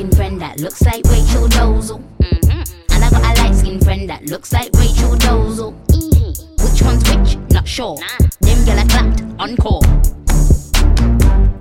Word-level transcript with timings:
skinned 0.00 0.16
friend 0.16 0.40
that 0.40 0.58
looks 0.60 0.80
like 0.80 1.04
Rachel 1.10 1.46
Dolezal. 1.48 2.02
Mm-hmm. 2.22 2.94
And 2.94 3.04
I 3.04 3.10
got 3.10 3.22
a 3.22 3.42
light 3.42 3.54
skinned 3.54 3.84
friend 3.84 4.08
that 4.08 4.24
looks 4.24 4.50
like 4.50 4.70
Rachel 4.72 5.12
Dolezal. 5.12 5.74
Mm-hmm. 5.88 6.64
Which 6.64 6.82
one's 6.82 7.04
which? 7.10 7.52
Not 7.52 7.68
sure. 7.68 7.98
Nah. 8.00 8.28
Them 8.40 8.64
girl 8.64 8.82
clapped, 8.88 9.22
encore. 9.38 9.82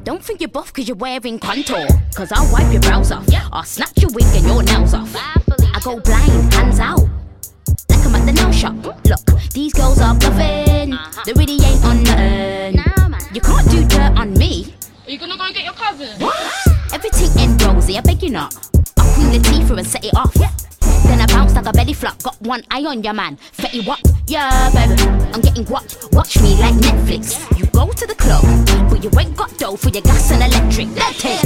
Don't 0.05 0.23
think 0.23 0.39
you're 0.39 0.47
buff 0.47 0.71
cause 0.71 0.88
you're 0.88 0.96
wearing 0.96 1.38
contour. 1.38 1.86
Cause 2.15 2.31
I'll 2.31 2.49
wipe 2.54 2.71
your 2.71 2.81
brows 2.81 3.12
off. 3.12 3.25
Yeah. 3.28 3.46
I'll 3.52 3.63
snap 3.63 3.92
your 3.97 4.10
wig 4.12 4.24
and 4.31 4.46
your 4.46 4.63
nails 4.63 4.94
off. 4.94 5.13
I 5.17 5.81
go 5.83 5.99
blind, 5.99 6.53
hands 6.53 6.79
out. 6.79 7.01
Like 7.90 8.06
I'm 8.06 8.15
at 8.15 8.26
the 8.26 8.31
nail 8.31 8.53
shop. 8.53 8.76
Look, 8.85 9.51
these 9.51 9.74
girls 9.74 9.99
are 9.99 10.15
bluffing. 10.15 10.94
Uh-huh. 10.94 11.24
They 11.26 11.33
really 11.33 11.62
ain't 11.62 11.83
on 11.83 12.03
nothing. 12.03 12.76
Nah, 12.78 13.19
you 13.33 13.42
can't 13.42 13.69
do 13.69 13.85
dirt 13.85 14.17
on 14.17 14.31
me. 14.35 14.74
Are 15.06 15.12
you 15.12 15.17
gonna 15.17 15.35
go 15.35 15.44
and 15.44 15.53
get 15.53 15.65
your 15.65 15.74
cousin? 15.74 16.17
What? 16.21 16.78
Everything 17.00 17.40
ain't 17.40 17.63
rosy, 17.63 17.98
I 17.98 18.02
beg 18.02 18.22
you 18.22 18.30
not. 18.30 18.54
I'll 18.98 19.13
clean 19.13 19.31
the 19.31 19.40
teeth 19.40 19.67
through 19.67 19.77
and 19.77 19.88
set 19.88 20.03
it 20.03 20.13
off. 20.17 20.35
Yeah. 20.35 20.52
Then 21.07 21.21
I 21.21 21.27
bounce 21.27 21.55
like 21.55 21.66
a 21.66 21.71
belly 21.71 21.94
flop. 21.94 22.21
Got 22.21 22.41
one 22.41 22.62
eye 22.71 22.84
on 22.84 23.03
your 23.03 23.13
man. 23.13 23.38
Fetty 23.55 23.88
what? 23.88 24.02
Yeah, 24.27 24.70
baby. 24.76 25.02
I'm 25.31 25.40
getting 25.40 25.63
what? 25.67 25.95
Watch 26.12 26.41
me 26.41 26.59
like 26.59 26.76
Netflix. 26.76 27.40
You 27.57 27.67
go 27.67 27.90
to 27.90 28.05
the 28.05 28.16
club, 28.16 28.43
but 28.90 29.02
you 29.02 29.09
ain't 29.17 29.34
got 29.38 29.57
dough 29.57 29.77
for 29.77 29.88
your 29.88 30.02
gas 30.02 30.30
and 30.31 30.43
electric. 30.43 30.93
Let 30.98 31.23
it. 31.23 31.40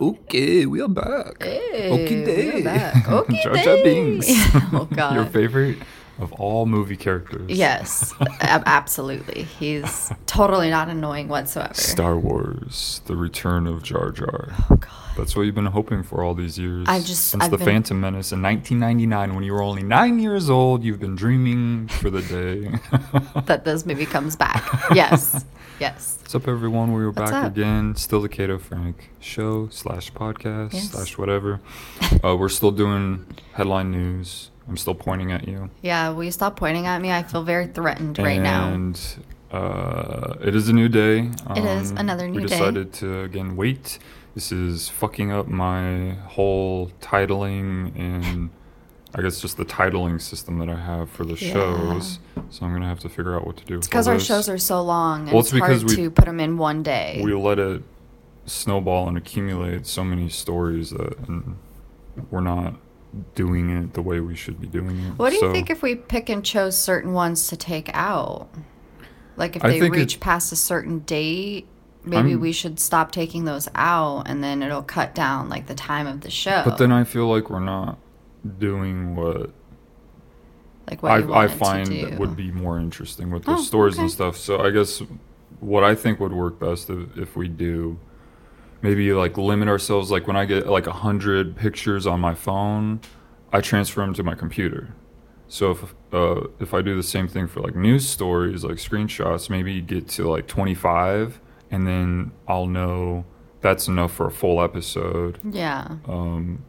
Okay, 0.00 0.66
we 0.66 0.80
are 0.80 0.88
back. 0.88 1.40
Hey, 1.40 1.88
okay, 1.92 2.24
day. 2.24 2.50
we're 2.50 2.64
back. 2.64 3.08
Okay, 3.08 3.42
Jar 3.44 3.54
Jar. 3.54 3.76
Binks. 3.84 4.26
Oh, 4.72 4.88
God. 4.90 5.14
Your 5.14 5.26
favorite 5.26 5.78
of 6.20 6.32
all 6.34 6.66
movie 6.66 6.96
characters. 6.96 7.50
Yes, 7.50 8.12
absolutely. 8.40 9.42
He's 9.44 10.12
totally 10.26 10.70
not 10.70 10.88
annoying 10.88 11.28
whatsoever. 11.28 11.74
Star 11.74 12.18
Wars: 12.18 13.00
The 13.06 13.16
Return 13.16 13.66
of 13.66 13.82
Jar 13.82 14.10
Jar. 14.10 14.48
Oh 14.70 14.76
God. 14.76 14.88
That's 15.16 15.36
what 15.36 15.42
you've 15.42 15.54
been 15.54 15.66
hoping 15.66 16.02
for 16.02 16.22
all 16.24 16.32
these 16.34 16.58
years. 16.58 16.86
I've 16.88 17.04
just- 17.04 17.26
since 17.28 17.42
I've 17.44 17.50
the 17.50 17.58
been- 17.58 17.66
Phantom 17.66 18.00
Menace 18.00 18.32
in 18.32 18.40
1999, 18.40 19.34
when 19.34 19.44
you 19.44 19.52
were 19.52 19.62
only 19.62 19.82
nine 19.82 20.18
years 20.18 20.48
old, 20.48 20.82
you've 20.84 21.00
been 21.00 21.16
dreaming 21.16 21.88
for 21.88 22.08
the 22.10 22.22
day. 22.22 22.78
That 23.46 23.64
this 23.64 23.84
movie 23.84 24.06
comes 24.06 24.36
back. 24.36 24.64
Yes. 24.94 25.44
Yes. 25.80 26.16
What's 26.20 26.34
up, 26.34 26.46
everyone? 26.48 26.92
We 26.92 27.02
are 27.02 27.10
What's 27.10 27.30
back 27.30 27.44
up? 27.44 27.52
again. 27.52 27.94
Still 27.96 28.20
the 28.22 28.28
Cato 28.28 28.56
Frank 28.58 29.10
show 29.20 29.68
slash 29.70 30.12
podcast 30.12 30.74
Yes. 30.74 30.90
slash 30.90 31.18
whatever. 31.18 31.60
uh, 32.24 32.36
we're 32.36 32.48
still 32.48 32.70
doing 32.70 33.26
headline 33.54 33.90
news. 33.90 34.50
I'm 34.72 34.78
still 34.78 34.94
pointing 34.94 35.32
at 35.32 35.46
you. 35.46 35.68
Yeah, 35.82 36.08
will 36.08 36.24
you 36.24 36.30
stop 36.32 36.56
pointing 36.56 36.86
at 36.86 36.98
me? 37.02 37.12
I 37.12 37.24
feel 37.24 37.42
very 37.42 37.66
threatened 37.66 38.18
right 38.18 38.40
now. 38.40 38.70
And 38.72 38.98
uh, 39.50 40.36
it 40.40 40.56
is 40.56 40.70
a 40.70 40.72
new 40.72 40.88
day. 40.88 41.30
It 41.54 41.62
is 41.62 41.90
another 41.90 42.26
new 42.26 42.38
day. 42.38 42.44
We 42.44 42.48
day. 42.48 42.56
decided 42.56 42.92
to 42.94 43.20
again 43.20 43.54
wait. 43.54 43.98
This 44.34 44.50
is 44.50 44.88
fucking 44.88 45.30
up 45.30 45.46
my 45.46 46.12
whole 46.26 46.90
titling 47.02 47.94
and 47.98 48.48
I 49.14 49.20
guess 49.20 49.42
just 49.42 49.58
the 49.58 49.66
titling 49.66 50.18
system 50.22 50.58
that 50.60 50.70
I 50.70 50.76
have 50.76 51.10
for 51.10 51.26
the 51.26 51.34
Yeah. 51.34 51.52
shows. 51.52 52.18
So 52.48 52.64
I'm 52.64 52.72
gonna 52.72 52.86
have 52.88 53.00
to 53.00 53.10
figure 53.10 53.36
out 53.36 53.46
what 53.46 53.58
to 53.58 53.64
do. 53.66 53.74
with 53.76 53.84
Because 53.90 54.08
our 54.08 54.14
this. 54.14 54.24
shows 54.24 54.48
are 54.48 54.56
so 54.56 54.80
long, 54.80 55.26
Well, 55.26 55.40
it's, 55.40 55.48
it's 55.48 55.52
because 55.52 55.82
hard 55.82 55.90
we- 55.90 55.96
to 56.04 56.10
put 56.10 56.24
them 56.24 56.40
in 56.40 56.56
one 56.56 56.82
day. 56.82 57.20
we 57.22 57.34
let 57.34 57.58
it 57.58 57.82
snowball 58.46 59.06
and 59.06 59.18
accumulate 59.18 59.86
so 59.86 60.02
many 60.02 60.30
stories 60.30 60.88
that 60.92 61.18
and 61.28 61.56
we're 62.30 62.40
not 62.40 62.72
doing 63.34 63.70
it 63.70 63.94
the 63.94 64.02
way 64.02 64.20
we 64.20 64.34
should 64.34 64.60
be 64.60 64.66
doing 64.66 64.98
it. 64.98 65.18
what 65.18 65.30
do 65.30 65.36
you 65.36 65.40
So- 65.42 65.52
think 65.52 65.68
if 65.70 65.82
we 65.82 65.94
pick 65.96 66.28
and 66.28 66.44
chose 66.44 66.76
certain 66.78 67.12
ones 67.12 67.46
to 67.48 67.56
take 67.56 67.90
out? 67.94 68.48
Like 69.36 69.56
if 69.56 69.64
I 69.64 69.78
they 69.78 69.90
reach 69.90 70.20
past 70.20 70.52
a 70.52 70.56
certain 70.56 71.00
date, 71.00 71.66
maybe 72.04 72.30
I'm- 72.30 72.40
we 72.40 72.52
should 72.52 72.78
stop 72.80 73.12
taking 73.12 73.44
those 73.44 73.68
out, 73.74 74.28
and 74.28 74.42
then 74.42 74.62
it'll 74.62 74.82
cut 74.82 75.14
down 75.14 75.48
like 75.48 75.66
the 75.66 75.74
time 75.74 76.06
of 76.06 76.20
the 76.22 76.30
show. 76.30 76.62
But 76.64 76.78
then 76.78 76.92
I 76.92 77.04
feel 77.04 77.28
like 77.28 77.48
we're 77.50 77.60
not 77.60 77.98
doing 78.58 79.14
what 79.14 79.50
like 80.90 81.02
what 81.02 81.12
I, 81.12 81.44
I 81.44 81.48
find 81.48 82.18
would 82.18 82.36
be 82.36 82.50
more 82.50 82.78
interesting 82.78 83.30
with 83.30 83.48
Oh, 83.48 83.56
those 83.56 83.66
stories 83.66 83.98
and 83.98 84.10
stuff. 84.10 84.36
So 84.36 84.60
I 84.60 84.70
guess 84.70 85.02
what 85.60 85.84
I 85.84 85.94
think 85.94 86.18
would 86.18 86.32
work 86.32 86.58
best 86.58 86.90
if, 86.90 87.16
if 87.16 87.36
we 87.36 87.46
do 87.48 87.98
maybe 88.82 89.12
like 89.12 89.38
limit 89.38 89.68
ourselves. 89.68 90.10
Like 90.10 90.26
when 90.26 90.36
I 90.36 90.44
get 90.44 90.66
like 90.66 90.86
a 90.86 90.92
hundred 90.92 91.56
pictures 91.56 92.06
on 92.06 92.20
my 92.20 92.34
phone, 92.34 93.00
I 93.52 93.60
transfer 93.60 94.00
them 94.00 94.14
to 94.14 94.22
my 94.22 94.34
computer. 94.34 94.94
So 95.48 95.70
if 95.70 95.94
uh, 96.12 96.48
if 96.60 96.74
I 96.74 96.82
do 96.82 96.96
the 96.96 97.02
same 97.02 97.28
thing 97.28 97.46
for 97.46 97.60
like 97.60 97.74
news 97.74 98.08
stories, 98.08 98.64
like 98.64 98.76
screenshots, 98.76 99.48
maybe 99.48 99.80
get 99.80 100.08
to 100.08 100.28
like 100.28 100.46
twenty 100.46 100.74
five, 100.74 101.40
and 101.70 101.86
then 101.86 102.32
I'll 102.48 102.66
know 102.66 103.24
that's 103.60 103.86
enough 103.86 104.12
for 104.12 104.26
a 104.26 104.30
full 104.30 104.60
episode 104.60 105.38
yeah. 105.48 105.96
um, 106.06 106.64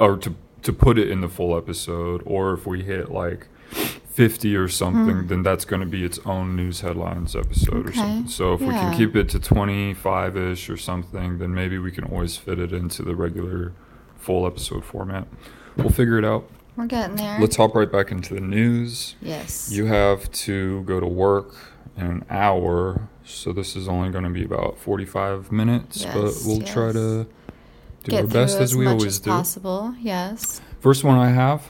or 0.00 0.16
to 0.16 0.34
to 0.62 0.72
put 0.72 0.98
it 0.98 1.10
in 1.10 1.20
the 1.20 1.28
full 1.28 1.56
episode, 1.56 2.22
or 2.24 2.54
if 2.54 2.66
we 2.66 2.82
hit 2.82 3.10
like 3.10 3.48
fifty 4.14 4.54
or 4.56 4.68
something, 4.68 5.26
then 5.26 5.42
that's 5.42 5.64
going 5.64 5.80
to 5.80 5.86
be 5.86 6.04
its 6.04 6.18
own 6.24 6.54
news 6.56 6.80
headlines 6.80 7.34
episode 7.36 7.88
or 7.88 7.92
Hmm. 7.92 7.98
Something. 7.98 8.28
So 8.28 8.52
if 8.54 8.60
we 8.60 8.68
can 8.68 8.96
keep 8.96 9.14
it 9.16 9.28
to 9.30 9.38
twenty 9.40 9.92
five 9.94 10.36
ish 10.36 10.70
or 10.70 10.76
something, 10.76 11.38
then 11.38 11.52
maybe 11.54 11.78
we 11.78 11.90
can 11.90 12.04
always 12.04 12.36
fit 12.36 12.58
it 12.58 12.72
into 12.72 13.02
the 13.02 13.14
regular 13.16 13.72
full 14.16 14.46
episode 14.46 14.84
format. 14.84 15.26
We'll 15.76 15.90
figure 15.90 16.18
it 16.18 16.24
out. 16.24 16.48
We're 16.76 16.86
getting 16.86 17.16
there. 17.16 17.38
Let's 17.40 17.56
hop 17.56 17.74
right 17.74 17.90
back 17.90 18.10
into 18.10 18.34
the 18.34 18.40
news. 18.40 19.14
yes. 19.20 19.70
You 19.70 19.86
have 19.86 20.30
to 20.46 20.82
go 20.82 20.98
to 20.98 21.06
work 21.06 21.54
in 21.96 22.06
an 22.06 22.24
hour, 22.28 23.08
so 23.24 23.52
this 23.52 23.76
is 23.76 23.86
only 23.86 24.10
going 24.10 24.24
to 24.24 24.30
be 24.30 24.44
about 24.44 24.76
45 24.78 25.52
minutes, 25.52 26.02
yes, 26.02 26.12
but 26.14 26.32
we'll 26.48 26.62
try 26.62 26.90
to 26.90 27.24
do 28.02 28.10
Get 28.10 28.22
our 28.22 28.26
best 28.26 28.56
through 28.56 28.64
as 28.64 28.74
we 28.76 28.86
always 28.88 29.04
as 29.06 29.18
do. 29.20 29.30
possible. 29.30 29.94
Yes. 30.00 30.60
First 30.84 31.02
one 31.02 31.16
I 31.16 31.30
have, 31.30 31.62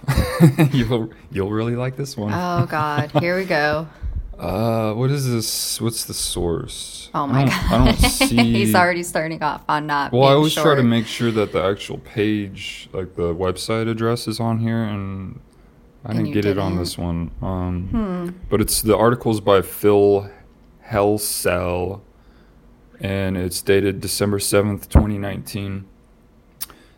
you'll 0.73 1.09
you'll 1.31 1.51
really 1.53 1.77
like 1.77 1.95
this 1.97 2.17
one. 2.17 2.33
Oh 2.35 2.67
God. 2.67 3.13
Here 3.21 3.37
we 3.39 3.45
go. 3.45 3.87
Uh, 4.37 4.93
what 4.95 5.13
is 5.13 5.31
this? 5.31 5.81
What's 5.81 6.05
the 6.07 6.13
source? 6.13 7.09
Oh 7.15 7.25
my 7.29 7.45
don't- 7.45 7.51
God. 7.51 7.73
I 7.73 7.85
don't 7.93 7.97
see. 8.11 8.37
He's 8.53 8.75
already 8.75 9.05
starting 9.05 9.41
off 9.45 9.63
on 9.69 9.87
not. 9.87 10.11
Well, 10.13 10.25
I 10.25 10.33
always 10.33 10.55
try 10.55 10.75
to 10.75 10.83
make 10.83 11.07
sure 11.07 11.31
that 11.31 11.53
the 11.53 11.63
actual 11.63 11.99
page, 11.99 12.89
like 12.93 13.15
the 13.15 13.33
website 13.33 13.89
address, 13.89 14.27
is 14.27 14.41
on 14.41 14.59
here, 14.59 14.83
and 14.83 15.39
I 16.05 16.09
And 16.11 16.19
didn't 16.19 16.33
get 16.33 16.45
it 16.47 16.59
on 16.59 16.77
this 16.77 16.99
one. 16.99 17.31
Um, 17.41 17.89
Hmm. 17.93 18.29
But 18.51 18.61
it's 18.61 18.83
the 18.83 18.97
article's 18.97 19.41
by 19.41 19.63
Phil 19.63 20.29
Helsel, 20.81 22.03
and 23.01 23.37
it's 23.37 23.63
dated 23.63 24.01
December 24.01 24.41
seventh, 24.41 24.89
twenty 24.89 25.17
nineteen. 25.17 25.85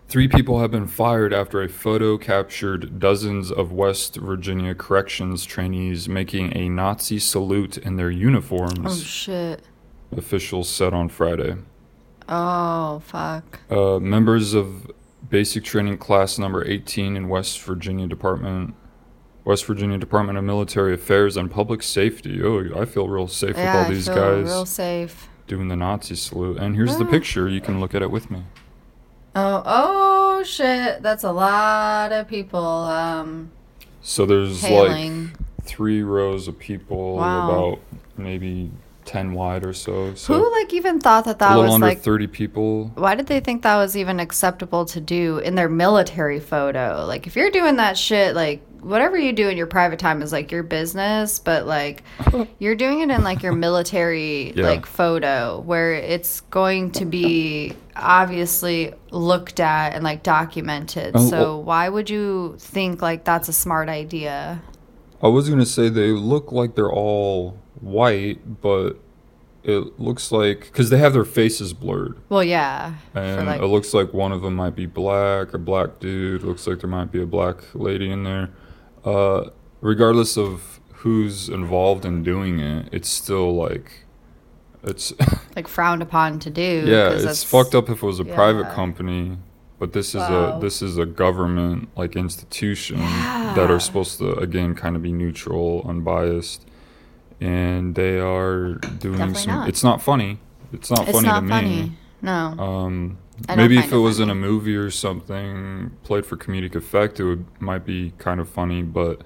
Three 0.09 0.28
people 0.28 0.61
have 0.61 0.71
been 0.71 0.87
fired 0.87 1.34
after 1.34 1.61
a 1.62 1.69
photo 1.69 2.17
captured 2.17 3.00
dozens 3.00 3.50
of 3.50 3.72
West 3.72 4.17
Virginia 4.17 4.75
corrections 4.75 5.44
trainees 5.44 6.09
making 6.09 6.56
a 6.56 6.69
Nazi 6.69 7.19
salute 7.19 7.77
in 7.77 7.97
their 7.97 8.11
uniforms. 8.11 8.78
Oh 8.84 8.94
shit. 8.94 9.62
officials 10.17 10.69
said 10.69 10.94
on 10.94 11.09
Friday. 11.09 11.56
Oh 12.28 13.00
fuck. 13.05 13.61
Uh, 13.71 13.99
members 13.99 14.55
of 14.55 14.91
basic 15.28 15.65
training 15.65 15.99
class 15.99 16.38
number 16.38 16.65
18 16.65 17.17
in 17.17 17.28
West 17.28 17.61
Virginia 17.62 18.06
Department, 18.06 18.75
West 19.44 19.65
Virginia 19.67 19.99
Department 19.99 20.38
of 20.38 20.44
Military 20.44 20.94
Affairs 20.94 21.37
and 21.37 21.50
Public 21.50 21.83
Safety. 21.83 22.41
Oh, 22.44 22.81
I 22.81 22.84
feel 22.84 23.09
real 23.09 23.27
safe 23.27 23.56
yeah, 23.56 23.75
with 23.78 23.84
all 23.87 23.91
I 23.91 23.94
these 23.94 24.06
feel 24.06 24.15
guys 24.15 24.44
real 24.47 24.67
safe. 24.67 25.28
doing 25.49 25.67
the 25.67 25.77
Nazi 25.77 26.15
salute. 26.15 26.59
And 26.59 26.77
here's 26.77 26.97
the 26.97 27.05
Ah. 27.05 27.11
picture. 27.11 27.49
You 27.49 27.61
can 27.61 27.81
look 27.81 27.93
at 27.93 28.03
it 28.03 28.11
with 28.12 28.31
me. 28.31 28.44
Oh 29.38 29.62
oh 29.66 30.42
shit. 30.44 31.02
That's 31.02 31.24
a 31.24 31.30
lot 31.32 32.10
of 32.12 32.26
people. 32.26 32.58
Um, 32.64 33.50
So 34.02 34.24
there's 34.24 34.62
like 34.62 35.12
three 35.64 36.02
rows 36.02 36.49
of 36.49 36.58
people, 36.58 37.16
Wow. 37.16 37.49
about 37.50 37.78
maybe 38.16 38.70
10 39.05 39.34
wide 39.34 39.64
or 39.64 39.72
so. 39.72 40.14
So 40.14 40.34
Who 40.34 40.52
like 40.61 40.72
even 40.72 40.99
thought 41.00 41.25
that 41.26 41.37
a 41.37 41.38
that 41.38 41.49
little 41.50 41.64
was 41.64 41.75
under 41.75 41.87
like? 41.88 42.00
30 42.00 42.26
people. 42.28 42.90
Why 42.94 43.14
did 43.14 43.26
they 43.26 43.40
think 43.40 43.62
that 43.62 43.76
was 43.76 43.96
even 43.96 44.19
acceptable 44.20 44.84
to 44.87 45.00
do 45.00 45.38
in 45.38 45.55
their 45.55 45.69
military 45.69 46.40
photo? 46.40 47.05
Like, 47.06 47.26
if 47.26 47.37
you're 47.37 47.50
doing 47.50 47.76
that 47.76 47.96
shit, 47.99 48.34
like, 48.34 48.62
whatever 48.81 49.16
you 49.19 49.32
do 49.32 49.49
in 49.49 49.56
your 49.56 49.66
private 49.66 49.99
time 49.99 50.22
is 50.22 50.32
like 50.32 50.50
your 50.50 50.62
business, 50.62 51.38
but 51.40 51.66
like, 51.66 52.02
you're 52.58 52.75
doing 52.75 53.00
it 53.00 53.11
in 53.11 53.22
like 53.22 53.43
your 53.43 53.52
military, 53.52 54.52
Yeah. 54.56 54.66
like, 54.66 54.87
photo 54.87 55.61
where 55.61 55.93
it's 55.94 56.40
going 56.43 56.90
to 56.93 57.05
be 57.05 57.75
obviously 57.98 58.94
looked 59.10 59.60
at 59.60 59.94
and 59.94 60.04
like 60.04 60.22
documented. 60.22 61.12
Oh, 61.16 61.28
so, 61.28 61.38
well- 61.38 61.62
why 61.64 61.88
would 61.88 62.10
you 62.10 62.56
think 62.58 63.02
like 63.02 63.25
that's 63.25 63.48
a 63.48 63.52
smart 63.52 63.88
idea? 63.88 64.62
I 65.22 65.28
was 65.28 65.48
going 65.48 65.60
to 65.60 65.66
say 65.66 65.88
they 65.88 66.10
look 66.10 66.52
like 66.52 66.75
they're 66.75 66.93
all 66.93 67.58
white, 67.81 68.60
but 68.60 68.98
it 69.64 69.98
looks 69.98 70.31
like 70.31 70.60
because 70.60 70.90
they 70.90 70.98
have 70.98 71.12
their 71.12 71.25
faces 71.25 71.72
blurred. 71.72 72.19
Well, 72.28 72.44
yeah. 72.44 72.94
And 73.14 73.46
like, 73.46 73.60
it 73.60 73.66
looks 73.66 73.93
like 73.94 74.12
one 74.12 74.31
of 74.31 74.42
them 74.42 74.54
might 74.54 74.76
be 74.76 74.87
black, 74.87 75.54
a 75.54 75.58
black 75.58 75.99
dude. 75.99 76.42
Looks 76.42 76.66
like 76.66 76.81
there 76.81 76.90
might 76.90 77.10
be 77.10 77.20
a 77.20 77.26
black 77.26 77.56
lady 77.75 78.10
in 78.10 78.25
there. 78.25 78.50
Uh, 79.04 79.50
regardless 79.81 80.37
of 80.37 80.81
who's 80.96 81.49
involved 81.49 82.04
in 82.04 82.22
doing 82.22 82.60
it, 82.60 82.88
it's 82.92 83.08
still 83.08 83.54
like 83.54 84.06
it's 84.87 85.12
like 85.56 85.69
frowned 85.69 86.03
upon 86.03 86.38
to 86.41 86.50
do. 86.50 86.85
Yeah, 86.87 87.11
it's 87.11 87.43
fucked 87.44 87.75
up 87.75 87.88
if 87.91 88.03
it 88.03 88.06
was 88.06 88.21
a 88.21 88.25
private 88.25 88.73
company, 88.73 89.37
but 89.79 89.93
this 89.93 90.09
is 90.11 90.23
Wow. 90.23 90.56
a 90.59 90.61
this 90.61 90.81
is 90.83 90.97
a 90.99 91.06
government 91.06 91.88
like 91.97 92.17
institution 92.17 92.99
that 93.00 93.71
are 93.71 93.81
supposed 93.81 94.19
to 94.19 94.33
again 94.37 94.75
kind 94.75 94.97
of 94.97 95.03
be 95.03 95.12
neutral, 95.12 95.85
unbiased, 95.88 96.67
and 97.41 97.94
they 97.94 98.19
are 98.19 98.75
doing 98.99 99.19
Definitely 99.19 99.35
some. 99.43 99.55
not. 99.55 99.69
It's 99.69 99.85
not 99.85 100.03
funny. 100.03 100.38
It's 100.73 100.91
not 100.91 101.00
It's 101.03 101.12
funny 101.12 101.29
not 101.29 101.41
to 101.43 101.49
funny. 101.49 101.83
me. 101.83 101.93
No. 102.23 102.33
Um, 102.59 103.19
maybe 103.56 103.79
if 103.79 103.87
it 103.87 103.93
it 103.97 103.99
was 103.99 104.19
in 104.21 104.31
a 104.31 104.35
movie 104.35 104.75
or 104.75 104.91
something 104.91 105.91
played 106.03 106.25
for 106.27 106.37
comedic 106.37 106.75
effect, 106.75 107.21
it 107.21 107.25
would 107.25 107.44
might 107.61 107.85
be 107.85 108.12
kind 108.19 108.41
of 108.41 108.49
funny. 108.49 108.83
But 108.83 109.21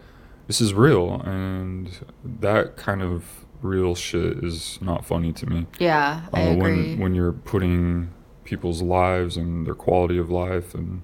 this 0.49 0.61
is 0.61 0.75
real, 0.75 1.21
and 1.23 1.91
that 2.25 2.77
kind 2.77 3.03
of 3.03 3.40
real 3.63 3.95
shit 3.95 4.43
is 4.45 4.79
not 4.81 5.05
funny 5.05 5.33
to 5.35 5.47
me. 5.47 5.67
yeah, 5.79 6.23
I 6.33 6.43
Uh, 6.43 6.51
agree. 6.53 6.61
when 6.63 6.99
when 7.01 7.15
you're 7.15 7.33
putting 7.33 8.11
people's 8.45 8.83
lives 8.83 9.37
and 9.37 9.67
their 9.67 9.75
quality 9.75 10.19
of 10.19 10.29
life 10.31 10.75
and 10.75 11.03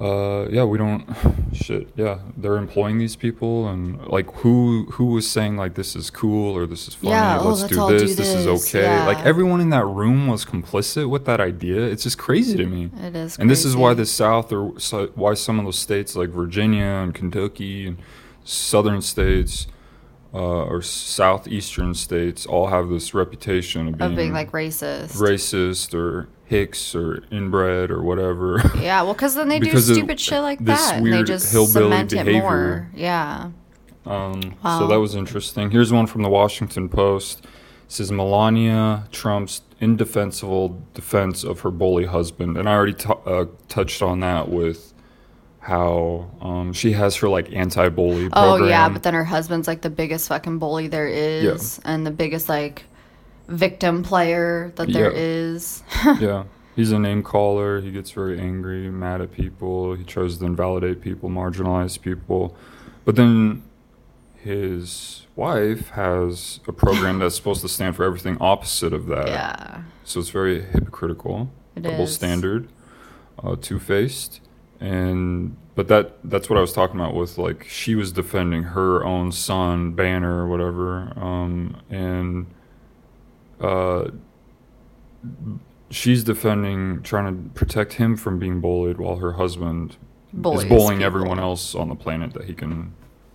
uh 0.00 0.48
yeah 0.50 0.64
we 0.64 0.76
don't 0.78 1.04
shit 1.52 1.88
yeah 1.96 2.18
they're 2.36 2.56
employing 2.56 2.98
these 2.98 3.14
people 3.14 3.68
and 3.68 4.04
like 4.08 4.30
who 4.38 4.86
who 4.92 5.06
was 5.06 5.30
saying 5.30 5.56
like 5.56 5.74
this 5.74 5.94
is 5.94 6.10
cool 6.10 6.56
or 6.56 6.66
this 6.66 6.88
is 6.88 6.94
funny 6.94 7.12
Yeah, 7.12 7.38
oh, 7.40 7.48
let's, 7.50 7.62
let's 7.62 7.72
do 7.74 7.98
this 7.98 8.10
do 8.10 8.14
this 8.16 8.34
is 8.34 8.46
okay 8.46 8.82
yeah. 8.82 9.06
like 9.06 9.18
everyone 9.24 9.60
in 9.60 9.70
that 9.70 9.84
room 9.86 10.26
was 10.26 10.44
complicit 10.44 11.08
with 11.08 11.24
that 11.26 11.40
idea 11.40 11.80
it's 11.82 12.02
just 12.02 12.18
crazy 12.18 12.56
to 12.56 12.66
me 12.66 12.90
it 13.00 13.14
is. 13.14 13.38
and 13.38 13.48
this 13.48 13.64
is 13.64 13.76
why 13.76 13.94
the 13.94 14.04
South, 14.06 14.52
or 14.52 14.78
so, 14.80 15.06
why 15.14 15.34
some 15.34 15.58
of 15.58 15.64
those 15.64 15.78
states 15.78 16.16
like 16.16 16.30
Virginia 16.30 16.84
and 16.84 17.14
Kentucky 17.14 17.86
and 17.86 17.96
southern 18.44 19.00
states, 19.02 19.68
uh, 20.34 20.64
or 20.64 20.80
southeastern 20.82 21.94
states, 21.94 22.46
all 22.46 22.68
have 22.68 22.88
this 22.88 23.14
reputation 23.14 23.88
of 23.88 23.98
being, 23.98 24.10
of 24.10 24.16
being 24.16 24.32
like 24.32 24.50
racist. 24.52 25.16
racist 25.16 25.94
or 25.94 26.28
hicks 26.46 26.94
or 26.94 27.22
inbred 27.30 27.90
or 27.90 28.02
whatever. 28.02 28.60
Yeah, 28.80 29.02
well, 29.02 29.14
because 29.14 29.34
then 29.34 29.48
they 29.48 29.58
do 29.60 29.78
stupid 29.80 30.18
shit 30.18 30.40
like 30.42 30.58
that, 30.64 30.96
and 30.96 31.12
they 31.12 31.22
just 31.22 31.52
hillbilly 31.52 31.84
cement 31.84 32.12
it 32.12 32.16
behavior. 32.24 32.40
more. 32.40 32.90
Yeah. 32.94 33.50
Um, 34.06 34.56
Wow. 34.64 34.80
So 34.80 34.86
that 34.88 34.98
was 35.00 35.14
interesting. 35.14 35.70
Here's 35.70 35.92
one 35.92 36.06
from 36.06 36.22
the 36.22 36.28
Washington 36.28 36.88
Post. 36.88 37.44
It 37.44 37.92
says 37.92 38.10
Melania 38.10 39.06
Trump's 39.12 39.62
indefensible 39.80 40.82
defense 40.94 41.44
of 41.44 41.60
her 41.60 41.70
bully 41.70 42.06
husband, 42.06 42.56
and 42.56 42.68
I 42.68 42.72
already 42.72 42.94
t- 42.94 43.08
uh, 43.26 43.44
touched 43.68 44.02
on 44.02 44.20
that 44.20 44.48
with 44.48 44.91
how 45.62 46.28
um, 46.40 46.72
she 46.72 46.90
has 46.92 47.14
her 47.16 47.28
like 47.28 47.52
anti-bully 47.52 48.28
Oh 48.32 48.66
yeah, 48.66 48.88
but 48.88 49.04
then 49.04 49.14
her 49.14 49.24
husband's 49.24 49.68
like 49.68 49.80
the 49.80 49.90
biggest 49.90 50.28
fucking 50.28 50.58
bully 50.58 50.88
there 50.88 51.06
is, 51.06 51.80
and 51.84 52.04
the 52.04 52.10
biggest 52.10 52.48
like 52.48 52.82
victim 53.48 54.02
player 54.02 54.72
that 54.76 54.92
there 54.92 55.12
Yeah. 55.12 55.16
is. 55.18 55.82
yeah. 56.20 56.44
He's 56.74 56.90
a 56.90 56.98
name 56.98 57.22
caller. 57.22 57.80
He 57.80 57.90
gets 57.92 58.10
very 58.10 58.40
angry, 58.40 58.88
mad 58.90 59.20
at 59.20 59.32
people. 59.32 59.94
He 59.94 60.04
tries 60.04 60.38
to 60.38 60.46
invalidate 60.46 61.00
people, 61.00 61.28
marginalize 61.28 62.00
people. 62.00 62.56
But 63.04 63.14
then 63.16 63.62
his 64.36 65.26
wife 65.36 65.90
has 65.90 66.60
a 66.66 66.72
program 66.72 67.18
that's 67.18 67.36
supposed 67.36 67.60
to 67.62 67.68
stand 67.68 67.94
for 67.94 68.04
everything 68.04 68.36
opposite 68.40 68.92
of 68.92 69.06
that. 69.06 69.28
yeah. 69.28 69.82
So 70.04 70.18
it's 70.20 70.30
very 70.30 70.62
hypocritical, 70.62 71.50
It 71.76 71.82
double 71.82 72.04
is. 72.04 72.14
standard, 72.14 72.68
uh, 73.42 73.56
two 73.60 73.78
faced, 73.78 74.40
and 74.82 75.56
but 75.76 75.88
that 75.88 76.16
that's 76.24 76.50
what 76.50 76.58
I 76.58 76.60
was 76.60 76.72
talking 76.72 76.98
about 77.00 77.14
with 77.14 77.38
like 77.38 77.64
she 77.68 77.94
was 77.94 78.12
defending 78.12 78.62
her 78.64 79.04
own 79.04 79.30
son 79.32 79.92
Banner 79.92 80.44
or 80.44 80.48
whatever, 80.48 81.12
um, 81.16 81.76
and 81.88 82.46
uh, 83.60 84.10
she's 85.90 86.24
defending 86.24 87.02
trying 87.02 87.26
to 87.26 87.50
protect 87.50 87.94
him 87.94 88.16
from 88.16 88.38
being 88.38 88.60
bullied 88.60 88.98
while 88.98 89.16
her 89.16 89.34
husband 89.34 89.96
Bullies 90.32 90.64
is 90.64 90.68
bullying 90.68 90.98
people. 90.98 91.04
everyone 91.04 91.38
else 91.38 91.74
on 91.74 91.88
the 91.88 91.94
planet 91.94 92.32
that 92.34 92.44
he 92.44 92.54
can. 92.54 92.94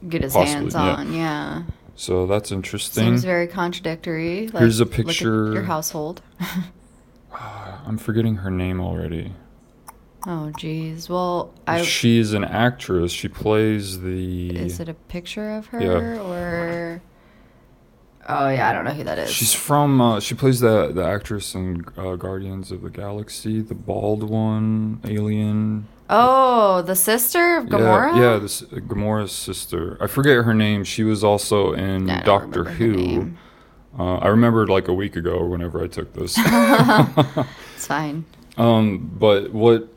Get 0.10 0.22
his 0.22 0.34
Possibly, 0.34 0.62
hands 0.62 0.76
on. 0.76 1.14
Yeah. 1.14 1.64
So 1.96 2.28
that's 2.28 2.52
interesting. 2.52 3.06
Seems 3.06 3.24
very 3.24 3.48
contradictory. 3.48 4.48
Like, 4.50 4.60
Here's 4.60 4.80
a 4.80 4.86
picture- 4.86 5.54
your 5.54 5.64
household. 5.64 6.22
I'm 7.34 7.98
forgetting 7.98 8.36
her 8.36 8.52
name 8.52 8.80
already. 8.80 9.34
Oh 10.30 10.52
jeez. 10.58 11.10
Well, 11.10 11.54
I 11.66 11.82
She's 11.84 12.34
an 12.34 12.44
actress. 12.44 13.12
She 13.14 13.28
plays 13.30 14.02
the. 14.02 14.56
is 14.58 14.80
it 14.82 14.90
a 14.90 14.94
picture 14.94 15.52
of 15.52 15.68
her 15.68 15.82
Yeah. 15.82 16.22
or? 16.22 17.02
Oh 18.30 18.50
yeah, 18.50 18.70
I 18.70 18.74
don't 18.74 18.84
know 18.84 18.92
who 18.92 19.06
that 19.06 19.18
is. 19.20 19.32
She's 19.32 19.54
from. 19.54 20.02
Uh, 20.02 20.20
she 20.20 20.36
plays 20.36 20.60
the 20.60 20.92
the 20.92 21.06
actress 21.06 21.56
in 21.56 21.86
uh, 21.98 22.16
Guardians 22.18 22.74
of 22.74 22.82
the 22.82 22.90
Galaxy, 22.90 23.62
the 23.62 23.74
bald 23.74 24.22
one, 24.24 25.00
alien. 25.06 25.88
oh, 26.10 26.82
the 26.82 26.96
sister 26.96 27.56
of 27.56 27.68
Gamora. 27.68 28.14
Yeah, 28.18 28.34
yeah, 28.34 28.38
this 28.40 28.64
Gamora's 28.64 29.32
sister. 29.32 29.98
I 30.02 30.08
forget 30.08 30.44
her 30.44 30.54
name. 30.54 30.84
She 30.84 31.06
was 31.06 31.24
also 31.24 31.72
in 31.72 32.10
Yeah, 32.10 32.22
Doctor 32.24 32.66
Who. 32.66 33.32
Uh, 33.98 34.18
I 34.18 34.28
remembered 34.28 34.68
like 34.70 34.90
a 34.90 34.94
week 34.94 35.16
ago, 35.16 35.46
whenever 35.46 35.82
I 35.82 35.88
took 35.88 36.12
this. 36.14 36.38
It's 37.78 37.88
fine. 37.88 38.26
um, 38.58 39.10
but 39.18 39.54
what 39.54 39.88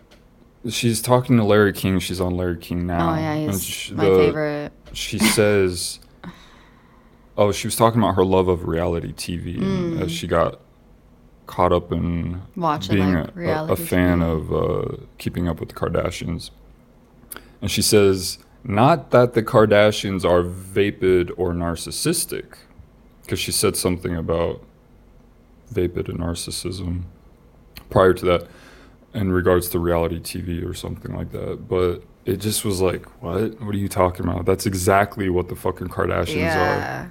she's 0.68 1.00
talking 1.00 1.36
to 1.36 1.44
Larry 1.44 1.72
King. 1.72 1.98
She's 1.98 2.20
on 2.20 2.36
Larry 2.36 2.58
King 2.58 2.86
now. 2.86 3.12
oh 3.12 3.16
yeah, 3.16 3.36
he's 3.36 3.64
sh- 3.64 3.90
my 3.92 4.04
the- 4.04 4.14
favorite. 4.16 4.72
she 4.92 5.18
says 5.18 6.00
oh 7.36 7.52
she 7.52 7.66
was 7.66 7.76
talking 7.76 8.00
about 8.00 8.16
her 8.16 8.24
love 8.24 8.48
of 8.48 8.66
reality 8.66 9.12
tv 9.12 9.58
Mm. 9.58 10.00
as 10.02 10.10
she 10.12 10.26
got 10.26 10.60
caught 11.46 11.72
up 11.72 11.90
in 11.92 12.42
Watching 12.56 12.94
being 12.96 13.14
like 13.14 13.36
a, 13.36 13.40
a, 13.70 13.72
a 13.72 13.76
fan 13.76 14.20
TV. 14.20 14.36
of 14.36 14.52
uh, 14.52 14.96
keeping 15.18 15.48
up 15.48 15.58
with 15.60 15.70
the 15.70 15.74
kardashians 15.74 16.50
and 17.62 17.70
she 17.70 17.82
says 17.82 18.38
not 18.62 19.10
that 19.10 19.34
the 19.34 19.42
kardashians 19.42 20.24
are 20.24 20.42
vapid 20.42 21.32
or 21.36 21.52
narcissistic 21.52 22.44
because 23.22 23.38
she 23.40 23.50
said 23.52 23.76
something 23.76 24.14
about 24.16 24.62
vapid 25.70 26.08
and 26.08 26.18
narcissism 26.20 27.02
prior 27.90 28.12
to 28.12 28.24
that 28.26 28.46
in 29.14 29.32
regards 29.32 29.68
to 29.70 29.78
reality 29.78 30.20
TV 30.20 30.64
or 30.68 30.74
something 30.74 31.14
like 31.14 31.32
that. 31.32 31.68
But 31.68 32.02
it 32.24 32.36
just 32.36 32.64
was 32.64 32.80
like, 32.80 33.06
what? 33.22 33.60
What 33.60 33.74
are 33.74 33.78
you 33.78 33.88
talking 33.88 34.26
about? 34.26 34.44
That's 34.46 34.66
exactly 34.66 35.28
what 35.30 35.48
the 35.48 35.56
fucking 35.56 35.88
Kardashians 35.88 36.36
Yeah. 36.36 37.04
are. 37.04 37.10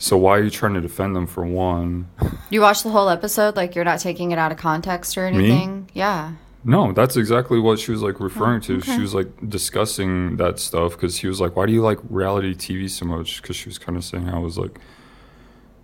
So 0.00 0.16
why 0.16 0.38
are 0.38 0.42
you 0.42 0.50
trying 0.50 0.74
to 0.74 0.80
defend 0.80 1.16
them 1.16 1.26
for 1.26 1.44
one? 1.44 2.08
You 2.50 2.60
watched 2.60 2.84
the 2.84 2.90
whole 2.90 3.08
episode, 3.08 3.56
like 3.56 3.74
you're 3.74 3.84
not 3.84 3.98
taking 4.00 4.30
it 4.30 4.38
out 4.38 4.52
of 4.52 4.58
context 4.58 5.16
or 5.18 5.28
Me? 5.30 5.36
anything. 5.50 5.88
Yeah. 5.92 6.32
No, 6.64 6.92
that's 6.92 7.16
exactly 7.16 7.58
what 7.58 7.78
she 7.78 7.90
was 7.92 8.02
like 8.02 8.20
referring 8.20 8.60
to. 8.62 8.74
Oh, 8.74 8.76
okay. 8.78 8.94
She 8.96 9.00
was 9.00 9.14
like 9.14 9.28
discussing 9.48 10.36
that 10.36 10.58
stuff 10.58 10.92
because 10.92 11.16
he 11.16 11.26
was 11.26 11.40
like, 11.40 11.56
"Why 11.56 11.66
do 11.66 11.72
you 11.72 11.80
like 11.82 11.98
reality 12.10 12.54
TV 12.54 12.88
so 12.90 13.06
much?" 13.06 13.40
Because 13.40 13.56
she 13.56 13.68
was 13.68 13.78
kind 13.78 13.96
of 13.96 14.04
saying 14.04 14.26
how 14.26 14.38
it 14.38 14.44
was 14.44 14.58
like 14.58 14.78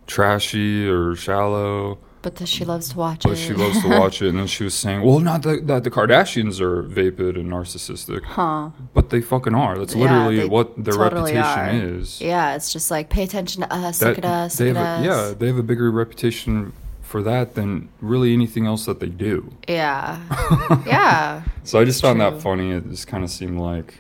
trashy 0.06 0.88
or 0.88 1.14
shallow. 1.16 1.98
But 2.24 2.36
that 2.36 2.48
she 2.48 2.64
mm. 2.64 2.68
loves 2.68 2.88
to 2.88 2.96
watch 2.96 3.22
But 3.22 3.32
it. 3.32 3.36
she 3.36 3.52
loves 3.52 3.80
to 3.82 3.88
watch 3.88 4.22
it, 4.22 4.28
and 4.30 4.38
then 4.38 4.46
she 4.56 4.64
was 4.64 4.72
saying, 4.74 5.02
"Well, 5.02 5.20
not 5.20 5.42
that 5.42 5.66
that 5.66 5.84
the 5.84 5.90
Kardashians 5.90 6.58
are 6.58 6.80
vapid 6.82 7.36
and 7.36 7.50
narcissistic, 7.52 8.22
Huh. 8.24 8.70
but 8.94 9.10
they 9.10 9.20
fucking 9.20 9.54
are. 9.54 9.76
That's 9.78 9.94
literally 9.94 10.38
they 10.38 10.48
what 10.48 10.82
their 10.82 10.94
totally 10.94 11.34
reputation 11.34 11.84
are. 11.92 11.98
is. 11.98 12.20
Yeah, 12.22 12.56
it's 12.56 12.72
just 12.72 12.90
like 12.90 13.10
pay 13.10 13.24
attention 13.24 13.60
to 13.62 13.72
us, 13.72 13.98
That- 13.98 14.08
look 14.08 14.18
at 14.18 14.24
us, 14.24 14.58
look 14.58 14.70
at 14.70 14.76
a- 14.76 14.80
us. 14.80 15.04
Yeah, 15.04 15.34
they 15.38 15.46
have 15.48 15.58
a 15.58 15.62
bigger 15.62 15.90
reputation 15.90 16.72
for 17.02 17.22
that 17.22 17.54
than 17.54 17.90
really 18.00 18.32
anything 18.32 18.66
else 18.66 18.86
that 18.86 18.98
they 19.00 19.08
do. 19.08 19.52
Yeah. 19.68 20.18
Yeah. 20.86 21.42
So 21.62 21.78
I 21.78 21.84
just 21.84 22.00
found 22.02 22.20
True. 22.20 22.30
that 22.30 22.40
funny. 22.42 22.70
It 22.70 22.88
just 22.88 23.06
kind 23.06 23.22
of 23.22 23.30
seemed 23.30 23.58
like, 23.60 23.98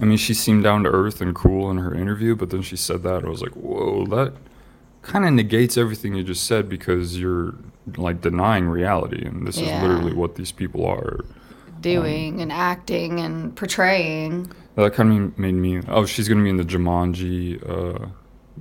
I 0.00 0.04
mean, 0.04 0.16
she 0.18 0.32
seemed 0.34 0.64
down 0.64 0.82
to 0.84 0.90
earth 0.90 1.20
and 1.20 1.34
cool 1.34 1.70
in 1.70 1.76
her 1.78 1.94
interview, 1.94 2.34
but 2.34 2.50
then 2.50 2.62
she 2.62 2.76
said 2.76 3.02
that. 3.02 3.24
I 3.24 3.28
was 3.28 3.42
like, 3.42 3.52
whoa, 3.52 4.06
that 4.06 4.32
kind 5.02 5.24
of 5.24 5.32
negates 5.32 5.76
everything 5.76 6.14
you 6.14 6.22
just 6.24 6.44
said 6.46 6.68
because 6.68 7.18
you're 7.18 7.54
like 7.96 8.20
denying 8.20 8.66
reality. 8.68 9.24
And 9.24 9.46
this 9.46 9.58
Yeah. 9.58 9.76
is 9.76 9.82
literally 9.82 10.12
what 10.14 10.34
these 10.36 10.52
people 10.52 10.84
are. 10.86 11.20
Doing 11.80 12.40
and 12.40 12.50
acting 12.52 13.20
and 13.20 13.54
portraying. 13.56 14.50
That 14.74 14.94
kind 14.94 15.12
of 15.32 15.38
made 15.38 15.54
me, 15.54 15.80
oh, 15.88 16.04
she's 16.06 16.28
to 16.38 16.44
be 16.44 16.50
in 16.50 16.56
the 16.56 16.64
Jumanji 16.64 17.60
uh, 17.68 18.08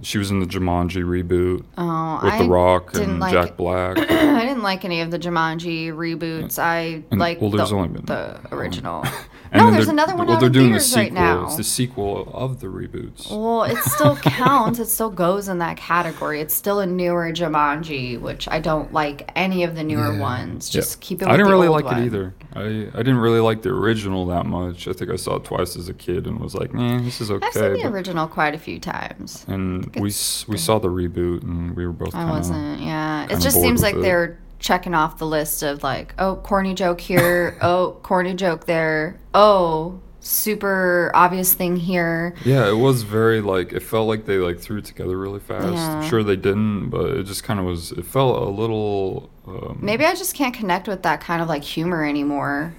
She 0.03 0.17
was 0.19 0.29
in 0.31 0.39
the 0.39 0.45
Jumanji 0.45 1.03
reboot 1.03 1.63
Oh, 1.77 2.19
with 2.23 2.33
I 2.33 2.37
The 2.43 2.49
Rock 2.49 2.95
and 2.95 3.19
like 3.19 3.33
Jack 3.33 3.57
Black. 3.57 3.97
I 4.11 4.41
didn't 4.45 4.61
like 4.61 4.85
any 4.85 5.01
of 5.01 5.09
the 5.11 5.17
Jumanji 5.19 5.87
reboots. 5.91 6.59
I 6.59 7.03
And- 7.11 7.19
like 7.19 7.41
well, 7.41 7.49
there's 7.49 7.71
the, 7.71 7.75
only 7.75 7.89
been- 7.89 8.05
the 8.05 8.39
original. 8.51 9.03
And 9.51 9.61
no, 9.65 9.71
there's 9.71 9.87
another 9.87 10.15
one 10.15 10.27
well, 10.27 10.35
out 10.35 10.39
they're 10.41 10.49
doing 10.49 10.71
the 10.73 10.79
sequel. 10.79 11.03
right 11.03 11.13
now. 11.13 11.45
It's 11.45 11.55
the 11.57 11.63
sequel 11.63 12.29
of 12.33 12.59
the 12.59 12.67
reboots. 12.67 13.29
Well, 13.29 13.63
it 13.63 13.77
still 13.83 14.15
counts. 14.21 14.79
it 14.79 14.87
still 14.87 15.09
goes 15.09 15.47
in 15.47 15.59
that 15.59 15.77
category. 15.77 16.41
It's 16.41 16.53
still 16.53 16.79
a 16.79 16.85
newer 16.85 17.31
Jumanji, 17.31 18.19
which 18.19 18.47
I 18.47 18.59
don't 18.59 18.91
like 18.93 19.31
any 19.35 19.63
of 19.63 19.75
the 19.75 19.83
newer 19.83 20.13
Yeah. 20.13 20.19
ones. 20.19 20.69
Yeah. 20.73 20.81
Just 20.81 21.01
keep 21.01 21.21
it. 21.21 21.25
With 21.25 21.33
I 21.33 21.37
didn't 21.37 21.51
really 21.51 21.67
like 21.69 21.85
one. 21.85 22.01
it 22.01 22.05
either. 22.05 22.33
I 22.55 22.61
I 22.61 22.97
didn't 22.97 23.17
really 23.17 23.39
like 23.39 23.61
the 23.61 23.69
original 23.69 24.25
that 24.27 24.45
much. 24.45 24.87
I 24.87 24.93
think 24.93 25.11
I 25.11 25.15
saw 25.15 25.35
it 25.35 25.43
twice 25.43 25.75
as 25.75 25.89
a 25.89 25.93
kid 25.93 26.25
and 26.27 26.39
was 26.39 26.55
like, 26.55 26.73
"Man, 26.73 27.03
this 27.05 27.21
is 27.21 27.29
okay." 27.31 27.45
I've 27.47 27.53
seen 27.53 27.73
the 27.73 27.87
original 27.87 28.27
quite 28.27 28.55
a 28.55 28.57
few 28.59 28.79
times. 28.79 29.45
and 29.47 29.85
we 29.95 30.01
we 30.03 30.57
saw 30.57 30.79
the 30.79 30.89
reboot 30.89 31.43
and 31.43 31.75
we 31.75 31.85
were 31.85 31.93
both. 31.93 32.15
I 32.15 32.29
wasn't. 32.29 32.81
Yeah, 32.81 33.25
it 33.29 33.39
just 33.39 33.61
seems 33.61 33.81
like 33.81 33.95
it. 33.95 34.01
they're 34.01 34.37
checking 34.59 34.93
off 34.93 35.17
the 35.17 35.27
list 35.27 35.63
of 35.63 35.83
like, 35.83 36.13
oh, 36.17 36.37
corny 36.37 36.73
joke 36.73 37.01
here. 37.01 37.57
oh, 37.61 37.97
corny 38.03 38.33
joke 38.33 38.65
there. 38.65 39.19
Oh, 39.33 39.99
super 40.19 41.11
obvious 41.13 41.53
thing 41.53 41.75
here. 41.77 42.35
Yeah, 42.43 42.67
it 42.67 42.75
was 42.75 43.03
very 43.03 43.39
like 43.41 43.71
it 43.73 43.81
felt 43.81 44.07
like 44.07 44.25
they 44.25 44.37
like 44.37 44.59
threw 44.59 44.79
it 44.79 44.85
together 44.85 45.17
really 45.17 45.39
fast. 45.39 45.73
Yeah. 45.73 45.97
I'm 45.99 46.09
sure, 46.09 46.23
they 46.23 46.35
didn't, 46.35 46.89
but 46.89 47.11
it 47.11 47.23
just 47.23 47.43
kind 47.43 47.59
of 47.59 47.65
was. 47.65 47.91
It 47.93 48.05
felt 48.05 48.41
a 48.41 48.49
little. 48.49 49.29
Um, 49.47 49.79
Maybe 49.81 50.05
I 50.05 50.13
just 50.15 50.35
can't 50.35 50.53
connect 50.53 50.87
with 50.87 51.03
that 51.03 51.21
kind 51.21 51.41
of 51.41 51.47
like 51.47 51.63
humor 51.63 52.03
anymore. 52.05 52.75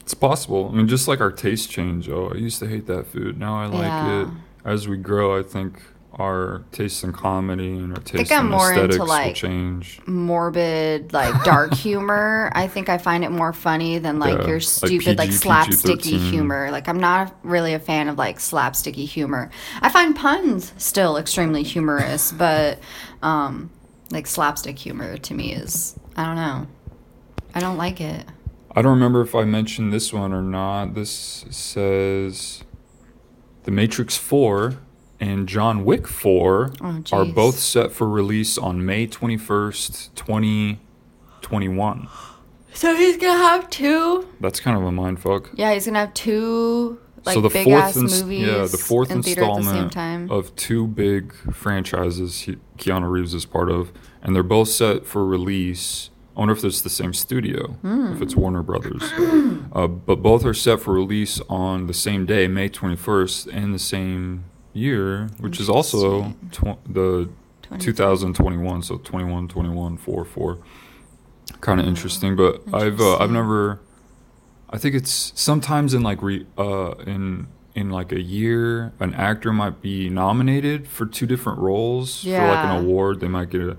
It's 0.00 0.14
possible. 0.14 0.70
I 0.72 0.76
mean, 0.76 0.86
just 0.88 1.08
like 1.08 1.20
our 1.20 1.32
taste 1.32 1.68
change. 1.70 2.08
Oh, 2.08 2.30
I 2.32 2.36
used 2.36 2.60
to 2.60 2.68
hate 2.68 2.86
that 2.86 3.08
food. 3.08 3.38
Now 3.38 3.56
I 3.60 3.66
like 3.66 3.82
Yeah. 3.86 4.22
it. 4.22 4.28
As 4.64 4.88
we 4.88 4.96
grow, 4.96 5.38
I 5.38 5.42
think 5.42 5.80
our 6.18 6.64
tastes 6.72 7.04
in 7.04 7.12
comedy 7.12 7.76
and 7.76 7.92
our 7.94 8.02
tastes 8.02 8.32
in 8.32 8.46
more 8.46 8.72
into, 8.72 8.84
aesthetics 8.84 8.98
will 8.98 9.32
change. 9.34 10.00
Morbid, 10.06 11.12
like 11.12 11.44
dark 11.44 11.74
humor. 11.86 12.50
I 12.54 12.68
think 12.68 12.88
I 12.88 12.98
find 12.98 13.22
it 13.24 13.30
more 13.30 13.52
funny 13.52 13.98
than 13.98 14.18
like 14.18 14.38
Yeah, 14.38 14.46
your 14.46 14.60
stupid, 14.60 15.18
like, 15.18 15.30
PG, 15.30 15.38
slapsticky 15.46 16.02
PG-13. 16.02 16.30
humor. 16.30 16.70
Like 16.70 16.88
I'm 16.88 17.00
not 17.00 17.36
really 17.42 17.74
a 17.74 17.78
fan 17.78 18.08
of 18.08 18.16
like 18.16 18.38
slapsticky 18.38 19.06
humor. 19.06 19.50
I 19.82 19.90
find 19.90 20.16
puns 20.16 20.72
still 20.78 21.18
extremely 21.18 21.62
humorous, 21.62 22.32
but 22.38 22.78
um, 23.22 23.70
like 24.10 24.26
slapstick 24.26 24.78
humor 24.78 25.18
to 25.18 25.34
me 25.34 25.52
is 25.52 25.98
I 26.16 26.24
don't 26.24 26.36
know. 26.36 26.66
I 27.54 27.60
don't 27.60 27.76
like 27.76 28.00
it. 28.00 28.24
I 28.74 28.82
don't 28.82 28.92
remember 28.92 29.22
if 29.22 29.34
I 29.34 29.44
mentioned 29.44 29.92
this 29.92 30.12
one 30.12 30.32
or 30.32 30.42
not. 30.42 30.94
This 30.94 31.46
says 31.50 32.62
The 33.64 33.70
Matrix 33.70 34.16
4 34.18 34.76
and 35.20 35.48
John 35.48 35.84
Wick 35.84 36.06
4 36.08 36.72
Oh, 36.80 37.02
are 37.12 37.24
both 37.24 37.58
set 37.58 37.92
for 37.92 38.08
release 38.08 38.58
on 38.58 38.84
May 38.84 39.06
21st, 39.06 40.10
2021. 40.14 42.08
So 42.72 42.94
he's 42.94 43.16
gonna 43.16 43.38
have 43.38 43.70
two. 43.70 44.28
That's 44.40 44.60
kind 44.60 44.76
of 44.76 44.84
a 44.84 44.92
mind 44.92 45.20
fuck. 45.20 45.50
Yeah, 45.54 45.72
he's 45.72 45.86
gonna 45.86 46.00
have 46.00 46.12
two 46.14 46.98
like 47.24 47.34
so 47.34 47.40
the 47.40 47.48
big 47.48 47.64
fourth 47.64 47.82
ass 47.82 47.96
ins- 47.96 48.22
movies. 48.22 48.46
yeah, 48.46 48.66
the 48.66 48.76
fourth 48.78 49.10
in 49.10 49.22
theater 49.22 49.42
at 49.44 49.46
the 49.48 49.52
same 49.54 49.60
installment 49.62 49.92
time. 49.92 50.30
of 50.30 50.54
two 50.56 50.86
big 50.86 51.32
franchises 51.52 52.40
he, 52.42 52.56
Keanu 52.78 53.10
Reeves 53.10 53.32
is 53.34 53.46
part 53.46 53.70
of, 53.70 53.92
and 54.22 54.36
they're 54.36 54.42
both 54.42 54.68
set 54.68 55.06
for 55.06 55.24
release. 55.24 56.10
I 56.36 56.40
wonder 56.40 56.52
if 56.52 56.62
it's 56.64 56.82
the 56.82 56.90
same 56.90 57.14
studio, 57.14 57.78
if 57.82 58.20
it's 58.20 58.36
Warner 58.36 58.62
Brothers. 58.62 59.02
uh, 59.72 59.86
but 59.86 60.16
both 60.16 60.44
are 60.44 60.52
set 60.52 60.80
for 60.80 60.92
release 60.92 61.40
on 61.48 61.86
the 61.86 61.94
same 61.94 62.26
day, 62.26 62.46
May 62.46 62.68
21st, 62.68 63.48
in 63.48 63.72
the 63.72 63.78
same 63.78 64.44
year, 64.76 65.28
which 65.40 65.58
is 65.60 65.68
also 65.68 66.34
tw- 66.52 66.78
the 66.86 67.28
2021, 67.78 68.82
so 68.82 68.98
21, 68.98 69.48
21, 69.48 69.96
4, 69.96 70.24
4. 70.24 70.58
Kind 71.60 71.80
of 71.80 71.86
interesting, 71.86 72.36
but 72.36 72.62
I've 72.72 73.00
uh, 73.00 73.16
I've 73.18 73.30
never. 73.30 73.80
I 74.70 74.78
think 74.78 74.94
it's 74.94 75.32
sometimes 75.40 75.94
in 75.94 76.02
like 76.02 76.20
re 76.22 76.44
uh 76.58 76.92
in 77.06 77.46
in 77.74 77.90
like 77.90 78.10
a 78.12 78.20
year, 78.20 78.92
an 79.00 79.14
actor 79.14 79.52
might 79.52 79.80
be 79.80 80.08
nominated 80.08 80.88
for 80.88 81.06
two 81.06 81.26
different 81.26 81.58
roles 81.60 82.24
for 82.40 82.48
like 82.48 82.64
an 82.64 82.84
award. 82.84 83.20
They 83.20 83.28
might 83.28 83.50
get 83.50 83.60
a 83.62 83.76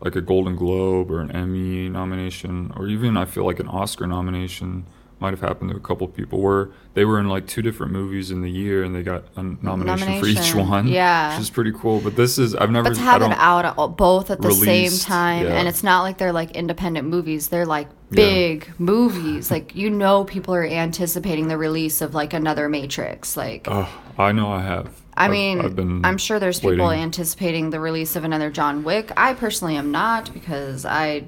like 0.00 0.14
a 0.14 0.20
Golden 0.20 0.56
Globe 0.56 1.10
or 1.10 1.20
an 1.20 1.30
Emmy 1.32 1.88
nomination, 1.88 2.72
or 2.76 2.86
even 2.86 3.16
I 3.16 3.24
feel 3.24 3.44
like 3.46 3.58
an 3.60 3.68
Oscar 3.68 4.06
nomination 4.06 4.86
might 5.18 5.30
have 5.30 5.40
happened 5.40 5.70
to 5.70 5.76
a 5.76 5.80
couple 5.80 6.06
people 6.08 6.40
where 6.42 6.68
they 6.92 7.04
were 7.06 7.18
in 7.18 7.26
like 7.28 7.46
two 7.46 7.62
different 7.62 7.90
movies 7.90 8.30
in 8.30 8.42
the 8.42 8.50
year 8.50 8.84
and 8.84 8.94
they 8.94 9.02
got 9.02 9.24
a 9.36 9.42
nomination, 9.42 10.20
for 10.20 10.26
each 10.26 10.54
one. 10.54 10.86
yeah. 10.88 11.32
which 11.32 11.40
is 11.42 11.48
pretty 11.50 11.72
cool. 11.72 12.00
But 12.00 12.16
this 12.16 12.36
is 12.38 12.54
I've 12.54 12.70
never 12.70 12.90
But 12.90 12.96
to 12.96 13.00
have 13.00 13.22
it 13.22 13.28
don't- 13.30 13.38
out 13.38 13.96
both 13.96 14.30
at 14.30 14.42
the 14.42 14.52
same 14.52 14.90
time, 14.98 15.46
yeah. 15.46 15.54
and 15.54 15.68
it's 15.68 15.82
not 15.82 16.02
like 16.02 16.18
they're 16.18 16.32
like 16.32 16.50
independent 16.50 17.08
movies; 17.08 17.48
they're 17.48 17.64
like 17.64 17.88
Yeah. 18.10 18.16
big 18.16 18.70
movies. 18.78 19.50
Like 19.50 19.74
you 19.74 19.88
know, 19.88 20.24
people 20.24 20.54
are 20.54 20.64
anticipating 20.66 21.48
the 21.48 21.56
release 21.56 22.02
of 22.02 22.14
like 22.14 22.34
another 22.34 22.68
Matrix. 22.68 23.36
Like 23.36 23.66
Oh, 23.70 23.88
I 24.18 24.32
know 24.32 24.50
I 24.52 24.60
have. 24.62 24.88
I 25.16 25.24
I've- 25.24 25.32
mean, 25.32 25.60
I've 25.62 25.74
been 25.76 26.04
I'm 26.04 26.18
sure 26.18 26.38
there's 26.38 26.60
people 26.60 26.90
anticipating 26.90 27.70
the 27.70 27.80
release 27.80 28.16
of 28.16 28.24
another 28.24 28.50
John 28.50 28.84
Wick. 28.84 29.10
I 29.16 29.32
personally 29.32 29.76
am 29.76 29.90
not 29.90 30.30
because 30.34 30.84
I 30.84 31.24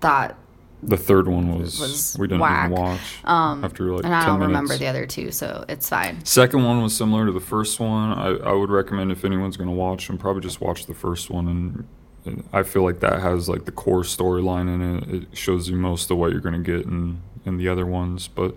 thought, 0.00 0.36
The 0.82 0.96
third 0.96 1.26
one 1.26 1.58
was, 1.58 1.80
was 1.80 2.16
we 2.18 2.28
didn't 2.28 2.40
whack. 2.40 2.70
even 2.70 2.80
watch 2.80 3.00
um, 3.24 3.64
after 3.64 3.92
like 3.92 4.04
and 4.04 4.14
I 4.14 4.24
don't 4.26 4.38
minutes. 4.38 4.46
remember 4.48 4.76
the 4.76 4.86
other 4.86 5.06
two, 5.06 5.32
so 5.32 5.64
it's 5.68 5.88
fine. 5.88 6.24
Second 6.24 6.64
one 6.64 6.82
was 6.82 6.96
similar 6.96 7.26
to 7.26 7.32
the 7.32 7.40
first 7.40 7.80
one. 7.80 8.12
I, 8.12 8.28
I 8.50 8.52
would 8.52 8.70
recommend 8.70 9.10
if 9.10 9.24
anyone's 9.24 9.56
going 9.56 9.68
to 9.68 9.74
watch 9.74 10.06
them, 10.06 10.18
probably 10.18 10.42
just 10.42 10.60
watch 10.60 10.86
the 10.86 10.94
first 10.94 11.30
one. 11.30 11.48
And, 11.48 11.88
and 12.24 12.48
I 12.52 12.62
feel 12.62 12.82
like 12.84 13.00
that 13.00 13.20
has 13.20 13.48
like 13.48 13.64
the 13.64 13.72
core 13.72 14.02
storyline 14.02 14.72
in 14.72 14.80
it. 14.98 15.22
It 15.22 15.36
shows 15.36 15.68
you 15.68 15.74
most 15.76 16.10
of 16.12 16.16
what 16.18 16.30
you're 16.30 16.40
going 16.40 16.62
to 16.62 16.78
get 16.78 16.86
in, 16.86 17.22
in 17.44 17.56
the 17.56 17.68
other 17.68 17.84
ones. 17.84 18.28
But 18.28 18.54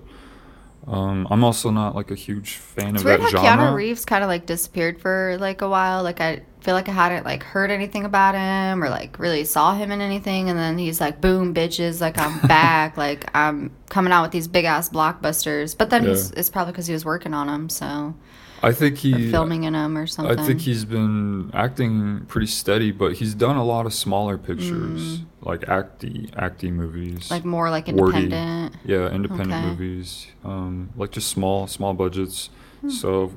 um, 0.87 1.27
I'm 1.29 1.43
also 1.43 1.69
not 1.69 1.95
like 1.95 2.09
a 2.11 2.15
huge 2.15 2.55
fan 2.55 2.95
It's 2.95 3.01
of 3.01 3.05
weird 3.05 3.21
that 3.21 3.33
how 3.33 3.43
genre. 3.43 3.65
Keanu 3.67 3.75
Reeves 3.75 4.03
kind 4.05 4.23
of 4.23 4.27
like 4.27 4.45
disappeared 4.45 4.99
for 4.99 5.37
like 5.39 5.61
a 5.61 5.69
while. 5.69 6.01
Like 6.03 6.19
I 6.21 6.41
feel 6.61 6.73
like 6.73 6.89
I 6.89 6.91
hadn't 6.91 7.23
like 7.25 7.43
heard 7.43 7.71
anything 7.71 8.03
about 8.05 8.35
him 8.35 8.83
or 8.83 8.89
like 8.89 9.17
really 9.19 9.43
saw 9.43 9.73
him 9.75 9.91
in 9.91 10.01
anything, 10.01 10.49
and 10.49 10.57
then 10.57 10.77
he's 10.77 10.99
like, 10.99 11.21
"Boom, 11.21 11.53
bitches! 11.53 12.01
Like 12.01 12.17
I'm 12.17 12.39
back! 12.47 12.97
like 12.97 13.29
I'm 13.35 13.71
coming 13.89 14.11
out 14.11 14.23
with 14.23 14.31
these 14.31 14.47
big 14.47 14.65
ass 14.65 14.89
blockbusters." 14.89 15.77
But 15.77 15.89
then 15.91 16.05
he's, 16.05 16.31
Yeah. 16.31 16.39
it's 16.39 16.49
probably 16.49 16.73
because 16.73 16.87
he 16.87 16.93
was 16.93 17.05
working 17.05 17.33
on 17.33 17.47
them, 17.47 17.69
so 17.69 18.15
I 18.63 18.71
think 18.73 18.97
he 18.97 19.31
filming 19.31 19.63
in 19.63 19.73
them 19.73 19.97
or 19.97 20.05
something. 20.07 20.37
I 20.37 20.45
think 20.45 20.61
he's 20.61 20.85
been 20.85 21.49
acting 21.53 22.25
pretty 22.27 22.47
steady, 22.47 22.91
but 22.91 23.13
he's 23.13 23.33
done 23.33 23.55
a 23.57 23.63
lot 23.63 23.85
of 23.85 23.93
smaller 23.93 24.37
pictures, 24.37 25.21
like 25.41 25.61
acty 25.61 26.29
acty 26.35 26.71
movies. 26.71 27.27
Mm. 27.27 27.31
like 27.31 27.45
more 27.45 27.69
like 27.69 27.87
wordy. 27.87 28.23
independent. 28.23 28.75
Yeah, 28.85 29.09
independent 29.09 29.51
Okay. 29.53 29.65
movies, 29.67 30.27
um, 30.45 30.89
like 30.95 31.11
just 31.11 31.29
small, 31.29 31.65
small 31.67 31.93
budgets. 31.93 32.49
Hmm. 32.81 32.89
So 32.89 33.33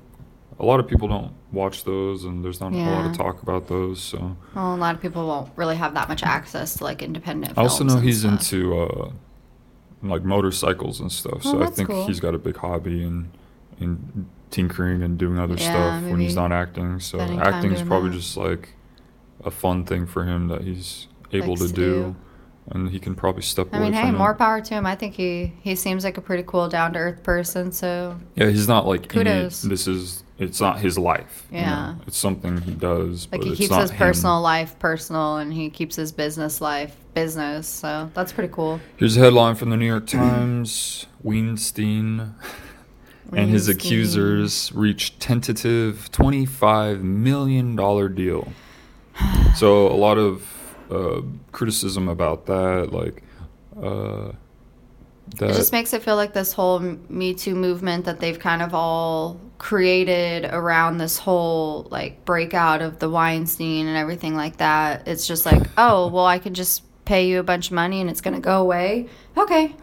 a 0.59 0.64
lot 0.64 0.78
of 0.78 0.87
people 0.87 1.09
don't 1.09 1.33
watch 1.52 1.85
those, 1.85 2.25
and 2.25 2.45
there's 2.45 2.61
not 2.61 2.73
a 2.73 2.76
lot 2.76 3.07
of 3.11 3.16
talk 3.16 3.43
about 3.43 3.66
those. 3.69 4.00
So 4.02 4.37
Well, 4.54 4.75
a 4.75 4.76
lot 4.76 4.95
of 4.95 5.00
people 5.00 5.26
won't 5.26 5.50
really 5.57 5.76
have 5.76 5.95
that 5.95 6.09
much 6.09 6.23
access 6.23 6.76
to 6.78 6.85
like 6.85 7.02
independent. 7.02 7.57
I 7.57 7.62
also 7.62 7.83
know 7.85 7.97
and 7.97 8.04
he's 8.04 8.21
stuff. 8.21 8.33
into 8.52 8.78
uh, 8.78 9.11
like 10.02 10.23
motorcycles 10.23 11.00
and 11.00 11.11
stuff. 11.11 11.40
Oh, 11.47 11.52
so 11.52 11.62
I 11.62 11.66
think 11.66 11.88
cool. 11.88 12.07
he's 12.07 12.21
got 12.21 12.35
a 12.35 12.38
big 12.38 12.57
hobby 12.57 13.02
and 13.02 13.31
in 13.81 14.26
tinkering 14.54 15.02
and 15.02 15.18
doing 15.18 15.38
other 15.38 15.54
Yeah, 15.56 15.70
stuff 15.99 16.11
when 16.11 16.20
he's 16.20 16.37
not 16.37 16.52
acting. 16.52 17.00
So 17.00 17.18
acting 17.20 17.73
is 17.73 17.82
probably 17.82 18.11
that. 18.11 18.16
just 18.16 18.37
like 18.37 18.75
a 19.44 19.50
fun 19.50 19.84
thing 19.84 20.06
for 20.06 20.25
him 20.25 20.49
that 20.49 20.62
he's 20.62 21.08
able 21.32 21.56
to 21.56 21.66
to 21.68 21.73
do. 21.73 21.82
do. 21.82 22.16
And 22.70 22.88
he 22.88 22.99
can 22.99 23.14
probably 23.14 23.42
step 23.42 23.68
I 23.73 23.76
away 23.76 23.84
mean, 23.90 23.92
hey, 23.92 24.08
it. 24.08 24.12
more 24.12 24.34
power 24.34 24.61
to 24.62 24.75
him. 24.75 24.87
I 24.87 24.94
think 24.94 25.14
he 25.14 25.52
he 25.61 25.75
seems 25.75 26.02
like 26.04 26.16
a 26.16 26.23
pretty 26.23 26.44
cool, 26.46 26.68
down 26.68 26.92
to 26.94 26.99
earth 26.99 27.23
person. 27.23 27.73
So 27.73 28.18
Yeah, 28.37 28.49
he's 28.49 28.68
not 28.68 28.87
like 28.87 29.14
any- 29.16 29.49
this 29.49 29.87
is 29.87 30.23
it's 30.38 30.61
not 30.61 30.78
his 30.78 30.96
life. 30.99 31.46
you 31.50 31.58
know? 31.58 31.64
Yeah. 31.66 31.94
it's 32.06 32.16
something 32.16 32.61
he 32.62 32.73
does. 32.73 33.28
like 33.30 33.40
but 33.40 33.44
he 33.44 33.50
it's 33.50 33.58
keeps 33.58 33.70
not 33.70 33.82
his 33.82 33.90
him. 33.90 33.99
personal 33.99 34.40
life 34.40 34.78
personal, 34.78 35.37
and 35.37 35.52
he 35.52 35.68
keeps 35.68 35.94
his 35.96 36.11
business 36.12 36.61
life 36.62 36.96
business. 37.12 37.68
So 37.68 38.11
that's 38.14 38.32
pretty 38.32 38.52
cool. 38.52 38.80
Here's 38.96 39.16
a 39.16 39.20
headline 39.20 39.56
from 39.56 39.68
the 39.70 39.76
New 39.76 39.87
York 39.87 40.06
Times: 40.06 41.06
Weinstein 41.23 42.34
and 43.33 43.50
his 43.50 43.69
accusers 43.69 44.73
reached 44.73 45.21
tentative 45.21 46.11
twenty-five 46.12 47.02
million 47.02 47.76
dollar 47.76 48.09
deal. 48.09 48.52
So 49.54 49.87
a 49.87 49.95
lot 49.95 50.19
of 50.19 50.43
uh, 50.90 51.23
criticism 51.52 52.09
about 52.09 52.47
that, 52.47 52.88
like 52.90 53.23
uh, 53.81 54.33
that. 55.37 55.50
It 55.50 55.54
just 55.54 55.71
makes 55.73 55.93
it 55.93 56.02
feel 56.02 56.16
like 56.16 56.33
this 56.33 56.52
whole 56.52 56.81
Me 57.09 57.35
Too 57.35 57.54
movement 57.54 58.04
that 58.07 58.19
they've 58.19 58.38
kind 58.38 58.62
of 58.62 58.75
all 58.75 59.40
created 59.59 60.45
around 60.47 60.99
this 60.99 61.19
whole 61.19 61.87
like 61.90 62.25
breakout 62.25 62.83
of 62.83 62.99
the 62.99 63.09
Weinstein 63.09 63.87
and 63.87 63.97
everything 63.97 64.35
like 64.35 64.57
that. 64.59 65.07
It's 65.07 65.26
just 65.26 65.47
like, 65.47 65.62
oh, 65.78 66.09
well, 66.09 66.26
I 66.26 66.38
could 66.38 66.54
just 66.54 66.83
pay 67.04 67.28
you 67.28 67.38
a 67.38 67.43
bunch 67.43 67.69
of 67.69 67.73
money 67.73 68.00
and 68.00 68.11
it's 68.11 68.21
going 68.21 68.35
to 68.35 68.40
go 68.40 68.61
away. 68.61 69.09
Okay. 69.37 69.75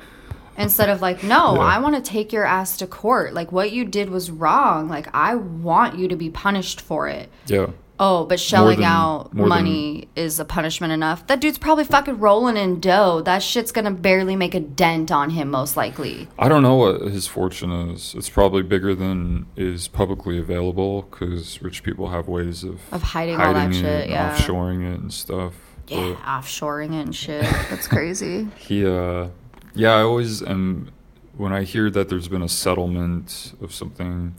Instead 0.57 0.89
of 0.89 1.01
like, 1.01 1.23
no, 1.23 1.55
Yeah. 1.55 1.61
I 1.61 1.79
want 1.79 1.95
to 1.95 2.01
take 2.01 2.31
your 2.33 2.45
ass 2.45 2.77
to 2.77 2.87
court. 2.87 3.33
Like, 3.33 3.51
what 3.51 3.71
you 3.71 3.85
did 3.85 4.09
was 4.09 4.29
wrong. 4.31 4.87
Like, 4.89 5.07
I 5.13 5.35
want 5.35 5.97
you 5.97 6.07
to 6.07 6.15
be 6.15 6.29
punished 6.29 6.81
for 6.81 7.07
it. 7.07 7.29
yeah. 7.47 7.67
Oh, 8.03 8.25
but 8.25 8.39
shelling 8.39 8.77
than- 8.79 8.87
out 8.89 9.31
more 9.31 9.43
than- 9.47 9.49
money 9.49 10.07
is 10.15 10.39
a 10.39 10.45
punishment 10.45 10.91
enough. 10.91 11.27
That 11.27 11.39
dude's 11.39 11.59
probably 11.59 11.83
fucking 11.83 12.17
rolling 12.17 12.57
in 12.57 12.79
dough. 12.79 13.21
That 13.21 13.43
shit's 13.43 13.71
gonna 13.71 13.91
barely 13.91 14.35
make 14.35 14.55
a 14.55 14.59
dent 14.59 15.11
on 15.11 15.29
him, 15.29 15.51
most 15.51 15.77
likely. 15.77 16.27
I 16.39 16.49
don't 16.49 16.63
know 16.63 16.73
what 16.77 17.01
his 17.01 17.27
fortune 17.27 17.71
is. 17.71 18.15
It's 18.17 18.27
probably 18.27 18.63
bigger 18.63 18.95
than 18.95 19.45
is 19.55 19.87
publicly 19.87 20.39
available 20.39 21.03
because 21.11 21.61
rich 21.61 21.83
people 21.83 22.09
have 22.09 22.27
ways 22.27 22.63
of 22.63 22.79
Of 22.91 23.03
hiding 23.03 23.39
all 23.39 23.53
that 23.53 23.69
it 23.69 23.75
shit, 23.75 24.09
yeah. 24.09 24.35
offshoring 24.35 24.81
it 24.95 24.99
and 24.99 25.13
stuff. 25.13 25.53
Yeah, 25.87 26.15
offshoring 26.25 26.99
it 26.99 27.05
and 27.05 27.15
shit. 27.15 27.43
That's 27.69 27.87
crazy. 27.87 28.47
He, 28.57 28.83
uh, 28.83 29.27
yeah, 29.75 29.93
I 29.95 30.01
always 30.01 30.41
am. 30.43 30.91
When 31.37 31.53
I 31.53 31.63
hear 31.63 31.89
that 31.89 32.09
there's 32.09 32.27
been 32.27 32.41
a 32.41 32.49
settlement 32.49 33.53
of 33.61 33.73
something, 33.73 34.35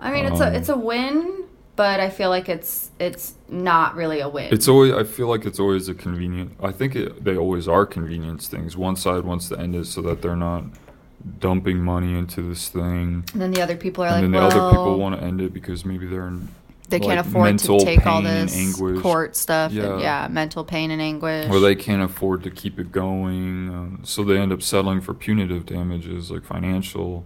I 0.00 0.10
mean, 0.12 0.26
it's 0.26 0.40
Um, 0.40 0.52
a 0.52 0.56
it's 0.56 0.68
a 0.68 0.76
win, 0.76 1.44
but 1.76 2.00
I 2.00 2.10
feel 2.10 2.28
like 2.28 2.48
it's 2.48 2.90
it's 2.98 3.34
not 3.48 3.94
really 3.94 4.20
a 4.20 4.28
win. 4.28 4.52
it's 4.52 4.68
always. 4.68 4.92
I 4.92 5.04
feel 5.04 5.28
like 5.28 5.44
it's 5.46 5.60
always 5.60 5.88
a 5.88 5.94
convenient. 5.94 6.52
I 6.62 6.72
think 6.72 6.96
it, 6.96 7.24
they 7.24 7.36
always 7.36 7.68
are 7.68 7.86
convenience 7.86 8.48
things. 8.48 8.76
One 8.76 8.96
side 8.96 9.24
wants 9.24 9.48
to 9.50 9.58
end 9.58 9.74
it 9.76 9.86
so 9.86 10.02
that 10.02 10.20
they're 10.22 10.36
not 10.36 10.64
dumping 11.40 11.78
money 11.78 12.16
into 12.18 12.42
this 12.42 12.68
thing, 12.68 13.24
and 13.32 13.40
then 13.42 13.52
the 13.52 13.60
other 13.62 13.76
people 13.76 14.04
are 14.04 14.08
and 14.08 14.14
like, 14.16 14.22
then 14.22 14.30
the 14.32 14.38
well, 14.38 14.46
other 14.48 14.70
people 14.76 14.98
want 14.98 15.18
to 15.18 15.22
end 15.24 15.40
it 15.40 15.52
because 15.52 15.84
maybe 15.84 16.06
they're 16.06 16.26
in 16.28 16.48
they 16.88 17.00
can't 17.00 17.20
afford 17.20 17.58
to 17.58 17.78
take 17.78 18.06
all 18.06 18.22
this 18.22 18.76
court 19.00 19.36
stuff. 19.36 19.72
Yeah. 19.72 19.92
And, 19.92 20.00
yeah, 20.00 20.28
mental 20.30 20.64
pain 20.64 20.90
and 20.90 21.00
anguish. 21.00 21.50
or 21.50 21.60
they 21.60 21.74
can't 21.74 22.02
afford 22.02 22.42
to 22.44 22.50
keep 22.50 22.78
it 22.78 22.90
going, 22.90 23.68
um, 23.68 24.00
so 24.04 24.24
they 24.24 24.38
end 24.38 24.52
up 24.52 24.62
settling 24.62 25.00
for 25.00 25.14
punitive 25.14 25.66
damages 25.66 26.30
like 26.30 26.44
financial, 26.44 27.24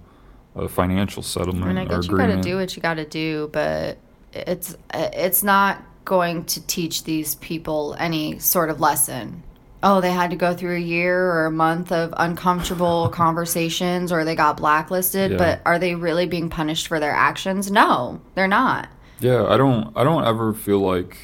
a 0.54 0.68
financial 0.68 1.22
I 1.22 1.26
settlement 1.26 1.66
mean, 1.66 1.78
I 1.78 1.84
guess 1.84 2.08
you 2.08 2.16
gotta 2.16 2.40
do 2.40 2.56
what 2.56 2.76
you 2.76 2.82
gotta 2.82 3.04
do, 3.04 3.50
but 3.52 3.98
it's 4.32 4.76
it's 4.92 5.42
not 5.42 5.82
going 6.04 6.44
to 6.44 6.66
teach 6.66 7.04
these 7.04 7.36
people 7.36 7.94
any 7.98 8.38
sort 8.38 8.70
of 8.70 8.80
lesson. 8.80 9.42
Oh, 9.84 10.00
they 10.00 10.12
had 10.12 10.30
to 10.30 10.36
go 10.36 10.54
through 10.54 10.76
a 10.76 10.80
year 10.80 11.30
or 11.32 11.46
a 11.46 11.50
month 11.50 11.90
of 11.90 12.14
uncomfortable 12.16 13.08
conversations, 13.12 14.12
or 14.12 14.24
they 14.24 14.36
got 14.36 14.56
blacklisted. 14.56 15.32
Yeah. 15.32 15.36
But 15.36 15.62
are 15.64 15.78
they 15.78 15.94
really 15.94 16.26
being 16.26 16.50
punished 16.50 16.86
for 16.86 17.00
their 17.00 17.12
actions? 17.12 17.70
No, 17.70 18.20
they're 18.34 18.48
not. 18.48 18.88
Yeah, 19.22 19.46
I 19.46 19.56
don't. 19.56 19.96
I 19.96 20.02
don't 20.02 20.24
ever 20.24 20.52
feel 20.52 20.80
like. 20.80 21.16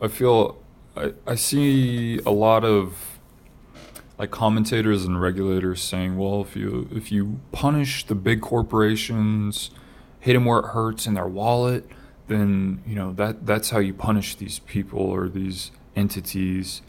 I 0.00 0.08
feel. 0.08 0.62
I, 0.96 1.12
I 1.26 1.34
see 1.34 2.18
a 2.20 2.30
lot 2.30 2.64
of 2.64 3.18
like 4.18 4.30
commentators 4.30 5.04
and 5.04 5.20
regulators 5.20 5.82
saying, 5.82 6.16
"Well, 6.16 6.42
if 6.42 6.54
you 6.54 6.88
if 6.92 7.10
you 7.10 7.40
punish 7.50 8.06
the 8.06 8.14
big 8.14 8.40
corporations, 8.40 9.70
hit 10.20 10.34
them 10.34 10.44
where 10.44 10.60
it 10.60 10.66
hurts 10.66 11.08
in 11.08 11.14
their 11.14 11.26
wallet, 11.26 11.88
then 12.28 12.82
you 12.86 12.94
know 12.94 13.12
that 13.14 13.46
that's 13.46 13.70
how 13.70 13.80
you 13.80 13.94
punish 13.94 14.36
these 14.36 14.60
people 14.60 15.00
or 15.00 15.28
these 15.28 15.72
entities." 15.96 16.82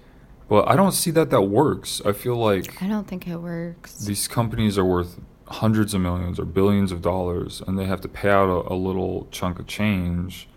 But 0.48 0.70
I 0.70 0.76
don't 0.76 0.92
see 0.92 1.10
that 1.10 1.32
that 1.32 1.42
works. 1.42 2.04
I 2.06 2.12
feel 2.12 2.36
like 2.36 2.84
I 2.84 2.88
don't 2.88 3.08
think 3.08 3.28
it 3.28 3.38
works. 3.38 4.06
these 4.06 4.28
companies 4.28 4.78
are 4.78 4.86
worth 4.86 5.20
hundreds 5.48 5.94
of 5.94 6.02
millions 6.02 6.40
or 6.40 6.46
billions 6.46 6.92
of 6.92 7.02
dollars 7.02 7.62
and 7.68 7.78
they 7.78 7.86
have 7.86 8.00
to 8.02 8.08
pay 8.08 8.30
out 8.30 8.48
a, 8.50 8.74
a 8.74 8.76
little 8.76 9.28
chunk 9.32 9.60
of 9.60 9.68
change 9.68 10.48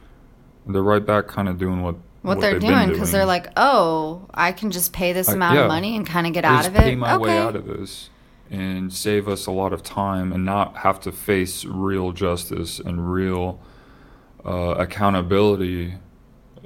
they're 0.66 0.83
right 0.83 1.05
back 1.05 1.26
kind 1.28 1.49
of 1.49 1.59
doing 1.59 1.83
what 1.83 1.97
What, 2.23 2.40
they're 2.40 2.59
doing 2.59 2.88
because 2.90 3.12
they're 3.12 3.25
like, 3.25 3.49
oh, 3.57 4.26
I 4.35 4.50
can 4.52 4.71
just 4.73 4.93
pay 4.93 5.12
this 5.12 5.28
I- 5.28 5.35
amount 5.35 5.55
yeah. 5.57 5.62
of 5.62 5.69
money 5.69 5.95
and 5.97 6.05
kind 6.07 6.26
of 6.26 6.33
get 6.33 6.45
out 6.45 6.66
of 6.66 6.75
it. 6.75 6.81
pay 6.81 6.95
my 6.97 7.16
way 7.16 7.38
out 7.38 7.55
of 7.55 7.66
this 7.66 8.11
and 8.50 8.93
save 8.93 9.28
us 9.28 9.47
a 9.47 9.50
lot 9.52 9.73
of 9.73 9.83
time 9.85 10.33
and 10.33 10.45
not 10.45 10.78
have 10.78 10.99
to 11.00 11.12
face 11.12 11.64
real 11.64 12.11
justice 12.12 12.78
and 12.81 13.12
real 13.12 13.61
uh, 14.45 14.75
accountability 14.78 15.95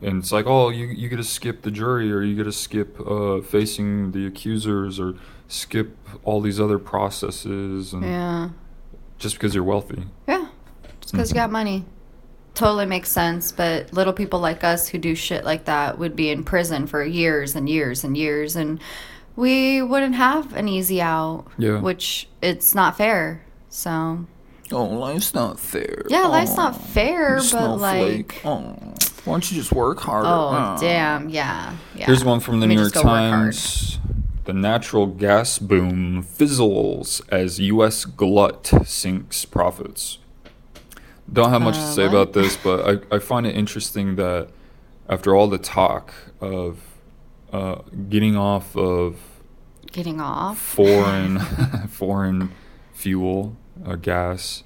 and 0.02 0.18
it's 0.18 0.32
like 0.32 0.46
oh 0.46 0.68
you, 0.70 0.86
you 0.86 1.08
get 1.08 1.16
to 1.16 1.24
skip 1.24 1.62
the 1.62 1.70
jury 1.70 2.12
or 2.12 2.22
you 2.22 2.34
get 2.36 2.44
to 2.44 2.52
skip 2.52 2.98
uh, 3.00 3.40
facing 3.42 4.12
the 4.12 4.26
accusers 4.26 4.98
or 5.00 5.14
skip 5.48 5.96
all 6.24 6.40
these 6.40 6.60
other 6.60 6.78
processes 6.78 7.92
and 7.92 8.02
Yeah. 8.04 8.48
just 9.18 9.34
because 9.36 9.54
you're 9.54 9.64
wealthy 9.64 10.04
Yeah, 10.28 10.46
just 11.00 11.12
because 11.12 11.30
you 11.30 11.34
got 11.34 11.50
money. 11.50 11.84
Totally 12.54 12.86
makes 12.86 13.10
sense, 13.10 13.52
but 13.52 13.92
little 13.92 14.12
people 14.12 14.40
like 14.40 14.64
us 14.64 14.88
who 14.88 14.98
do 14.98 15.14
shit 15.14 15.44
like 15.44 15.64
that 15.66 15.98
would 15.98 16.14
be 16.16 16.30
in 16.30 16.44
prison 16.44 16.86
for 16.86 17.02
years 17.02 17.54
and 17.56 17.68
years 17.68 18.02
and 18.04 18.16
years, 18.16 18.56
and 18.56 18.80
we 19.36 19.80
wouldn't 19.80 20.16
have 20.16 20.54
an 20.54 20.68
easy 20.68 21.00
out. 21.00 21.46
Yeah. 21.58 21.80
Which 21.80 22.28
it's 22.42 22.74
not 22.74 22.96
fair. 22.98 23.44
So 23.70 24.26
Oh, 24.72 24.84
life's 24.84 25.32
not 25.32 25.58
fair. 25.60 26.02
yeah, 26.08 26.26
life's 26.26 26.52
Oh, 26.52 26.56
not 26.56 26.76
fair, 26.80 27.36
but 27.52 27.76
like, 27.78 28.40
snowflake. 28.42 29.09
Why 29.24 29.34
don't 29.34 29.50
you 29.50 29.58
just 29.58 29.72
work 29.72 30.00
harder? 30.00 30.28
oh 30.28 30.76
Oh. 30.76 30.80
damn, 30.80 31.28
yeah, 31.28 31.74
yeah. 31.94 32.06
Here's 32.06 32.24
one 32.24 32.40
from 32.40 32.60
the 32.60 32.66
New 32.66 32.74
York 32.78 32.92
go 32.92 33.00
work 33.02 33.08
hard. 33.08 33.52
Times. 33.52 33.98
The 34.44 34.52
natural 34.54 35.06
gas 35.06 35.58
boom 35.58 36.22
fizzles 36.22 37.20
as 37.28 37.60
U.S. 37.60 38.04
glut 38.04 38.72
sinks 38.84 39.44
profits. 39.44 40.18
Don't 41.32 41.50
have 41.50 41.62
much 41.62 41.76
to 41.76 41.80
Uh, 41.82 41.86
say 41.92 42.02
what? 42.08 42.10
about 42.14 42.32
this, 42.32 42.56
but 42.64 43.02
I, 43.12 43.16
I 43.16 43.18
find 43.20 43.46
it 43.46 43.54
interesting 43.54 44.16
that 44.16 44.48
after 45.08 45.36
all 45.36 45.46
the 45.46 45.58
talk 45.58 46.12
of 46.40 46.78
uh, 47.52 47.76
getting 48.08 48.36
off 48.36 48.76
of 48.76 49.16
Getting 49.92 50.20
off. 50.20 50.58
foreign 50.58 51.38
foreign 51.88 52.50
fuel, 52.94 53.56
uh, 53.86 53.94
gas, 53.96 54.64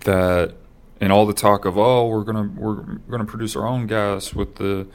that 0.00 0.54
and 1.00 1.12
all 1.12 1.26
the 1.26 1.32
talk 1.34 1.64
of 1.64 1.76
oh 1.78 2.08
we're 2.08 2.24
gonna 2.24 2.50
we're 2.56 2.82
gonna 3.10 3.24
produce 3.24 3.54
our 3.56 3.66
own 3.66 3.86
gas 3.86 4.34
with 4.34 4.56
the 4.56 4.86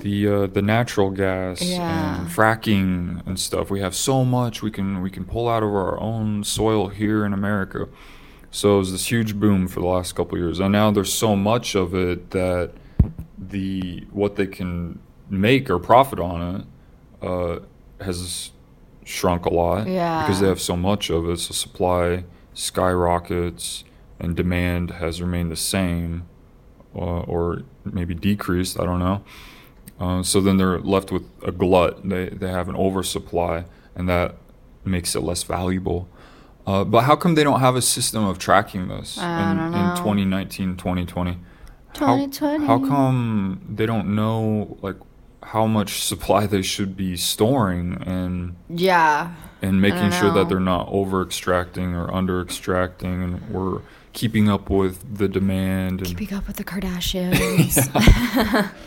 the 0.00 0.28
uh, 0.28 0.46
the 0.46 0.60
natural 0.62 1.10
gas 1.10 1.62
Yeah. 1.62 2.20
and 2.20 2.28
fracking 2.28 3.26
and 3.26 3.38
stuff. 3.38 3.70
We 3.70 3.80
have 3.80 3.94
so 3.94 4.24
much 4.24 4.62
we 4.62 4.70
can 4.70 5.00
we 5.00 5.10
can 5.10 5.24
pull 5.24 5.48
out 5.48 5.62
of 5.62 5.70
our 5.70 5.98
own 6.00 6.44
soil 6.44 6.88
here 6.88 7.24
in 7.24 7.32
America. 7.32 7.88
So 8.50 8.76
it 8.76 8.78
was 8.78 8.92
this 8.92 9.10
huge 9.10 9.38
boom 9.38 9.68
for 9.68 9.80
the 9.80 9.86
last 9.86 10.12
couple 10.14 10.36
of 10.36 10.42
years, 10.44 10.60
and 10.60 10.72
now 10.72 10.90
there's 10.90 11.12
so 11.12 11.34
much 11.36 11.74
of 11.74 11.94
it 11.94 12.30
that 12.30 12.72
the 13.38 14.06
what 14.10 14.36
they 14.36 14.46
can 14.46 14.98
make 15.28 15.68
or 15.70 15.78
profit 15.78 16.18
on 16.20 16.54
it 17.22 17.26
uh, 17.26 17.58
has 18.04 18.50
shrunk 19.04 19.44
a 19.46 19.50
lot 19.52 19.86
Yeah. 19.86 20.22
because 20.22 20.40
they 20.40 20.48
have 20.48 20.60
so 20.60 20.76
much 20.76 21.10
of 21.10 21.28
it. 21.28 21.38
So 21.38 21.52
supply 21.54 22.24
skyrockets 22.54 23.84
and 24.18 24.36
demand 24.36 24.92
has 24.92 25.20
remained 25.20 25.50
the 25.50 25.56
same 25.56 26.24
uh, 26.94 27.20
or 27.20 27.62
maybe 27.84 28.14
decreased. 28.14 28.78
I 28.80 28.84
don't 28.84 28.98
know. 28.98 29.22
Uh, 29.98 30.22
so 30.22 30.40
then 30.40 30.56
they're 30.56 30.78
left 30.80 31.10
with 31.12 31.22
a 31.42 31.52
glut. 31.52 32.06
They 32.08 32.28
they 32.28 32.48
have 32.48 32.68
an 32.68 32.76
oversupply, 32.76 33.64
and 33.94 34.08
that 34.08 34.36
makes 34.84 35.14
it 35.14 35.20
less 35.20 35.42
valuable. 35.42 36.08
Uh, 36.66 36.84
but 36.84 37.02
how 37.02 37.14
come 37.16 37.34
they 37.36 37.44
don't 37.44 37.60
have 37.60 37.76
a 37.76 37.82
system 37.82 38.24
of 38.24 38.38
tracking 38.38 38.88
this 38.88 39.16
in, 39.18 39.24
in 39.24 39.96
2019, 39.96 40.76
2020? 40.76 41.38
2020. 41.94 42.66
How, 42.66 42.78
how 42.80 42.86
come 42.86 43.60
they 43.68 43.86
don't 43.86 44.14
know 44.14 44.76
like 44.82 44.96
how 45.42 45.66
much 45.66 46.02
supply 46.02 46.46
they 46.46 46.62
should 46.62 46.96
be 46.96 47.16
storing 47.16 48.02
and 48.04 48.56
Yeah. 48.68 49.32
and 49.62 49.80
making 49.80 50.10
sure 50.10 50.32
that 50.32 50.48
they're 50.48 50.58
not 50.58 50.88
over 50.90 51.22
extracting 51.22 51.94
or 51.94 52.12
under 52.12 52.40
extracting 52.42 53.22
and 53.22 53.48
we're 53.50 53.80
keeping 54.16 54.48
up 54.48 54.70
with 54.70 55.18
the 55.18 55.28
demand 55.28 56.00
and 56.00 56.08
Keeping 56.08 56.32
up 56.36 56.46
with 56.48 56.56
the 56.56 56.64
Kardashians. 56.64 57.76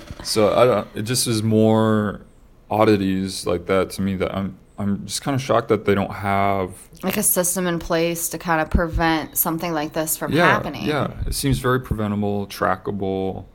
so 0.26 0.54
I 0.58 0.66
don't 0.66 0.88
it 0.96 1.04
just 1.04 1.28
is 1.28 1.44
more 1.44 2.22
oddities 2.70 3.46
like 3.46 3.68
that 3.68 3.92
to 3.92 4.02
me 4.02 4.16
that 4.16 4.34
I'm 4.36 4.58
I'm 4.80 5.06
just 5.06 5.22
kind 5.22 5.36
of 5.36 5.42
shocked 5.42 5.68
that 5.70 5.86
they 5.86 5.94
don't 5.94 6.12
have 6.12 6.72
like 7.04 7.18
a 7.18 7.24
system 7.24 7.68
in 7.68 7.80
place 7.80 8.30
to 8.30 8.38
kind 8.38 8.60
of 8.62 8.70
prevent 8.70 9.38
something 9.38 9.72
like 9.74 9.94
this 9.94 10.18
from 10.18 10.32
yeah 10.34 10.48
happening. 10.48 10.86
yeah 10.86 11.12
it 11.28 11.36
seems 11.36 11.60
very 11.60 11.80
preventable 11.80 12.48
trackable 12.48 13.46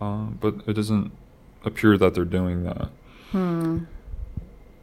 uh, 0.00 0.26
but 0.40 0.54
it 0.66 0.74
doesn't 0.74 1.10
appear 1.64 1.98
that 1.98 2.14
they're 2.14 2.24
doing 2.24 2.62
that 2.64 2.88
Hmm. 3.32 3.84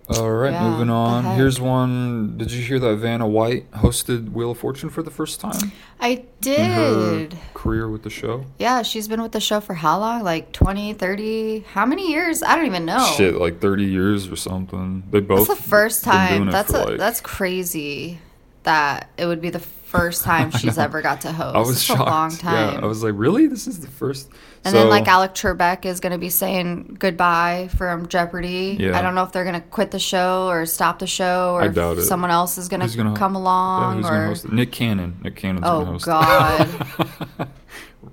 All 0.09 0.31
right 0.31 0.53
Yeah, 0.53 0.69
moving 0.69 0.89
on 0.89 1.35
here's 1.35 1.59
one 1.59 2.37
did 2.37 2.51
you 2.51 2.61
hear 2.63 2.79
that 2.79 2.95
Vanna 2.95 3.27
White 3.27 3.69
hosted 3.71 4.31
Wheel 4.31 4.51
of 4.51 4.57
Fortune 4.57 4.89
for 4.89 5.03
the 5.03 5.11
first 5.11 5.41
time 5.41 5.71
I 5.99 6.25
in 6.45 6.71
her 6.71 7.19
did. 7.27 7.37
career 7.53 7.89
with 7.89 8.03
the 8.03 8.09
show 8.09 8.45
Yeah, 8.57 8.83
she's 8.83 9.07
been 9.07 9.21
with 9.21 9.33
the 9.33 9.41
show 9.41 9.59
for 9.59 9.73
how 9.73 9.99
long? 9.99 10.23
Like 10.23 10.51
20, 10.53 10.93
30? 10.93 11.65
How 11.73 11.85
many 11.85 12.09
years? 12.11 12.41
I 12.43 12.55
don't 12.55 12.65
even 12.67 12.85
know. 12.85 13.03
shit 13.17 13.35
like 13.35 13.59
30 13.59 13.83
years 13.85 14.27
or 14.29 14.35
something 14.37 15.03
they 15.11 15.19
both 15.19 15.47
That's 15.47 15.59
the 15.59 15.69
first 15.69 16.03
time. 16.03 16.51
That's 16.51 16.71
a, 16.73 16.85
like- 16.85 16.97
that's 16.97 17.19
crazy 17.19 18.19
that 18.63 19.09
it 19.17 19.25
would 19.25 19.41
be 19.41 19.49
the 19.49 19.59
first 19.87 20.23
time 20.23 20.51
she's 20.59 20.77
ever 20.77 21.01
got 21.01 21.21
to 21.21 21.31
host. 21.31 21.55
I 21.55 21.59
was 21.59 21.69
It's 21.71 21.81
shocked 21.81 22.01
a 22.01 22.03
long 22.03 22.29
time. 22.31 22.73
yeah 22.75 22.79
I 22.81 22.85
was 22.85 23.03
like 23.03 23.13
really 23.15 23.47
this 23.47 23.67
is 23.67 23.79
the 23.79 23.87
first 23.87 24.29
and 24.65 24.73
So- 24.73 24.79
then 24.81 24.89
like 24.89 25.07
Alex 25.07 25.39
Trebek 25.41 25.85
is 25.85 25.99
going 26.01 26.11
to 26.11 26.17
be 26.17 26.29
saying 26.29 26.97
goodbye 26.99 27.69
from 27.77 28.07
Jeopardy. 28.07 28.75
Yeah. 28.79 28.97
I 28.97 29.01
don't 29.01 29.15
know 29.15 29.23
if 29.23 29.31
they're 29.31 29.45
going 29.45 29.55
to 29.61 29.67
quit 29.67 29.91
the 29.91 29.99
show 29.99 30.47
or 30.49 30.65
stop 30.65 30.99
the 30.99 31.07
show 31.07 31.53
or 31.55 31.61
I 31.61 31.67
if 31.67 31.75
doubt 31.75 31.97
it. 31.99 32.03
someone 32.03 32.31
else 32.31 32.57
is 32.57 32.67
going 32.67 32.81
to 32.87 33.13
come 33.15 33.33
Yeah, 33.35 33.39
along 33.39 34.03
who's 34.03 34.45
or? 34.45 34.53
Nick 34.53 34.71
Cannon. 34.73 35.19
Nick 35.23 35.35
Cannon's 35.37 35.63
Oh 35.65 35.85
host. 35.85 36.05
it. 36.05 36.09
god. 36.09 37.49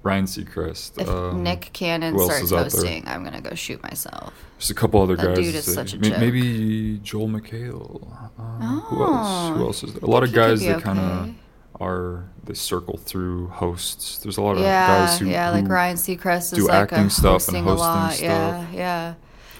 Ryan 0.02 0.24
Seacrest. 0.26 1.00
If 1.00 1.08
um, 1.08 1.42
Nick 1.42 1.70
Cannon 1.72 2.18
starts 2.18 2.42
is 2.44 2.52
out 2.52 2.56
there? 2.56 2.64
hosting, 2.64 3.04
I'm 3.08 3.24
gonna 3.24 3.40
go 3.40 3.54
shoot 3.54 3.82
myself. 3.82 4.34
There's 4.58 4.70
a 4.70 4.74
couple 4.74 5.00
other 5.02 5.16
That 5.16 5.28
guys. 5.28 5.36
dude 5.38 5.54
is 5.54 5.66
that- 5.66 5.72
such 5.72 5.94
a 5.94 5.98
joke. 5.98 6.18
Maybe 6.18 6.98
Joel 7.02 7.28
McHale. 7.28 8.06
Uh, 8.38 8.80
Who 8.80 9.02
else? 9.02 9.56
Who 9.56 9.62
Oh, 9.62 9.66
else 9.66 9.82
is 9.82 9.94
there? 9.94 10.02
A 10.02 10.06
lot 10.06 10.22
of 10.22 10.30
think 10.30 10.36
he 10.36 10.42
could 10.42 10.58
guys 10.58 10.60
that 10.66 10.82
kind 10.82 10.98
of 10.98 11.22
okay. 11.22 11.34
Are 11.80 12.24
they 12.44 12.54
circle 12.54 12.98
through 12.98 13.48
hosts. 13.48 14.18
There's 14.18 14.36
a 14.36 14.42
lot 14.42 14.56
of 14.56 14.62
Yeah, 14.62 14.86
guys 14.86 15.18
who 15.18 15.28
yeah, 15.28 15.50
like 15.50 15.68
Ryan 15.68 15.96
Seacrest 15.96 16.52
is 16.52 16.58
do 16.58 16.68
like 16.68 16.92
acting 16.92 17.10
stuff 17.10 17.48
and 17.48 17.56
hosting 17.58 17.66
a 17.66 17.74
lot. 17.74 18.12
stuff. 18.12 18.22
Yeah, 18.22 18.66
yeah. 18.72 19.14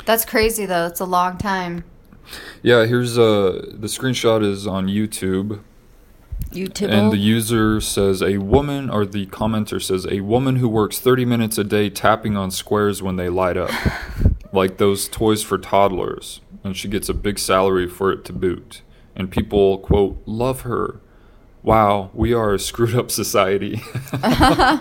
That's 0.05 0.25
crazy 0.25 0.67
though. 0.67 0.87
It's 0.87 1.01
a 1.01 1.05
long 1.05 1.39
time. 1.39 1.85
Yeah, 2.63 2.87
here's 2.87 3.19
uh 3.19 3.67
the 3.73 3.87
screenshot 3.89 4.45
is 4.45 4.67
on 4.67 4.87
YouTube. 4.87 5.61
YouTube. 6.53 6.91
And 6.91 7.13
the 7.13 7.17
user 7.19 7.81
says 7.81 8.23
a 8.23 8.39
woman, 8.39 8.89
or 8.89 9.05
the 9.05 9.27
commenter 9.27 9.83
says 9.83 10.07
a 10.07 10.21
woman 10.21 10.57
who 10.57 10.69
works 10.69 11.01
30 11.01 11.25
minutes 11.25 11.59
a 11.59 11.65
day 11.65 11.91
tapping 11.91 12.37
on 12.37 12.51
squares 12.51 13.03
when 13.03 13.17
they 13.17 13.29
light 13.29 13.57
up, 13.57 13.71
like 14.53 14.77
those 14.77 15.09
toys 15.09 15.43
for 15.43 15.59
toddlers, 15.59 16.41
and 16.63 16.77
she 16.77 16.87
gets 16.89 17.09
a 17.09 17.15
big 17.15 17.39
salary 17.39 17.89
for 17.89 18.13
it 18.13 18.25
to 18.27 18.33
boot. 18.33 18.83
And 19.17 19.31
people 19.31 19.79
quote 19.79 20.23
love 20.27 20.63
her. 20.63 21.01
Wow, 21.65 22.11
we 22.15 22.33
are 22.35 22.55
a 22.55 22.59
screwed 22.59 22.95
up 22.95 23.11
society. 23.11 23.81
I 24.13 24.79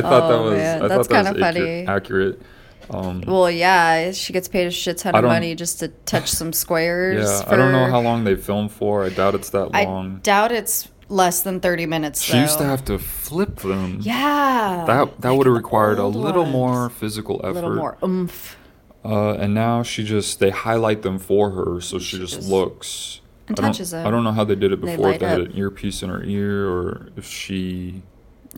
thought 0.00 0.28
that 0.28 0.32
Oh, 0.32 0.42
was 0.44 0.58
man, 0.58 0.82
I 0.82 0.88
that's 0.88 1.08
thought 1.08 1.22
that 1.24 1.34
was 1.34 1.40
funny. 1.40 1.86
accurate. 1.86 2.42
Um, 2.90 3.22
well, 3.26 3.50
yeah, 3.50 4.12
she 4.12 4.32
gets 4.32 4.46
paid 4.48 4.66
a 4.66 4.70
shit 4.70 4.98
ton 4.98 5.14
of 5.14 5.24
money 5.24 5.54
just 5.54 5.80
to 5.80 5.88
touch 6.04 6.28
some 6.30 6.52
squares. 6.52 7.24
yeah, 7.24 7.42
for, 7.44 7.54
I 7.54 7.56
don't 7.56 7.72
know 7.72 7.86
how 7.90 8.00
long 8.00 8.24
they 8.24 8.36
filmed 8.36 8.70
for. 8.72 9.04
I 9.04 9.08
doubt 9.08 9.34
it's 9.34 9.50
that 9.50 9.72
long. 9.72 10.16
I 10.16 10.18
doubt 10.20 10.52
it's 10.52 10.88
less 11.08 11.42
than 11.42 11.60
thirty 11.60 11.86
minutes. 11.86 12.22
she 12.22 12.36
used 12.38 12.58
to 12.58 12.64
have 12.64 12.84
to 12.86 12.98
flip 12.98 13.56
them. 13.60 13.98
Yeah. 14.02 14.84
That 14.86 15.20
that 15.20 15.28
like 15.30 15.38
would 15.38 15.46
have 15.46 15.56
required 15.56 15.98
a 15.98 16.06
little 16.06 16.42
ones. 16.42 16.52
more 16.52 16.90
physical 16.90 17.40
effort 17.44 17.50
a 17.50 17.52
little 17.54 17.74
more 17.74 17.98
oomph. 18.04 18.56
Uh, 19.04 19.32
and 19.34 19.54
now 19.54 19.82
she 19.84 20.02
just 20.04 20.38
they 20.40 20.50
highlight 20.50 21.02
them 21.02 21.18
for 21.20 21.50
her, 21.52 21.80
so 21.80 21.98
she, 22.00 22.16
She 22.16 22.18
just, 22.18 22.34
just- 22.36 22.48
looks 22.48 23.20
and 23.48 23.58
I 23.58 23.62
don't- 23.62 23.72
touches. 23.72 23.94
I 23.94 24.10
don't 24.10 24.24
know 24.24 24.32
how 24.32 24.44
they 24.44 24.54
did 24.54 24.72
it 24.72 24.80
They 24.80 24.96
before. 24.96 25.12
If 25.12 25.20
they 25.20 25.26
had 25.26 25.40
up. 25.40 25.46
an 25.48 25.56
earpiece 25.56 26.02
in 26.02 26.10
her 26.10 26.22
ear, 26.24 26.68
or 26.68 27.08
if 27.16 27.24
she 27.26 28.02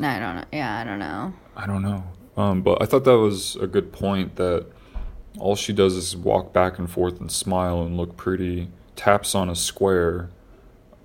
I 0.03 0.19
don't 0.19 0.37
know. 0.37 0.45
Yeah, 0.53 0.79
I 0.79 0.85
don't 0.85 0.99
know. 1.01 1.33
I 1.57 1.67
don't 1.67 1.83
know. 1.83 2.05
Um, 2.37 2.63
but 2.63 2.81
I 2.81 2.87
thought 2.87 3.05
that 3.05 3.19
was 3.19 3.57
a 3.57 3.67
good 3.67 3.93
point 3.93 4.37
that 4.37 4.67
all 5.39 5.57
she 5.57 5.73
does 5.73 5.95
is 5.97 6.17
walk 6.17 6.53
back 6.53 6.79
and 6.79 6.89
forth 6.89 7.21
and 7.21 7.31
smile 7.33 7.83
and 7.83 7.97
look 7.97 8.17
pretty. 8.17 8.69
Taps 8.95 9.35
on 9.35 9.49
a 9.51 9.55
square, 9.57 10.31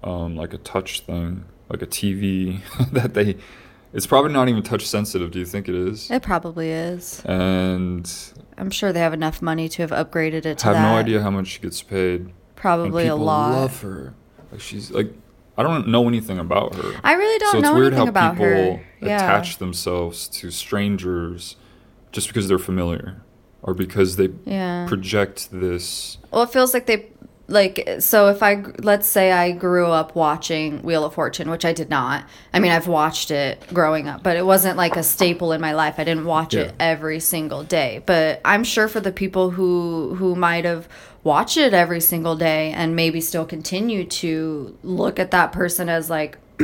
um, 0.04 0.36
like 0.36 0.54
a 0.54 0.58
touch 0.60 1.02
thing, 1.02 1.46
like 1.69 1.82
a 1.82 1.88
TV 1.88 2.60
that 2.91 3.13
they. 3.15 3.38
It's 3.93 4.08
probably 4.08 4.34
not 4.34 4.50
even 4.50 4.63
touch 4.63 4.86
sensitive. 4.88 5.30
Do 5.32 5.38
you 5.39 5.46
think 5.46 5.69
it 5.69 5.76
is? 5.76 6.10
It 6.10 6.24
probably 6.24 6.72
is. 6.72 7.22
And 7.26 8.12
I'm 8.58 8.72
sure 8.72 8.91
they 8.91 9.00
have 9.00 9.13
enough 9.13 9.39
money 9.41 9.69
to 9.69 9.82
have 9.88 9.91
upgraded 9.91 10.46
it 10.48 10.58
to 10.60 10.65
have 10.65 10.76
that. 10.76 10.82
no 10.91 10.96
idea 10.98 11.22
how 11.22 11.30
much 11.30 11.48
she 11.48 11.60
gets 11.60 11.82
paid. 11.84 12.32
Probably 12.63 13.08
a 13.08 13.15
lot. 13.15 13.52
love 13.52 13.82
her. 13.82 14.13
Like 14.52 14.62
she's 14.62 14.89
like, 14.89 15.12
I 15.58 15.63
don't 15.63 15.89
know 15.89 16.08
anything 16.08 16.39
about 16.39 16.76
her. 16.76 16.93
I 17.04 17.13
really 17.13 17.38
don't 17.39 17.47
know. 17.47 17.52
so 17.52 17.58
it's 17.58 17.63
know 17.67 17.73
weird 17.76 17.88
anything 17.93 18.06
how 18.06 18.10
about 18.10 18.34
people 18.36 18.45
her. 18.45 18.82
Yeah. 19.02 19.17
attach 19.17 19.58
themselves 19.58 20.30
to 20.30 20.49
strangers 20.49 21.58
just 22.13 22.28
because 22.30 22.47
they're 22.47 22.58
familiar 22.58 23.21
or 23.62 23.73
because 23.73 24.15
they 24.15 24.30
Yeah. 24.45 24.86
project 24.88 25.49
this. 25.52 26.17
Well, 26.32 26.43
it 26.43 26.52
feels 26.52 26.73
like 26.73 26.86
they 26.86 27.08
like 27.49 27.97
so 27.99 28.30
if 28.30 28.41
I 28.41 28.63
let's 28.80 29.06
say 29.08 29.34
I 29.34 29.52
grew 29.52 29.88
up 29.88 30.15
watching 30.15 30.82
Wheel 30.84 31.04
of 31.04 31.13
Fortune, 31.13 31.49
which 31.49 31.65
I 31.65 31.73
did 31.73 31.89
not. 31.89 32.23
I 32.54 32.60
mean, 32.62 32.71
I've 32.71 32.88
watched 32.88 33.30
it 33.30 33.62
growing 33.73 34.08
up, 34.08 34.23
but 34.23 34.38
it 34.38 34.45
wasn't 34.45 34.78
like 34.78 34.95
a 34.95 35.04
staple 35.04 35.52
in 35.52 35.60
my 35.60 35.73
life. 35.73 35.95
I 35.97 36.06
didn't 36.06 36.26
watch 36.26 36.54
it 36.54 36.73
every 36.80 37.19
single 37.19 37.63
day. 37.63 38.02
But 38.06 38.39
I'm 38.45 38.63
sure 38.63 38.88
for 38.88 39.02
the 39.02 39.12
people 39.12 39.49
who 39.52 40.15
who 40.15 40.36
might 40.36 40.63
have 40.63 40.88
watched 41.24 41.58
it 41.58 41.74
every 41.74 42.02
single 42.02 42.36
day 42.36 42.72
and 42.72 42.96
maybe 42.96 43.22
still 43.22 43.46
continue 43.46 44.04
to 44.06 44.78
look 44.84 45.20
at 45.20 45.32
that 45.32 45.52
person 45.52 45.88
as 45.90 46.10
like 46.10 46.38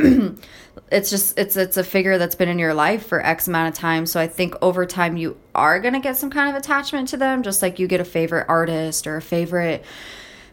it's 0.92 1.10
just 1.10 1.38
it's 1.38 1.56
it's 1.56 1.76
a 1.76 1.84
figure 1.84 2.18
that's 2.18 2.34
been 2.34 2.48
in 2.48 2.58
your 2.58 2.74
life 2.74 3.06
for 3.06 3.24
x 3.24 3.48
amount 3.48 3.68
of 3.68 3.74
time 3.74 4.06
so 4.06 4.20
i 4.20 4.26
think 4.26 4.54
over 4.62 4.86
time 4.86 5.16
you 5.16 5.36
are 5.54 5.80
going 5.80 5.94
to 5.94 6.00
get 6.00 6.16
some 6.16 6.30
kind 6.30 6.48
of 6.54 6.60
attachment 6.60 7.08
to 7.08 7.16
them 7.16 7.42
just 7.42 7.60
like 7.62 7.78
you 7.78 7.86
get 7.86 8.00
a 8.00 8.04
favorite 8.04 8.46
artist 8.48 9.06
or 9.06 9.16
a 9.16 9.22
favorite 9.22 9.84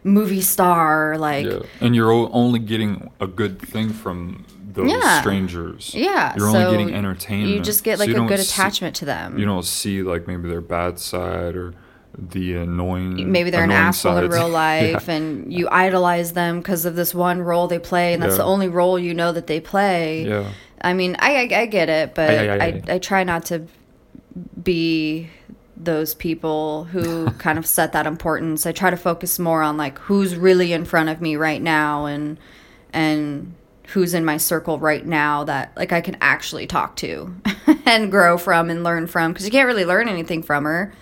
movie 0.04 0.40
star 0.40 1.16
like 1.18 1.46
Yeah. 1.46 1.60
And 1.80 1.94
you're 1.94 2.10
o- 2.12 2.30
only 2.32 2.58
getting 2.60 3.10
a 3.20 3.26
good 3.26 3.60
thing 3.60 3.90
from 3.90 4.44
those 4.72 4.90
Yeah. 4.90 5.20
strangers. 5.20 5.92
yeah 5.94 6.34
You're 6.36 6.50
so 6.50 6.56
only 6.58 6.70
getting 6.84 6.94
entertainment. 6.94 7.50
you 7.54 7.60
just 7.60 7.84
get 7.84 7.98
like 7.98 8.08
you 8.08 8.24
a 8.24 8.26
good 8.28 8.38
see- 8.40 8.52
attachment 8.52 8.96
to 8.96 9.04
them 9.04 9.38
You 9.38 9.44
don't 9.44 9.64
see 9.64 10.02
like 10.02 10.26
maybe 10.26 10.48
their 10.48 10.60
bad 10.60 10.98
side 10.98 11.56
or 11.56 11.74
the 12.20 12.56
annoying. 12.56 13.30
maybe 13.30 13.50
they're 13.50 13.62
an 13.64 13.70
annoying 13.70 13.86
asshole 13.86 14.16
in 14.16 14.24
sides. 14.24 14.34
real 14.34 14.48
Yeah. 14.52 14.54
life 14.54 15.08
and 15.08 15.52
you 15.52 15.68
idolize 15.70 16.32
them 16.32 16.58
because 16.58 16.84
of 16.84 16.96
this 16.96 17.14
one 17.14 17.40
role 17.40 17.68
they 17.68 17.78
play 17.78 18.12
and 18.12 18.20
that's 18.22 18.32
Yeah. 18.32 18.38
the 18.38 18.44
only 18.44 18.68
role 18.68 18.98
you 18.98 19.14
know 19.14 19.30
that 19.32 19.46
they 19.46 19.60
play 19.60 20.24
Yeah. 20.26 20.50
I 20.80 20.94
mean, 20.94 21.16
I 21.18 21.36
I, 21.36 21.60
I 21.62 21.66
get 21.66 21.88
it, 21.88 22.14
but 22.14 22.30
I. 22.30 22.82
I 22.88 22.98
try 22.98 23.24
not 23.24 23.44
to 23.46 23.66
be 24.62 25.28
those 25.76 26.14
people 26.14 26.84
who 26.84 27.30
kind 27.38 27.58
of 27.58 27.66
set 27.66 27.92
that 27.92 28.06
importance. 28.06 28.66
I 28.66 28.72
try 28.72 28.90
to 28.90 28.96
focus 28.96 29.38
more 29.38 29.62
on 29.62 29.76
like 29.76 29.98
who's 29.98 30.36
really 30.36 30.72
in 30.72 30.84
front 30.84 31.08
of 31.08 31.20
me 31.20 31.36
right 31.36 31.62
now 31.62 32.06
and 32.06 32.38
and 32.92 33.54
who's 33.88 34.12
in 34.14 34.24
my 34.24 34.36
circle 34.36 34.78
right 34.78 35.04
now 35.06 35.44
that 35.44 35.72
like 35.76 35.92
I 35.92 36.00
can 36.00 36.16
actually 36.20 36.66
talk 36.66 36.96
to 36.96 37.34
and 37.86 38.10
grow 38.10 38.36
from 38.38 38.70
and 38.70 38.84
learn 38.84 39.06
from 39.06 39.32
because 39.32 39.46
you 39.46 39.50
can't 39.52 39.66
really 39.66 39.84
learn 39.84 40.08
anything 40.08 40.42
from 40.42 40.64
her 40.64 40.92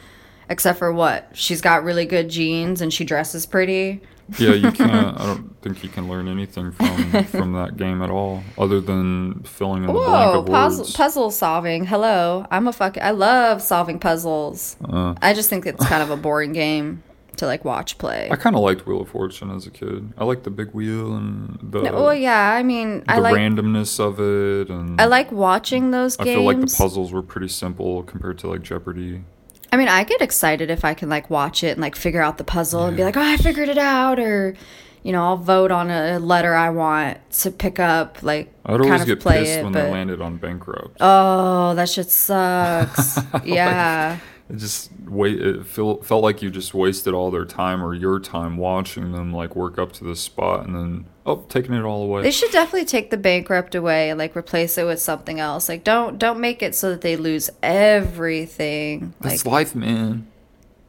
except 0.49 0.79
for 0.79 0.93
what 0.93 1.29
she's 1.33 1.61
got 1.61 1.85
really 1.85 2.07
good 2.07 2.29
genes 2.29 2.81
and 2.81 2.93
she 2.93 3.05
dresses 3.05 3.47
pretty. 3.47 4.01
Yeah, 4.39 4.55
you 4.55 4.73
can't. 4.73 5.21
I 5.21 5.27
don't 5.27 5.61
think 5.63 5.83
you 5.85 5.89
can 5.89 6.09
learn 6.09 6.27
anything 6.29 6.73
from 6.73 7.25
from 7.25 7.53
that 7.53 7.77
game 7.77 8.03
at 8.03 8.11
all, 8.11 8.43
other 8.59 8.81
than 8.81 9.41
filling 9.45 9.83
in 9.83 9.87
the 9.87 9.93
blank 9.93 10.09
Whoa, 10.35 10.41
of 10.41 10.47
puzzle, 10.47 10.85
words. 10.85 10.97
puzzle 10.97 11.31
solving. 11.31 11.85
Hello. 11.85 12.45
I'm 12.51 12.67
a 12.67 12.73
fucking 12.73 13.03
I 13.03 13.13
love 13.13 13.63
solving 13.63 13.99
puzzles. 14.01 14.77
Uh, 14.85 15.15
I 15.23 15.33
just 15.33 15.49
think 15.49 15.65
it's 15.67 15.87
kind 15.87 16.03
of 16.03 16.11
a 16.11 16.17
boring 16.17 16.53
game 16.53 17.05
to 17.37 17.47
like 17.47 17.65
watch 17.65 17.99
play. 17.99 18.29
I 18.31 18.37
kind 18.37 18.57
of 18.57 18.63
liked 18.63 18.87
Wheel 18.87 19.03
of 19.03 19.09
Fortune 19.11 19.51
as 19.55 19.67
a 19.67 19.71
kid. 19.71 20.13
I 20.19 20.25
liked 20.25 20.45
the 20.45 20.51
big 20.51 20.73
wheel 20.73 21.15
and 21.15 21.59
the 21.63 21.83
No, 21.83 21.93
well, 21.93 22.15
yeah, 22.15 22.53
I 22.53 22.63
mean, 22.63 23.01
the 23.01 23.13
I 23.13 23.19
like 23.19 23.37
randomness 23.37 24.01
of 24.01 24.19
it, 24.19 24.71
and 24.71 25.01
I 25.01 25.05
like 25.05 25.31
watching 25.31 25.91
those 25.93 26.17
games. 26.17 26.21
I 26.21 26.25
games. 26.25 26.37
feel 26.37 26.45
like 26.47 26.61
the 26.61 26.77
puzzles 26.77 27.13
were 27.13 27.23
pretty 27.23 27.49
simple 27.49 28.03
compared 28.03 28.39
to 28.39 28.49
like 28.49 28.63
Jeopardy. 28.63 29.23
I 29.73 29.77
mean, 29.77 29.89
I 29.89 30.05
get 30.05 30.21
excited 30.21 30.71
if 30.71 30.85
I 30.85 30.95
can 30.95 31.09
like 31.09 31.29
watch 31.31 31.65
it 31.65 31.73
and 31.73 31.81
like 31.81 31.97
figure 31.97 32.23
out 32.23 32.39
the 32.39 32.45
puzzle 32.45 32.87
and 32.87 32.97
be 32.97 33.05
like, 33.05 33.17
"Oh, 33.17 33.23
I 33.23 33.37
figured 33.37 33.69
it 33.69 33.79
out," 33.79 34.19
or 34.19 34.55
you 35.03 35.13
know, 35.13 35.23
I'll 35.23 35.37
vote 35.37 35.71
on 35.71 35.89
a 35.91 36.19
letter 36.19 36.55
I 36.55 36.71
want 36.71 37.19
to 37.41 37.51
pick 37.53 37.79
up. 37.79 38.23
Like, 38.23 38.53
I'd 38.65 38.81
always 38.81 39.03
of 39.03 39.07
get 39.07 39.21
pissed 39.21 39.59
it, 39.59 39.65
when 39.65 39.73
but 39.73 39.85
they 39.85 39.91
landed 39.93 40.21
on 40.21 40.37
bankrupt. 40.37 40.97
oh, 41.01 41.75
that 41.75 41.89
shit 41.89 42.11
sucks. 42.11 43.19
yeah. 43.45 44.19
It 44.49 44.59
just 44.59 44.91
wait. 45.07 45.41
It 45.41 45.67
feel, 45.67 46.03
felt 46.03 46.23
like 46.23 46.41
you 46.41 46.51
just 46.51 46.73
wasted 46.73 47.15
all 47.15 47.31
their 47.33 47.45
time 47.45 47.83
or 47.83 47.95
your 47.95 48.21
time 48.21 48.57
watching 48.57 49.13
them 49.13 49.33
like 49.33 49.57
work 49.57 49.77
up 49.77 49.93
to 49.95 50.05
this 50.05 50.21
spot 50.21 50.65
and 50.65 50.75
then 50.75 51.07
oh, 51.25 51.45
taking 51.49 51.75
it 51.75 51.83
all 51.83 52.03
away. 52.05 52.23
They 52.23 52.31
should 52.31 52.53
definitely 52.53 52.85
take 52.85 53.11
the 53.11 53.17
bankrupt 53.17 53.75
away 53.75 54.09
and 54.11 54.19
like 54.19 54.37
replace 54.37 54.79
it 54.79 54.85
with 54.85 55.01
something 55.03 55.41
else. 55.41 55.69
Like 55.69 55.83
don't 55.83 56.17
don't 56.19 56.39
make 56.39 56.63
it 56.63 56.77
so 56.77 56.91
that 56.91 57.01
they 57.01 57.17
lose 57.17 57.51
everything. 57.63 59.15
That's 59.21 59.45
Like 59.45 59.53
life, 59.53 59.75
man. 59.75 60.29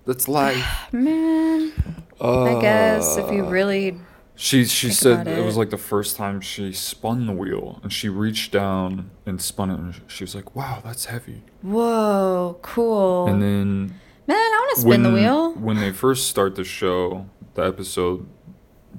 That's 0.06 0.28
life. 0.28 0.63
man, 0.93 1.74
I 2.22 2.60
guess 2.62 3.17
if 3.17 3.32
you 3.32 3.43
Uh, 3.43 3.50
really 3.50 4.00
She 4.39 4.65
she 4.65 4.91
said 4.91 5.21
about 5.21 5.39
it. 5.39 5.43
was 5.43 5.58
like 5.58 5.71
the 5.71 5.78
first 5.78 6.15
time 6.15 6.41
she 6.41 6.71
spun 6.71 7.26
the 7.26 7.34
wheel 7.34 7.80
and 7.84 7.91
she 7.91 8.08
reached 8.08 8.52
down 8.52 9.10
and 9.26 9.41
spun 9.41 9.71
it 9.71 9.80
and 9.80 10.02
she 10.08 10.23
was 10.23 10.36
like, 10.36 10.56
"Wow, 10.56 10.82
that's 10.86 11.06
heavy." 11.06 11.41
whoa, 11.63 12.58
cool. 12.62 13.28
And 13.28 13.41
then 13.41 13.88
man, 14.28 14.38
I 14.38 14.58
want 14.67 14.76
to 14.76 14.82
spin 14.82 15.04
the 15.04 15.12
wheel. 15.12 15.54
when 15.54 15.78
they 15.80 15.91
first 15.91 16.28
start 16.28 16.56
the 16.56 16.63
show, 16.63 17.28
the 17.56 17.63
episode, 17.65 18.28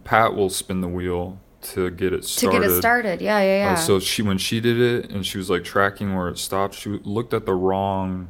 Pat 0.05 0.35
will 0.35 0.51
spin 0.51 0.81
the 0.81 0.89
wheel 0.89 1.39
to 1.61 1.91
get 1.91 2.13
it 2.13 2.23
To 2.23 2.29
started. 2.29 2.61
get 2.61 2.71
it 2.71 2.79
started. 2.79 3.21
Yeah, 3.21 3.41
yeah, 3.41 3.47
Uh, 3.69 3.71
yeah. 3.71 3.75
so 3.77 4.01
she 4.01 4.23
when 4.23 4.39
she 4.39 4.61
did 4.61 4.81
it 4.81 5.11
and 5.11 5.25
she 5.25 5.39
was 5.39 5.49
like 5.51 5.65
tracking 5.65 6.15
where 6.17 6.29
it 6.29 6.39
stopped, 6.39 6.75
she 6.75 6.99
looked 7.05 7.33
at 7.33 7.47
the 7.47 7.55
wrong 7.55 8.29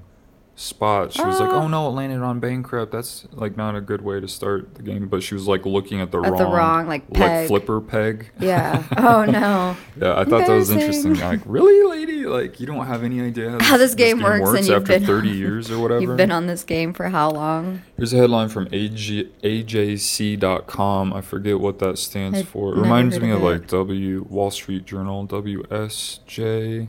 spot. 0.59 1.13
She 1.13 1.23
was 1.25 1.39
like, 1.41 1.51
Ah. 1.51 1.63
"Oh 1.63 1.69
no, 1.69 1.87
it 1.89 1.93
landed 1.93 2.21
on 2.23 2.41
bankrupt. 2.41 2.91
That's 2.93 3.27
like 3.33 3.57
not 3.57 3.77
a 3.77 3.81
good 3.81 4.03
way 4.03 4.21
to 4.21 4.27
start 4.29 4.75
the 4.75 4.83
game." 4.83 5.09
But 5.09 5.23
she 5.23 5.35
was 5.35 5.47
like 5.47 5.65
looking 5.65 6.01
at 6.01 6.11
the 6.11 6.19
At 6.21 6.31
wrong 6.33 6.39
the 6.39 6.47
wrong, 6.47 6.87
like, 6.89 7.11
peg. 7.13 7.49
flipper 7.49 7.81
peg. 7.81 8.31
yeah. 8.41 8.83
Oh 8.99 9.25
no. 9.25 9.77
Yeah, 10.01 10.19
I 10.19 10.25
thought 10.25 10.47
that 10.47 10.51
was 10.51 10.71
interesting. 10.71 11.15
Like, 11.15 11.41
really, 11.47 11.89
lady? 11.89 12.25
Like, 12.27 12.59
you 12.61 12.67
don't 12.67 12.87
have 12.87 13.03
any 13.05 13.21
idea 13.21 13.51
how, 13.53 13.59
How 13.63 13.77
this 13.77 13.95
game 13.95 14.21
works 14.23 14.51
and 14.51 14.67
you've 14.67 14.77
after 14.83 14.99
been 14.99 15.07
30 15.07 15.31
on- 15.31 15.37
years 15.37 15.71
or 15.71 15.79
whatever? 15.83 16.01
You've 16.01 16.17
been 16.17 16.33
on 16.33 16.47
this 16.47 16.65
game 16.65 16.93
for 16.93 17.09
how 17.09 17.31
long? 17.31 17.83
Here's 17.97 18.13
a 18.13 18.17
headline 18.17 18.49
from 18.49 18.69
AG, 18.73 19.31
AJC.com. 19.43 21.13
I 21.13 21.21
forget 21.21 21.61
what 21.61 21.79
that 21.79 21.99
stands 21.99 22.39
I've 22.41 22.49
for. 22.49 22.75
It 22.75 22.81
reminds 22.81 23.19
me 23.21 23.31
of 23.31 23.39
of 23.39 23.43
it. 23.43 23.47
like 23.61 23.67
W 23.69 24.27
Wall 24.29 24.51
Street 24.51 24.85
Journal, 24.85 25.27
WSJ. 25.27 26.89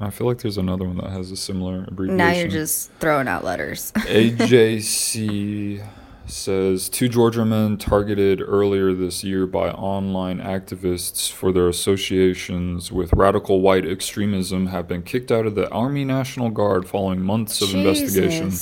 I 0.00 0.10
feel 0.10 0.26
like 0.26 0.38
there's 0.38 0.56
another 0.56 0.86
one 0.86 0.96
that 0.96 1.10
has 1.10 1.30
a 1.30 1.36
similar 1.36 1.84
abbreviation. 1.86 2.16
Now 2.16 2.32
you're 2.32 2.48
just 2.48 2.90
throwing 2.92 3.28
out 3.28 3.44
letters. 3.44 3.92
AJC 3.96 5.86
says 6.26 6.88
two 6.88 7.08
Georgia 7.08 7.44
men 7.44 7.76
targeted 7.76 8.40
earlier 8.40 8.94
this 8.94 9.22
year 9.22 9.46
by 9.46 9.70
online 9.70 10.38
activists 10.38 11.30
for 11.30 11.52
their 11.52 11.68
associations 11.68 12.90
with 12.90 13.12
radical 13.12 13.60
white 13.60 13.84
extremism 13.84 14.68
have 14.68 14.88
been 14.88 15.02
kicked 15.02 15.30
out 15.30 15.44
of 15.44 15.54
the 15.54 15.68
Army 15.70 16.04
National 16.04 16.48
Guard 16.48 16.88
following 16.88 17.20
months 17.20 17.60
of 17.60 17.74
investigation. 17.74 18.52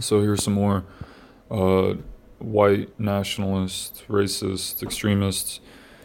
So 0.00 0.20
here's 0.22 0.42
some 0.42 0.54
more 0.54 0.84
uh, 1.50 1.94
white 2.38 2.98
nationalist, 2.98 4.04
racist 4.08 4.82
extremists 4.82 5.60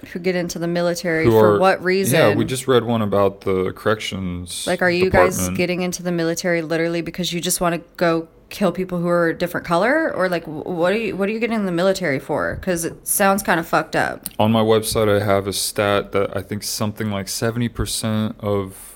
Who 0.07 0.19
get 0.19 0.35
into 0.35 0.59
the 0.59 0.67
military 0.67 1.25
who 1.25 1.31
for 1.31 1.55
are 1.55 1.59
what 1.59 1.83
reason? 1.83 2.19
Yeah, 2.19 2.35
we 2.35 2.45
just 2.45 2.67
read 2.67 2.83
one 2.83 3.01
about 3.01 3.41
the 3.41 3.71
corrections. 3.73 4.65
like, 4.67 4.81
are 4.81 4.89
you 4.89 5.09
guys 5.09 5.49
getting 5.49 5.81
into 5.81 6.03
the 6.03 6.11
military 6.11 6.61
literally 6.61 7.01
because 7.01 7.33
you 7.33 7.41
just 7.41 7.61
want 7.61 7.75
to 7.75 7.81
go 7.97 8.27
kill 8.49 8.71
people 8.71 8.99
who 8.99 9.07
are 9.07 9.29
a 9.29 9.37
different 9.37 9.65
color, 9.65 10.13
or 10.13 10.29
like, 10.29 10.45
what 10.45 10.93
are 10.93 10.97
you 10.97 11.15
what 11.15 11.27
are 11.27 11.31
you 11.31 11.39
getting 11.39 11.55
in 11.55 11.65
the 11.65 11.71
military 11.71 12.19
for? 12.19 12.55
Because 12.55 12.85
it 12.85 13.07
sounds 13.07 13.41
kind 13.41 13.59
of 13.59 13.67
fucked 13.67 13.95
up. 13.95 14.27
On 14.39 14.51
my 14.51 14.61
website, 14.61 15.09
I 15.09 15.23
have 15.23 15.47
a 15.47 15.53
stat 15.53 16.11
that 16.11 16.35
I 16.37 16.41
think 16.41 16.63
something 16.63 17.09
like 17.09 17.25
70% 17.27 18.35
of 18.39 18.95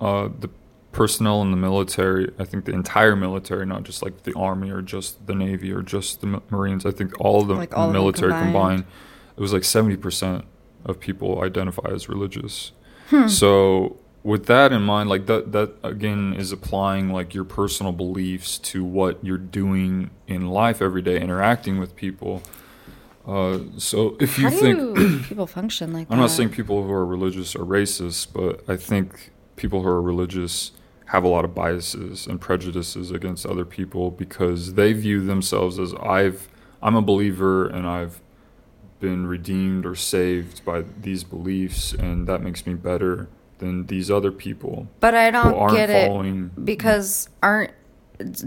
uh, 0.00 0.28
the 0.40 0.48
personnel 0.92 1.42
in 1.42 1.50
the 1.50 1.56
military, 1.56 2.30
I 2.38 2.44
think 2.44 2.66
the 2.66 2.72
entire 2.72 3.16
military, 3.16 3.66
not 3.66 3.82
just 3.82 4.02
like 4.02 4.22
the 4.24 4.34
Army 4.34 4.70
or 4.70 4.82
just 4.82 5.26
the 5.26 5.34
Navy 5.34 5.72
or 5.72 5.82
just 5.82 6.20
the 6.20 6.40
Marines, 6.50 6.84
I 6.86 6.90
think 6.90 7.18
all 7.20 7.40
of 7.42 7.48
the 7.48 7.54
Like 7.54 7.76
all 7.76 7.90
military 7.90 8.32
combined. 8.32 8.52
combined, 8.52 8.84
it 9.36 9.40
was 9.40 9.52
like 9.52 9.62
70% 9.62 10.44
of 10.84 11.00
people 11.00 11.42
identify 11.42 11.90
as 11.90 12.08
religious. 12.08 12.72
Hmm. 13.08 13.28
So 13.28 13.98
with 14.22 14.46
that 14.46 14.72
in 14.72 14.82
mind, 14.82 15.08
like 15.08 15.26
that, 15.26 15.52
that 15.52 15.74
again 15.82 16.34
is 16.34 16.52
applying 16.52 17.10
like 17.10 17.34
your 17.34 17.44
personal 17.44 17.92
beliefs 17.92 18.58
to 18.58 18.84
what 18.84 19.24
you're 19.24 19.38
doing 19.38 20.10
in 20.26 20.48
life 20.48 20.80
every 20.80 21.02
day, 21.02 21.20
interacting 21.20 21.78
with 21.78 21.96
people. 21.96 22.42
Uh, 23.26 23.58
so 23.76 24.16
if 24.20 24.38
you 24.38 24.48
How 24.48 24.56
think 24.56 24.96
people 25.26 25.46
function 25.46 25.92
like 25.92 26.08
I'm 26.10 26.16
that? 26.16 26.22
not 26.22 26.30
saying 26.30 26.50
people 26.50 26.82
who 26.84 26.92
are 26.92 27.06
religious 27.06 27.54
are 27.54 27.64
racist, 27.64 28.28
but 28.32 28.64
I 28.68 28.76
think 28.76 29.32
people 29.56 29.82
who 29.82 29.88
are 29.88 30.02
religious 30.02 30.72
have 31.06 31.24
a 31.24 31.28
lot 31.28 31.44
of 31.44 31.54
biases 31.54 32.26
and 32.26 32.40
prejudices 32.40 33.10
against 33.10 33.44
other 33.44 33.66
people 33.66 34.10
because 34.10 34.74
they 34.74 34.94
view 34.94 35.20
themselves 35.24 35.78
as 35.78 35.94
I've 35.94 36.48
I'm 36.82 36.96
a 36.96 37.02
believer 37.02 37.66
and 37.66 37.86
I've 37.86 38.21
been 39.02 39.26
redeemed 39.26 39.84
or 39.84 39.96
saved 39.96 40.64
by 40.64 40.84
these 41.00 41.24
beliefs 41.24 41.92
and 41.92 42.26
that 42.28 42.40
makes 42.40 42.64
me 42.66 42.72
better 42.74 43.28
than 43.58 43.86
these 43.86 44.08
other 44.10 44.30
people 44.30 44.86
but 45.00 45.14
I 45.14 45.30
don't 45.30 45.74
get 45.74 45.90
it 45.90 46.64
because 46.64 47.28
aren't 47.42 47.72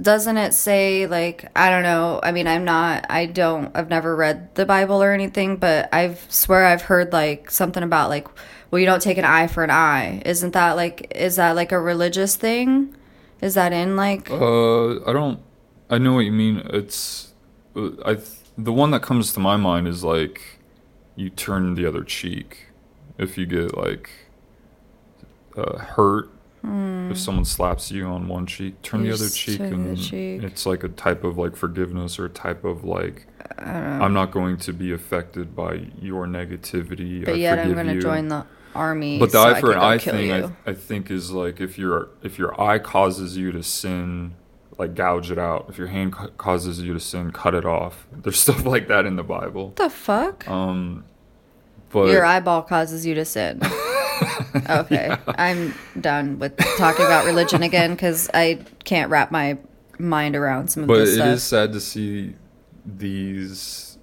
doesn't 0.02 0.38
it 0.38 0.54
say 0.54 1.06
like 1.08 1.50
i 1.56 1.70
don't 1.70 1.84
know 1.84 2.22
i 2.24 2.32
mean 2.32 2.48
i'm 2.48 2.64
not 2.64 3.06
i 3.10 3.26
don't 3.26 3.76
i've 3.76 3.90
never 3.90 4.16
read 4.16 4.56
the 4.56 4.66
bible 4.66 5.04
or 5.04 5.12
anything 5.12 5.58
but 5.58 5.90
i've 5.92 6.26
swear 6.30 6.66
i've 6.66 6.84
heard 6.84 7.12
like 7.12 7.52
something 7.52 7.84
about 7.84 8.08
like 8.10 8.26
well 8.72 8.80
you 8.80 8.86
don't 8.86 9.02
take 9.02 9.18
an 9.18 9.26
eye 9.26 9.48
for 9.48 9.66
an 9.66 9.72
eye 9.72 10.22
isn't 10.26 10.54
that 10.54 10.78
like 10.78 11.12
is 11.14 11.36
that 11.36 11.58
like 11.58 11.74
a 11.74 11.80
religious 11.80 12.38
thing 12.38 12.96
is 13.42 13.56
that 13.56 13.74
in 13.74 13.98
like 13.98 14.30
Uh, 14.32 15.04
I 15.04 15.12
don't. 15.12 15.40
I 15.90 15.98
know 15.98 16.14
what 16.14 16.26
you 16.26 16.32
mean. 16.32 16.62
It's, 16.72 17.34
I. 17.76 18.16
th- 18.16 18.45
The 18.58 18.72
one 18.72 18.92
that 18.92 19.02
comes 19.02 19.34
to 19.34 19.40
my 19.40 19.58
mind 19.58 19.88
is 19.88 20.04
like, 20.04 20.42
you 21.16 21.30
turn 21.30 21.76
the 21.76 21.86
other 21.86 22.04
cheek, 22.04 22.68
if 23.18 23.38
you 23.38 23.46
get 23.46 23.76
like, 23.78 24.10
uh, 25.58 25.78
hurt. 25.78 26.30
If 26.68 27.20
someone 27.20 27.46
slaps 27.46 27.92
you 27.92 28.08
on 28.08 28.28
one 28.28 28.48
cheek, 28.48 28.82
turn. 28.82 29.06
You 29.06 29.16
the 29.16 29.24
other 29.26 29.30
cheek, 29.30 29.60
and 29.60 29.96
cheek. 29.96 30.42
it's 30.42 30.66
like 30.66 30.84
a 30.84 30.88
type 30.88 31.24
of 31.24 31.38
like 31.38 31.56
forgiveness 31.56 32.18
or 32.18 32.26
a 32.26 32.30
type 32.30 32.64
of 32.64 32.84
like, 32.84 33.28
I'm 33.60 34.14
not 34.14 34.32
going 34.32 34.58
to 34.58 34.74
be 34.74 34.92
affected 34.92 35.56
by 35.56 35.92
your 36.02 36.26
negativity. 36.26 37.24
but 37.24 37.36
I 37.36 37.38
yet 37.38 37.60
i'm 37.60 37.76
gonna 37.76 38.02
join 38.02 38.30
the 38.30 38.48
army 38.74 39.20
But 39.20 39.32
the 39.32 39.44
so 39.44 39.50
eye 39.50 39.60
for 39.60 39.74
an 39.74 39.78
eye 39.78 40.00
thing. 40.00 40.32
I, 40.32 40.50
I 40.66 40.74
think, 40.74 41.12
is 41.12 41.30
like 41.30 41.62
if 41.62 41.78
your 41.78 42.10
if 42.24 42.40
your 42.40 42.60
eye 42.60 42.80
causes 42.80 43.38
you 43.38 43.52
to 43.52 43.62
sin, 43.62 44.34
like 44.78 44.96
gouge 44.96 45.32
it 45.32 45.38
out. 45.40 45.66
If 45.70 45.78
your 45.78 45.88
hand 45.88 46.14
ca- 46.14 46.28
causes 46.38 46.82
you 46.82 46.94
to 46.94 47.00
sin, 47.00 47.32
cut 47.32 47.54
it 47.56 47.66
off. 47.66 48.06
There's 48.12 48.40
stuff 48.48 48.66
like 48.66 48.88
that 48.90 49.06
in 49.06 49.16
the 49.16 49.24
Bible. 49.24 49.68
what 49.68 49.76
the 49.78 49.90
fuck 49.90 50.48
Um, 50.50 51.06
but 51.92 52.10
your 52.12 52.26
eyeball 52.26 52.62
causes 52.64 53.06
you 53.06 53.16
to 53.16 53.24
sin 53.24 53.62
okay 54.70 55.16
i'm 55.38 55.74
done 56.02 56.40
with 56.40 56.58
talking 56.78 57.06
about 57.06 57.26
religion 57.26 57.64
again 57.64 57.92
because 57.92 58.30
i 58.34 58.60
can't 58.84 59.10
wrap 59.10 59.32
my 59.32 59.58
mind 60.00 60.36
around 60.36 60.68
some 60.70 60.84
of 60.84 60.88
but 60.88 60.98
this 61.00 61.10
it 61.12 61.16
stuff 61.16 61.28
is 61.28 61.44
sad 61.44 61.72
to 61.74 61.80
see 61.80 62.34
these 62.86 63.98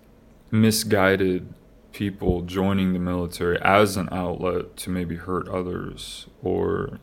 misguided 0.51 1.53
people 1.93 2.43
joining 2.43 2.93
the 2.93 2.99
military 2.99 3.59
as 3.63 3.97
an 3.97 4.09
outlet 4.13 4.77
to 4.77 4.89
maybe 4.91 5.17
hurt 5.17 5.49
others 5.49 6.27
or 6.43 6.99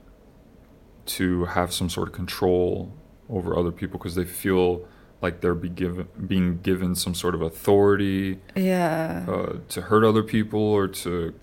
to 1.05 1.45
have 1.45 1.71
some 1.73 1.89
sort 1.89 2.07
of 2.07 2.13
control 2.13 2.91
over 3.29 3.57
other 3.57 3.71
people 3.71 3.97
because 3.97 4.15
they 4.15 4.25
feel 4.25 4.87
like 5.21 5.41
they're 5.41 5.55
be 5.55 5.69
given, 5.69 6.07
being 6.27 6.59
given 6.61 6.95
some 6.95 7.13
sort 7.13 7.35
of 7.35 7.41
authority 7.41 8.39
yeah 8.55 9.25
uh, 9.27 9.57
to 9.67 9.81
hurt 9.81 10.03
other 10.03 10.23
people 10.23 10.61
or 10.61 10.87
to 10.87 11.33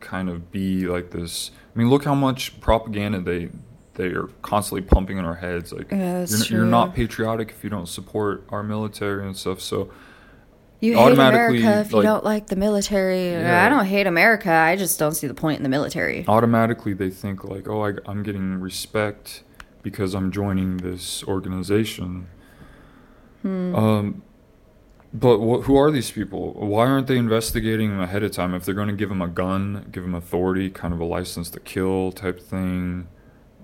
kind 0.00 0.28
of 0.28 0.50
be 0.50 0.86
like 0.86 1.10
this. 1.10 1.50
I 1.74 1.78
mean, 1.78 1.88
look 1.90 2.04
how 2.04 2.14
much 2.14 2.60
propaganda 2.60 3.20
they 3.20 3.50
they 3.94 4.08
are 4.08 4.28
constantly 4.42 4.82
pumping 4.82 5.18
in 5.18 5.24
our 5.24 5.36
heads. 5.36 5.72
Like 5.72 5.90
Yeah, 5.90 6.26
you're, 6.26 6.60
you're 6.60 6.64
not 6.64 6.94
patriotic 6.94 7.50
if 7.50 7.62
you 7.62 7.70
don't 7.70 7.86
support 7.86 8.44
our 8.48 8.62
military 8.62 9.26
and 9.26 9.36
stuff. 9.36 9.60
So 9.60 9.90
You 10.80 10.94
hate 10.94 11.02
automatically, 11.02 11.60
America 11.60 11.80
if 11.80 11.92
you 11.92 12.02
don't 12.02 12.24
like 12.24 12.46
the 12.46 12.56
military. 12.56 13.32
Yeah. 13.32 13.64
I 13.64 13.68
don't 13.68 13.84
hate 13.84 14.06
America. 14.06 14.50
I 14.50 14.76
just 14.76 14.98
don't 14.98 15.14
see 15.14 15.26
the 15.26 15.34
point 15.34 15.58
in 15.58 15.62
the 15.62 15.68
military. 15.68 16.24
automatically 16.26 16.94
they 16.94 17.10
think 17.10 17.44
like, 17.44 17.68
oh, 17.68 17.84
I, 17.84 17.92
I'm 18.06 18.22
getting 18.22 18.58
respect 18.60 19.42
because 19.82 20.14
I'm 20.14 20.30
joining 20.30 20.78
this 20.78 21.24
organization. 21.24 22.28
Hmm. 23.42 23.74
Um, 23.74 24.22
but 25.12 25.38
wh- 25.38 25.64
who 25.64 25.76
are 25.76 25.90
these 25.90 26.10
people? 26.10 26.52
Why 26.52 26.86
aren't 26.86 27.06
they 27.06 27.16
investigating 27.16 27.90
them 27.90 28.00
ahead 28.00 28.22
of 28.22 28.30
time? 28.32 28.54
If 28.54 28.64
they're 28.64 28.74
going 28.74 28.88
to 28.88 28.94
give 28.94 29.08
them 29.08 29.22
a 29.22 29.28
gun, 29.28 29.88
give 29.90 30.02
them 30.02 30.14
authority, 30.14 30.70
kind 30.70 30.94
of 30.94 31.00
a 31.00 31.04
license 31.04 31.50
to 31.50 31.60
kill 31.60 32.12
type 32.12 32.40
thing, 32.40 33.08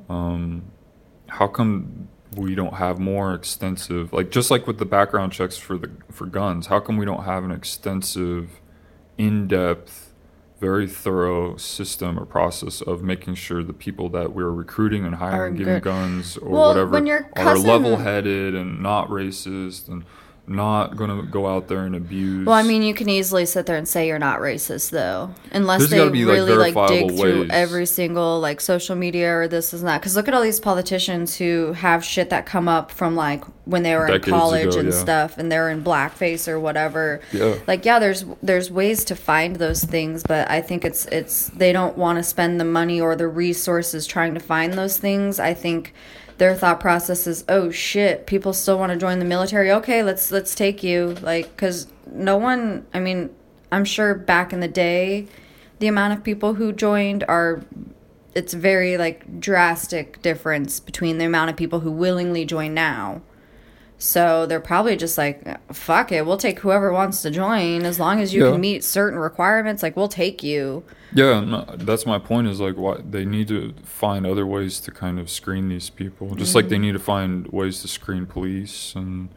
um, 0.09 0.71
how 1.29 1.47
come 1.47 2.09
we 2.37 2.55
don't 2.55 2.75
have 2.75 2.99
more 2.99 3.35
extensive, 3.35 4.13
like 4.13 4.31
just 4.31 4.51
like 4.51 4.67
with 4.67 4.79
the 4.79 4.85
background 4.85 5.33
checks 5.33 5.57
for 5.57 5.79
the 5.79 5.91
for 6.11 6.27
guns? 6.27 6.67
How 6.67 6.81
come 6.81 6.97
we 6.97 7.05
don't 7.05 7.25
have 7.25 7.45
an 7.45 7.51
extensive, 7.51 8.61
in-depth, 9.19 10.06
very 10.59 10.87
thorough 10.87 11.57
system 11.57 12.19
or 12.19 12.25
process 12.25 12.81
of 12.81 13.03
making 13.03 13.35
sure 13.35 13.63
the 13.63 13.73
people 13.75 14.09
that 14.11 14.33
we're 14.33 14.51
recruiting 14.51 15.05
and 15.05 15.17
hiring, 15.17 15.55
giving 15.57 15.81
guns 15.81 16.37
or 16.39 16.51
Well, 16.51 16.69
whatever, 16.69 17.29
are 17.37 17.59
level-headed 17.59 18.55
and 18.55 18.83
not 18.83 19.09
racist 19.09 19.89
and 19.89 20.05
not 20.49 20.97
going 20.97 21.11
to 21.11 21.23
go 21.27 21.47
out 21.47 21.69
there 21.69 21.81
and 21.81 21.97
abuse. 21.97 22.47
Well, 22.47 22.55
I 22.55 22.63
mean, 22.63 22.83
you 22.83 22.95
can 22.95 23.09
easily 23.09 23.47
sit 23.47 23.67
there 23.67 23.77
and 23.77 23.87
say 23.87 24.07
you're 24.07 24.19
not 24.19 24.39
racist, 24.39 24.91
though, 24.91 25.35
unless 25.53 25.89
There's 25.89 25.91
they 25.91 26.09
be, 26.09 26.25
really 26.25 26.55
like, 26.55 26.75
dig 26.89 27.11
verifiable 27.11 27.17
through 27.17 27.49
every 27.51 27.87
single 27.87 28.41
like 28.41 28.61
social 28.61 28.95
media 28.97 29.35
or 29.35 29.49
this 29.49 29.73
and 29.73 29.87
that. 29.87 30.01
Because 30.01 30.15
look 30.15 30.29
at 30.29 30.35
all 30.35 30.43
these 30.43 30.61
politicians 30.61 31.37
who 31.37 31.73
have 31.73 32.05
shit 32.05 32.31
that 32.31 32.47
come 32.47 32.69
up 32.69 32.91
from 32.91 33.17
like 33.17 33.45
when 33.65 33.83
they 33.83 33.97
were 33.97 34.07
Decades 34.07 34.29
in 34.29 34.33
college 34.33 34.67
ago, 34.67 34.79
and 34.79 34.89
yeah. 34.91 34.95
stuff, 34.95 35.39
and 35.39 35.51
they're 35.51 35.69
in 35.71 35.83
blackface 35.83 36.47
or 36.47 36.61
whatever. 36.61 37.21
Yeah. 37.33 37.57
Like, 37.67 37.85
yeah, 37.85 37.99
there's 37.99 38.25
there's 38.43 38.71
ways 38.71 39.05
to 39.07 39.17
find 39.17 39.57
those 39.57 39.83
things, 39.83 40.23
but 40.23 40.49
I 40.51 40.61
think 40.61 40.85
it's 40.85 41.07
it's 41.07 41.49
they 41.49 41.73
don't 41.73 41.99
want 41.99 42.19
to 42.19 42.23
spend 42.23 42.61
the 42.61 42.65
money 42.65 43.01
or 43.01 43.17
the 43.17 43.29
resources 43.29 44.07
trying 44.07 44.35
to 44.35 44.41
find 44.41 44.75
those 44.75 44.99
things. 44.99 45.41
I 45.41 45.55
think 45.55 45.93
their 46.39 46.55
thought 46.55 46.81
process 46.81 47.27
is, 47.27 47.45
oh 47.49 47.71
shit, 47.71 48.27
people 48.27 48.53
still 48.53 48.79
want 48.79 48.93
to 48.93 48.99
join 48.99 49.19
the 49.19 49.25
military. 49.25 49.71
Okay, 49.73 50.03
let's 50.03 50.31
let's 50.31 50.55
take 50.55 50.83
you. 50.83 51.17
Like, 51.23 51.55
because 51.57 51.87
no 52.11 52.37
one. 52.37 52.87
I 52.93 53.01
mean, 53.01 53.31
I'm 53.73 53.85
sure 53.85 54.15
back 54.15 54.53
in 54.53 54.61
the 54.61 54.69
day, 54.69 55.27
the 55.79 55.87
amount 55.87 56.13
of 56.13 56.25
people 56.25 56.55
who 56.55 56.73
joined 56.73 57.25
are. 57.29 57.63
It's 58.35 58.53
very 58.53 58.99
like 58.99 59.41
drastic 59.41 60.21
difference 60.21 60.79
between 60.79 61.17
the 61.17 61.25
amount 61.25 61.49
of 61.49 61.57
people 61.57 61.81
who 61.81 61.91
willingly 61.91 62.45
join 62.45 62.75
now. 62.75 63.23
So 63.99 64.45
they're 64.45 64.61
probably 64.61 64.95
just 64.97 65.17
like, 65.17 65.43
fuck 65.73 66.13
it, 66.13 66.27
we'll 66.27 66.37
take 66.37 66.59
whoever 66.59 66.93
wants 66.93 67.23
to 67.23 67.31
join 67.31 67.85
as 67.85 67.99
long 67.99 68.21
as 68.21 68.35
you 68.35 68.45
Yeah. 68.45 68.53
can 68.53 68.61
meet 68.61 68.85
certain 68.85 69.19
requirements. 69.19 69.83
Like, 69.83 69.97
we'll 69.97 70.09
take 70.09 70.43
you. 70.43 70.85
Yeah, 71.15 71.41
no, 71.41 71.65
that's 71.79 72.05
my 72.05 72.19
point. 72.19 72.47
Is 72.47 72.61
like, 72.61 72.77
why 72.77 72.99
they 73.09 73.25
need 73.25 73.49
to 73.49 73.73
find 73.85 74.27
other 74.27 74.45
ways 74.47 74.81
to 74.81 74.91
kind 74.91 75.19
of 75.19 75.31
screen 75.31 75.69
these 75.71 75.89
people, 75.89 76.35
just 76.35 76.55
like 76.55 76.67
Mm-hmm. 76.67 76.71
they 76.71 76.79
need 76.79 76.93
to 76.93 76.99
find 76.99 77.47
ways 77.49 77.81
to 77.83 77.89
screen 77.89 78.27
police 78.27 78.95
and 78.95 79.31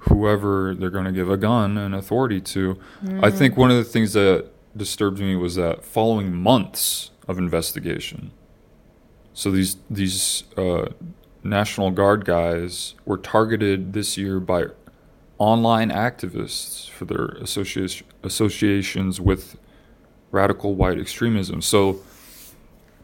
whoever 0.00 0.74
they're 0.74 0.90
going 0.90 1.06
to 1.06 1.12
give 1.12 1.30
a 1.30 1.38
gun 1.38 1.78
and 1.78 1.94
authority 1.94 2.40
to. 2.42 2.78
I 3.02 3.06
Mm-hmm. 3.06 3.38
think 3.38 3.56
one 3.56 3.70
of 3.70 3.78
the 3.78 3.84
things 3.84 4.12
that 4.12 4.50
disturbed 4.76 5.18
me 5.18 5.34
was 5.36 5.54
that 5.54 5.82
following 5.84 6.34
months 6.34 7.10
of 7.26 7.38
investigation, 7.38 8.32
So 9.32 9.50
these 9.50 9.76
these 9.88 10.44
uh, 10.58 10.88
National 11.44 11.90
Guard 11.90 12.24
guys 12.24 12.94
were 13.04 13.18
targeted 13.18 13.92
this 13.92 14.16
year 14.16 14.40
by 14.40 14.66
online 15.38 15.90
activists 15.90 16.88
for 16.88 17.04
their 17.04 17.26
association, 17.40 18.06
associations 18.22 19.20
with 19.20 19.56
radical 20.30 20.74
white 20.74 20.98
extremism. 20.98 21.60
So 21.60 22.00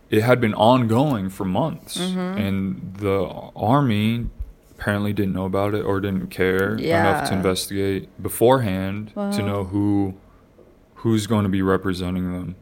it 0.08 0.22
had 0.22 0.40
been 0.40 0.54
ongoing 0.54 1.28
for 1.28 1.44
months, 1.44 1.98
mm-hmm. 1.98 2.18
and 2.18 2.96
the 2.96 3.26
army 3.54 4.26
apparently 4.72 5.12
didn't 5.12 5.34
know 5.34 5.44
about 5.44 5.74
it 5.74 5.84
or 5.84 6.00
didn't 6.00 6.28
care 6.28 6.74
enough 6.74 7.28
to 7.28 7.34
investigate 7.34 8.08
beforehand 8.22 9.12
to 9.14 9.42
know 9.42 9.64
who 9.64 10.14
who's 10.94 11.26
going 11.26 11.44
to 11.44 11.48
be 11.50 11.62
representing 11.62 12.32
them. 12.32 12.56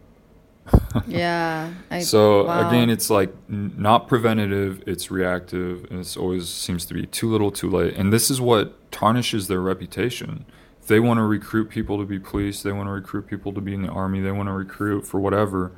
Yeah. 1.07 1.73
I, 1.91 2.01
So 2.01 2.47
wow. 2.47 2.69
again, 2.69 2.91
it's 2.91 3.09
like 3.11 3.31
n- 3.49 3.75
not 3.77 4.09
preventative; 4.09 4.83
it's 4.87 5.11
reactive, 5.11 5.87
and 5.91 6.01
it's 6.01 6.17
always 6.17 6.49
seems 6.49 6.85
to 6.87 6.95
be 6.95 7.07
too 7.07 7.31
little, 7.31 7.51
too 7.51 7.71
late. 7.71 7.95
And 7.95 8.13
this 8.13 8.31
is 8.31 8.41
what 8.41 8.91
tarnishes 8.91 9.49
their 9.49 9.61
reputation. 9.61 10.45
If 10.81 10.89
they 10.89 11.01
want 11.01 11.19
to 11.19 11.25
recruit 11.25 11.69
people 11.69 11.99
to 11.99 12.05
be 12.05 12.19
police, 12.19 12.63
they 12.63 12.73
want 12.73 12.89
to 12.89 12.93
recruit 12.93 13.27
people 13.27 13.53
to 13.53 13.61
be 13.61 13.75
in 13.75 13.83
the 13.83 13.89
army, 13.91 14.21
they 14.21 14.33
want 14.33 14.49
to 14.49 14.53
recruit 14.53 15.07
for 15.07 15.21
whatever. 15.21 15.73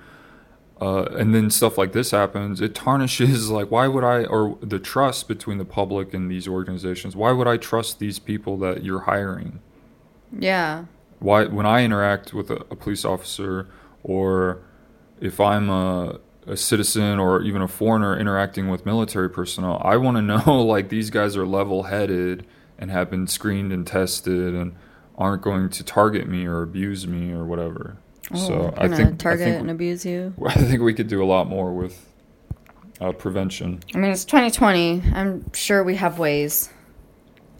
Uh, 0.80 1.04
and 1.18 1.34
then 1.34 1.50
stuff 1.50 1.76
like 1.76 1.92
this 1.92 2.10
happens. 2.12 2.60
It 2.62 2.74
tarnishes 2.74 3.50
like 3.58 3.70
why 3.70 3.86
would 3.88 4.04
I 4.04 4.24
or 4.24 4.56
the 4.62 4.78
trust 4.78 5.28
between 5.28 5.58
the 5.58 5.64
public 5.64 6.14
and 6.14 6.30
these 6.30 6.48
organizations? 6.48 7.14
Why 7.14 7.32
would 7.32 7.46
I 7.46 7.56
trust 7.58 7.98
these 7.98 8.18
people 8.18 8.56
that 8.58 8.82
you're 8.84 9.00
hiring? 9.00 9.60
yeah. 10.38 10.84
why 11.18 11.44
when 11.44 11.66
I 11.66 11.84
interact 11.84 12.32
with 12.32 12.50
a, 12.50 12.56
a 12.70 12.76
police 12.76 13.04
officer 13.04 13.66
or 14.02 14.62
if 15.20 15.40
I'm 15.40 15.68
a, 15.68 16.18
a 16.46 16.56
citizen 16.56 17.18
or 17.18 17.42
even 17.42 17.62
a 17.62 17.68
foreigner 17.68 18.18
interacting 18.18 18.68
with 18.68 18.86
military 18.86 19.28
personnel, 19.30 19.80
I 19.84 19.96
want 19.96 20.16
to 20.16 20.22
know 20.46 20.62
like 20.62 20.88
these 20.88 21.10
guys 21.10 21.36
are 21.36 21.46
level 21.46 21.84
headed 21.84 22.46
and 22.78 22.90
have 22.90 23.10
been 23.10 23.26
screened 23.26 23.72
and 23.72 23.86
tested 23.86 24.54
and 24.54 24.74
aren't 25.16 25.42
going 25.42 25.68
to 25.68 25.84
target 25.84 26.26
me 26.26 26.46
or 26.46 26.62
abuse 26.62 27.06
me 27.06 27.30
or 27.32 27.44
whatever. 27.44 27.98
so 28.34 28.72
I 28.76 28.88
think 28.88 29.18
target 29.18 29.48
I 29.48 29.50
think, 29.50 29.60
and 29.60 29.70
abuse 29.70 30.06
you. 30.06 30.34
I 30.46 30.54
think 30.54 30.80
we 30.80 30.94
could 30.94 31.08
do 31.08 31.22
a 31.22 31.26
lot 31.26 31.46
more 31.46 31.72
with 31.72 32.06
uh, 33.00 33.12
prevention. 33.12 33.80
I 33.94 33.98
mean, 33.98 34.10
it's 34.10 34.24
2020. 34.24 35.02
I'm 35.14 35.52
sure 35.52 35.84
we 35.84 35.96
have 35.96 36.18
ways. 36.18 36.70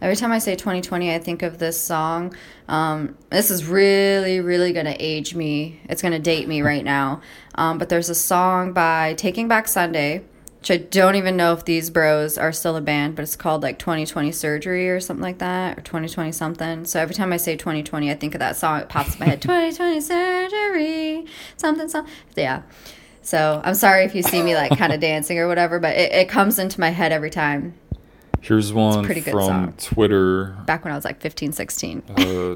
Every 0.00 0.16
time 0.16 0.32
I 0.32 0.38
say 0.38 0.54
2020, 0.56 1.14
I 1.14 1.18
think 1.18 1.42
of 1.42 1.58
this 1.58 1.78
song. 1.78 2.34
Um, 2.68 3.18
this 3.28 3.50
is 3.50 3.66
really, 3.66 4.40
really 4.40 4.72
going 4.72 4.86
to 4.86 4.96
age 4.98 5.34
me. 5.34 5.80
It's 5.90 6.00
going 6.00 6.12
to 6.12 6.18
date 6.18 6.48
me 6.48 6.62
right 6.62 6.84
now. 6.84 7.20
Um, 7.54 7.76
but 7.76 7.90
there's 7.90 8.08
a 8.08 8.14
song 8.14 8.72
by 8.72 9.12
Taking 9.14 9.46
Back 9.46 9.68
Sunday, 9.68 10.24
which 10.60 10.70
I 10.70 10.78
don't 10.78 11.16
even 11.16 11.36
know 11.36 11.52
if 11.52 11.66
these 11.66 11.90
bros 11.90 12.38
are 12.38 12.50
still 12.50 12.76
a 12.76 12.80
band, 12.80 13.14
but 13.14 13.24
it's 13.24 13.36
called 13.36 13.62
like 13.62 13.78
2020 13.78 14.32
Surgery 14.32 14.88
or 14.88 15.00
something 15.00 15.22
like 15.22 15.38
that, 15.38 15.78
or 15.78 15.82
2020 15.82 16.32
something. 16.32 16.86
So 16.86 16.98
every 16.98 17.14
time 17.14 17.30
I 17.30 17.36
say 17.36 17.56
2020, 17.56 18.10
I 18.10 18.14
think 18.14 18.34
of 18.34 18.38
that 18.38 18.56
song. 18.56 18.80
It 18.80 18.88
pops 18.88 19.14
in 19.14 19.20
my 19.20 19.26
head 19.26 19.42
2020 19.42 20.00
Surgery, 20.00 21.26
something, 21.58 21.90
something. 21.90 22.12
Yeah. 22.36 22.62
So 23.20 23.60
I'm 23.62 23.74
sorry 23.74 24.04
if 24.04 24.14
you 24.14 24.22
see 24.22 24.42
me 24.42 24.54
like 24.54 24.78
kind 24.78 24.94
of 24.94 25.00
dancing 25.00 25.38
or 25.38 25.46
whatever, 25.46 25.78
but 25.78 25.94
it, 25.94 26.10
it 26.12 26.28
comes 26.30 26.58
into 26.58 26.80
my 26.80 26.88
head 26.88 27.12
every 27.12 27.28
time. 27.28 27.74
Here's 28.40 28.72
one 28.72 29.04
pretty 29.04 29.20
good 29.20 29.32
from 29.32 29.46
song. 29.46 29.74
Twitter. 29.78 30.56
Back 30.66 30.84
when 30.84 30.92
I 30.92 30.96
was 30.96 31.04
like 31.04 31.20
15, 31.20 31.52
16. 31.52 32.02
uh, 32.16 32.54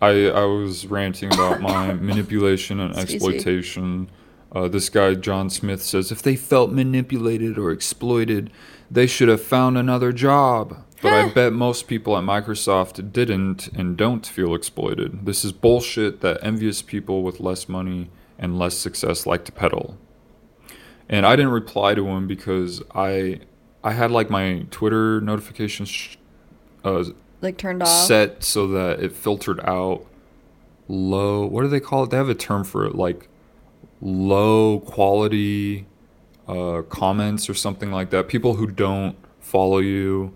I 0.00 0.28
I 0.28 0.44
was 0.44 0.86
ranting 0.86 1.32
about 1.32 1.60
my 1.60 1.92
manipulation 2.10 2.80
and 2.80 2.90
Excuse 2.92 3.14
exploitation. 3.14 4.10
Uh, 4.54 4.68
this 4.68 4.90
guy 4.90 5.14
John 5.14 5.48
Smith 5.48 5.82
says 5.82 6.12
if 6.12 6.20
they 6.22 6.36
felt 6.36 6.72
manipulated 6.72 7.56
or 7.56 7.70
exploited, 7.70 8.50
they 8.90 9.06
should 9.06 9.28
have 9.28 9.42
found 9.42 9.78
another 9.78 10.12
job. 10.12 10.84
But 11.00 11.12
I 11.12 11.28
bet 11.30 11.52
most 11.52 11.88
people 11.88 12.16
at 12.16 12.22
Microsoft 12.22 13.12
didn't 13.12 13.68
and 13.68 13.96
don't 13.96 14.24
feel 14.24 14.54
exploited. 14.54 15.26
This 15.26 15.44
is 15.44 15.50
bullshit 15.50 16.20
that 16.20 16.38
envious 16.42 16.80
people 16.80 17.24
with 17.24 17.40
less 17.40 17.68
money 17.68 18.10
and 18.38 18.56
less 18.56 18.76
success 18.76 19.26
like 19.26 19.44
to 19.46 19.52
peddle. 19.52 19.96
And 21.08 21.26
I 21.26 21.34
didn't 21.34 21.50
reply 21.50 21.94
to 21.94 22.06
him 22.06 22.28
because 22.28 22.82
I 22.94 23.40
I 23.84 23.92
had 23.92 24.10
like 24.10 24.30
my 24.30 24.66
Twitter 24.70 25.20
notifications 25.20 25.88
sh- 25.88 26.16
uh, 26.84 27.04
Like 27.40 27.58
turned 27.58 27.82
off. 27.82 27.88
set 27.88 28.44
so 28.44 28.66
that 28.68 29.00
it 29.00 29.12
filtered 29.12 29.60
out 29.64 30.06
low 30.88 31.46
what 31.46 31.62
do 31.62 31.68
they 31.68 31.80
call 31.80 32.04
it? 32.04 32.10
They 32.10 32.16
have 32.16 32.28
a 32.28 32.34
term 32.34 32.64
for 32.64 32.84
it 32.86 32.94
like 32.94 33.28
low 34.00 34.80
quality 34.80 35.86
uh, 36.48 36.82
comments 36.88 37.48
or 37.48 37.54
something 37.54 37.90
like 37.92 38.10
that. 38.10 38.28
People 38.28 38.54
who 38.54 38.66
don't 38.66 39.16
follow 39.40 39.78
you 39.78 40.34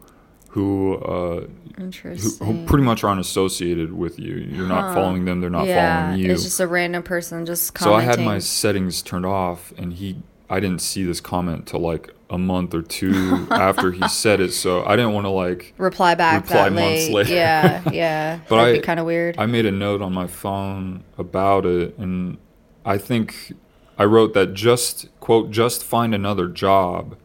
who 0.51 0.95
uh, 0.97 1.47
who, 1.77 2.45
who 2.45 2.65
pretty 2.65 2.85
much 2.85 3.05
aren't 3.05 3.21
associated 3.21 3.93
with 3.93 4.19
you. 4.19 4.37
You're 4.37 4.67
not 4.67 4.95
following 4.95 5.27
them 5.27 5.43
they're 5.43 5.51
not 5.51 5.67
yeah, 5.67 6.07
following 6.07 6.21
you. 6.25 6.33
it's 6.33 6.45
just 6.45 6.61
a 6.61 6.67
random 6.67 7.03
person 7.03 7.45
just 7.45 7.75
Commenting. 7.75 8.01
so 8.07 8.11
I 8.13 8.17
had 8.17 8.25
my 8.25 8.39
settings 8.39 9.03
turned 9.03 9.27
off, 9.27 9.75
and 9.77 9.93
he, 9.93 10.17
I 10.49 10.61
didn't 10.61 10.81
see 10.81 11.05
this 11.05 11.21
comment 11.21 11.67
till 11.67 11.81
like 11.81 12.13
a 12.31 12.39
month 12.39 12.75
or 12.75 12.83
two 12.83 13.47
after 13.51 13.93
he 13.93 14.07
said 14.09 14.41
it. 14.41 14.53
So 14.53 14.85
I 14.85 14.97
didn't 14.97 15.13
want 15.13 15.25
to 15.27 15.31
like. 15.31 15.75
reply 15.79 16.15
back 16.15 16.43
reply 16.45 16.69
that 16.69 16.73
months 16.73 17.07
late. 17.09 17.13
later. 17.15 17.35
Yeah, 17.35 17.83
yeah. 17.93 18.41
But 18.49 18.57
That'd 18.57 18.75
I- 18.77 18.79
be 18.79 18.85
kind 18.85 19.01
of 19.01 19.07
weird. 19.07 19.37
I 19.39 19.47
made 19.47 19.67
a 19.67 19.73
note 19.73 20.03
on 20.03 20.13
my 20.13 20.27
phone 20.27 21.05
about 21.19 21.67
it, 21.67 21.97
and 21.99 22.39
I 22.85 22.99
think 22.99 23.53
I 23.99 24.05
wrote 24.05 24.35
that 24.35 24.55
just 24.55 25.09
quote 25.21 25.51
just 25.51 25.83
find 25.85 26.15
another 26.15 26.49
job 26.49 27.17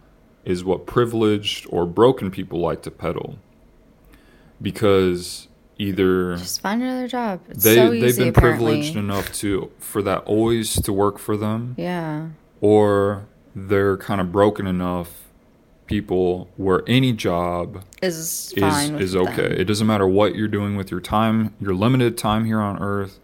is 0.46 0.64
what 0.64 0.86
privileged 0.88 1.68
or 1.70 1.86
broken 1.86 2.32
people 2.32 2.60
like 2.60 2.82
to 2.84 2.90
peddle, 2.92 3.38
because 4.62 5.48
either 5.78 6.38
just 6.38 6.62
find 6.62 6.82
another 6.82 7.08
job. 7.08 7.42
It's 7.50 7.64
they 7.64 7.76
so 7.76 7.92
easy, 7.94 8.02
they've 8.02 8.18
been 8.18 8.28
apparently. 8.30 8.66
privileged 8.74 8.96
enough 8.96 9.32
to 9.34 9.72
for 9.80 10.02
that 10.04 10.20
always 10.24 10.80
to 10.82 10.94
work 10.94 11.18
for 11.18 11.36
them 11.38 11.76
Yeah. 11.78 12.30
Or 12.62 13.26
they're 13.56 13.98
kind 13.98 14.22
of 14.22 14.32
broken 14.32 14.66
enough 14.66 15.18
people 15.88 16.48
where 16.56 16.84
any 16.88 17.12
job 17.12 17.84
Is 18.02 18.54
is 18.56 18.90
is 18.92 19.12
them. 19.12 19.28
okay. 19.28 19.54
It 19.60 19.66
doesn't 19.66 19.86
matter 19.88 20.08
what 20.08 20.36
you're 20.36 20.48
doing 20.48 20.78
with 20.78 20.90
your 20.90 21.02
time, 21.02 21.54
your 21.60 21.74
limited 21.74 22.18
time 22.18 22.46
here 22.46 22.62
on 22.62 22.82
earth. 22.82 23.20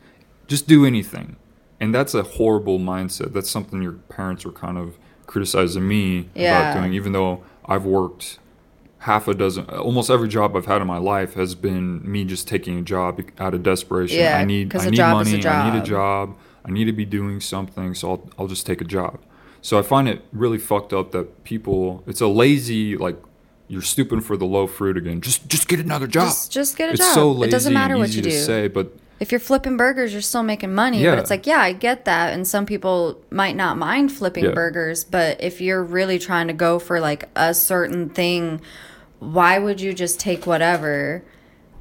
Just 0.47 0.67
do 0.67 0.85
anything. 0.85 1.37
And 1.79 1.95
that's 1.95 2.13
a 2.13 2.23
horrible 2.23 2.79
mindset. 2.79 3.31
That's 3.33 3.49
something 3.49 3.81
your 3.81 3.93
parents 3.93 4.43
were 4.43 4.51
kind 4.51 4.77
of 4.77 4.97
criticizing 5.27 5.87
me 5.87 6.27
Yeah. 6.35 6.71
about 6.71 6.81
doing 6.81 6.93
even 6.93 7.13
though 7.13 7.43
I've 7.65 7.85
worked 7.85 8.39
half 8.99 9.27
a 9.27 9.33
dozen 9.33 9.63
almost 9.65 10.09
every 10.09 10.27
job 10.27 10.55
I've 10.55 10.65
had 10.65 10.81
in 10.81 10.87
my 10.87 10.97
life 10.97 11.35
has 11.35 11.53
been 11.53 12.01
me 12.09 12.25
just 12.25 12.47
taking 12.47 12.79
a 12.79 12.81
job 12.81 13.21
out 13.39 13.53
of 13.53 13.61
desperation. 13.63 14.17
Yeah, 14.19 14.37
I 14.39 14.43
need 14.43 14.75
I 14.75 14.85
need 14.89 14.95
job 14.95 15.21
is 15.21 15.27
a 15.33 15.37
money, 15.37 15.47
I 15.47 15.71
need 15.71 15.79
a 15.81 15.85
job. 15.85 16.35
I 16.67 16.71
need 16.71 16.85
to 16.85 16.91
be 16.91 17.05
doing 17.05 17.39
something, 17.39 17.93
so 17.95 18.11
I'll 18.11 18.29
I'll 18.37 18.47
just 18.47 18.65
take 18.65 18.81
a 18.81 18.85
job. 18.85 19.19
So 19.61 19.79
I 19.79 19.81
find 19.81 20.07
it 20.07 20.21
really 20.31 20.57
fucked 20.57 20.93
up 20.93 21.11
that 21.11 21.43
people 21.43 22.03
it's 22.07 22.21
a 22.21 22.27
lazy 22.27 22.97
like 22.97 23.17
you're 23.69 23.81
stooping 23.81 24.21
for 24.21 24.37
the 24.37 24.45
low 24.45 24.67
fruit 24.67 24.97
again. 24.97 25.21
Just 25.21 25.47
just 25.47 25.67
get 25.67 25.79
another 25.79 26.07
job. 26.07 26.27
Just, 26.27 26.51
just 26.51 26.77
get 26.77 26.89
a 26.89 26.93
it's 26.93 27.01
job. 27.01 27.13
so 27.13 27.31
lazy 27.31 27.49
it 27.49 27.51
doesn't 27.51 27.73
matter 27.73 27.97
what 27.97 28.13
you 28.13 28.21
to 28.21 28.29
do. 28.29 28.37
say, 28.37 28.67
but 28.67 28.91
if 29.19 29.31
you're 29.31 29.39
flipping 29.39 29.77
burgers, 29.77 30.13
you're 30.13 30.21
still 30.21 30.43
making 30.43 30.75
money. 30.75 31.01
Yeah. 31.01 31.11
But 31.11 31.19
it's 31.19 31.29
like, 31.31 31.47
yeah, 31.47 31.59
I 31.59 31.73
get 31.73 32.05
that. 32.05 32.33
And 32.33 32.47
some 32.47 32.67
people 32.67 33.19
might 33.31 33.55
not 33.55 33.75
mind 33.77 34.11
flipping 34.11 34.45
Yeah. 34.45 34.51
burgers. 34.51 35.03
But 35.03 35.41
if 35.41 35.59
you're 35.59 35.83
really 35.83 36.19
trying 36.19 36.47
to 36.47 36.53
go 36.53 36.77
for 36.77 36.99
like 36.99 37.27
a 37.35 37.53
certain 37.55 38.09
thing, 38.09 38.61
why 39.19 39.57
would 39.57 39.81
you 39.81 39.91
just 39.93 40.19
take 40.19 40.45
whatever 40.45 41.23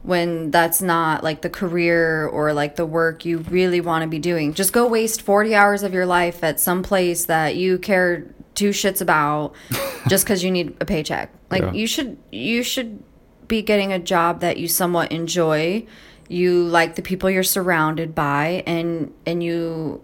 when 0.06 0.50
that's 0.50 0.80
not 0.80 1.22
like 1.22 1.42
the 1.42 1.50
career 1.50 2.26
or 2.26 2.52
like 2.52 2.76
the 2.76 2.86
work 2.86 3.24
you 3.24 3.38
really 3.38 3.80
want 3.80 4.02
to 4.02 4.08
be 4.08 4.18
doing? 4.18 4.54
Just 4.54 4.72
go 4.72 4.86
waste 4.86 5.20
40 5.22 5.54
hours 5.54 5.82
of 5.82 5.92
your 5.92 6.06
life 6.06 6.42
at 6.42 6.58
some 6.60 6.82
place 6.82 7.26
that 7.26 7.56
you 7.56 7.78
care 7.78 8.26
two 8.54 8.70
shits 8.70 9.00
about 9.00 9.54
just 10.08 10.24
because 10.24 10.42
you 10.42 10.50
need 10.50 10.76
a 10.80 10.84
paycheck. 10.84 11.30
Like 11.50 11.62
Yeah. 11.62 11.72
you 11.72 11.86
should, 11.86 12.16
you 12.32 12.62
should 12.62 13.02
be 13.48 13.62
getting 13.62 13.92
a 13.92 13.98
job 13.98 14.40
that 14.40 14.56
you 14.56 14.68
somewhat 14.68 15.12
enjoy 15.12 15.86
you 16.28 16.64
like 16.64 16.96
the 16.96 17.02
people 17.02 17.30
you're 17.30 17.42
surrounded 17.42 18.14
by 18.14 18.62
and 18.66 19.12
and 19.24 19.42
you 19.42 20.02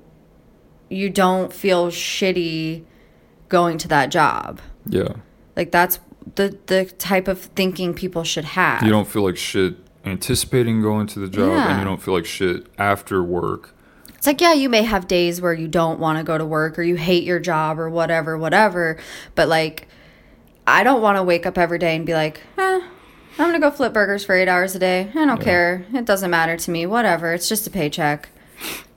you 0.89 1.11
don't 1.11 1.53
feel 1.53 1.89
shitty 1.89 2.85
going 3.49 3.79
to 3.79 3.89
that 3.89 4.11
job 4.11 4.61
yeah. 4.89 5.09
like 5.57 5.71
that's 5.73 5.99
the 6.37 6.57
the 6.67 6.85
type 6.85 7.29
of 7.29 7.41
thinking 7.41 7.93
people 7.93 8.25
should 8.25 8.45
have 8.45 8.83
You 8.83 8.91
don't 8.91 9.09
feel 9.09 9.23
like 9.23 9.37
shit 9.37 9.75
anticipating 10.05 10.83
going 10.83 11.07
to 11.07 11.19
the 11.21 11.29
job 11.29 11.51
and 11.53 11.79
you 11.79 11.85
don't 11.85 12.03
feel 12.03 12.15
like 12.15 12.27
shit 12.27 12.67
after 12.79 13.23
work. 13.23 13.71
it's 14.15 14.27
like 14.27 14.41
yeah 14.41 14.53
you 14.53 14.69
may 14.69 14.83
have 14.83 15.07
days 15.07 15.41
where 15.41 15.55
you 15.55 15.69
don't 15.69 15.99
want 16.01 16.19
to 16.19 16.25
go 16.25 16.37
to 16.37 16.45
work 16.45 16.79
or 16.79 16.83
you 16.83 16.97
hate 16.97 17.25
your 17.25 17.39
job 17.39 17.79
or 17.79 17.89
whatever 17.89 18.37
whatever 18.37 18.99
but 19.35 19.49
like 19.49 19.87
i 20.67 20.83
don't 20.83 21.01
want 21.03 21.17
to 21.17 21.23
wake 21.23 21.47
up 21.47 21.57
every 21.57 21.79
day 21.79 21.95
and 21.97 22.05
be 22.07 22.15
like 22.15 22.41
eh, 22.59 22.81
i'm 23.39 23.47
gonna 23.49 23.61
go 23.61 23.71
flip 23.71 23.93
burgers 23.93 24.25
for 24.25 24.35
eight 24.35 24.49
hours 24.49 24.75
a 24.75 24.79
day. 24.79 25.09
I 25.15 25.25
don't 25.25 25.41
care. 25.41 25.85
It 25.95 26.05
doesn't 26.05 26.31
matter 26.31 26.57
to 26.57 26.71
me. 26.71 26.85
Whatever. 26.87 27.33
It's 27.33 27.49
just 27.49 27.67
a 27.67 27.71
paycheck. 27.71 28.29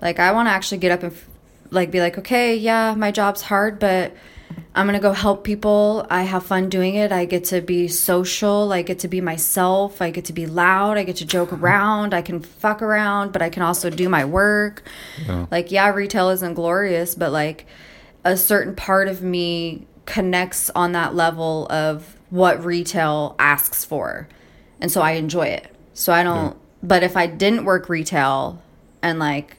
Like 0.01 0.19
i 0.19 0.31
want 0.31 0.47
to 0.47 0.51
actually 0.51 0.77
get 0.79 0.91
up 0.91 1.03
and 1.03 1.11
f- 1.13 1.27
like 1.71 1.89
be 1.91 1.99
like 1.99 2.17
okay 2.17 2.55
yeah 2.55 2.93
my 2.95 3.11
job's 3.11 3.43
hard 3.43 3.79
but 3.79 4.13
I'm 4.73 4.85
gonna 4.85 4.99
go 4.99 5.13
help 5.13 5.43
people. 5.43 6.05
I 6.09 6.23
have 6.23 6.45
fun 6.45 6.69
doing 6.69 6.95
it. 6.95 7.11
I 7.11 7.25
get 7.25 7.45
to 7.45 7.61
be 7.61 7.87
social. 7.87 8.73
I 8.73 8.81
get 8.81 8.99
to 8.99 9.07
be 9.07 9.21
myself. 9.21 10.01
I 10.01 10.11
get 10.11 10.25
to 10.25 10.33
be 10.33 10.45
loud. 10.45 10.97
I 10.97 11.03
get 11.03 11.15
to 11.17 11.25
joke 11.25 11.53
around. 11.53 12.13
I 12.13 12.21
can 12.21 12.41
fuck 12.41 12.81
around, 12.81 13.31
but 13.31 13.41
I 13.41 13.49
can 13.49 13.63
also 13.63 13.89
do 13.89 14.09
my 14.09 14.25
work. 14.25 14.83
Yeah. 15.25 15.45
Like, 15.49 15.71
yeah, 15.71 15.89
retail 15.89 16.29
isn't 16.29 16.55
glorious, 16.55 17.15
but 17.15 17.31
like 17.31 17.65
a 18.25 18.35
certain 18.35 18.75
part 18.75 19.07
of 19.07 19.21
me 19.21 19.87
connects 20.05 20.69
on 20.71 20.91
that 20.91 21.15
level 21.15 21.67
of 21.69 22.17
what 22.29 22.63
retail 22.63 23.35
asks 23.39 23.85
for. 23.85 24.27
And 24.81 24.91
so 24.91 25.01
I 25.01 25.11
enjoy 25.11 25.47
it. 25.47 25.73
So 25.93 26.11
I 26.11 26.23
don't, 26.23 26.57
but 26.83 27.01
if 27.01 27.15
I 27.15 27.27
didn't 27.27 27.65
work 27.65 27.87
retail 27.87 28.61
and 29.01 29.19
like 29.19 29.57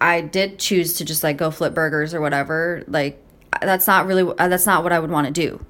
I 0.00 0.20
did 0.20 0.58
choose 0.58 0.94
to 0.94 1.04
just 1.04 1.22
like 1.22 1.36
go 1.36 1.50
flip 1.50 1.72
burgers 1.74 2.12
or 2.14 2.20
whatever, 2.20 2.82
like 2.88 3.22
that's 3.60 3.86
not 3.86 4.06
really, 4.06 4.22
uh, 4.38 4.48
that's 4.48 4.66
not 4.66 4.82
what 4.82 4.92
I 4.92 4.98
would 4.98 5.10
want 5.10 5.26
to 5.26 5.32
do. 5.32 5.64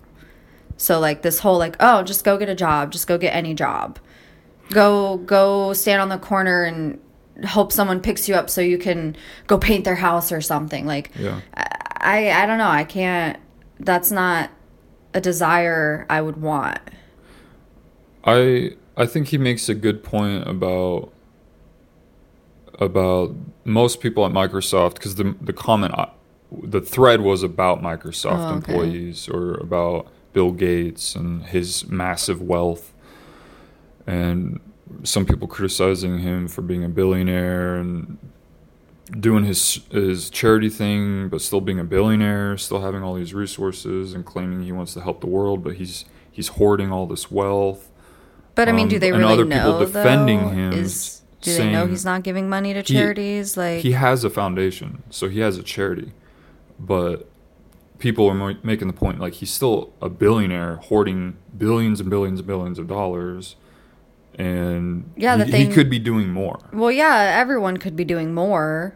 So 0.77 1.01
like 1.01 1.23
this 1.23 1.39
whole 1.39 1.59
like, 1.59 1.77
oh, 1.81 2.03
just 2.03 2.25
go 2.25 2.37
get 2.39 2.49
a 2.49 2.55
job, 2.55 2.93
just 2.93 3.07
go 3.07 3.17
get 3.19 3.35
any 3.35 3.55
job. 3.55 3.99
Go, 4.71 5.19
go 5.19 5.73
stand 5.73 6.03
on 6.03 6.09
the 6.09 6.19
corner 6.19 6.65
and 6.65 7.01
hope 7.47 7.73
someone 7.73 8.01
picks 8.01 8.29
you 8.29 8.35
up 8.35 8.51
so 8.51 8.61
you 8.61 8.79
can 8.79 9.17
go 9.47 9.59
paint 9.59 9.85
their 9.85 9.95
house 9.95 10.33
or 10.33 10.41
something. 10.41 10.87
Like, 10.87 11.11
Yeah. 11.19 11.41
I 11.55 12.31
I 12.31 12.47
don't 12.47 12.59
know. 12.59 12.69
I 12.69 12.85
can't. 12.85 13.39
That's 13.81 14.11
not 14.11 14.51
a 15.15 15.21
desire 15.21 16.07
I 16.09 16.21
would 16.21 16.41
want. 16.41 16.79
I 18.25 18.73
I 18.97 19.07
think 19.07 19.29
he 19.29 19.39
makes 19.39 19.69
a 19.69 19.75
good 19.75 20.03
point 20.05 20.47
about 20.49 21.13
about 22.81 23.35
most 23.65 24.01
people 24.01 24.25
at 24.27 24.33
Microsoft 24.33 24.95
because 24.95 25.15
the 25.17 25.35
the 25.41 25.53
comment 25.53 25.95
I- 25.95 26.11
the 26.51 26.81
thread 26.81 27.21
was 27.21 27.43
about 27.43 27.83
Microsoft 27.83 28.39
Oh, 28.39 28.57
okay. 28.57 28.73
employees 28.73 29.29
or 29.29 29.55
about 29.55 30.07
Bill 30.33 30.53
Gates 30.53 31.15
and 31.15 31.43
his 31.45 31.89
massive 31.89 32.41
wealth 32.43 32.93
and 34.07 34.61
some 35.03 35.27
people 35.27 35.49
criticizing 35.49 36.19
him 36.21 36.47
for 36.49 36.63
being 36.63 36.85
a 36.85 36.89
billionaire 36.89 37.77
and 37.77 38.19
doing 39.21 39.45
his 39.45 39.81
his 39.91 40.31
charity 40.31 40.69
thing 40.69 41.29
but 41.29 41.41
still 41.41 41.61
being 41.61 41.79
a 41.81 41.85
billionaire 41.85 42.57
still 42.57 42.81
having 42.81 43.03
all 43.03 43.15
these 43.15 43.33
resources 43.35 44.15
and 44.15 44.25
claiming 44.25 44.63
he 44.63 44.73
wants 44.73 44.95
to 44.95 45.01
help 45.01 45.21
the 45.21 45.27
world 45.27 45.63
but 45.63 45.77
he's 45.77 46.05
he's 46.31 46.49
hoarding 46.49 46.91
all 46.93 47.07
this 47.07 47.31
wealth 47.31 47.89
But 48.55 48.69
I 48.69 48.73
mean, 48.73 48.85
Um, 48.85 48.89
do 48.89 48.99
they 48.99 49.11
and 49.11 49.19
really 49.19 49.33
other 49.35 49.45
people 49.47 49.73
know 49.81 49.85
defending 49.87 50.41
though? 50.43 50.49
him, 50.49 50.73
Is 50.73 51.23
do 51.41 51.55
they 51.57 51.71
know 51.71 51.87
he's 51.87 52.05
not 52.05 52.23
giving 52.25 52.49
money 52.49 52.73
to 52.75 52.81
he- 52.81 52.95
charities? 52.95 53.57
like, 53.57 53.81
he 53.83 53.93
has 53.93 54.25
a 54.25 54.31
foundation, 54.31 55.03
so 55.11 55.29
he 55.29 55.41
has 55.41 55.57
a 55.59 55.63
charity, 55.63 56.13
but 56.79 57.29
people 57.99 58.29
are 58.29 58.55
making 58.63 58.89
the 58.89 58.93
point 58.95 59.19
like 59.19 59.33
he's 59.35 59.51
still 59.51 59.93
a 60.03 60.09
billionaire 60.09 60.77
hoarding 60.77 61.37
billions 61.57 61.99
and 62.01 62.11
billions 62.11 62.41
and 62.41 62.47
billions 62.47 62.79
of 62.79 62.87
dollars, 62.87 63.57
and 64.39 65.11
Yeah, 65.17 65.37
he, 65.37 65.39
the 65.39 65.45
he 65.47 65.65
thing- 65.65 65.73
could 65.73 65.89
be 65.91 65.99
doing 65.99 66.29
more. 66.31 66.59
well, 66.73 66.91
yeah, 66.93 67.15
everyone 67.39 67.77
could 67.79 67.97
be 67.97 68.05
doing 68.05 68.35
more. 68.35 68.95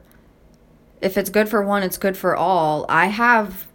If 1.01 1.17
it's 1.17 1.31
good 1.31 1.49
for 1.49 1.63
one, 1.63 1.83
it's 1.83 1.97
good 1.97 2.17
for 2.17 2.37
all. 2.37 2.85
I 2.89 3.07
have 3.07 3.67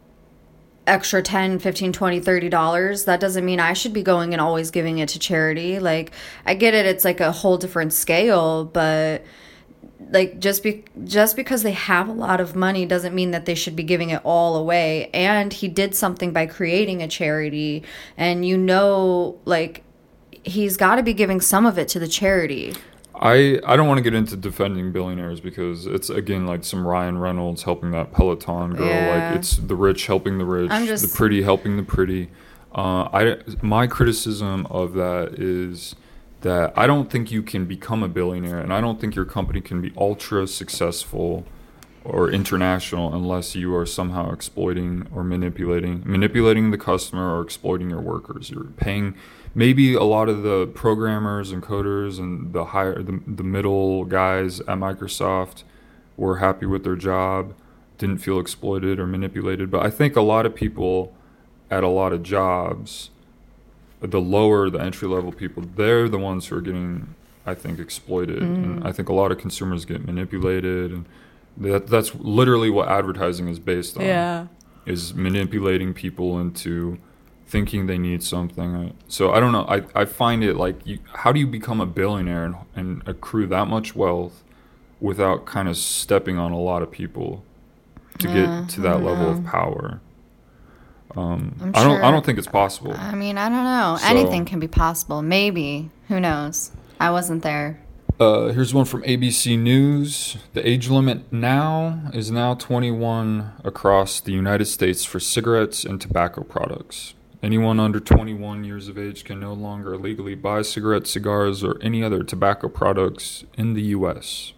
extra 0.87 1.19
10 1.23 1.57
15 1.57 1.91
20 1.93 2.19
30 2.19 2.47
dollars 2.47 3.05
that 3.05 3.19
doesn't 3.19 3.43
mean 3.43 3.59
i 3.59 3.73
should 3.73 3.91
be 3.91 4.03
going 4.03 4.33
and 4.35 4.39
always 4.39 4.69
giving 4.69 4.99
it 4.99 5.09
to 5.09 5.17
charity 5.17 5.79
like 5.79 6.11
i 6.45 6.53
get 6.53 6.75
it 6.75 6.85
it's 6.85 7.03
like 7.03 7.19
a 7.19 7.31
whole 7.31 7.57
different 7.57 7.91
scale 7.91 8.63
but 8.65 9.23
like 10.11 10.39
just 10.39 10.61
be 10.63 10.83
just 11.05 11.35
because 11.35 11.63
they 11.63 11.71
have 11.71 12.07
a 12.07 12.11
lot 12.11 12.39
of 12.41 12.55
money 12.55 12.85
doesn't 12.85 13.15
mean 13.15 13.31
that 13.31 13.45
they 13.45 13.55
should 13.55 13.75
be 13.75 13.83
giving 13.83 14.09
it 14.09 14.21
all 14.23 14.55
away 14.55 15.09
and 15.13 15.53
he 15.53 15.67
did 15.67 15.95
something 15.95 16.31
by 16.33 16.45
creating 16.45 17.01
a 17.01 17.07
charity 17.07 17.81
and 18.17 18.45
you 18.45 18.57
know 18.57 19.39
like 19.45 19.83
he's 20.43 20.75
got 20.77 20.95
to 20.95 21.03
be 21.03 21.13
giving 21.13 21.39
some 21.39 21.65
of 21.65 21.79
it 21.79 21.87
to 21.87 21.97
the 21.99 22.07
charity 22.07 22.73
I 23.15 23.61
I 23.65 23.77
don't 23.77 23.87
want 23.87 23.99
to 23.99 24.03
get 24.03 24.13
into 24.13 24.35
defending 24.35 24.91
billionaires 24.91 25.39
because 25.39 25.85
it's 25.85 26.09
again 26.09 26.45
like 26.45 26.63
some 26.65 26.85
Ryan 26.85 27.17
Reynolds 27.17 27.63
helping 27.63 27.91
that 27.91 28.11
Peloton 28.11 28.75
girl. 28.75 28.87
Yeah. 28.87 29.29
Like 29.29 29.39
it's 29.39 29.55
the 29.55 29.75
rich 29.75 30.07
helping 30.07 30.37
the 30.37 30.43
rich, 30.45 30.69
just- 30.85 31.09
the 31.09 31.17
pretty 31.17 31.41
helping 31.41 31.77
the 31.77 31.83
pretty. 31.83 32.29
Uh, 32.73 33.03
I 33.13 33.37
my 33.61 33.87
criticism 33.87 34.65
of 34.65 34.93
that 34.95 35.35
is 35.39 35.95
that 36.45 36.71
I 36.77 36.85
don't 36.85 37.09
think 37.09 37.31
you 37.31 37.41
can 37.41 37.65
become 37.65 38.03
a 38.03 38.07
billionaire, 38.07 38.59
and 38.59 38.71
I 38.71 38.79
don't 38.79 39.01
think 39.01 39.15
your 39.15 39.25
company 39.25 39.61
can 39.61 39.81
be 39.81 39.91
ultra 39.97 40.45
successful 40.45 41.43
or 42.03 42.29
international 42.29 43.15
unless 43.15 43.55
you 43.55 43.75
are 43.75 43.87
somehow 43.87 44.31
exploiting 44.31 45.07
or 45.11 45.23
manipulating 45.23 46.03
manipulating 46.05 46.69
the 46.69 46.77
customer 46.77 47.35
or 47.35 47.41
exploiting 47.41 47.89
your 47.89 47.99
workers. 47.99 48.51
You're 48.51 48.65
paying 48.65 49.15
maybe 49.55 49.95
a 49.95 50.03
lot 50.03 50.29
of 50.29 50.43
the 50.43 50.67
programmers 50.67 51.51
and 51.51 51.63
coders 51.63 52.19
and 52.19 52.53
the 52.53 52.65
higher 52.65 53.01
the, 53.01 53.19
the 53.25 53.43
middle 53.43 54.05
guys 54.05 54.59
at 54.59 54.77
Microsoft 54.77 55.63
were 56.15 56.37
happy 56.37 56.67
with 56.67 56.83
their 56.83 56.95
job, 56.95 57.55
didn't 57.97 58.19
feel 58.19 58.39
exploited 58.39 58.99
or 58.99 59.07
manipulated, 59.07 59.71
but 59.71 59.83
I 59.83 59.89
think 59.89 60.15
a 60.15 60.21
lot 60.21 60.45
of 60.45 60.53
people 60.53 61.15
at 61.71 61.83
a 61.83 61.87
lot 61.87 62.13
of 62.13 62.21
jobs 62.21 63.09
the 64.11 64.21
lower 64.21 64.69
the 64.69 64.79
entry 64.79 65.07
level 65.07 65.31
people 65.31 65.63
they're 65.75 66.07
the 66.09 66.17
ones 66.17 66.47
who 66.47 66.57
are 66.57 66.61
getting 66.61 67.15
I 67.45 67.53
think 67.53 67.79
exploited 67.79 68.41
and 68.41 68.81
mm. 68.81 68.85
I 68.85 68.91
think 68.91 69.09
a 69.09 69.13
lot 69.13 69.31
of 69.31 69.37
consumers 69.37 69.85
get 69.85 70.05
manipulated 70.05 70.91
and 70.91 71.05
that 71.57 71.87
that's 71.87 72.13
literally 72.15 72.69
what 72.69 72.89
advertising 72.89 73.47
is 73.47 73.59
based 73.59 73.97
on 73.97 74.03
Yeah. 74.03 74.47
is 74.85 75.13
manipulating 75.13 75.93
people 75.93 76.39
into 76.39 76.97
thinking 77.47 77.85
they 77.85 77.97
need 77.97 78.23
something. 78.23 78.93
So 79.07 79.31
I 79.31 79.39
don't 79.39 79.51
know. 79.51 79.65
I, 79.67 79.83
I 79.93 80.05
find 80.05 80.43
it 80.43 80.55
like 80.55 80.85
you, 80.85 80.99
how 81.13 81.31
do 81.31 81.39
you 81.39 81.47
become 81.47 81.79
a 81.79 81.85
billionaire 81.85 82.43
and, 82.43 82.55
and 82.75 83.07
accrue 83.07 83.47
that 83.47 83.67
much 83.67 83.95
wealth 83.95 84.43
without 84.99 85.45
kind 85.45 85.69
of 85.69 85.77
stepping 85.77 86.37
on 86.37 86.51
a 86.51 86.59
lot 86.59 86.81
of 86.81 86.91
people 86.91 87.43
to 88.19 88.27
get 88.27 88.69
to 88.69 88.81
that 88.81 89.03
level 89.03 89.31
know. 89.31 89.37
of 89.37 89.45
power? 89.45 90.01
Um, 91.15 91.55
I'm 91.61 91.71
I 91.75 91.83
don't. 91.83 92.03
I 92.03 92.11
don't 92.11 92.25
think 92.25 92.37
it's 92.37 92.47
possible. 92.47 92.93
i 92.97 93.15
mean 93.15 93.37
i 93.37 93.47
don't 93.49 93.63
know 93.63 93.97
So- 93.99 94.07
anything 94.07 94.43
can 94.45 94.59
be 94.59 94.67
possible 94.67 95.21
maybe 95.21 95.89
who 96.09 96.19
knows 96.19 96.71
i 96.99 97.09
wasn't 97.11 97.41
there 97.43 97.79
Uh, 98.17 98.47
here's 98.53 98.73
one 98.73 98.85
from 98.85 99.01
ABC 99.03 99.57
News. 99.59 100.37
The 100.53 100.65
age 100.65 100.87
limit 100.87 101.19
now 101.33 101.99
is 102.13 102.31
now 102.31 102.53
21 102.53 103.51
across 103.65 104.21
the 104.21 104.31
United 104.31 104.67
States 104.67 105.03
for 105.03 105.19
cigarettes 105.19 105.83
and 105.83 105.99
tobacco 105.99 106.41
products. 106.43 107.13
Anyone 107.43 107.77
under 107.77 107.99
21 107.99 108.63
years 108.63 108.87
of 108.87 108.97
age 108.97 109.25
can 109.25 109.41
no 109.41 109.51
longer 109.51 109.97
legally 109.97 110.33
buy 110.33 110.61
cigarettes, 110.61 111.11
cigars, 111.11 111.61
or 111.61 111.77
any 111.81 112.01
other 112.05 112.23
tobacco 112.23 112.69
products 112.69 113.43
in 113.57 113.73
the 113.73 113.81
U.S. 113.99 114.53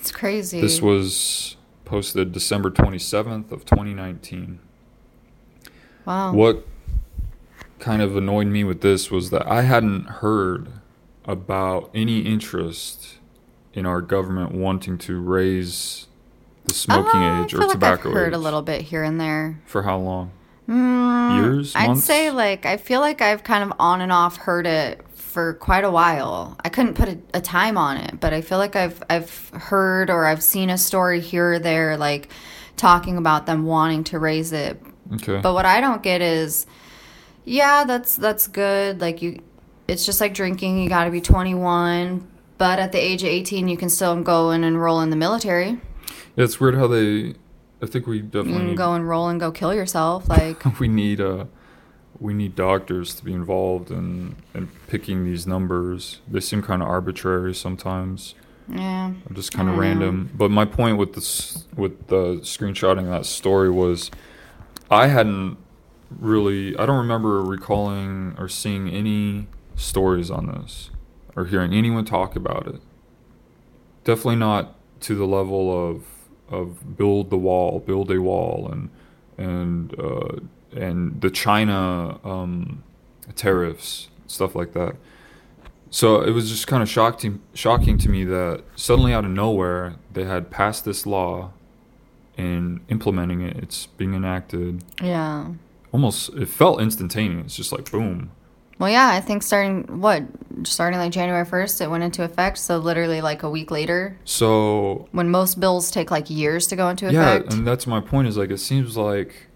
it's 0.00 0.10
crazy 0.10 0.58
This 0.62 0.80
was 0.80 1.56
posted 1.84 2.32
December 2.32 2.70
27th 2.70 3.52
of 3.52 3.66
2019. 3.66 4.58
Wow 6.08 6.32
What 6.32 6.66
kind 7.78 8.02
of 8.02 8.16
annoyed 8.16 8.48
me 8.48 8.64
with 8.64 8.80
this 8.80 9.10
was 9.10 9.30
that 9.30 9.46
I 9.46 9.62
hadn't 9.62 10.06
heard 10.06 10.68
about 11.24 11.90
any 11.94 12.20
interest 12.20 13.18
in 13.74 13.86
our 13.86 14.00
government 14.00 14.52
wanting 14.52 14.98
to 14.98 15.20
raise 15.20 16.06
the 16.64 16.74
smoking 16.74 17.20
Uh, 17.22 17.44
age 17.44 17.54
I 17.54 17.58
or 17.58 17.60
feel 17.60 17.70
tobacco 17.70 18.08
like 18.08 18.16
I've 18.16 18.22
heard 18.24 18.32
age. 18.32 18.36
a 18.36 18.38
little 18.38 18.62
bit 18.62 18.82
here 18.82 19.04
and 19.04 19.20
there. 19.20 19.60
For 19.66 19.82
how 19.84 19.98
long? 19.98 20.32
Mm, 20.68 21.36
Years? 21.36 21.74
I'd 21.76 21.88
months? 21.88 22.04
say 22.04 22.30
like 22.30 22.66
I 22.66 22.76
feel 22.76 23.00
like 23.00 23.22
I've 23.22 23.44
kind 23.44 23.62
of 23.62 23.72
on 23.78 24.00
and 24.00 24.10
off 24.12 24.36
heard 24.38 24.66
it 24.66 25.00
for 25.14 25.54
quite 25.54 25.84
a 25.84 25.90
while. 25.90 26.56
I 26.64 26.68
couldn't 26.68 26.94
put 26.94 27.08
a, 27.08 27.18
a 27.34 27.40
time 27.40 27.78
on 27.78 27.96
it, 27.96 28.18
but 28.20 28.32
I 28.32 28.40
feel 28.40 28.58
like 28.58 28.74
I've 28.76 29.02
I've 29.08 29.50
heard 29.54 30.10
or 30.10 30.26
I've 30.26 30.42
seen 30.42 30.68
a 30.70 30.76
story 30.78 31.20
here 31.20 31.52
or 31.54 31.58
there 31.58 31.96
like 31.96 32.28
talking 32.76 33.16
about 33.16 33.46
them 33.46 33.64
wanting 33.66 34.04
to 34.04 34.18
raise 34.18 34.52
it. 34.52 34.80
Okay. 35.14 35.40
But 35.40 35.54
what 35.54 35.66
I 35.66 35.80
don't 35.80 36.02
get 36.02 36.20
is 36.20 36.66
yeah, 37.44 37.84
that's 37.84 38.16
that's 38.16 38.46
good. 38.46 39.00
Like 39.00 39.22
you 39.22 39.40
it's 39.86 40.04
just 40.04 40.20
like 40.20 40.34
drinking, 40.34 40.82
you 40.82 40.88
got 40.88 41.04
to 41.04 41.10
be 41.10 41.20
21, 41.20 42.26
but 42.58 42.78
at 42.78 42.92
the 42.92 42.98
age 42.98 43.22
of 43.22 43.30
18 43.30 43.68
you 43.68 43.76
can 43.76 43.88
still 43.88 44.20
go 44.22 44.50
and 44.50 44.64
enroll 44.64 45.00
in 45.00 45.10
the 45.10 45.16
military. 45.16 45.80
Yeah, 46.36 46.44
it's 46.44 46.60
weird 46.60 46.74
how 46.74 46.86
they. 46.86 47.34
I 47.80 47.86
think 47.86 48.06
we 48.06 48.16
You 48.16 48.22
definitely 48.22 48.52
can 48.54 48.66
need, 48.68 48.76
go 48.76 48.94
enroll 48.94 49.28
and 49.28 49.38
go 49.38 49.52
kill 49.52 49.72
yourself 49.72 50.28
like 50.28 50.64
we 50.80 50.88
need 50.88 51.20
uh 51.20 51.44
we 52.20 52.34
need 52.34 52.56
doctors 52.56 53.14
to 53.14 53.24
be 53.24 53.32
involved 53.32 53.90
in 53.90 54.36
in 54.54 54.68
picking 54.88 55.24
these 55.24 55.46
numbers. 55.46 56.20
They 56.28 56.40
seem 56.40 56.62
kind 56.62 56.82
of 56.82 56.88
arbitrary 56.88 57.54
sometimes. 57.54 58.34
yeah. 58.68 59.12
just 59.32 59.52
kind 59.52 59.68
of 59.68 59.76
don't 59.76 59.84
know. 59.84 59.88
random. 59.88 60.30
But 60.34 60.50
my 60.50 60.64
point 60.64 60.98
with 60.98 61.14
this, 61.14 61.66
with 61.76 62.08
the 62.08 62.40
screenshotting 62.42 63.08
that 63.08 63.24
story 63.24 63.70
was, 63.70 64.10
I 64.90 65.08
hadn't 65.08 65.58
really, 66.10 66.76
I 66.76 66.86
don't 66.86 66.98
remember 66.98 67.42
recalling 67.42 68.34
or 68.38 68.48
seeing 68.48 68.88
any 68.88 69.48
stories 69.76 70.30
on 70.30 70.46
this, 70.46 70.90
or 71.36 71.46
hearing 71.46 71.72
anyone 71.72 72.04
talk 72.04 72.36
about 72.36 72.66
it. 72.66 72.80
Definitely 74.04 74.36
not 74.36 74.74
to 75.00 75.14
the 75.14 75.26
level 75.26 75.90
of 75.90 76.04
of 76.50 76.96
build 76.96 77.28
the 77.28 77.36
wall, 77.36 77.78
build 77.78 78.10
a 78.10 78.20
wall, 78.20 78.68
and 78.72 78.90
and 79.36 79.98
uh, 79.98 80.38
and 80.74 81.20
the 81.20 81.30
China 81.30 82.18
um, 82.24 82.82
tariffs, 83.36 84.08
stuff 84.26 84.54
like 84.54 84.72
that. 84.72 84.96
So 85.90 86.20
it 86.22 86.30
was 86.30 86.50
just 86.50 86.66
kind 86.66 86.82
of 86.82 86.88
shocking 86.88 87.40
shocking 87.54 87.98
to 87.98 88.08
me 88.08 88.24
that 88.24 88.62
suddenly 88.76 89.12
out 89.12 89.24
of 89.24 89.30
nowhere 89.30 89.96
they 90.12 90.24
had 90.24 90.50
passed 90.50 90.84
this 90.84 91.06
law 91.06 91.52
and 92.38 92.80
implementing 92.88 93.42
it. 93.42 93.56
It's 93.58 93.86
being 93.86 94.14
enacted. 94.14 94.84
Yeah. 95.02 95.48
Almost 95.92 96.30
it 96.34 96.48
felt 96.48 96.80
instantaneous, 96.80 97.56
just 97.56 97.72
like 97.72 97.90
boom. 97.90 98.30
Well, 98.78 98.88
yeah, 98.90 99.08
I 99.08 99.20
think 99.20 99.42
starting 99.42 100.00
what 100.00 100.22
starting 100.62 101.00
like 101.00 101.10
January 101.10 101.44
first, 101.44 101.80
it 101.80 101.90
went 101.90 102.04
into 102.04 102.22
effect. 102.22 102.58
So 102.58 102.78
literally 102.78 103.20
like 103.20 103.42
a 103.42 103.50
week 103.50 103.70
later, 103.72 104.16
So 104.24 105.08
when 105.10 105.30
most 105.30 105.58
bills 105.58 105.90
take 105.90 106.10
like 106.12 106.30
years 106.30 106.66
to 106.68 106.76
go 106.76 106.88
into 106.88 107.08
effect. 107.08 107.46
yeah, 107.50 107.56
and 107.56 107.66
that's 107.66 107.86
my 107.86 108.00
point. 108.00 108.28
Is 108.28 108.36
like 108.36 108.50
it 108.50 108.58
seems 108.58 108.96
like 108.96 109.48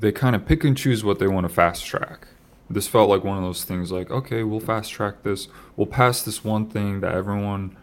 they 0.00 0.12
kind 0.12 0.34
of 0.34 0.46
pick 0.46 0.64
and 0.64 0.76
choose 0.76 1.04
what 1.04 1.18
they 1.18 1.26
want 1.26 1.46
to 1.46 1.52
fast 1.52 1.84
track. 1.84 2.28
This 2.70 2.88
felt 2.88 3.08
like 3.10 3.22
one 3.22 3.36
of 3.36 3.42
those 3.44 3.64
things. 3.64 3.92
Like 3.92 4.10
okay, 4.10 4.42
we'll 4.44 4.60
fast 4.60 4.90
track 4.92 5.22
this. 5.22 5.48
We'll 5.76 5.86
pass 5.86 6.22
this 6.22 6.42
one 6.42 6.68
thing 6.70 7.00
that 7.00 7.12
everyone 7.12 7.76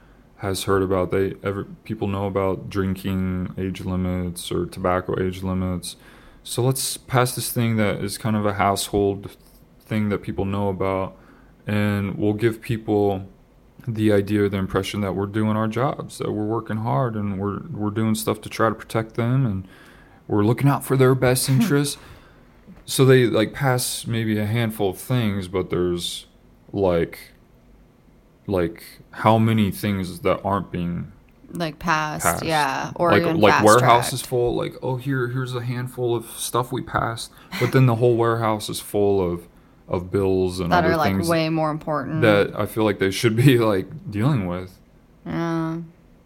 has 0.44 0.64
heard 0.66 0.84
about. 0.84 1.10
They 1.10 1.36
ever 1.42 1.64
people 1.86 2.08
know 2.08 2.28
about 2.28 2.70
drinking 2.70 3.56
age 3.58 3.82
limits 3.82 4.52
or 4.52 4.66
tobacco 4.66 5.20
age 5.24 5.42
limits. 5.42 5.96
So 6.44 6.62
let's 6.62 6.98
pass 6.98 7.34
this 7.34 7.50
thing 7.50 7.78
that 7.78 8.04
is 8.04 8.18
kind 8.18 8.36
of 8.36 8.46
a 8.46 8.56
household 8.56 9.38
thing 9.80 10.10
that 10.10 10.20
people 10.20 10.44
know 10.44 10.68
about, 10.68 11.16
and 11.66 12.16
we'll 12.18 12.34
give 12.34 12.62
people 12.62 13.26
the 13.88 14.12
idea, 14.12 14.44
or 14.44 14.50
the 14.50 14.58
impression 14.58 15.00
that 15.02 15.14
we're 15.14 15.26
doing 15.26 15.56
our 15.56 15.68
jobs, 15.70 16.18
that 16.18 16.32
we're 16.34 16.46
working 16.46 16.78
hard, 16.78 17.16
and 17.16 17.40
we're 17.40 17.62
we're 17.70 17.90
doing 17.90 18.14
stuff 18.14 18.42
to 18.42 18.50
try 18.50 18.68
to 18.68 18.76
protect 18.76 19.16
them, 19.16 19.46
and 19.46 19.66
we're 20.28 20.44
looking 20.44 20.68
out 20.68 20.84
for 20.84 20.98
their 20.98 21.16
best 21.16 21.48
hmm. 21.48 21.54
interests. 21.54 21.98
so 22.86 23.06
they 23.06 23.28
like 23.28 23.54
pass 23.54 24.06
maybe 24.06 24.38
a 24.38 24.46
handful 24.46 24.90
of 24.90 24.98
things, 24.98 25.48
but 25.48 25.70
there's 25.70 26.28
like 26.74 27.33
like 28.48 28.84
how 29.12 29.38
many 29.38 29.72
things 29.72 30.20
that 30.20 30.42
aren't 30.44 30.72
being 30.72 31.12
like 31.52 31.78
passed, 31.80 32.24
passed. 32.26 32.44
yeah, 32.46 32.92
or 32.96 33.12
like 33.12 33.36
like 33.38 33.64
warehouses 33.64 34.22
tracked. 34.22 34.30
full. 34.30 34.56
Like 34.56 34.76
oh 34.82 34.98
here 34.98 35.28
here's 35.30 35.56
a 35.56 35.62
handful 35.62 36.16
of 36.16 36.26
stuff 36.32 36.72
we 36.72 36.82
passed, 36.82 37.32
but 37.60 37.72
then 37.72 37.86
the 37.86 37.96
whole 37.96 38.16
warehouse 38.16 38.70
is 38.70 38.80
full 38.80 39.22
of 39.22 39.48
of 39.88 40.10
bills 40.12 40.60
and 40.60 40.72
that 40.72 40.84
other 40.86 40.94
are 40.94 40.98
like 40.98 41.14
things 41.14 41.28
way 41.30 41.50
more 41.50 41.70
important. 41.70 42.22
that 42.22 42.54
I 42.58 42.66
feel 42.66 42.84
like 42.84 43.00
they 43.00 43.12
should 43.12 43.36
be 43.36 43.58
like 43.74 44.12
dealing 44.12 44.48
with. 44.48 44.80
yeah. 45.26 45.80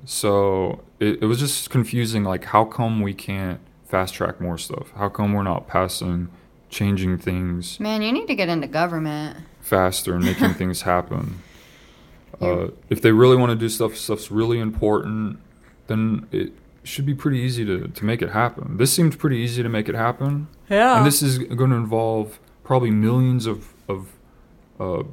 So 0.05 0.83
it, 0.99 1.21
it 1.21 1.25
was 1.25 1.39
just 1.39 1.69
confusing. 1.69 2.23
Like, 2.23 2.45
how 2.45 2.63
come 2.63 3.01
we 3.01 3.13
can't 3.13 3.59
fast 3.85 4.13
track 4.13 4.39
more 4.39 4.57
stuff? 4.57 4.91
How 4.95 5.09
come 5.09 5.33
we're 5.33 5.43
not 5.43 5.67
passing, 5.67 6.29
changing 6.69 7.17
things 7.17 7.77
Man, 7.79 8.01
you 8.01 8.11
need 8.13 8.27
to 8.27 8.35
get 8.35 8.47
into 8.47 8.67
government. 8.67 9.37
faster 9.59 10.15
and 10.15 10.23
making 10.23 10.53
things 10.53 10.83
happen? 10.83 11.41
Uh, 12.41 12.67
if 12.89 13.01
they 13.01 13.11
really 13.11 13.35
want 13.35 13.49
to 13.51 13.55
do 13.55 13.69
stuff, 13.69 13.95
stuff's 13.95 14.29
really 14.31 14.59
important, 14.59 15.39
then 15.87 16.27
it 16.31 16.53
should 16.83 17.05
be 17.05 17.13
pretty 17.13 17.39
easy 17.39 17.65
to, 17.65 17.87
to 17.87 18.05
make 18.05 18.21
it 18.21 18.29
happen. 18.29 18.77
This 18.77 18.93
seems 18.93 19.15
pretty 19.15 19.37
easy 19.37 19.63
to 19.63 19.69
make 19.69 19.89
it 19.89 19.95
happen. 19.95 20.47
Yeah. 20.69 20.97
And 20.97 21.05
this 21.05 21.21
is 21.21 21.39
going 21.39 21.71
to 21.71 21.75
involve 21.75 22.39
probably 22.63 22.91
millions 22.91 23.45
of, 23.45 23.73
of 23.87 24.09
uh, 24.79 25.03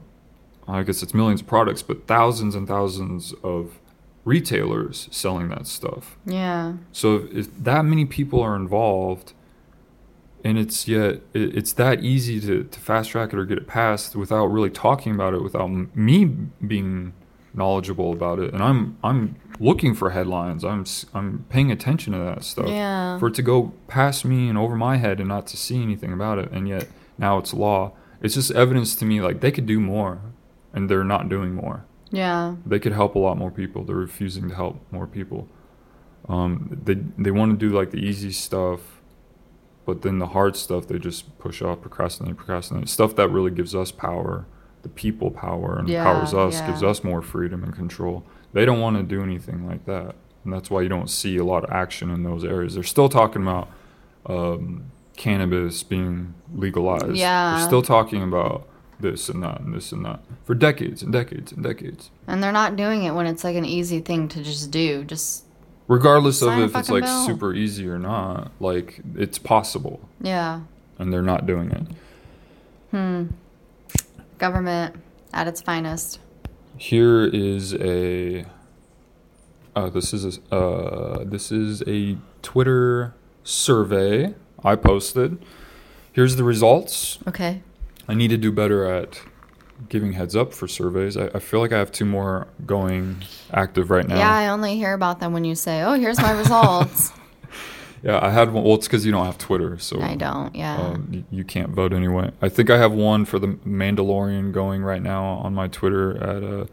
I 0.69 0.83
guess 0.83 1.03
it's 1.03 1.15
millions 1.15 1.41
of 1.41 1.47
products, 1.47 1.83
but 1.83 2.07
thousands 2.07 2.55
and 2.55 2.69
thousands 2.69 3.33
of 3.43 3.79
retailers 4.25 5.09
selling 5.11 5.49
that 5.49 5.67
stuff. 5.67 6.17
yeah. 6.25 6.75
So 6.93 7.17
if, 7.17 7.33
if 7.37 7.65
that 7.65 7.85
many 7.85 8.05
people 8.05 8.41
are 8.41 8.57
involved, 8.57 9.33
and 10.45 10.59
it's 10.59 10.87
yet 10.87 11.21
it's 11.33 11.73
that 11.73 12.05
easy 12.05 12.39
to, 12.41 12.65
to 12.65 12.81
fast 12.81 13.11
track 13.11 13.33
it 13.33 13.39
or 13.39 13.45
get 13.47 13.59
it 13.59 13.67
passed 13.67 14.15
without 14.15 14.47
really 14.47 14.71
talking 14.71 15.15
about 15.15 15.35
it, 15.35 15.43
without 15.43 15.69
me 15.97 16.25
being 16.25 17.15
knowledgeable 17.55 18.13
about 18.13 18.39
it, 18.39 18.53
and 18.53 18.63
I'm 18.63 18.97
I'm 19.03 19.37
looking 19.61 19.95
for 19.95 20.11
headlines. 20.11 20.65
I'm 20.65 20.85
I'm 21.15 21.45
paying 21.49 21.71
attention 21.71 22.13
to 22.13 22.19
that 22.19 22.45
stuff. 22.45 22.69
Yeah. 22.69 23.19
For 23.19 23.29
it 23.29 23.35
to 23.35 23.43
go 23.43 23.73
past 23.89 24.25
me 24.25 24.49
and 24.49 24.59
over 24.59 24.77
my 24.77 24.97
head 24.97 25.19
and 25.21 25.29
not 25.29 25.47
to 25.49 25.57
see 25.57 25.83
anything 25.83 26.13
about 26.13 26.39
it, 26.39 26.51
and 26.53 26.69
yet 26.69 26.89
now 27.19 27.39
it's 27.39 27.55
law. 27.55 27.93
It's 28.21 28.35
just 28.35 28.51
evidence 28.53 28.95
to 28.97 29.05
me 29.05 29.21
like 29.21 29.41
they 29.41 29.53
could 29.53 29.67
do 29.67 29.79
more, 29.81 30.21
and 30.73 30.89
they're 30.91 31.05
not 31.05 31.29
doing 31.29 31.55
more 31.55 31.85
Yeah. 32.11 32.57
they 32.67 32.79
could 32.81 32.93
help 32.93 33.15
a 33.15 33.19
lot 33.19 33.37
more 33.39 33.51
people. 33.51 33.85
They're 33.85 33.95
refusing 33.97 34.49
to 34.49 34.55
help 34.55 34.81
more 34.91 35.07
people. 35.07 35.49
Um, 36.29 36.81
they 36.85 36.95
they 37.19 37.31
want 37.31 37.53
to 37.53 37.69
do 37.69 37.75
like 37.77 37.91
the 37.91 37.99
easy 37.99 38.33
stuff, 38.33 38.81
but 39.87 40.03
then 40.03 40.19
the 40.19 40.29
hard 40.29 40.57
stuff 40.57 40.87
they 40.87 40.99
just 40.99 41.39
push 41.39 41.61
off, 41.63 41.81
procrastinate, 41.81 42.37
procrastinate. 42.37 42.89
Stuff 42.89 43.17
that 43.17 43.29
really 43.29 43.51
gives 43.51 43.75
us 43.75 43.91
power, 43.91 44.47
the 44.83 44.89
people 44.89 45.31
power, 45.31 45.79
and 45.79 45.89
Yeah, 45.89 46.01
empowers 46.09 46.35
us, 46.35 46.55
yeah. 46.55 46.67
gives 46.69 46.83
us 46.83 47.05
more 47.05 47.23
freedom 47.23 47.63
and 47.65 47.75
control. 47.75 48.25
They 48.53 48.65
don't 48.65 48.81
want 48.81 48.97
to 48.97 49.03
do 49.03 49.23
anything 49.23 49.67
like 49.67 49.85
that, 49.87 50.15
and 50.45 50.53
that's 50.53 50.71
why 50.71 50.83
you 50.83 50.89
don't 50.89 51.11
see 51.11 51.37
a 51.37 51.45
lot 51.45 51.65
of 51.65 51.71
action 51.71 52.11
in 52.11 52.23
those 52.23 52.45
areas. 52.45 52.75
They're 52.75 52.83
still 52.83 53.09
talking 53.09 53.43
about 53.43 53.69
um, 54.27 54.91
cannabis 55.17 55.83
being 55.83 56.35
legalized. 56.55 57.17
Yeah. 57.17 57.57
they're 57.57 57.67
still 57.67 57.83
talking 57.83 58.23
about 58.23 58.67
this 59.01 59.29
and 59.29 59.43
that 59.43 59.61
and 59.61 59.75
this 59.75 59.93
and 59.93 60.05
that 60.05 60.21
for 60.45 60.55
decades 60.55 61.03
and 61.03 61.13
decades 61.13 61.53
and 61.53 61.63
decades. 61.63 62.11
And 62.27 62.43
they're 62.43 62.53
not 62.53 62.77
doing 62.77 63.03
it 63.05 63.13
when 63.13 63.27
it's 63.27 63.45
like 63.45 63.57
an 63.57 63.65
easy 63.65 64.01
thing 64.01 64.29
to 64.29 64.43
just 64.43 64.71
do. 64.71 65.05
Just 65.05 65.45
regardless 65.89 66.41
Sign 66.41 66.63
of 66.63 66.71
if 66.71 66.77
it's 66.77 66.89
like 66.91 67.07
super 67.27 67.53
easy 67.55 67.87
or 67.89 67.99
not 67.99 68.53
like 68.61 69.01
it's 69.17 69.39
possible 69.39 70.01
yeah. 70.21 70.61
and 70.99 71.13
they're 71.13 71.23
not 71.23 71.47
doing 71.47 71.71
it 71.71 71.87
Hmm. 72.91 73.25
Government 74.39 74.95
at 75.33 75.49
its 75.49 75.61
finest. 75.61 76.21
here 76.77 77.25
is 77.25 77.75
a 77.75 78.45
uh, 79.77 79.91
this 79.91 80.13
is 80.13 80.39
a 80.51 80.55
uh, 80.55 81.25
this 81.25 81.51
is 81.51 81.83
a 81.89 82.17
twitter 82.43 83.15
survey 83.43 84.35
i 84.63 84.77
posted 84.77 85.39
here's 86.13 86.37
the 86.37 86.45
results 86.45 87.19
Okay. 87.27 87.63
i 88.09 88.15
need 88.15 88.29
to 88.29 88.37
do 88.37 88.53
better 88.53 88.85
at 88.87 89.21
giving 89.89 90.13
heads 90.13 90.35
up 90.37 90.53
for 90.53 90.67
surveys 90.69 91.17
i, 91.17 91.27
I 91.35 91.39
feel 91.39 91.61
like 91.61 91.73
i 91.73 91.79
have 91.79 91.93
two 91.93 92.05
more 92.05 92.49
going 92.67 93.23
active 93.53 93.91
right 93.91 94.07
now 94.07 94.17
Yeah, 94.17 94.33
I 94.35 94.49
only 94.49 94.77
hear 94.77 94.93
about 94.95 95.21
them 95.21 95.33
when 95.33 95.45
you 95.45 95.55
say, 95.55 95.83
"Oh, 95.83 95.95
here's 95.95 96.21
my 96.21 96.33
results." 96.33 97.13
yeah 98.03 98.19
i 98.23 98.29
had 98.31 98.53
one 98.53 98.65
well 98.65 98.75
it's 98.75 98.87
because 98.87 99.07
you 99.07 99.13
don't 99.13 99.25
have 99.25 99.39
twitter 99.39 99.79
so 99.79 100.01
I 100.01 100.15
don't. 100.15 100.55
Yeah. 100.55 100.77
Um, 100.77 101.25
you 101.31 101.43
can't 101.45 101.71
vote 101.71 101.93
anyway. 101.95 102.31
I 102.43 102.49
think 102.51 102.69
I 102.71 102.77
have 102.79 102.93
one 102.93 103.25
for 103.25 103.39
the 103.39 103.49
Mandalorian 103.67 104.53
going 104.53 104.83
right 104.83 105.03
now 105.03 105.25
on 105.25 105.55
my 105.55 105.69
Twitter 105.69 106.17
at 106.23 106.43
uh, 106.43 106.67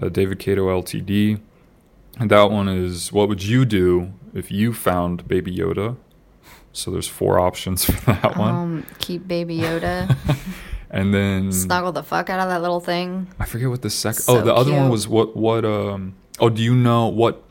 uh, 0.00 0.08
David 0.10 0.38
Cato 0.38 0.68
LTD. 0.80 1.40
And 2.18 2.30
that 2.30 2.50
one 2.50 2.68
is 2.68 3.12
what 3.12 3.28
would 3.28 3.42
you 3.42 3.64
do 3.64 4.12
if 4.32 4.50
you 4.50 4.72
found 4.72 5.26
Baby 5.26 5.54
Yoda? 5.56 5.96
So 6.72 6.90
there's 6.90 7.08
four 7.08 7.38
options 7.40 7.84
for 7.90 8.12
that 8.12 8.36
one. 8.36 8.54
um, 8.54 8.86
keep 8.98 9.26
Baby 9.26 9.58
Yoda. 9.58 10.16
And 10.90 11.12
then 11.12 11.52
Snuggle 11.52 11.92
the 11.92 12.02
fuck 12.02 12.30
out 12.30 12.40
of 12.40 12.48
that 12.48 12.62
little 12.62 12.80
thing. 12.80 13.28
I 13.38 13.44
forget 13.44 13.68
what 13.68 13.82
the 13.82 13.90
second. 13.90 14.22
So 14.22 14.38
oh, 14.38 14.42
the 14.42 14.54
other 14.54 14.72
one 14.72 14.88
was 14.88 15.08
what 15.08 15.36
what 15.36 15.64
um. 15.64 16.14
Oh, 16.38 16.48
do 16.48 16.62
you 16.62 16.74
know 16.74 17.08
what? 17.08 17.42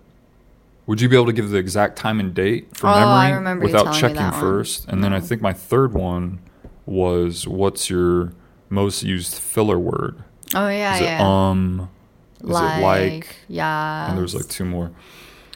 Would 0.88 1.02
you 1.02 1.10
be 1.10 1.16
able 1.16 1.26
to 1.26 1.34
give 1.34 1.50
the 1.50 1.58
exact 1.58 1.98
time 1.98 2.20
and 2.20 2.34
date 2.34 2.78
for 2.78 2.88
Oh, 2.88 2.94
memory 2.94 3.08
I 3.08 3.32
remember 3.32 3.66
you 3.68 3.74
without 3.74 3.96
checking 3.96 4.32
first? 4.40 4.88
And 4.88 5.04
then 5.04 5.14
I 5.14 5.20
think 5.20 5.42
my 5.42 5.54
third 5.54 5.94
one 5.94 6.40
was 6.86 7.48
what's 7.48 7.90
your 7.90 8.34
most 8.70 9.04
used 9.04 9.36
filler 9.36 9.80
word? 9.80 10.24
Oh 10.54 10.68
yeah, 10.68 10.96
Is 10.96 11.02
it 11.02 11.06
yeah. 11.06 11.50
um? 11.50 11.90
Is 12.44 12.50
like, 12.50 12.78
it 12.78 12.84
like? 12.84 13.36
yeah. 13.48 14.10
And 14.10 14.18
there's 14.18 14.36
like 14.36 14.48
two 14.48 14.66
more. 14.66 14.92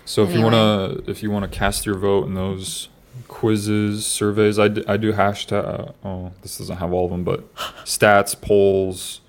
So 0.06 0.24
if 0.24 0.34
you 0.34 0.42
wanna 0.42 1.02
if 1.06 1.22
you 1.22 1.30
wanna 1.30 1.48
cast 1.48 1.86
your 1.86 1.96
vote 1.98 2.26
in 2.26 2.34
those 2.34 2.90
quizzes, 3.30 4.06
surveys, 4.06 4.60
I 4.60 4.68
do, 4.68 4.84
I 4.88 4.98
do 4.98 5.14
hashtag. 5.14 5.94
Oh, 6.04 6.32
this 6.42 6.58
doesn't 6.58 6.78
have 6.78 6.92
all 6.92 7.06
of 7.06 7.12
them, 7.12 7.24
but 7.24 7.54
stats, 7.86 8.40
polls, 8.40 9.22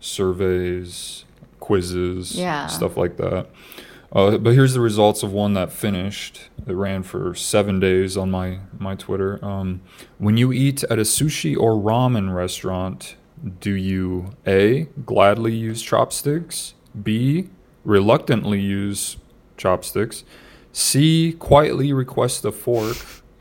surveys, 0.00 1.24
quizzes, 1.60 2.34
Yeah. 2.36 2.66
stuff 2.68 2.96
like 2.96 3.18
that. 3.18 3.48
Uh, 4.12 4.38
but 4.38 4.54
here's 4.54 4.72
the 4.72 4.80
results 4.80 5.22
of 5.22 5.32
one 5.32 5.52
that 5.54 5.70
finished. 5.72 6.48
It 6.66 6.72
ran 6.72 7.02
for 7.02 7.34
seven 7.34 7.80
days 7.80 8.16
on 8.16 8.30
my 8.30 8.60
my 8.78 8.94
Twitter. 8.94 9.44
Um, 9.44 9.80
when 10.18 10.36
you 10.36 10.52
eat 10.52 10.84
at 10.84 10.98
a 10.98 11.02
sushi 11.02 11.56
or 11.56 11.72
ramen 11.72 12.34
restaurant, 12.34 13.16
do 13.60 13.72
you 13.72 14.30
a 14.46 14.84
gladly 15.04 15.54
use 15.54 15.82
chopsticks, 15.82 16.74
b 17.02 17.48
reluctantly 17.84 18.60
use 18.60 19.16
chopsticks, 19.56 20.24
c 20.78 21.32
quietly 21.32 21.90
request 21.90 22.44
a 22.44 22.52
fork, 22.52 22.98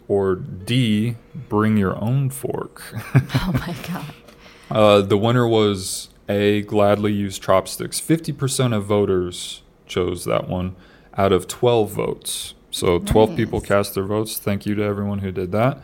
or 0.07 0.35
d 0.35 1.17
bring 1.49 1.75
your 1.75 2.01
own 2.01 2.29
fork? 2.29 2.81
oh 3.35 3.51
my 3.55 3.75
god. 3.87 4.05
Uh, 4.71 5.01
the 5.01 5.17
winner 5.17 5.45
was 5.45 6.07
A, 6.29 6.61
gladly 6.61 7.11
use 7.11 7.37
chopsticks. 7.37 7.99
50% 7.99 8.73
of 8.73 8.85
voters 8.85 9.63
chose 9.85 10.23
that 10.25 10.47
one 10.47 10.77
out 11.17 11.33
of 11.33 11.47
12 11.47 11.91
votes. 11.91 12.53
So 12.71 12.99
12 12.99 13.35
people 13.35 13.59
cast 13.61 13.93
their 13.95 14.05
votes. 14.05 14.37
Thank 14.39 14.65
you 14.65 14.73
to 14.75 14.83
everyone 14.83 15.19
who 15.19 15.31
did 15.31 15.51
that. 15.51 15.79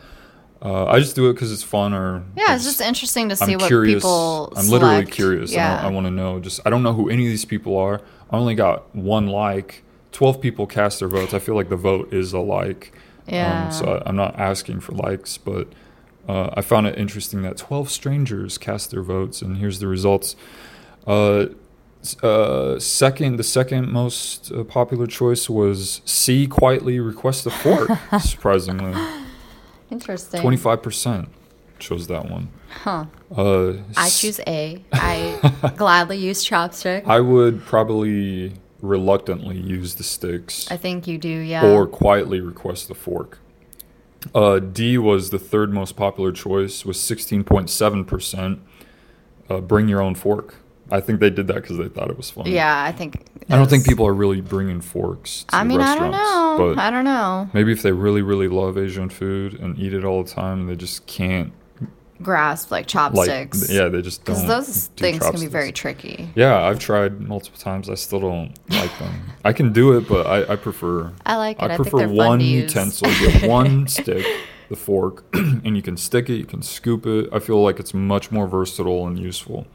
Uh, 0.62 0.86
I 0.86 1.00
just 1.00 1.14
do 1.16 1.28
it 1.28 1.34
because 1.34 1.52
it's 1.52 1.62
fun, 1.62 1.92
or 1.92 2.24
Yeah, 2.34 2.54
it's 2.54 2.64
just 2.64 2.80
interesting 2.80 3.28
to 3.28 3.36
see 3.36 3.52
I'm 3.52 3.58
what 3.58 3.66
curious. 3.68 3.96
people. 4.02 4.52
I'm 4.56 4.68
literally 4.68 4.94
select. 5.02 5.12
curious. 5.12 5.52
Yeah. 5.52 5.80
I, 5.82 5.88
I 5.88 5.90
want 5.90 6.06
to 6.06 6.10
know. 6.10 6.40
Just 6.40 6.60
I 6.64 6.70
don't 6.70 6.82
know 6.82 6.92
who 6.94 7.10
any 7.10 7.24
of 7.26 7.30
these 7.30 7.44
people 7.44 7.76
are. 7.76 8.00
I 8.30 8.36
only 8.38 8.54
got 8.54 8.94
one 8.96 9.26
like. 9.26 9.84
12 10.12 10.40
people 10.40 10.66
cast 10.66 11.00
their 11.00 11.08
votes. 11.08 11.34
I 11.34 11.38
feel 11.38 11.54
like 11.54 11.68
the 11.68 11.76
vote 11.76 12.12
is 12.12 12.32
a 12.32 12.38
like. 12.38 12.92
Yeah. 13.26 13.66
Um, 13.66 13.72
so 13.72 13.84
I, 13.86 14.08
I'm 14.08 14.16
not 14.16 14.38
asking 14.38 14.80
for 14.80 14.92
likes, 14.92 15.38
but 15.38 15.68
uh, 16.28 16.50
I 16.54 16.60
found 16.60 16.86
it 16.86 16.98
interesting 16.98 17.42
that 17.42 17.56
12 17.56 17.90
strangers 17.90 18.58
cast 18.58 18.90
their 18.90 19.02
votes, 19.02 19.42
and 19.42 19.58
here's 19.58 19.78
the 19.78 19.86
results. 19.86 20.36
Uh, 21.06 21.46
uh, 22.22 22.78
second, 22.78 23.36
the 23.36 23.44
second 23.44 23.90
most 23.90 24.50
uh, 24.52 24.64
popular 24.64 25.06
choice 25.06 25.48
was 25.48 26.00
C. 26.04 26.46
Quietly 26.46 27.00
request 27.00 27.44
the 27.44 27.50
fork. 27.50 27.90
surprisingly, 28.20 28.94
Interesting. 29.90 30.40
25% 30.42 31.28
chose 31.78 32.06
that 32.06 32.30
one. 32.30 32.48
Huh. 32.70 33.06
Uh, 33.36 33.74
I 33.96 34.08
choose 34.08 34.40
A. 34.46 34.82
I 34.92 35.72
gladly 35.76 36.16
use 36.16 36.44
chopstick. 36.44 37.06
I 37.06 37.20
would 37.20 37.64
probably 37.64 38.54
reluctantly 38.82 39.56
use 39.56 39.94
the 39.94 40.02
sticks. 40.02 40.70
I 40.70 40.76
think 40.76 41.06
you 41.06 41.16
do. 41.16 41.28
Yeah. 41.28 41.64
or 41.66 41.86
quietly 41.86 42.40
request 42.40 42.88
the 42.88 42.94
fork. 42.94 43.38
Uh, 44.34 44.58
D 44.58 44.98
was 44.98 45.30
the 45.30 45.38
third 45.38 45.72
most 45.72 45.96
popular 45.96 46.30
choice, 46.32 46.84
with 46.84 46.96
16.7%. 46.96 48.60
Uh, 49.48 49.60
bring 49.60 49.88
your 49.88 50.00
own 50.00 50.14
fork. 50.14 50.56
I 50.90 51.00
think 51.00 51.20
they 51.20 51.30
did 51.30 51.46
that 51.46 51.54
because 51.56 51.78
they 51.78 51.88
thought 51.88 52.10
it 52.10 52.16
was 52.16 52.30
fun. 52.30 52.46
yeah, 52.46 52.84
I 52.84 52.92
think. 52.92 53.24
I 53.48 53.56
don't 53.56 53.68
think 53.70 53.86
people 53.86 54.06
are 54.06 54.12
really 54.14 54.40
bringing 54.40 54.80
forks 54.80 55.44
to 55.44 55.56
I 55.56 55.64
mean, 55.64 55.80
I 55.80 55.94
don't 55.96 56.10
know. 56.10 56.56
But 56.58 56.78
I 56.78 56.90
don't 56.90 57.04
know. 57.04 57.48
maybe 57.54 57.72
if 57.72 57.82
they 57.82 57.92
really, 57.92 58.20
really 58.22 58.48
love 58.48 58.76
Asian 58.76 59.08
food 59.08 59.58
and 59.58 59.78
eat 59.78 59.94
it 59.94 60.04
all 60.04 60.22
the 60.22 60.30
time, 60.30 60.66
they 60.66 60.76
just 60.76 61.06
can't. 61.06 61.52
Grasp 62.22 62.70
like 62.70 62.82
Like, 62.82 62.88
chopsticks. 62.88 63.70
yeah, 63.70 63.88
they 63.88 64.02
just 64.02 64.24
don't. 64.24 64.36
Because 64.36 64.46
those 64.66 64.88
do 64.88 65.04
things 65.04 65.18
can 65.28 65.40
be 65.40 65.46
very 65.46 65.72
tricky. 65.72 66.30
Yeah, 66.34 66.62
I've 66.62 66.78
tried 66.78 67.20
multiple 67.20 67.58
times. 67.58 67.88
I 67.90 67.94
still 67.94 68.20
don't 68.20 68.52
like 68.70 68.96
them. 68.98 69.12
I 69.44 69.52
can 69.52 69.72
do 69.72 69.96
it, 69.96 70.08
but 70.08 70.26
I, 70.26 70.52
I 70.52 70.56
prefer 70.56 71.12
I 71.26 71.36
like 71.36 71.62
it. 71.62 71.70
I, 71.70 71.74
I 71.74 71.76
prefer 71.76 72.08
one 72.08 72.40
utensil. 72.40 73.08
You 73.10 73.32
get 73.32 73.48
one 73.50 73.86
stick, 73.98 74.24
the 74.68 74.76
fork, 74.76 75.24
and 75.34 75.76
you 75.76 75.82
can 75.82 75.96
stick 75.96 76.30
it, 76.30 76.34
you 76.36 76.44
can 76.46 76.62
scoop 76.62 77.06
it. 77.06 77.28
I 77.32 77.38
feel 77.38 77.62
like 77.62 77.78
it's 77.80 77.92
much 77.94 78.30
more 78.30 78.46
versatile 78.46 79.06
and 79.06 79.18
useful. 79.18 79.66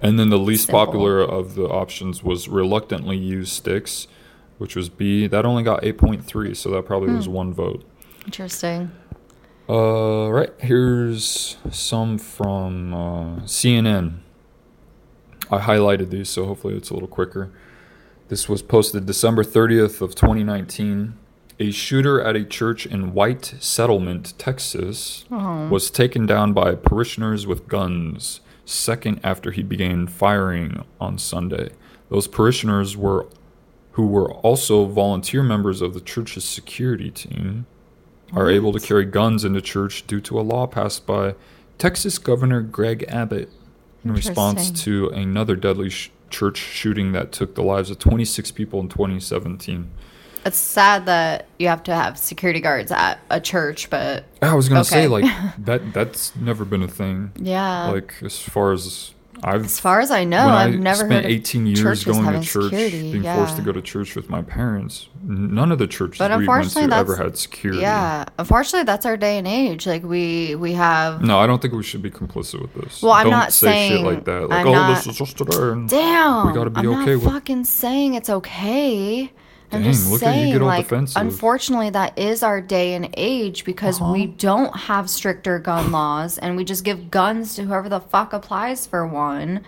And 0.00 0.16
then 0.18 0.30
the 0.30 0.38
least 0.38 0.66
Simple. 0.66 0.86
popular 0.86 1.20
of 1.20 1.56
the 1.56 1.64
options 1.64 2.22
was 2.22 2.48
reluctantly 2.48 3.16
use 3.16 3.50
sticks, 3.50 4.06
which 4.58 4.76
was 4.76 4.88
B. 4.88 5.26
That 5.26 5.44
only 5.44 5.64
got 5.64 5.82
8.3, 5.82 6.54
so 6.56 6.70
that 6.70 6.86
probably 6.86 7.08
Hmm. 7.10 7.16
was 7.16 7.28
one 7.28 7.52
vote. 7.52 7.84
Interesting. 8.24 8.92
Uh, 9.68 10.30
right, 10.30 10.52
here's 10.58 11.56
some 11.70 12.16
from 12.16 12.94
uh, 12.94 13.36
CNN. 13.40 14.20
I 15.50 15.58
highlighted 15.58 16.08
these, 16.08 16.30
so 16.30 16.46
hopefully 16.46 16.74
it's 16.74 16.88
a 16.88 16.94
little 16.94 17.08
quicker. 17.08 17.50
This 18.28 18.48
was 18.48 18.62
posted 18.62 19.04
December 19.04 19.44
30th 19.44 20.00
of 20.00 20.14
2019. 20.14 21.14
A 21.60 21.70
shooter 21.70 22.20
at 22.20 22.36
a 22.36 22.44
church 22.44 22.86
in 22.86 23.12
White 23.12 23.54
Settlement, 23.58 24.32
Texas, 24.38 25.24
was 25.68 25.90
taken 25.90 26.24
down 26.24 26.52
by 26.54 26.74
parishioners 26.74 27.46
with 27.46 27.68
guns 27.68 28.40
second 28.64 29.20
after 29.24 29.50
he 29.50 29.62
began 29.62 30.06
firing 30.06 30.84
on 31.00 31.18
Sunday. 31.18 31.70
Those 32.10 32.26
parishioners 32.28 32.96
were 32.96 33.26
who 33.92 34.06
were 34.06 34.32
also 34.32 34.84
volunteer 34.86 35.42
members 35.42 35.82
of 35.82 35.92
the 35.92 36.00
church's 36.00 36.44
security 36.44 37.10
team 37.10 37.66
are 38.32 38.50
able 38.50 38.72
to 38.72 38.80
carry 38.80 39.04
guns 39.04 39.44
into 39.44 39.60
church 39.60 40.06
due 40.06 40.20
to 40.22 40.38
a 40.38 40.42
law 40.42 40.66
passed 40.66 41.06
by 41.06 41.34
Texas 41.78 42.18
Governor 42.18 42.60
Greg 42.60 43.04
Abbott 43.08 43.50
in 44.04 44.12
response 44.12 44.70
to 44.84 45.08
another 45.10 45.56
deadly 45.56 45.90
sh- 45.90 46.10
church 46.30 46.58
shooting 46.58 47.12
that 47.12 47.32
took 47.32 47.54
the 47.54 47.62
lives 47.62 47.90
of 47.90 47.98
26 47.98 48.50
people 48.52 48.80
in 48.80 48.88
2017. 48.88 49.88
It's 50.44 50.56
sad 50.56 51.06
that 51.06 51.46
you 51.58 51.68
have 51.68 51.82
to 51.84 51.94
have 51.94 52.16
security 52.16 52.60
guards 52.60 52.90
at 52.92 53.18
a 53.28 53.40
church, 53.40 53.90
but 53.90 54.24
I 54.40 54.54
was 54.54 54.68
gonna 54.68 54.84
say 54.84 55.08
like 55.08 55.24
that. 55.58 55.92
That's 55.92 56.34
never 56.36 56.64
been 56.64 56.82
a 56.82 56.88
thing. 56.88 57.32
yeah. 57.36 57.88
Like 57.90 58.14
as 58.22 58.38
far 58.38 58.72
as 58.72 59.14
I've 59.42 59.64
as 59.64 59.78
far 59.80 60.00
as 60.00 60.10
I 60.10 60.24
know, 60.24 60.48
I've 60.48 60.74
I 60.74 60.76
never 60.76 60.96
spent 61.06 61.12
heard 61.12 61.24
of 61.26 61.30
18 61.30 61.66
years 61.66 62.04
going 62.04 62.24
to 62.24 62.40
church, 62.40 62.64
security. 62.64 63.12
being 63.12 63.24
yeah. 63.24 63.36
forced 63.36 63.56
to 63.56 63.62
go 63.62 63.72
to 63.72 63.80
church 63.82 64.14
with 64.16 64.28
my 64.30 64.42
parents. 64.42 65.08
None 65.22 65.72
of 65.72 65.78
the 65.78 65.86
churches 65.86 66.18
But 66.18 66.30
we 66.30 66.36
unfortunately, 66.38 66.88
to 66.90 66.96
ever 66.96 67.16
had 67.16 67.36
security. 67.36 67.80
Yeah, 67.82 68.24
unfortunately, 68.38 68.84
that's 68.84 69.06
our 69.06 69.16
day 69.16 69.38
and 69.38 69.46
age. 69.46 69.86
Like 69.86 70.02
we 70.04 70.54
we 70.54 70.72
have. 70.72 71.22
No, 71.22 71.38
I 71.38 71.46
don't 71.46 71.60
think 71.60 71.74
we 71.74 71.82
should 71.82 72.02
be 72.02 72.10
complicit 72.10 72.60
with 72.60 72.74
this. 72.74 73.02
Well, 73.02 73.12
I'm 73.12 73.24
don't 73.24 73.32
not 73.32 73.52
say 73.52 73.66
saying- 73.66 73.92
shit 73.92 74.04
like 74.04 74.24
that. 74.24 74.48
Like, 74.48 74.60
I'm 74.60 74.68
oh, 74.68 74.72
not- 74.72 74.94
this 74.96 75.06
is 75.06 75.16
just 75.18 75.40
and- 75.40 75.88
Damn, 75.88 76.46
We 76.46 76.52
gotta 76.52 76.70
be 76.70 76.80
I'm 76.80 76.88
okay 76.88 77.14
not 77.14 77.24
with- 77.24 77.32
fucking 77.32 77.64
saying 77.64 78.14
it's 78.14 78.30
okay. 78.30 79.32
I'm 79.70 79.82
just 79.84 80.10
look 80.10 80.22
at 80.22 80.34
you 80.36 80.40
saying, 80.42 80.52
get 80.54 80.62
like, 80.62 80.84
defensive. 80.86 81.20
unfortunately, 81.20 81.90
that 81.90 82.18
is 82.18 82.42
our 82.42 82.60
day 82.60 82.94
and 82.94 83.10
age 83.16 83.64
because 83.64 84.00
we 84.00 84.24
Uh-huh. 84.24 84.32
don't 84.38 84.76
have 84.76 85.10
stricter 85.10 85.58
gun 85.58 85.92
laws, 86.00 86.38
and 86.38 86.56
we 86.56 86.64
just 86.64 86.84
give 86.84 87.10
guns 87.10 87.54
to 87.56 87.64
whoever 87.64 87.88
the 87.88 88.00
fuck 88.00 88.32
applies 88.32 88.86
for 88.86 89.06
one. 89.06 89.60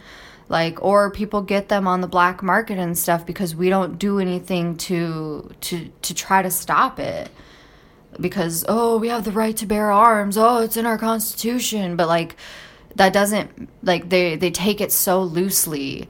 Like, 0.48 0.82
or 0.82 1.10
people 1.10 1.42
get 1.42 1.68
them 1.68 1.86
on 1.86 2.00
the 2.00 2.08
black 2.08 2.42
market 2.42 2.76
and 2.78 2.98
stuff 2.98 3.24
because 3.24 3.54
we 3.54 3.68
don't 3.68 3.98
do 3.98 4.18
anything 4.18 4.76
to 4.78 5.50
to 5.60 5.90
to 6.02 6.14
try 6.14 6.42
to 6.42 6.50
stop 6.50 6.98
it. 6.98 7.30
Because 8.20 8.64
oh, 8.68 8.98
we 8.98 9.08
have 9.08 9.24
the 9.24 9.30
right 9.30 9.56
to 9.58 9.66
bear 9.66 9.92
arms. 9.92 10.36
Oh, 10.36 10.58
it's 10.58 10.76
in 10.76 10.86
our 10.86 10.98
constitution, 10.98 11.94
but 11.94 12.08
like 12.08 12.34
that 12.96 13.12
doesn't 13.12 13.68
like 13.84 14.08
they 14.08 14.34
they 14.34 14.50
take 14.50 14.80
it 14.80 14.90
so 14.90 15.22
loosely 15.22 16.08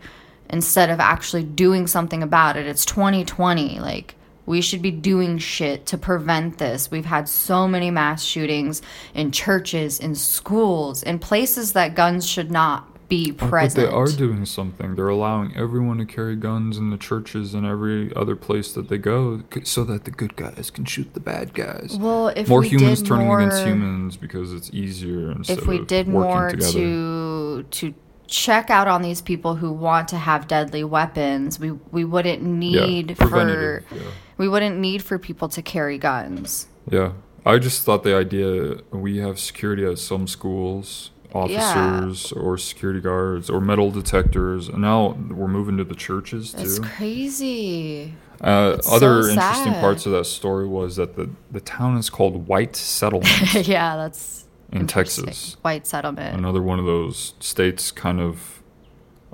instead 0.51 0.91
of 0.91 1.01
actually 1.01 1.45
doing 1.45 1.87
something 1.87 2.23
about 2.23 2.57
it. 2.57 2.67
It's 2.67 2.85
2020. 2.85 3.81
Like 3.81 4.15
we 4.47 4.61
should 4.61 4.83
be 4.83 4.91
doing 4.91 5.39
shit 5.39 5.87
to 5.87 5.99
prevent 5.99 6.59
this. 6.59 6.91
We've 6.91 7.05
had 7.05 7.29
so 7.29 7.69
many 7.69 7.91
mass 7.91 8.25
shootings 8.25 8.83
in 9.15 9.31
churches, 9.31 9.99
in 10.01 10.15
schools, 10.15 11.03
in 11.03 11.19
places 11.19 11.73
that 11.75 11.95
guns 11.95 12.27
should 12.27 12.51
not 12.51 12.87
be 13.09 13.33
present. 13.33 13.75
But 13.87 13.91
they 13.91 13.97
are 13.97 14.07
doing 14.07 14.47
something. 14.47 14.95
They're 14.95 15.09
allowing 15.09 15.55
everyone 15.57 15.99
to 15.99 16.07
carry 16.07 16.37
guns 16.37 16.79
in 16.79 16.91
the 16.91 16.97
churches 16.97 17.55
and 17.55 17.67
every 17.67 18.15
other 18.15 18.37
place 18.37 18.73
that 18.73 18.89
they 18.89 18.99
go, 18.99 19.43
so 19.65 19.85
that 19.85 20.05
the 20.05 20.11
good 20.11 20.37
guys 20.37 20.71
can 20.71 20.85
shoot 20.85 21.13
the 21.13 21.21
bad 21.21 21.53
guys. 21.53 21.99
well, 22.01 22.29
if 22.29 22.49
more 22.49 22.61
we 22.61 22.69
humans 22.69 23.03
turning 23.03 23.27
more, 23.27 23.41
against 23.41 23.65
humans 23.65 24.17
because 24.17 24.55
it's 24.55 24.71
easier 24.73 25.33
instead 25.33 25.59
if 25.59 25.67
we 25.67 25.81
of 25.81 25.87
did 25.87 26.09
working 26.09 26.31
more 26.31 26.51
together. 26.51 26.73
to 26.73 27.63
to 27.71 27.95
check 28.31 28.71
out 28.71 28.89
on 28.89 29.03
these 29.03 29.21
people 29.21 29.57
who 29.57 29.73
want 29.73 30.09
to 30.09 30.17
have 30.17 30.49
deadly 30.49 30.85
weapons, 30.85 31.59
we 31.59 31.73
we 31.91 32.05
wouldn't 32.05 32.43
need 32.43 33.19
for 33.19 33.85
yeah. 33.93 34.01
we 34.39 34.49
wouldn't 34.49 34.79
need 34.79 35.03
for 35.03 35.19
people 35.19 35.49
to 35.51 35.61
carry 35.61 35.99
guns. 35.99 36.69
Yeah. 36.89 37.13
I 37.45 37.59
just 37.59 37.85
thought 37.85 38.03
the 38.05 38.15
idea 38.15 38.79
we 38.91 39.19
have 39.19 39.41
security 39.41 39.85
at 39.85 39.99
some 39.99 40.27
schools, 40.27 41.11
officers 41.33 42.33
or 42.33 42.59
security 42.59 43.01
guards 43.01 43.49
or 43.51 43.61
metal 43.61 43.91
detectors, 43.91 44.69
and 44.69 44.79
now 44.83 45.17
we're 45.31 45.49
moving 45.49 45.77
to 45.79 45.85
the 45.85 45.95
churches 45.95 46.53
too. 46.53 46.63
It's 46.63 46.79
crazy. 46.79 48.15
Uh, 48.41 48.77
It's 48.79 48.91
other 48.91 49.23
so 49.23 49.31
interesting 49.31 49.75
parts 49.75 50.07
of 50.07 50.13
that 50.13 50.25
story 50.25 50.67
was 50.67 50.97
that 50.97 51.17
the, 51.17 51.29
the 51.51 51.61
town 51.61 51.99
is 51.99 52.09
called 52.09 52.47
White 52.47 52.75
Settlement 52.75 53.53
yeah, 53.67 53.97
that's 53.97 54.47
in. 54.73 54.87
Texas. 54.87 55.57
White 55.63 55.87
settlement. 55.87 56.37
Another 56.37 56.63
one 56.63 56.79
of 56.79 56.85
those 56.87 57.35
states 57.41 57.91
kind 57.91 58.21
of 58.21 58.63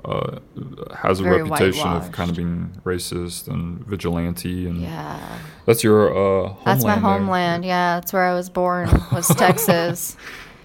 uh, 0.05 0.39
has 0.95 1.19
a 1.19 1.23
Very 1.23 1.43
reputation 1.43 1.87
of 1.87 2.11
kind 2.11 2.29
of 2.29 2.35
being 2.37 2.71
racist 2.85 3.47
and 3.47 3.85
vigilante, 3.85 4.67
and 4.67 4.77
Yeah. 4.81 5.19
that's 5.65 5.83
your 5.83 6.09
uh, 6.11 6.13
homeland. 6.49 6.65
That's 6.65 6.83
my 6.85 6.91
there. 6.95 7.01
homeland. 7.01 7.65
Yeah, 7.65 7.95
that's 7.99 8.13
where 8.13 8.23
I 8.23 8.33
was 8.33 8.49
born. 8.49 8.89
Was 9.11 9.27
Texas. 9.35 10.15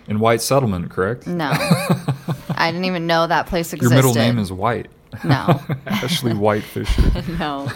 in 0.07 0.21
White 0.21 0.43
Settlement, 0.43 0.91
correct? 0.91 1.27
No. 1.27 1.51
I 2.51 2.71
didn't 2.71 2.85
even 2.85 3.07
know 3.07 3.27
that 3.27 3.47
place 3.47 3.73
existed. 3.73 3.95
Your 3.95 3.97
middle 4.03 4.15
name 4.15 4.39
is 4.39 4.53
White. 4.53 4.89
No. 5.25 5.61
Ashley 5.87 6.35
White 6.35 6.63
Fisher. 6.63 7.03
no. 7.39 7.69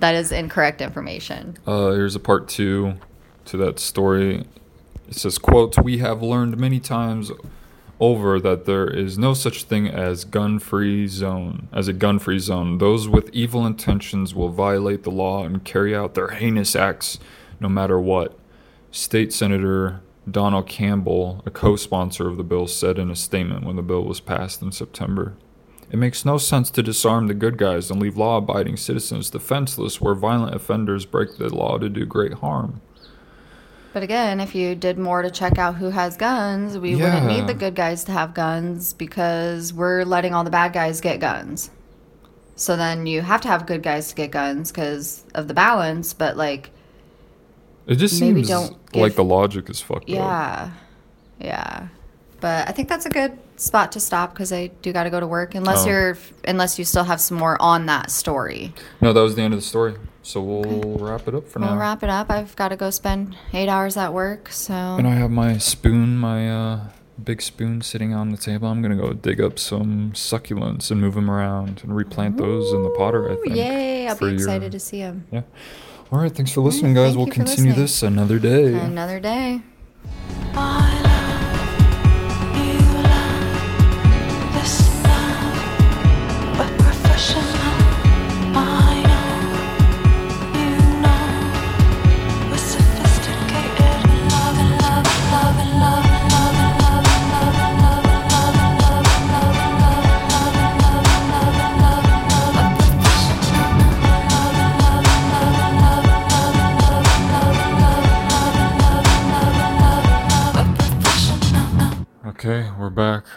That 0.00 0.14
is 0.14 0.30
incorrect 0.32 0.80
information. 0.80 1.56
Uh, 1.66 1.90
here's 1.92 2.14
a 2.14 2.20
part 2.20 2.48
two 2.48 2.94
to 3.46 3.56
that 3.58 3.78
story. 3.78 4.44
It 5.08 5.14
says, 5.14 5.38
"quote 5.38 5.78
We 5.82 5.98
have 5.98 6.22
learned 6.22 6.58
many 6.58 6.80
times 6.80 7.30
over 7.98 8.38
that 8.40 8.66
there 8.66 8.86
is 8.86 9.16
no 9.16 9.32
such 9.32 9.64
thing 9.64 9.88
as 9.88 10.24
gun-free 10.24 11.06
zone. 11.06 11.68
As 11.72 11.88
a 11.88 11.92
gun-free 11.92 12.40
zone, 12.40 12.78
those 12.78 13.08
with 13.08 13.30
evil 13.32 13.64
intentions 13.64 14.34
will 14.34 14.50
violate 14.50 15.02
the 15.02 15.10
law 15.10 15.44
and 15.44 15.64
carry 15.64 15.94
out 15.96 16.14
their 16.14 16.28
heinous 16.28 16.76
acts, 16.76 17.18
no 17.60 17.68
matter 17.68 17.98
what." 17.98 18.38
State 18.90 19.32
Senator 19.32 20.00
Donna 20.28 20.62
Campbell, 20.62 21.42
a 21.46 21.50
co-sponsor 21.50 22.26
of 22.26 22.36
the 22.36 22.42
bill, 22.42 22.66
said 22.66 22.98
in 22.98 23.10
a 23.10 23.16
statement 23.16 23.64
when 23.64 23.76
the 23.76 23.82
bill 23.82 24.02
was 24.02 24.20
passed 24.20 24.60
in 24.60 24.72
September. 24.72 25.34
It 25.90 25.98
makes 25.98 26.24
no 26.24 26.36
sense 26.36 26.68
to 26.70 26.82
disarm 26.82 27.28
the 27.28 27.34
good 27.34 27.58
guys 27.58 27.92
and 27.92 28.02
leave 28.02 28.16
law 28.16 28.38
abiding 28.38 28.76
citizens 28.76 29.30
defenseless 29.30 30.00
where 30.00 30.16
violent 30.16 30.54
offenders 30.54 31.06
break 31.06 31.36
the 31.36 31.54
law 31.54 31.78
to 31.78 31.88
do 31.88 32.04
great 32.04 32.34
harm. 32.34 32.80
But 33.96 34.02
again, 34.02 34.40
if 34.40 34.54
you 34.54 34.74
did 34.74 34.98
more 34.98 35.22
to 35.22 35.30
check 35.30 35.56
out 35.56 35.76
who 35.76 35.88
has 35.88 36.18
guns, 36.18 36.76
we 36.76 36.96
wouldn't 36.96 37.24
need 37.24 37.46
the 37.46 37.54
good 37.54 37.74
guys 37.74 38.04
to 38.04 38.12
have 38.12 38.34
guns 38.34 38.92
because 38.92 39.72
we're 39.72 40.04
letting 40.04 40.34
all 40.34 40.44
the 40.44 40.50
bad 40.50 40.74
guys 40.74 41.00
get 41.00 41.18
guns. 41.18 41.70
So 42.56 42.76
then 42.76 43.06
you 43.06 43.22
have 43.22 43.40
to 43.40 43.48
have 43.48 43.64
good 43.64 43.82
guys 43.82 44.08
to 44.10 44.14
get 44.14 44.32
guns 44.32 44.70
because 44.70 45.24
of 45.34 45.48
the 45.48 45.54
balance. 45.54 46.12
But 46.12 46.36
like, 46.36 46.72
It 47.86 47.94
just 47.94 48.20
Maybe 48.20 48.44
seems 48.44 48.48
don't 48.48 48.94
like 48.94 49.14
the 49.14 49.24
logic 49.24 49.70
is 49.70 49.80
fucked 49.80 50.10
up. 50.10 50.14
yeah, 50.14 50.70
yeah. 51.40 51.88
But 52.42 52.68
I 52.68 52.72
think 52.72 52.90
that's 52.90 53.06
a 53.06 53.10
good 53.10 53.38
spot 53.56 53.92
to 53.92 54.00
stop 54.00 54.34
because 54.34 54.52
I 54.52 54.66
do 54.82 54.92
got 54.92 55.04
to 55.04 55.10
go 55.10 55.20
to 55.20 55.26
work. 55.26 55.54
Unless 55.54 55.86
Oh. 55.86 55.88
you're, 55.88 56.18
unless 56.46 56.78
you 56.78 56.84
still 56.84 57.04
have 57.04 57.18
some 57.18 57.38
more 57.38 57.56
on 57.62 57.86
that 57.86 58.10
story. 58.10 58.74
No, 59.00 59.14
that 59.14 59.22
was 59.22 59.36
the 59.36 59.40
end 59.40 59.54
of 59.54 59.60
the 59.60 59.64
story. 59.66 59.94
So 60.26 60.42
we'll 60.42 60.98
wrap 60.98 61.28
it 61.28 61.36
up 61.36 61.46
for 61.46 61.60
now. 61.60 61.68
We'll 61.68 61.76
wrap 61.76 62.02
it 62.02 62.10
up. 62.10 62.30
I've 62.30 62.56
got 62.56 62.70
to 62.70 62.76
go 62.76 62.90
spend 62.90 63.36
eight 63.52 63.68
hours 63.68 63.96
at 63.96 64.12
work. 64.12 64.48
So 64.50 64.74
And 64.74 65.06
I 65.06 65.14
have 65.14 65.30
my 65.30 65.56
spoon, 65.58 66.18
my 66.18 66.50
uh, 66.50 66.80
big 67.22 67.40
spoon 67.40 67.80
sitting 67.80 68.12
on 68.12 68.30
the 68.32 68.36
table. 68.36 68.66
I'm 68.66 68.82
gonna 68.82 68.96
go 68.96 69.12
dig 69.12 69.40
up 69.40 69.56
some 69.60 70.10
succulents 70.14 70.90
and 70.90 71.00
move 71.00 71.14
them 71.14 71.30
around 71.30 71.80
and 71.84 71.94
replant 71.94 72.38
those 72.38 72.72
in 72.72 72.82
the 72.82 72.90
potter. 72.90 73.30
I 73.30 73.34
Ooh, 73.34 73.42
think. 73.44 73.54
Yay! 73.54 74.08
I'll 74.08 74.16
for 74.16 74.24
be 74.24 74.32
your- 74.32 74.40
excited 74.40 74.72
to 74.72 74.80
see 74.80 74.98
them. 74.98 75.28
Yeah. 75.30 75.42
All 76.10 76.18
right. 76.18 76.32
Thanks 76.34 76.50
for 76.50 76.60
listening, 76.60 76.94
guys. 76.94 77.14
thank 77.14 77.18
We'll 77.18 77.32
continue 77.32 77.72
this 77.72 78.02
another 78.02 78.40
day. 78.40 78.74
Another 78.74 79.20
day. 79.20 79.60
My 80.54 80.95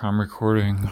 I'm 0.01 0.19
recording 0.19 0.89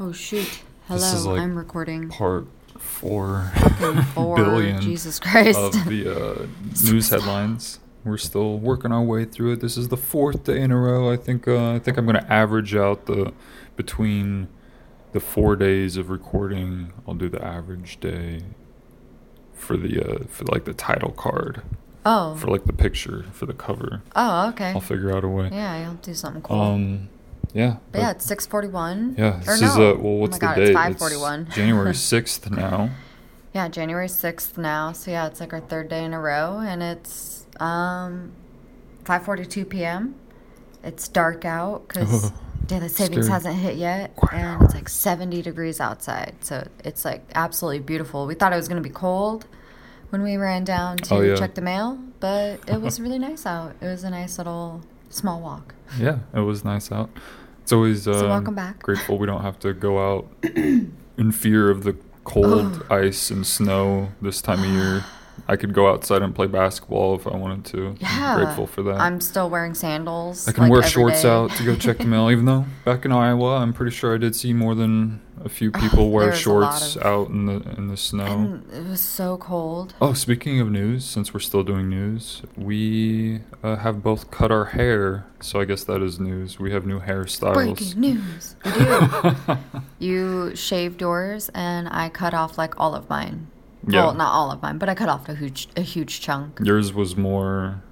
Oh 0.00 0.12
shoot! 0.12 0.62
Hello, 0.86 0.98
This 1.00 1.12
is 1.12 1.26
like 1.26 1.40
I'm 1.40 1.56
recording. 1.56 2.08
part 2.08 2.46
four 2.78 3.50
Four. 4.14 4.36
billion 4.36 4.80
Jesus 4.80 5.18
Christ! 5.18 5.58
of 5.58 5.72
the 5.86 6.42
uh, 6.42 6.46
news 6.84 7.10
headlines. 7.10 7.80
We're 8.04 8.16
still 8.16 8.58
working 8.58 8.92
our 8.92 9.02
way 9.02 9.24
through 9.24 9.54
it. 9.54 9.60
This 9.60 9.76
is 9.76 9.88
the 9.88 9.96
fourth 9.96 10.44
day 10.44 10.60
in 10.62 10.70
a 10.70 10.78
row. 10.78 11.10
I 11.10 11.16
think. 11.16 11.48
Uh, 11.48 11.72
I 11.74 11.78
think 11.80 11.98
I'm 11.98 12.06
gonna 12.06 12.26
average 12.28 12.74
out 12.76 13.06
the 13.06 13.32
between 13.76 14.48
the 15.12 15.20
four 15.20 15.56
days 15.56 15.96
of 15.96 16.08
recording. 16.10 16.92
I'll 17.06 17.14
do 17.14 17.28
the 17.28 17.44
average 17.44 17.98
day 17.98 18.42
for 19.52 19.76
the 19.76 20.00
uh, 20.00 20.24
for 20.28 20.44
like 20.44 20.64
the 20.64 20.74
title 20.74 21.10
card 21.10 21.62
oh, 22.06 22.36
for 22.36 22.46
like 22.46 22.64
the 22.64 22.72
picture 22.72 23.24
for 23.32 23.46
the 23.46 23.52
cover. 23.52 24.02
oh, 24.14 24.48
okay. 24.50 24.70
I'll 24.70 24.80
figure 24.80 25.14
out 25.14 25.24
a 25.24 25.28
way. 25.28 25.48
Yeah, 25.52 25.88
I'll 25.88 25.94
do 25.94 26.14
something 26.14 26.42
cool. 26.42 26.60
Um, 26.60 27.08
yeah. 27.54 27.76
but 27.92 28.00
yeah, 28.00 28.10
it's 28.12 28.24
six 28.24 28.46
forty-one. 28.46 29.16
Yeah, 29.18 29.36
Or 29.40 29.56
this 29.56 29.60
no. 29.60 29.68
is 29.68 29.76
well 29.76 29.96
Oh 30.02 30.12
what's 30.18 30.32
my 30.32 30.38
the 30.38 30.46
God, 30.46 30.54
date? 30.56 30.68
It's 30.68 30.74
five 30.76 30.98
forty-one. 30.98 31.48
January 31.54 31.94
sixth 31.94 32.50
now. 32.50 32.90
yeah, 33.54 33.68
January 33.68 34.08
sixth 34.08 34.58
now. 34.58 34.92
So 34.92 35.10
yeah, 35.10 35.26
it's 35.26 35.40
like 35.40 35.52
our 35.52 35.60
third 35.60 35.88
day 35.88 36.04
in 36.04 36.12
a 36.14 36.20
row, 36.20 36.58
and 36.58 36.82
it's 36.82 37.46
um 37.60 38.32
five 39.04 39.24
forty-two 39.24 39.64
p.m. 39.64 40.14
It's 40.84 41.08
dark 41.08 41.44
out 41.44 41.88
because 41.88 42.30
daylight 42.66 42.90
savings 42.92 43.26
Scary. 43.26 43.32
hasn't 43.32 43.56
hit 43.56 43.76
yet, 43.76 44.12
and 44.32 44.62
it's 44.62 44.74
like 44.74 44.88
seventy 44.88 45.42
degrees 45.42 45.80
outside. 45.80 46.34
So 46.40 46.66
it's 46.84 47.04
like 47.04 47.24
absolutely 47.34 47.80
beautiful. 47.80 48.26
We 48.26 48.34
thought 48.34 48.52
it 48.52 48.56
was 48.56 48.68
gonna 48.68 48.80
be 48.80 48.90
cold 48.90 49.46
when 50.10 50.22
we 50.22 50.36
ran 50.36 50.64
down 50.64 50.96
to 50.98 51.14
Oh, 51.16 51.20
yeah. 51.20 51.34
check 51.36 51.54
the 51.54 51.60
mail, 51.60 51.98
but 52.20 52.60
it 52.68 52.80
was 52.80 53.00
really 53.00 53.18
nice 53.18 53.44
out. 53.44 53.74
It 53.80 53.86
was 53.86 54.04
a 54.04 54.10
nice 54.10 54.38
little 54.38 54.82
small 55.10 55.40
walk. 55.40 55.74
Yeah, 55.98 56.18
it 56.34 56.40
was 56.40 56.64
nice 56.66 56.92
out. 56.92 57.08
It's 57.68 57.72
always 57.74 58.08
uh, 58.08 58.20
So 58.20 58.28
welcome 58.30 58.54
back. 58.54 58.82
grateful 58.82 59.18
we 59.18 59.26
don't 59.26 59.42
have 59.42 59.58
to 59.58 59.74
go 59.74 59.98
out 60.16 60.26
in 60.42 61.32
fear 61.32 61.68
of 61.68 61.84
the 61.84 61.98
cold 62.24 62.82
ice 62.90 63.30
and 63.30 63.46
snow 63.46 64.08
this 64.22 64.40
time 64.40 64.60
of 64.60 64.70
year. 64.70 65.04
I 65.46 65.56
could 65.56 65.72
go 65.72 65.88
outside 65.88 66.22
and 66.22 66.34
play 66.34 66.46
basketball 66.46 67.14
if 67.14 67.26
I 67.26 67.36
wanted 67.36 67.64
to. 67.66 67.94
Yeah, 68.00 68.34
I'm 68.36 68.44
grateful 68.44 68.66
for 68.66 68.82
that. 68.84 69.00
I'm 69.00 69.20
still 69.20 69.48
wearing 69.48 69.74
sandals. 69.74 70.48
I 70.48 70.52
can 70.52 70.64
like, 70.64 70.72
wear 70.72 70.82
shorts 70.82 71.22
day. 71.22 71.28
out 71.28 71.50
to 71.52 71.64
go 71.64 71.76
check 71.76 71.98
the 71.98 72.04
mail, 72.06 72.30
even 72.30 72.44
though 72.44 72.64
back 72.84 73.04
in 73.04 73.12
Iowa, 73.12 73.56
I'm 73.58 73.72
pretty 73.72 73.94
sure 73.94 74.14
I 74.14 74.18
did 74.18 74.34
see 74.34 74.52
more 74.52 74.74
than 74.74 75.20
a 75.44 75.48
few 75.48 75.70
people 75.70 76.10
wear 76.10 76.24
there 76.24 76.32
was 76.32 76.46
a 76.46 76.52
lot 76.52 76.78
shorts 76.80 76.96
of- 76.96 77.02
out 77.02 77.28
in 77.28 77.46
the 77.46 77.60
in 77.76 77.86
the 77.88 77.96
snow. 77.96 78.24
And 78.26 78.72
it 78.72 78.88
was 78.88 79.00
so 79.00 79.36
cold. 79.38 79.94
Oh, 80.00 80.12
speaking 80.12 80.60
of 80.60 80.70
news, 80.70 81.04
since 81.04 81.32
we're 81.32 81.40
still 81.40 81.62
doing 81.62 81.88
news, 81.88 82.42
we 82.56 83.40
uh, 83.62 83.76
have 83.76 84.02
both 84.02 84.30
cut 84.30 84.50
our 84.50 84.66
hair, 84.66 85.26
so 85.40 85.60
I 85.60 85.64
guess 85.64 85.84
that 85.84 86.02
is 86.02 86.18
news. 86.18 86.58
We 86.58 86.72
have 86.72 86.86
new 86.86 87.00
hairstyles. 87.00 87.54
Breaking 87.54 88.00
news. 88.00 88.56
We 88.64 88.72
do. 88.72 89.58
you 89.98 90.56
shaved 90.56 91.00
yours, 91.00 91.50
and 91.54 91.88
I 91.88 92.08
cut 92.08 92.34
off 92.34 92.58
like 92.58 92.78
all 92.80 92.94
of 92.94 93.08
mine. 93.08 93.48
Yeah. 93.88 94.04
Well, 94.06 94.14
not 94.14 94.32
all 94.32 94.50
of 94.50 94.62
mine, 94.62 94.78
but 94.78 94.88
I 94.88 94.94
cut 94.94 95.08
off 95.08 95.28
a 95.28 95.34
huge, 95.34 95.68
a 95.76 95.80
huge 95.82 96.20
chunk. 96.20 96.60
Yours 96.62 96.92
was 96.92 97.16
more 97.16 97.82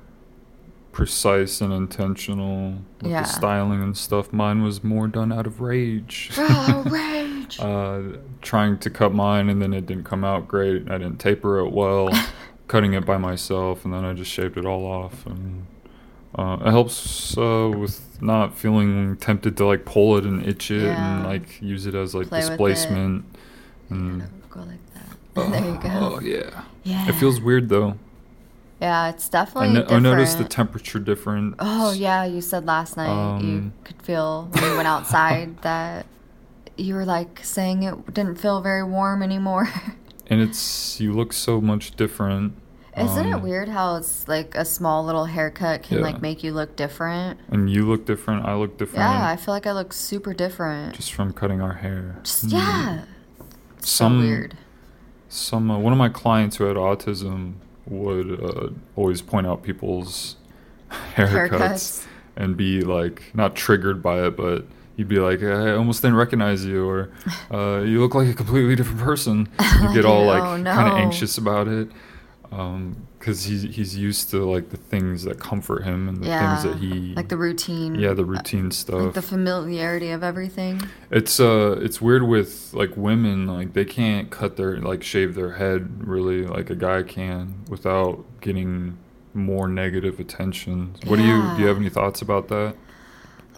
precise 0.93 1.61
and 1.61 1.73
intentional 1.73 2.75
with 3.03 3.11
Yeah. 3.11 3.23
the 3.23 3.29
styling 3.29 3.83
and 3.83 3.97
stuff. 3.97 4.33
Mine 4.33 4.63
was 4.63 4.83
more 4.83 5.09
done 5.09 5.33
out 5.33 5.47
of 5.47 5.61
rage. 5.61 6.31
Oh, 6.39 6.85
rage! 6.91 7.59
uh, 7.61 8.19
trying 8.43 8.79
to 8.79 8.91
cut 8.91 9.13
mine 9.13 9.49
and 9.49 9.61
then 9.61 9.73
it 9.73 9.87
didn't 9.87 10.05
come 10.05 10.25
out 10.25 10.49
great. 10.49 10.91
I 10.91 10.99
didn't 10.99 11.19
taper 11.19 11.59
it 11.61 11.71
well, 11.73 12.09
cutting 12.69 12.95
it 12.95 13.05
by 13.05 13.19
myself, 13.19 13.85
and 13.85 13.93
then 13.95 14.05
I 14.05 14.13
just 14.15 14.31
shaved 14.31 14.57
it 14.57 14.65
all 14.65 14.85
off. 14.87 15.27
And 15.27 15.67
uh, 16.35 16.57
it 16.61 16.71
helps 16.71 17.37
uh, 17.37 17.71
with 17.77 18.21
not 18.23 18.57
feeling 18.57 19.17
tempted 19.19 19.57
to 19.59 19.67
like 19.67 19.85
pull 19.85 20.17
it 20.17 20.25
and 20.25 20.45
itch 20.47 20.71
it 20.71 20.85
and 20.85 21.25
like 21.25 21.61
use 21.61 21.87
it 21.87 21.95
as 21.95 22.15
like 22.15 22.29
Play 22.29 22.41
displacement. 22.41 23.25
And 23.91 24.23
Go 24.51 24.61
like 24.61 24.79
that. 25.37 25.51
there 25.53 25.65
you 25.65 25.79
go. 25.81 25.89
Oh 26.17 26.21
yeah. 26.21 26.65
Yeah. 26.85 27.09
It 27.09 27.13
feels 27.15 27.41
weird 27.41 27.69
though. 27.69 27.97
Yeah, 28.81 29.09
it's 29.09 29.29
I, 29.29 29.33
definitely. 29.45 29.69
no- 29.81 29.87
I 29.89 29.99
noticed 29.99 30.37
the 30.39 30.45
temperature 30.45 30.99
difference. 30.99 31.55
Oh 31.59 31.93
yeah, 31.93 32.25
you 32.25 32.41
said 32.43 32.67
last 32.67 32.97
night 32.97 33.41
you 33.43 33.49
Um, 33.59 33.73
could 33.85 34.01
feel 34.03 34.49
when 34.53 34.65
you 34.65 34.77
went 34.77 34.89
outside 34.89 35.57
that 35.63 36.05
you 36.77 36.95
were 36.95 37.07
like 37.07 37.41
saying 37.43 37.85
it 37.85 38.13
didn't 38.13 38.37
feel 38.39 38.61
very 38.61 38.83
warm 38.83 39.23
anymore. 39.23 39.69
And 40.29 40.41
it's 40.41 41.01
you 41.01 41.13
look 41.13 41.33
so 41.33 41.61
much 41.61 41.95
different. 41.95 42.55
Isn't 42.97 43.27
it 43.29 43.35
Um, 43.35 43.43
weird 43.43 43.69
how 43.69 43.95
it's 43.95 44.27
like 44.27 44.57
a 44.57 44.65
small 44.65 45.05
little 45.05 45.27
haircut 45.27 45.85
can 45.85 45.99
Yeah. 45.99 46.03
like 46.03 46.21
make 46.21 46.43
you 46.43 46.53
look 46.53 46.75
different? 46.75 47.39
And 47.49 47.71
you 47.71 47.87
look 47.87 48.07
different. 48.07 48.45
I 48.45 48.57
look 48.57 48.77
different. 48.77 49.05
Yeah, 49.05 49.29
I 49.29 49.37
feel 49.37 49.55
like 49.55 49.69
I 49.69 49.73
look 49.73 49.93
super 49.93 50.35
different. 50.35 50.97
just 50.97 51.13
from 51.13 51.33
cutting 51.33 51.61
our 51.61 51.75
hair. 51.75 52.19
Just 52.25 52.43
yeah. 52.45 53.03
It's 53.79 53.89
Some- 53.89 54.19
so 54.21 54.27
weird. 54.27 54.57
Some 55.29 55.71
uh, 55.71 55.79
one 55.79 55.93
of 55.93 55.99
my 55.99 56.09
clients 56.09 56.57
who 56.57 56.65
had 56.65 56.77
autism 56.77 57.55
would 57.87 58.41
uh, 58.43 58.69
always 58.97 59.23
point 59.23 59.47
out 59.47 59.63
people's 59.63 60.37
haircuts, 61.15 61.49
Haircuts. 61.51 62.07
and 62.37 62.57
be 62.57 62.83
like 62.83 63.35
not 63.35 63.55
triggered 63.57 64.03
by 64.03 64.25
it, 64.27 64.37
but 64.37 64.67
he'd 64.97 65.09
be 65.09 65.19
like, 65.19 65.43
"I 65.43 65.73
almost 65.75 66.03
didn't 66.03 66.17
recognize 66.17 66.65
you," 66.65 66.89
or 66.89 67.11
uh, 67.51 67.81
"You 67.83 68.01
look 68.01 68.15
like 68.15 68.29
a 68.29 68.35
completely 68.35 68.77
different 68.77 69.01
person." 69.01 69.49
You 69.83 69.93
get 69.93 70.05
all 70.07 70.25
like 70.25 70.43
Oh, 70.43 70.65
kind 70.65 70.89
of 70.89 70.95
anxious 70.99 71.37
about 71.37 71.69
it 71.69 71.89
because 72.51 73.45
he's 73.45 73.63
he's 73.63 73.97
used 73.97 74.31
to 74.31 74.45
like 74.45 74.71
the 74.71 74.77
things 74.77 75.25
that 75.25 75.39
comfort 75.41 75.83
him 75.85 76.09
and 76.09 76.23
the 76.23 76.27
Yeah. 76.29 76.57
things 76.63 76.73
that 76.73 76.79
he 76.83 77.15
Like 77.15 77.29
the 77.29 77.37
routine. 77.37 77.95
yeah 77.97 78.13
the 78.13 78.25
routine 78.25 78.71
stuff. 78.71 79.01
Like 79.03 79.15
the 79.15 79.23
familiarity 79.23 80.11
of 80.11 80.23
everything. 80.23 80.81
It's 81.11 81.39
uh 81.41 81.79
it's 81.83 82.01
weird 82.01 82.23
with 82.25 82.73
like 82.73 82.97
women 82.97 83.47
like 83.47 83.73
they 83.73 83.85
can't 83.85 84.31
cut 84.31 84.57
their 84.57 84.77
like 84.79 85.03
shave 85.03 85.35
their 85.35 85.53
head 85.53 86.07
really 86.07 86.45
like 86.47 86.71
a 86.71 86.77
guy 86.77 87.03
can 87.03 87.55
without 87.69 88.25
getting 88.41 88.97
more 89.35 89.69
negative 89.69 90.19
attention. 90.19 90.95
What 91.07 91.17
do 91.17 91.23
you 91.23 91.43
do 91.57 91.63
you 91.63 91.67
have 91.69 91.77
any 91.77 91.91
thoughts 91.91 92.23
about 92.23 92.49
that? 92.49 92.75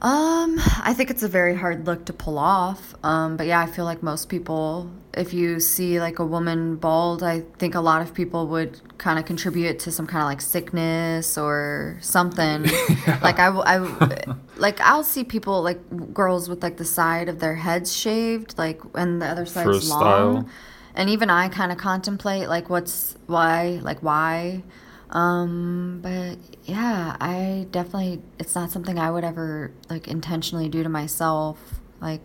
Um, 0.01 0.61
I 0.82 0.94
think 0.94 1.11
it's 1.11 1.24
a 1.24 1.28
very 1.28 1.57
hard 1.57 1.86
look 1.86 2.05
to 2.05 2.12
pull 2.12 2.38
off. 2.38 2.94
Um, 3.03 3.36
but 3.36 3.46
yeah, 3.46 3.61
I 3.61 3.66
feel 3.66 3.84
like 3.84 4.03
most 4.03 4.28
people, 4.28 4.90
if 5.12 5.34
you 5.34 5.59
see 5.59 5.99
like 5.99 6.20
a 6.20 6.24
woman 6.24 6.76
bald, 6.76 7.22
I 7.24 7.40
think 7.59 7.74
a 7.74 7.80
lot 7.80 8.03
of 8.03 8.14
people 8.14 8.46
would 8.49 8.80
kind 8.99 9.18
of 9.18 9.24
contribute 9.24 9.80
to 9.80 9.90
some 9.90 10.07
kind 10.07 10.22
of 10.22 10.26
like 10.26 10.40
sickness 10.40 11.36
or 11.36 11.99
something. 12.01 12.66
Like 13.22 13.38
I, 13.40 13.49
I 13.49 14.34
like 14.57 14.80
I'll 14.80 15.03
see 15.03 15.24
people 15.24 15.62
like 15.62 16.14
girls 16.14 16.49
with 16.49 16.62
like 16.62 16.76
the 16.76 16.84
side 16.84 17.28
of 17.28 17.40
their 17.40 17.57
heads 17.57 17.94
shaved, 17.94 18.57
like 18.57 18.80
and 18.94 19.20
the 19.20 19.26
other 19.26 19.44
side's 19.44 19.88
long. 19.88 20.01
style. 20.01 20.49
And 20.94 21.11
even 21.11 21.30
I 21.30 21.49
kind 21.49 21.72
of 21.72 21.78
contemplate 21.78 22.49
like 22.49 22.70
what's 22.70 23.16
why, 23.26 23.80
like 23.82 24.03
why. 24.03 24.62
Um, 25.11 26.01
but 26.03 26.39
yeah, 26.65 27.17
I 27.21 27.67
definitely 27.71 28.21
it's 28.39 28.55
not 28.55 28.71
something 28.71 28.99
I 28.99 29.11
would 29.11 29.25
ever 29.25 29.73
like 29.89 30.07
intentionally 30.09 30.69
do 30.69 30.83
to 30.83 30.89
myself. 30.89 31.59
Like 32.01 32.21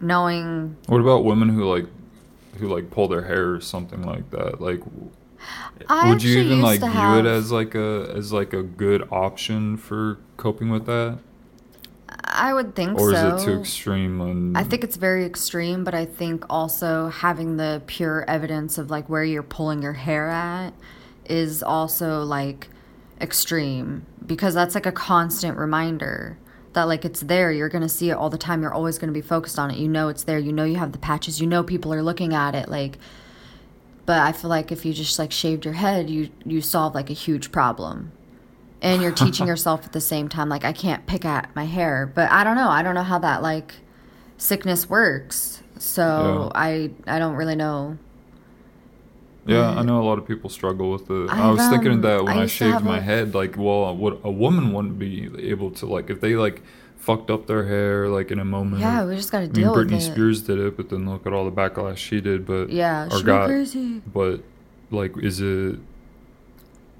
knowing 0.00 0.76
What 0.86 1.00
about 1.00 1.24
women 1.24 1.48
who 1.48 1.64
like 1.64 1.86
who 2.58 2.68
like 2.68 2.90
pull 2.90 3.08
their 3.08 3.22
hair 3.22 3.54
or 3.54 3.60
something 3.60 4.02
like 4.02 4.30
that? 4.30 4.60
Like 4.60 4.80
I 5.88 6.10
would 6.10 6.22
you 6.22 6.40
even 6.40 6.60
like 6.60 6.80
view 6.80 6.88
have, 6.90 7.24
it 7.24 7.28
as 7.28 7.52
like 7.52 7.74
a 7.74 8.12
as 8.16 8.32
like 8.32 8.52
a 8.52 8.62
good 8.62 9.06
option 9.12 9.76
for 9.76 10.18
coping 10.36 10.70
with 10.70 10.86
that? 10.86 11.18
I 12.24 12.52
would 12.54 12.74
think 12.74 12.98
Or 12.98 13.12
so. 13.12 13.36
is 13.36 13.42
it 13.42 13.46
too 13.46 13.60
extreme 13.60 14.20
and 14.20 14.56
I 14.56 14.64
think 14.64 14.82
it's 14.82 14.96
very 14.96 15.24
extreme, 15.24 15.84
but 15.84 15.94
I 15.94 16.04
think 16.04 16.44
also 16.50 17.08
having 17.10 17.58
the 17.58 17.82
pure 17.86 18.24
evidence 18.28 18.76
of 18.78 18.90
like 18.90 19.08
where 19.08 19.24
you're 19.24 19.42
pulling 19.42 19.82
your 19.82 19.92
hair 19.92 20.28
at 20.28 20.72
is 21.28 21.62
also 21.62 22.22
like 22.22 22.68
extreme 23.20 24.06
because 24.24 24.54
that's 24.54 24.74
like 24.74 24.86
a 24.86 24.92
constant 24.92 25.58
reminder 25.58 26.38
that 26.74 26.84
like 26.84 27.04
it's 27.04 27.20
there. 27.20 27.50
You're 27.50 27.68
going 27.68 27.82
to 27.82 27.88
see 27.88 28.10
it 28.10 28.14
all 28.14 28.30
the 28.30 28.38
time. 28.38 28.62
You're 28.62 28.74
always 28.74 28.98
going 28.98 29.08
to 29.12 29.14
be 29.14 29.26
focused 29.26 29.58
on 29.58 29.70
it. 29.70 29.78
You 29.78 29.88
know 29.88 30.08
it's 30.08 30.24
there. 30.24 30.38
You 30.38 30.52
know 30.52 30.64
you 30.64 30.76
have 30.76 30.92
the 30.92 30.98
patches. 30.98 31.40
You 31.40 31.46
know 31.46 31.62
people 31.62 31.92
are 31.92 32.02
looking 32.02 32.34
at 32.34 32.54
it 32.54 32.68
like 32.68 32.98
but 34.08 34.20
I 34.20 34.32
feel 34.32 34.48
like 34.48 34.72
if 34.72 34.86
you 34.86 34.94
just 34.94 35.18
like 35.18 35.30
shaved 35.30 35.66
your 35.66 35.74
head, 35.74 36.08
you 36.08 36.30
you 36.46 36.62
solve 36.62 36.94
like 36.94 37.10
a 37.10 37.12
huge 37.12 37.52
problem. 37.52 38.12
And 38.80 39.02
you're 39.02 39.12
teaching 39.12 39.46
yourself 39.52 39.84
at 39.84 39.92
the 39.92 40.00
same 40.00 40.30
time 40.30 40.48
like 40.48 40.64
I 40.64 40.72
can't 40.72 41.06
pick 41.06 41.26
at 41.26 41.54
my 41.54 41.64
hair, 41.66 42.10
but 42.14 42.30
I 42.30 42.42
don't 42.42 42.56
know. 42.56 42.70
I 42.70 42.82
don't 42.82 42.94
know 42.94 43.02
how 43.02 43.18
that 43.18 43.42
like 43.42 43.74
sickness 44.38 44.88
works. 44.88 45.62
So 45.78 46.50
Yeah. 46.54 46.58
I 46.58 46.90
I 47.06 47.18
don't 47.18 47.34
really 47.34 47.54
know. 47.54 47.98
Yeah, 49.48 49.70
I 49.70 49.82
know 49.82 50.00
a 50.00 50.04
lot 50.04 50.18
of 50.18 50.26
people 50.26 50.50
struggle 50.50 50.90
with 50.92 51.10
it. 51.10 51.30
I 51.30 51.48
I, 51.48 51.50
was 51.50 51.66
thinking 51.68 52.00
that 52.02 52.22
when 52.24 52.36
I 52.38 52.42
I, 52.42 52.46
shaved 52.46 52.84
my 52.84 52.98
a- 52.98 53.00
head, 53.00 53.34
like, 53.34 53.56
well, 53.56 53.96
what 53.96 54.18
a 54.22 54.30
woman 54.30 54.72
wouldn't 54.72 54.98
be 54.98 55.30
able 55.48 55.70
to 55.72 55.86
like 55.86 56.10
if 56.10 56.20
they 56.20 56.36
like 56.36 56.62
fucked 56.98 57.30
up 57.30 57.46
their 57.46 57.64
hair 57.66 58.08
like 58.08 58.30
in 58.30 58.38
a 58.38 58.44
moment. 58.44 58.82
Yeah, 58.82 59.04
we 59.06 59.16
just 59.16 59.32
got 59.32 59.40
to 59.40 59.48
do 59.48 59.60
it. 59.62 59.64
I 59.64 59.66
mean, 59.68 59.74
deal 59.74 59.84
with 59.84 59.90
Britney 59.90 59.96
it. 60.08 60.12
Spears 60.12 60.42
did 60.42 60.58
it, 60.58 60.76
but 60.76 60.90
then 60.90 61.08
look 61.08 61.26
at 61.26 61.32
all 61.32 61.44
the 61.48 61.52
backlash 61.56 61.96
she 61.96 62.20
did. 62.20 62.44
But 62.46 62.68
Yeah, 62.70 63.06
or 63.10 63.18
she 63.18 63.22
got, 63.24 63.46
crazy. 63.46 64.02
But 64.12 64.40
like, 64.90 65.16
is 65.18 65.40
it 65.40 65.78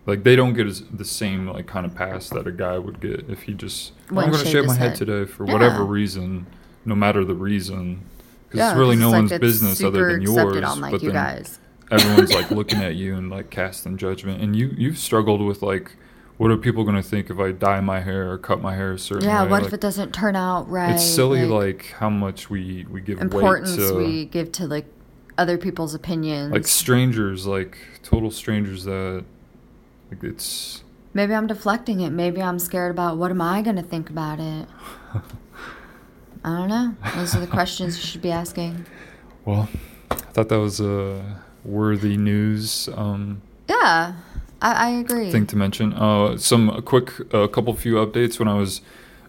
like 0.06 0.22
they 0.22 0.36
don't 0.36 0.54
get 0.54 0.66
the 0.96 1.04
same 1.04 1.48
like 1.48 1.66
kind 1.66 1.84
of 1.84 1.94
pass 1.94 2.30
that 2.30 2.46
a 2.46 2.52
guy 2.52 2.78
would 2.78 3.00
get 3.00 3.28
if 3.28 3.42
he 3.42 3.52
just 3.54 3.92
"Oh, 4.10 4.14
Went 4.14 4.28
I'm 4.28 4.32
gonna 4.32 4.46
shave 4.46 4.64
my 4.64 4.74
head 4.74 4.90
head." 4.90 4.96
today 4.96 5.24
for 5.30 5.46
Yeah. 5.46 5.52
whatever 5.52 5.84
reason, 5.84 6.46
no 6.86 6.94
matter 6.94 7.24
the 7.24 7.34
reason. 7.34 8.00
Because 8.48 8.58
Yeah, 8.58 8.70
it's 8.70 8.78
really 8.78 8.96
no 8.96 9.10
like, 9.10 9.28
one's 9.30 9.38
business 9.38 9.82
other 9.84 10.12
than 10.12 10.22
yours. 10.22 10.64
on 10.64 10.80
like 10.80 10.92
but 10.92 11.02
you 11.02 11.10
then 11.12 11.36
guys. 11.36 11.58
Everyone's 11.90 12.32
like 12.32 12.50
looking 12.50 12.82
at 12.82 12.94
you 12.96 13.14
and 13.16 13.30
like 13.30 13.50
casting 13.50 13.96
judgment. 13.96 14.42
And 14.42 14.54
you 14.56 14.74
you've 14.76 14.98
struggled 14.98 15.40
with 15.40 15.62
like, 15.62 15.92
what 16.36 16.50
are 16.50 16.56
people 16.56 16.84
gonna 16.84 17.02
think 17.02 17.30
if 17.30 17.38
I 17.38 17.52
dye 17.52 17.80
my 17.80 18.00
hair 18.00 18.30
or 18.30 18.38
cut 18.38 18.60
my 18.60 18.74
hair 18.74 18.92
a 18.92 18.98
certain 18.98 19.24
Yeah, 19.28 19.42
way? 19.42 19.44
Yeah, 19.46 19.50
what 19.50 19.62
Like, 19.62 19.68
if 19.68 19.74
it 19.74 19.80
doesn't 19.80 20.12
turn 20.12 20.36
out 20.36 20.68
right? 20.68 20.92
It's 20.94 21.04
silly, 21.04 21.44
like, 21.46 21.94
how 21.98 22.10
much 22.10 22.50
we 22.50 22.86
we 22.90 23.00
give 23.00 23.20
importance 23.20 23.76
to 23.76 23.94
we 23.96 24.24
give 24.26 24.52
to 24.52 24.66
like 24.66 24.86
other 25.36 25.56
people's 25.56 25.94
opinions. 25.94 26.52
like 26.52 26.66
strangers, 26.66 27.46
like 27.46 27.78
total 28.02 28.30
strangers 28.30 28.84
that 28.84 29.24
like 30.10 30.22
it's 30.24 30.82
Maybe 31.14 31.34
I'm 31.34 31.46
deflecting 31.46 32.00
it. 32.00 32.10
Maybe 32.10 32.42
I'm 32.42 32.58
scared 32.58 32.90
about 32.90 33.16
what 33.16 33.30
am 33.30 33.40
I 33.40 33.62
going 33.62 33.76
to 33.76 33.82
think 33.82 34.10
about 34.10 34.38
it. 34.38 34.68
I 36.44 36.56
don't 36.56 36.68
know. 36.68 36.94
Those 37.16 37.34
are 37.34 37.40
the 37.40 37.46
questions 37.46 37.96
you 37.96 38.02
should 38.04 38.22
be 38.22 38.30
asking. 38.30 38.86
well, 39.44 39.68
I 40.10 40.14
thought 40.16 40.48
that 40.50 40.58
was 40.60 40.80
a 40.80 41.42
worthy 41.68 42.16
news. 42.16 42.88
Um, 42.94 43.42
Yeah, 43.68 44.14
I, 44.62 44.72
I 44.86 44.88
agree. 44.90 45.30
thing 45.30 45.46
to 45.48 45.56
mention. 45.56 45.92
Uh, 45.92 46.36
some 46.38 46.70
a 46.70 46.82
quick, 46.82 47.12
a 47.32 47.48
couple 47.48 47.74
few 47.74 47.94
updates 47.96 48.38
when 48.38 48.48
I 48.48 48.54
was 48.54 48.80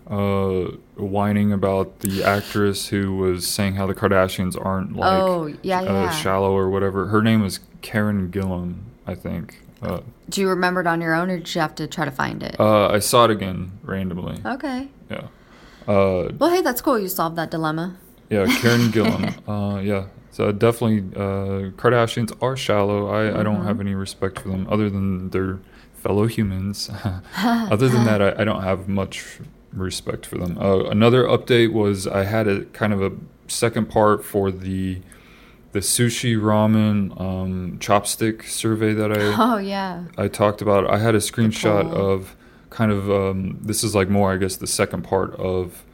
uh, 0.10 0.72
whining 0.96 1.52
about 1.54 2.00
the 2.00 2.24
actress 2.24 2.88
who 2.88 3.16
was 3.18 3.48
saying 3.48 3.76
how 3.76 3.86
the 3.86 3.94
Kardashians 3.94 4.56
aren't 4.64 4.96
like 4.96 5.22
Oh, 5.24 5.54
yeah, 5.62 5.82
uh, 5.82 5.84
yeah. 5.84 6.10
shallow 6.10 6.52
or 6.56 6.70
whatever. 6.70 7.08
Her 7.08 7.22
name 7.22 7.42
was 7.42 7.60
Karen 7.82 8.30
Gillan, 8.32 8.76
I 9.06 9.14
think. 9.16 9.62
Uh, 9.82 10.02
Do 10.30 10.42
you 10.42 10.50
remember 10.50 10.82
it 10.82 10.88
on 10.88 11.00
your 11.00 11.14
own, 11.14 11.30
or 11.30 11.38
did 11.38 11.54
you 11.56 11.62
have 11.62 11.76
to 11.76 11.88
try 11.88 12.06
to 12.06 12.12
find 12.12 12.42
it? 12.44 12.60
uh, 12.60 12.88
I 12.90 13.00
saw 13.00 13.26
it 13.26 13.32
again 13.32 13.72
randomly. 13.84 14.38
okay. 14.46 14.88
Yeah. 15.12 15.28
Uh, 15.88 16.30
Well, 16.38 16.50
hey, 16.50 16.62
that's 16.62 16.82
cool. 16.82 17.00
You 17.00 17.08
solved 17.08 17.36
that 17.38 17.50
dilemma. 17.52 17.96
yeah, 18.30 18.46
Karen 18.62 18.92
Gillan. 18.96 19.34
uh, 19.48 19.80
yeah. 19.80 20.06
Definitely, 20.52 21.00
uh, 21.16 21.72
Kardashians 21.72 22.36
are 22.42 22.56
shallow. 22.56 23.08
I, 23.08 23.40
I 23.40 23.44
don't 23.44 23.66
have 23.66 23.80
any 23.80 23.96
respect 23.96 24.40
for 24.40 24.50
them 24.50 24.68
other 24.70 24.90
than 24.90 25.30
they're 25.30 25.60
fellow 25.94 26.26
humans. 26.28 26.90
other 27.38 27.90
than 27.90 28.06
that, 28.06 28.22
I, 28.22 28.42
I 28.42 28.44
don't 28.44 28.64
have 28.64 28.88
much 28.88 29.40
respect 29.74 30.26
for 30.26 30.38
them. 30.38 30.58
Uh, 30.58 30.86
another 30.86 31.24
update 31.24 31.74
was 31.74 32.08
I 32.08 32.24
had 32.24 32.48
a 32.48 32.66
kind 32.66 32.94
of 32.94 33.02
a 33.02 33.12
second 33.48 33.90
part 33.90 34.24
for 34.24 34.52
the 34.52 35.02
the 35.72 35.80
sushi 35.80 36.36
ramen 36.36 37.20
um, 37.22 37.78
chopstick 37.80 38.46
survey 38.46 38.94
that 38.94 39.12
I 39.12 39.36
Oh 39.38 39.58
yeah. 39.58 40.06
I 40.18 40.28
talked 40.28 40.62
about. 40.62 40.90
I 40.90 40.98
had 40.98 41.16
a 41.16 41.20
screenshot 41.20 41.92
of 41.94 42.36
kind 42.70 42.92
of 42.92 43.10
um, 43.12 43.60
this 43.62 43.84
is 43.84 43.94
like 43.94 44.10
more, 44.10 44.34
I 44.34 44.38
guess, 44.38 44.56
the 44.56 44.68
second 44.68 45.04
part 45.04 45.36
of 45.36 45.86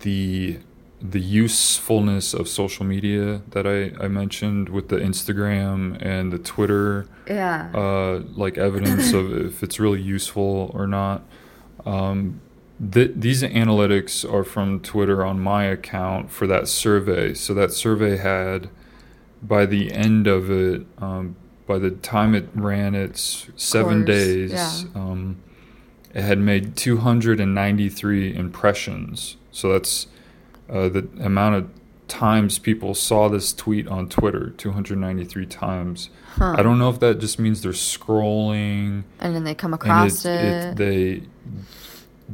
the 0.00 0.58
the 1.02 1.20
usefulness 1.20 2.32
of 2.32 2.46
social 2.48 2.84
media 2.84 3.42
that 3.50 3.66
I, 3.66 3.92
I 4.02 4.08
mentioned 4.08 4.68
with 4.68 4.88
the 4.88 4.96
Instagram 4.96 6.00
and 6.00 6.32
the 6.32 6.38
Twitter, 6.38 7.06
Yeah. 7.26 7.70
uh, 7.74 8.22
like 8.36 8.56
evidence 8.56 9.12
of 9.12 9.32
if 9.46 9.62
it's 9.62 9.80
really 9.80 10.00
useful 10.00 10.70
or 10.74 10.86
not. 10.86 11.22
Um, 11.84 12.40
th- 12.92 13.12
these 13.16 13.42
analytics 13.42 14.30
are 14.32 14.44
from 14.44 14.78
Twitter 14.80 15.24
on 15.24 15.40
my 15.40 15.64
account 15.64 16.30
for 16.30 16.46
that 16.46 16.68
survey. 16.68 17.34
So 17.34 17.52
that 17.54 17.72
survey 17.72 18.16
had, 18.18 18.70
by 19.42 19.66
the 19.66 19.92
end 19.92 20.28
of 20.28 20.50
it, 20.50 20.86
um, 20.98 21.34
by 21.66 21.78
the 21.78 21.90
time 21.90 22.34
it 22.36 22.48
ran 22.54 22.94
its 22.94 23.48
seven 23.56 24.04
course, 24.04 24.16
days, 24.18 24.52
yeah. 24.52 24.82
um, 24.94 25.42
it 26.14 26.22
had 26.22 26.38
made 26.38 26.76
293 26.76 28.34
impressions. 28.36 29.36
So 29.50 29.72
that's 29.72 30.06
uh, 30.68 30.88
the 30.88 31.08
amount 31.20 31.54
of 31.56 31.70
times 32.08 32.58
people 32.58 32.94
saw 32.94 33.28
this 33.28 33.52
tweet 33.52 33.88
on 33.88 34.08
Twitter 34.08 34.50
293 34.50 35.46
times. 35.46 36.10
Huh. 36.36 36.54
I 36.58 36.62
don't 36.62 36.78
know 36.78 36.90
if 36.90 37.00
that 37.00 37.18
just 37.20 37.38
means 37.38 37.62
they're 37.62 37.72
scrolling 37.72 39.04
and 39.18 39.34
then 39.34 39.44
they 39.44 39.54
come 39.54 39.72
across 39.72 40.24
it, 40.24 40.30
it. 40.30 40.44
it, 40.44 40.76
they 40.76 41.22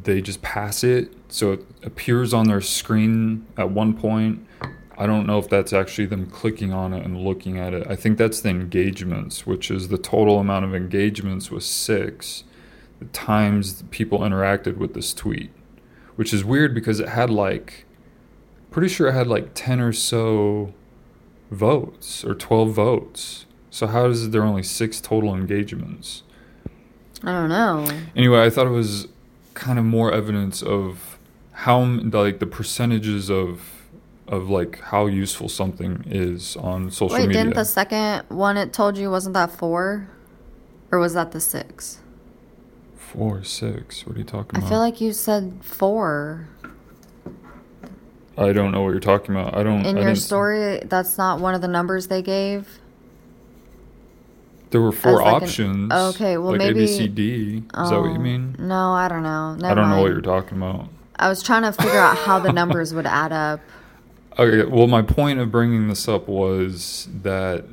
they 0.04 0.20
just 0.20 0.42
pass 0.42 0.84
it 0.84 1.12
so 1.28 1.52
it 1.52 1.64
appears 1.82 2.32
on 2.32 2.46
their 2.46 2.60
screen 2.60 3.46
at 3.56 3.70
one 3.70 3.94
point 3.94 4.46
i 4.96 5.06
don't 5.06 5.26
know 5.26 5.38
if 5.38 5.48
that's 5.48 5.72
actually 5.72 6.06
them 6.06 6.26
clicking 6.26 6.72
on 6.72 6.92
it 6.92 7.04
and 7.04 7.16
looking 7.18 7.58
at 7.58 7.74
it 7.74 7.86
i 7.88 7.96
think 7.96 8.18
that's 8.18 8.40
the 8.40 8.48
engagements 8.48 9.46
which 9.46 9.70
is 9.70 9.88
the 9.88 9.98
total 9.98 10.38
amount 10.38 10.64
of 10.64 10.74
engagements 10.74 11.50
was 11.50 11.64
six 11.66 12.44
the 12.98 13.06
times 13.06 13.82
people 13.90 14.20
interacted 14.20 14.76
with 14.76 14.94
this 14.94 15.12
tweet 15.12 15.50
which 16.16 16.32
is 16.32 16.44
weird 16.44 16.74
because 16.74 17.00
it 17.00 17.08
had 17.08 17.30
like 17.30 17.84
pretty 18.70 18.88
sure 18.88 19.08
it 19.08 19.12
had 19.12 19.26
like 19.26 19.50
10 19.54 19.80
or 19.80 19.92
so 19.92 20.72
votes 21.50 22.24
or 22.24 22.34
12 22.34 22.70
votes. 22.72 23.46
So 23.70 23.86
how 23.86 24.06
is 24.06 24.30
there 24.30 24.42
only 24.42 24.62
six 24.62 25.00
total 25.00 25.34
engagements? 25.34 26.22
I 27.24 27.32
don't 27.32 27.48
know. 27.48 27.88
anyway 28.14 28.44
i 28.46 28.50
thought 28.50 28.66
it 28.68 28.70
was 28.70 29.08
kind 29.54 29.76
of 29.78 29.84
more 29.84 30.12
evidence 30.12 30.62
of 30.62 31.18
how 31.52 31.80
like 31.82 32.38
the 32.38 32.46
percentages 32.46 33.28
of 33.28 33.88
of 34.28 34.48
like 34.48 34.80
how 34.82 35.06
useful 35.06 35.48
something 35.48 36.04
is 36.06 36.56
on 36.56 36.90
social 36.92 37.16
Wait, 37.16 37.26
media. 37.26 37.42
didn't 37.42 37.54
the 37.56 37.64
second 37.64 38.24
one 38.28 38.56
it 38.56 38.72
told 38.72 38.96
you 38.96 39.10
wasn't 39.10 39.34
that 39.34 39.50
four, 39.50 40.08
or 40.92 40.98
was 41.00 41.14
that 41.14 41.32
the 41.32 41.40
six? 41.40 41.98
four 42.96 43.42
six 43.42 44.06
what 44.06 44.14
are 44.14 44.18
you 44.18 44.24
talking 44.24 44.50
I 44.54 44.58
about? 44.58 44.66
I 44.66 44.70
feel 44.70 44.78
like 44.80 45.00
you 45.00 45.12
said 45.14 45.58
four 45.62 46.46
i 48.38 48.52
don't 48.52 48.70
know 48.72 48.82
what 48.82 48.90
you're 48.90 49.00
talking 49.00 49.34
about 49.34 49.54
i 49.56 49.62
don't 49.62 49.84
in 49.84 49.96
I 49.96 50.00
your 50.00 50.08
didn't- 50.10 50.16
story. 50.22 50.80
That's 50.84 51.18
not 51.18 51.40
one 51.40 51.54
of 51.54 51.60
the 51.60 51.68
numbers 51.68 52.06
they 52.06 52.22
gave. 52.22 52.78
there 54.70 54.80
were 54.80 54.92
four 54.92 55.16
like 55.22 55.26
an- 55.26 55.42
options 55.42 55.92
Okay, 55.92 56.36
well, 56.38 56.52
like 56.52 56.58
maybe- 56.58 56.80
a 56.84 56.86
b 56.86 56.86
c 56.86 57.08
d 57.08 57.56
is 57.56 57.90
that 57.90 58.00
what 58.00 58.10
you 58.10 58.16
Oh, 58.16 58.18
mean 58.18 58.54
No, 58.58 58.92
I 58.92 59.08
don't 59.08 59.22
know. 59.22 59.54
Never 59.54 59.66
i 59.66 59.74
don't 59.74 59.90
know 59.90 60.00
what 60.02 60.10
you're 60.12 60.20
talking 60.20 60.58
about 60.58 60.88
I 61.20 61.28
was 61.28 61.42
trying 61.42 61.62
to 61.62 61.72
figure 61.72 61.98
out 61.98 62.16
how 62.16 62.38
the 62.38 62.52
numbers 62.60 62.94
would 62.94 63.04
add 63.06 63.32
up. 63.32 63.58
Okay, 64.38 64.64
well, 64.70 64.86
my 64.86 65.02
point 65.02 65.40
of 65.40 65.50
bringing 65.50 65.88
this 65.88 66.06
up 66.06 66.28
was 66.28 67.08
that 67.24 67.64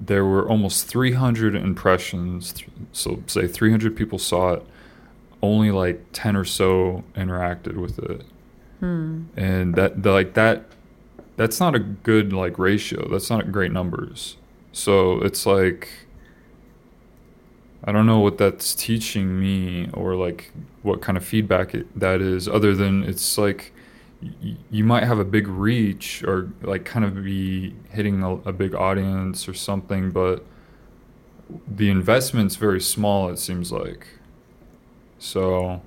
there 0.00 0.24
were 0.24 0.48
almost 0.48 0.86
300 0.86 1.56
impressions. 1.56 2.54
So, 2.92 3.20
say 3.26 3.48
300 3.48 3.96
people 3.96 4.20
saw 4.20 4.52
it, 4.52 4.66
only 5.42 5.72
like 5.72 6.04
10 6.12 6.36
or 6.36 6.44
so 6.44 7.02
interacted 7.16 7.74
with 7.76 7.98
it. 7.98 8.22
Hmm. 8.82 9.24
And 9.36 9.74
that, 9.76 10.02
the, 10.02 10.10
like, 10.12 10.34
that, 10.34 10.64
that's 11.36 11.60
not 11.60 11.74
a 11.74 11.78
good, 11.78 12.32
like, 12.32 12.58
ratio. 12.58 13.08
That's 13.08 13.30
not 13.30 13.52
great 13.52 13.72
numbers. 13.72 14.36
So, 14.72 15.20
it's 15.22 15.46
like, 15.46 15.88
I 17.84 17.92
don't 17.92 18.06
know 18.06 18.20
what 18.20 18.38
that's 18.38 18.74
teaching 18.74 19.40
me 19.40 19.88
or, 19.92 20.14
like, 20.14 20.52
what 20.82 21.00
kind 21.02 21.16
of 21.18 21.24
feedback 21.24 21.74
it, 21.74 21.86
that 21.98 22.20
is, 22.20 22.48
other 22.48 22.74
than 22.74 23.02
it's 23.04 23.38
like, 23.38 23.72
y- 24.22 24.56
you 24.70 24.84
might 24.84 25.04
have 25.04 25.18
a 25.18 25.24
big 25.24 25.48
reach 25.48 26.22
or 26.24 26.50
like 26.62 26.84
kind 26.84 27.04
of 27.04 27.22
be 27.24 27.74
hitting 27.90 28.22
a, 28.22 28.34
a 28.48 28.52
big 28.52 28.74
audience 28.74 29.48
or 29.48 29.54
something, 29.54 30.10
but 30.10 30.44
the 31.68 31.90
investment's 31.90 32.56
very 32.56 32.80
small. 32.80 33.28
It 33.28 33.38
seems 33.38 33.72
like. 33.72 34.06
So 35.18 35.80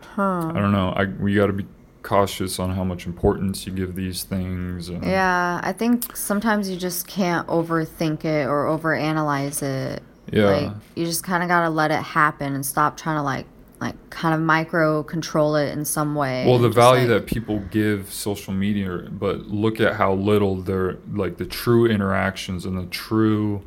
Huh. 0.00 0.52
I 0.54 0.60
don't 0.60 0.72
know. 0.72 0.90
I 0.90 1.06
we 1.06 1.34
got 1.34 1.46
to 1.48 1.52
be 1.52 1.66
cautious 2.04 2.60
on 2.60 2.70
how 2.70 2.84
much 2.84 3.06
importance 3.06 3.66
you 3.66 3.72
give 3.72 3.96
these 3.96 4.22
things. 4.22 4.88
And, 4.88 5.02
Yeah, 5.04 5.60
I 5.64 5.72
think 5.72 6.14
sometimes 6.16 6.70
you 6.70 6.76
just 6.76 7.08
can't 7.08 7.46
overthink 7.48 8.24
it 8.24 8.46
or 8.46 8.66
overanalyze 8.66 9.62
it. 9.62 10.02
Yeah. 10.30 10.44
Like 10.50 10.72
you 10.94 11.04
just 11.06 11.24
kind 11.24 11.42
of 11.42 11.48
got 11.48 11.62
to 11.62 11.70
let 11.70 11.90
it 11.90 12.02
happen 12.02 12.54
and 12.54 12.64
stop 12.64 12.96
trying 12.96 13.16
to 13.16 13.22
like 13.22 13.46
like 13.80 13.96
kind 14.08 14.34
of 14.34 14.40
micro 14.40 15.02
control 15.02 15.56
it 15.56 15.72
in 15.76 15.84
some 15.84 16.14
way. 16.14 16.46
Well, 16.46 16.58
the 16.58 16.68
value 16.70 17.08
like- 17.08 17.24
that 17.24 17.26
people 17.26 17.58
give 17.70 18.12
social 18.12 18.54
media, 18.54 19.08
but 19.10 19.48
look 19.48 19.80
at 19.80 19.94
how 19.96 20.14
little 20.14 20.54
their 20.56 20.98
like 21.12 21.38
the 21.38 21.44
true 21.44 21.86
interactions 21.86 22.64
and 22.64 22.78
the 22.78 22.86
true 22.86 23.62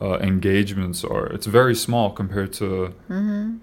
uh, 0.00 0.18
engagements 0.20 1.04
are. 1.04 1.26
It's 1.26 1.46
very 1.46 1.74
small 1.74 2.10
compared 2.12 2.52
to 2.54 2.94
Mm-hmm. 3.10 3.56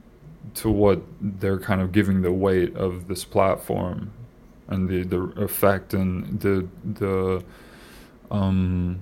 To 0.56 0.70
what 0.70 1.02
they're 1.22 1.60
kind 1.60 1.82
of 1.82 1.92
giving 1.92 2.22
the 2.22 2.32
weight 2.32 2.76
of 2.76 3.08
this 3.08 3.24
platform 3.26 4.12
and 4.68 4.88
the 4.90 5.04
the 5.04 5.22
effect 5.42 5.94
and 5.94 6.40
the 6.42 6.68
the 6.84 7.44
um 8.32 9.00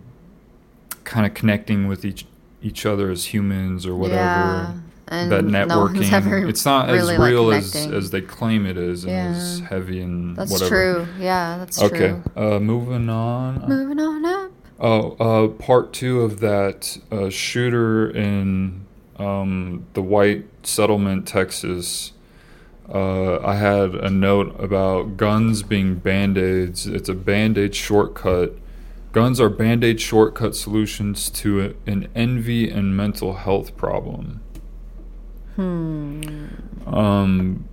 kind 1.03 1.25
of 1.25 1.33
connecting 1.33 1.87
with 1.87 2.05
each 2.05 2.25
each 2.61 2.85
other 2.85 3.09
as 3.11 3.25
humans 3.33 3.85
or 3.85 3.95
whatever 3.95 4.17
Yeah. 4.19 4.73
And 5.09 5.31
that 5.31 5.45
no 5.45 5.65
networking 5.65 6.11
ever 6.11 6.45
it's 6.47 6.65
not 6.65 6.87
really, 6.87 6.99
as 6.99 7.07
like, 7.07 7.19
real 7.19 7.51
as 7.51 7.73
as 7.75 8.09
they 8.11 8.19
claim 8.21 8.65
it 8.65 8.77
is 8.77 9.03
and 9.05 9.13
Yeah. 9.13 9.27
as 9.37 9.59
heavy 9.59 10.01
and 10.01 10.35
That's 10.35 10.51
whatever 10.51 10.69
true. 10.69 11.07
Yeah, 11.19 11.57
that's 11.59 11.81
okay 11.81 12.19
true. 12.35 12.55
uh 12.55 12.59
moving 12.59 13.09
on 13.09 13.63
Moving 13.69 13.99
on 13.99 14.25
up. 14.25 14.51
Oh, 14.79 15.11
uh, 15.13 15.47
part 15.47 15.91
two 15.91 16.21
of 16.21 16.39
that 16.41 16.99
uh, 17.11 17.31
shooter 17.31 18.11
in 18.11 18.85
um, 19.17 19.87
the 19.93 20.03
White 20.03 20.45
Settlement, 20.67 21.27
Texas. 21.27 22.13
Uh, 22.93 23.39
I 23.45 23.55
had 23.55 23.95
a 23.95 24.09
note 24.09 24.55
about 24.59 25.17
guns 25.17 25.63
being 25.63 25.95
band 25.95 26.37
aids. 26.37 26.87
It's 26.87 27.09
a 27.09 27.13
band 27.13 27.57
aid 27.57 27.75
shortcut. 27.75 28.53
Guns 29.11 29.41
are 29.41 29.49
band 29.49 29.83
aid 29.83 29.99
shortcut 29.99 30.55
solutions 30.55 31.29
to 31.31 31.61
a, 31.61 31.89
an 31.89 32.07
envy 32.15 32.69
and 32.69 32.95
mental 32.95 33.33
health 33.33 33.75
problem. 33.75 34.41
Hmm. 35.55 36.47
Um, 36.85 37.67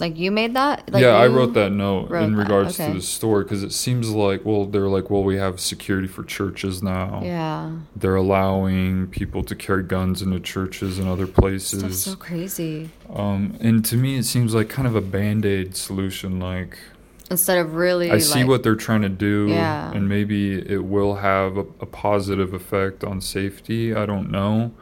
Like 0.00 0.18
you 0.18 0.30
made 0.30 0.54
that? 0.54 0.90
Like 0.92 1.02
yeah, 1.02 1.10
I 1.10 1.26
wrote 1.26 1.54
that 1.54 1.70
note 1.70 2.10
wrote 2.10 2.24
in 2.24 2.36
regards 2.36 2.78
okay. 2.78 2.88
to 2.88 2.94
the 2.98 3.02
story 3.02 3.44
because 3.44 3.62
it 3.62 3.72
seems 3.72 4.10
like, 4.10 4.44
well, 4.44 4.64
they're 4.64 4.88
like, 4.88 5.10
well, 5.10 5.22
we 5.22 5.36
have 5.36 5.60
security 5.60 6.08
for 6.08 6.24
churches 6.24 6.82
now. 6.82 7.20
Yeah. 7.22 7.70
they're 7.94 8.16
allowing 8.16 9.06
people 9.08 9.42
to 9.44 9.54
carry 9.54 9.82
guns 9.82 10.22
into 10.22 10.40
churches 10.40 10.98
and 10.98 11.08
other 11.08 11.26
places. 11.26 12.02
so 12.02 12.16
crazy. 12.16 12.90
Um, 13.12 13.56
and 13.60 13.84
to 13.86 13.96
me, 13.96 14.16
it 14.16 14.24
seems 14.24 14.54
like 14.54 14.68
kind 14.68 14.88
of 14.88 14.96
a 14.96 15.00
band 15.00 15.44
aid 15.44 15.76
solution. 15.76 16.40
Like, 16.40 16.78
Instead 17.30 17.58
of 17.58 17.74
really 17.74 18.10
I 18.10 18.18
see 18.18 18.40
like, 18.40 18.48
what 18.48 18.62
they're 18.64 18.74
trying 18.74 19.02
to 19.02 19.08
do, 19.08 19.46
Yeah. 19.48 19.92
and 19.92 20.08
maybe 20.08 20.54
it 20.54 20.84
will 20.84 21.16
have 21.16 21.56
a, 21.56 21.66
a 21.80 21.86
positive 21.86 22.52
effect 22.52 23.04
on 23.04 23.20
safety. 23.20 23.94
I 23.94 24.04
don't 24.06 24.30
know. 24.30 24.72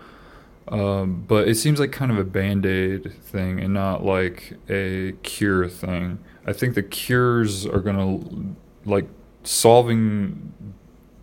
Um, 0.71 1.25
but 1.27 1.49
it 1.49 1.55
seems 1.57 1.81
like 1.81 1.93
kind 1.93 2.11
of 2.11 2.19
a 2.19 2.25
band 2.25 2.67
aid 2.67 3.13
thing 3.23 3.59
and 3.61 3.73
not 3.75 4.05
like 4.05 4.55
a 4.69 5.13
cure 5.23 5.69
thing. 5.69 6.19
I 6.47 6.53
think 6.53 6.75
the 6.75 6.83
cures 6.83 7.67
are 7.67 7.81
going 7.81 7.97
to, 7.97 8.89
like, 8.91 9.07
solving 9.45 10.53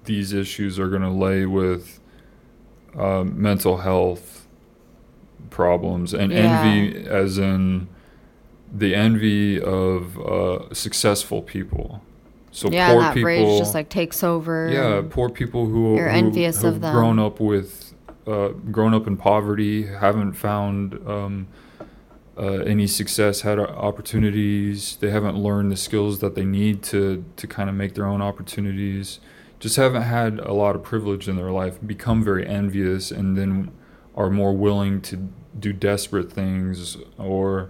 these 0.06 0.34
issues 0.34 0.80
are 0.80 0.88
going 0.88 1.02
to 1.02 1.10
lay 1.10 1.46
with 1.46 2.00
um, 2.98 3.40
mental 3.42 3.78
health 3.78 4.48
problems 5.50 6.14
and 6.14 6.32
Yeah. 6.32 6.62
envy, 6.64 7.08
as 7.08 7.38
in 7.38 7.88
the 8.74 8.94
envy 8.96 9.60
of 9.62 10.20
uh, 10.20 10.74
successful 10.74 11.42
people. 11.42 12.02
So 12.52 12.70
yeah, 12.70 12.92
poor 12.92 13.02
that 13.02 13.14
people, 13.14 13.28
rage 13.28 13.58
just 13.60 13.74
like 13.74 13.90
takes 13.90 14.24
over. 14.24 14.70
yeah, 14.72 15.02
poor 15.10 15.30
people 15.30 15.66
who 15.66 15.96
You're 15.98 16.08
envious 16.10 16.64
of 16.64 16.74
who've 16.76 16.82
them. 16.82 16.96
grown 16.96 17.20
up 17.20 17.40
with, 17.40 17.94
uh, 18.28 18.50
grown 18.50 18.94
up 18.94 19.08
in 19.08 19.18
poverty, 19.18 19.88
haven't 19.88 20.34
found 20.34 21.00
um, 21.08 21.48
uh, 22.38 22.64
any 22.64 22.88
success, 22.88 23.42
had 23.42 23.60
opportunities. 23.60 24.98
They 24.98 25.10
haven't 25.10 25.38
learned 25.38 25.72
the 25.72 25.78
skills 25.78 26.20
that 26.20 26.36
they 26.36 26.46
need 26.46 26.84
to 26.84 27.24
to 27.36 27.48
kind 27.48 27.70
of 27.70 27.76
make 27.76 27.94
their 27.94 28.06
own 28.06 28.22
opportunities. 28.22 29.20
Just 29.60 29.78
haven't 29.78 30.04
had 30.04 30.40
a 30.40 30.54
lot 30.54 30.76
of 30.76 30.84
privilege 30.84 31.30
in 31.30 31.38
their 31.38 31.52
life. 31.52 31.78
Become 31.86 32.24
very 32.24 32.46
envious, 32.46 33.12
and 33.12 33.38
then 33.38 33.72
are 34.16 34.30
more 34.30 34.54
willing 34.54 35.02
to 35.02 35.30
do 35.58 35.72
desperate 35.72 36.32
things 36.32 36.98
or 37.18 37.70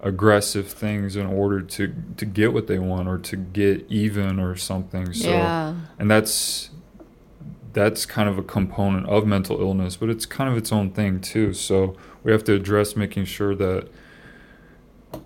aggressive 0.00 0.66
things 0.66 1.14
in 1.16 1.26
order 1.26 1.60
to 1.60 1.94
to 2.16 2.26
get 2.26 2.52
what 2.52 2.66
they 2.66 2.78
want 2.78 3.08
or 3.08 3.18
to 3.18 3.36
get 3.36 3.86
even 3.88 4.38
or 4.40 4.56
something. 4.56 5.12
So 5.14 5.30
yeah. 5.30 5.74
and 5.98 6.10
that's 6.10 6.70
that's 7.72 8.04
kind 8.06 8.28
of 8.28 8.38
a 8.38 8.42
component 8.42 9.06
of 9.08 9.26
mental 9.26 9.60
illness 9.60 9.96
but 9.96 10.10
it's 10.10 10.26
kind 10.26 10.50
of 10.50 10.56
its 10.56 10.72
own 10.72 10.90
thing 10.90 11.20
too. 11.20 11.52
So 11.52 11.96
we 12.22 12.32
have 12.32 12.44
to 12.44 12.54
address 12.54 12.96
making 12.96 13.24
sure 13.24 13.54
that 13.54 13.88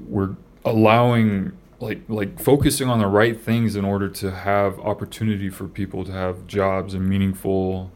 we're 0.00 0.36
allowing 0.64 1.52
like 1.78 2.00
like 2.08 2.40
focusing 2.40 2.88
on 2.88 2.98
the 2.98 3.06
right 3.06 3.38
things 3.40 3.76
in 3.76 3.84
order 3.84 4.08
to 4.08 4.30
have 4.30 4.78
opportunity 4.80 5.50
for 5.50 5.68
people 5.68 6.04
to 6.04 6.12
have 6.12 6.46
jobs 6.46 6.94
and 6.94 7.08
meaningful 7.08 7.90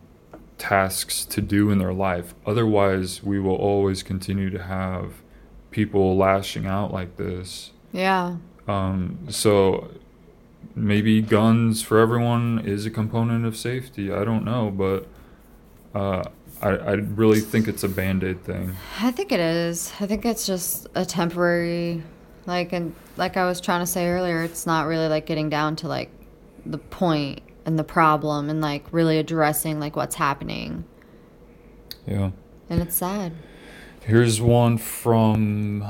tasks 0.58 1.24
to 1.24 1.40
do 1.40 1.70
in 1.70 1.78
their 1.78 1.92
life. 1.94 2.34
Otherwise 2.44 3.22
we 3.22 3.40
will 3.40 3.56
always 3.56 4.02
continue 4.02 4.50
to 4.50 4.62
have 4.62 5.22
people 5.70 6.16
lashing 6.16 6.66
out 6.66 6.92
like 6.92 7.16
this. 7.16 7.70
Yeah. 7.92 8.36
um, 8.68 9.18
so 9.28 9.90
maybe 10.74 11.20
guns 11.20 11.82
for 11.82 11.98
everyone 11.98 12.62
is 12.64 12.86
a 12.86 12.90
component 12.90 13.44
of 13.44 13.56
safety. 13.56 14.12
I 14.12 14.24
don't 14.24 14.44
know, 14.44 14.70
but 14.70 15.06
uh, 15.98 16.24
I, 16.62 16.68
I 16.68 16.92
really 16.92 17.40
think 17.40 17.68
it's 17.68 17.82
a 17.82 17.88
band 17.88 18.22
aid 18.22 18.44
thing. 18.44 18.76
I 19.00 19.10
think 19.10 19.32
it 19.32 19.40
is. 19.40 19.92
I 20.00 20.06
think 20.06 20.24
it's 20.24 20.46
just 20.46 20.86
a 20.94 21.04
temporary, 21.04 22.02
like, 22.46 22.72
and 22.72 22.94
like 23.16 23.36
I 23.36 23.46
was 23.46 23.60
trying 23.60 23.80
to 23.80 23.86
say 23.86 24.08
earlier, 24.08 24.42
it's 24.42 24.66
not 24.66 24.86
really 24.86 25.08
like 25.08 25.26
getting 25.26 25.48
down 25.48 25.76
to 25.76 25.88
like 25.88 26.10
the 26.66 26.78
point 26.78 27.40
and 27.64 27.78
the 27.78 27.84
problem 27.84 28.50
and 28.50 28.60
like 28.60 28.84
really 28.92 29.18
addressing 29.18 29.80
like 29.80 29.96
what's 29.96 30.14
happening. 30.14 30.84
Yeah. 32.06 32.30
And 32.68 32.82
it's 32.82 32.96
sad. 32.96 33.32
Here's 34.04 34.40
one 34.40 34.78
from 34.78 35.84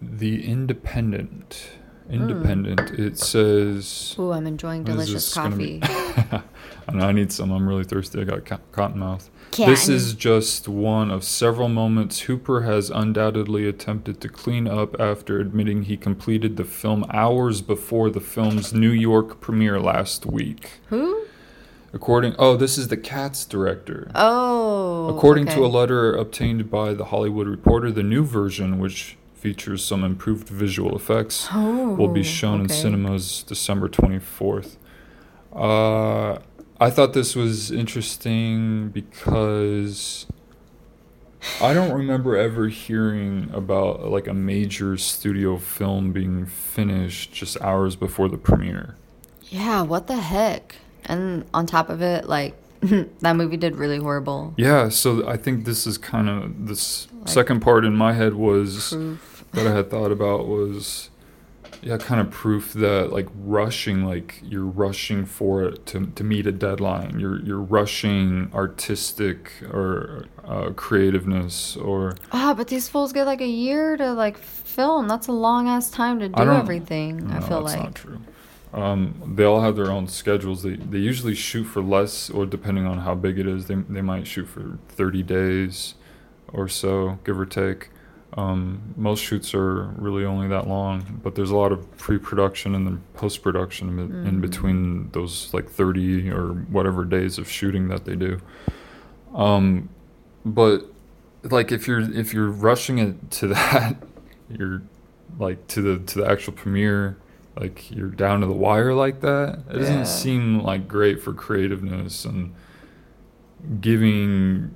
the 0.00 0.46
Independent. 0.46 1.70
Hmm. 2.06 2.14
Independent. 2.14 2.80
It 2.98 3.18
says. 3.18 4.14
Ooh, 4.18 4.32
I'm 4.32 4.46
enjoying 4.46 4.84
delicious 4.84 5.32
coffee. 5.32 5.78
be? 5.78 5.82
I 5.86 6.40
I 6.88 7.12
need 7.12 7.32
some. 7.32 7.50
I'm 7.50 7.68
really 7.68 7.84
thirsty. 7.84 8.20
I 8.20 8.24
got 8.24 8.44
co- 8.44 8.60
cotton 8.72 9.00
mouth. 9.00 9.28
This 9.56 9.88
is 9.88 10.14
just 10.14 10.68
one 10.68 11.10
of 11.10 11.24
several 11.24 11.68
moments 11.68 12.20
Hooper 12.20 12.62
has 12.62 12.90
undoubtedly 12.90 13.66
attempted 13.66 14.20
to 14.20 14.28
clean 14.28 14.68
up 14.68 15.00
after 15.00 15.40
admitting 15.40 15.84
he 15.84 15.96
completed 15.96 16.56
the 16.56 16.64
film 16.64 17.06
hours 17.10 17.62
before 17.62 18.10
the 18.10 18.20
film's 18.20 18.74
New 18.74 18.90
York 18.90 19.40
premiere 19.40 19.80
last 19.80 20.26
week. 20.26 20.80
Who? 20.88 21.24
According, 21.92 22.34
oh, 22.38 22.56
this 22.56 22.76
is 22.76 22.88
the 22.88 22.96
Cats 22.98 23.46
director. 23.46 24.10
Oh. 24.14 25.08
According 25.16 25.46
to 25.46 25.64
a 25.64 25.68
letter 25.68 26.14
obtained 26.14 26.70
by 26.70 26.92
the 26.92 27.06
Hollywood 27.06 27.46
Reporter, 27.46 27.90
the 27.90 28.02
new 28.02 28.22
version, 28.24 28.78
which 28.78 29.16
features 29.46 29.84
some 29.84 30.02
improved 30.02 30.48
visual 30.48 30.96
effects, 30.96 31.48
will 31.54 32.08
be 32.08 32.20
Oh, 32.20 32.24
shown 32.24 32.60
in 32.62 32.68
cinemas 32.68 33.44
December 33.44 33.88
24th. 33.88 34.74
Uh, 35.54 36.38
I 36.80 36.90
thought 36.90 37.12
this 37.12 37.36
was 37.36 37.70
interesting 37.70 38.88
because 38.88 40.26
I 41.62 41.72
don't 41.74 41.92
remember 41.92 42.36
ever 42.36 42.66
hearing 42.66 43.48
about 43.52 44.10
like 44.10 44.26
a 44.26 44.34
major 44.34 44.96
studio 44.96 45.58
film 45.58 46.10
being 46.12 46.44
finished 46.46 47.32
just 47.32 47.60
hours 47.60 47.94
before 47.94 48.28
the 48.28 48.38
premiere. 48.38 48.96
Yeah, 49.48 49.82
what 49.82 50.08
the 50.08 50.16
heck? 50.16 50.74
And 51.04 51.44
on 51.54 51.66
top 51.66 51.88
of 51.88 52.02
it, 52.02 52.26
like 52.28 52.56
that 53.20 53.36
movie 53.36 53.56
did 53.56 53.76
really 53.76 53.98
horrible. 53.98 54.54
Yeah, 54.56 54.88
so 54.88 55.26
I 55.26 55.36
think 55.36 55.66
this 55.66 55.86
is 55.86 55.96
kind 55.98 56.28
of 56.28 56.66
this 56.66 57.06
Like- 57.20 57.28
second 57.28 57.60
part 57.60 57.84
in 57.84 57.94
my 57.96 58.12
head 58.12 58.34
was 58.34 58.90
Proof. 58.92 59.35
That 59.52 59.66
I 59.66 59.72
had 59.72 59.90
thought 59.90 60.12
about 60.12 60.46
was 60.46 61.10
yeah, 61.82 61.98
kind 61.98 62.20
of 62.20 62.30
proof 62.30 62.72
that 62.74 63.12
like 63.12 63.28
rushing 63.36 64.04
like 64.04 64.40
you're 64.42 64.64
rushing 64.64 65.24
for 65.26 65.62
it 65.64 65.86
to 65.86 66.06
to 66.06 66.24
meet 66.24 66.46
a 66.46 66.52
deadline. 66.52 67.18
You're 67.20 67.38
you're 67.40 67.60
rushing 67.60 68.50
artistic 68.54 69.52
or 69.72 70.24
uh, 70.44 70.70
creativeness 70.70 71.76
or 71.76 72.14
Ah, 72.32 72.54
but 72.56 72.68
these 72.68 72.88
fools 72.88 73.12
get 73.12 73.26
like 73.26 73.40
a 73.40 73.46
year 73.46 73.96
to 73.96 74.12
like 74.14 74.36
film. 74.38 75.06
That's 75.08 75.28
a 75.28 75.32
long 75.32 75.68
ass 75.68 75.90
time 75.90 76.18
to 76.20 76.28
do 76.28 76.34
don't- 76.44 76.48
everything. 76.56 77.30
I 77.30 77.40
feel 77.40 77.62
that's 77.62 77.74
like. 77.76 77.82
not 77.84 77.94
true. 77.94 78.20
Um, 78.72 79.32
they 79.36 79.44
all 79.44 79.60
have 79.62 79.76
their 79.76 79.90
own 79.90 80.06
schedules. 80.08 80.62
They 80.62 80.76
they 80.76 80.98
usually 80.98 81.34
shoot 81.34 81.64
for 81.64 81.82
less, 81.82 82.28
or 82.30 82.44
depending 82.46 82.86
on 82.86 82.98
how 82.98 83.14
big 83.14 83.38
it 83.38 83.46
is, 83.46 83.66
they 83.66 83.74
they 83.76 84.02
might 84.02 84.26
shoot 84.26 84.46
for 84.48 84.78
thirty 84.88 85.22
days, 85.22 85.94
or 86.52 86.68
so, 86.68 87.18
give 87.24 87.38
or 87.38 87.46
take. 87.46 87.90
Um, 88.34 88.94
most 88.96 89.20
shoots 89.22 89.54
are 89.54 89.84
really 89.96 90.24
only 90.24 90.48
that 90.48 90.66
long, 90.66 91.20
but 91.22 91.34
there's 91.36 91.50
a 91.50 91.56
lot 91.56 91.72
of 91.72 91.96
pre-production 91.96 92.74
and 92.74 92.86
then 92.86 93.02
post-production 93.14 93.88
in, 93.98 94.26
in 94.26 94.38
Mm. 94.38 94.40
between 94.40 95.10
those 95.12 95.52
like 95.54 95.70
thirty 95.70 96.30
or 96.30 96.48
whatever 96.70 97.04
days 97.04 97.38
of 97.38 97.48
shooting 97.50 97.88
that 97.88 98.04
they 98.04 98.14
do. 98.16 98.40
Um, 99.34 99.88
but 100.44 100.84
like 101.44 101.70
if 101.72 101.86
you're 101.86 102.00
if 102.00 102.34
you're 102.34 102.50
rushing 102.50 102.98
it 102.98 103.30
to 103.32 103.46
that, 103.54 103.96
you're 104.50 104.82
like 105.38 105.66
to 105.68 105.80
the 105.80 105.98
to 106.06 106.20
the 106.20 106.28
actual 106.30 106.52
premiere 106.52 107.16
like 107.58 107.90
you're 107.90 108.08
down 108.08 108.40
to 108.40 108.46
the 108.46 108.52
wire 108.52 108.92
like 108.94 109.20
that 109.22 109.60
it 109.70 109.78
doesn't 109.78 110.06
seem 110.06 110.60
like 110.60 110.86
great 110.86 111.22
for 111.22 111.32
creativeness 111.32 112.24
and 112.24 112.52
giving 113.80 114.74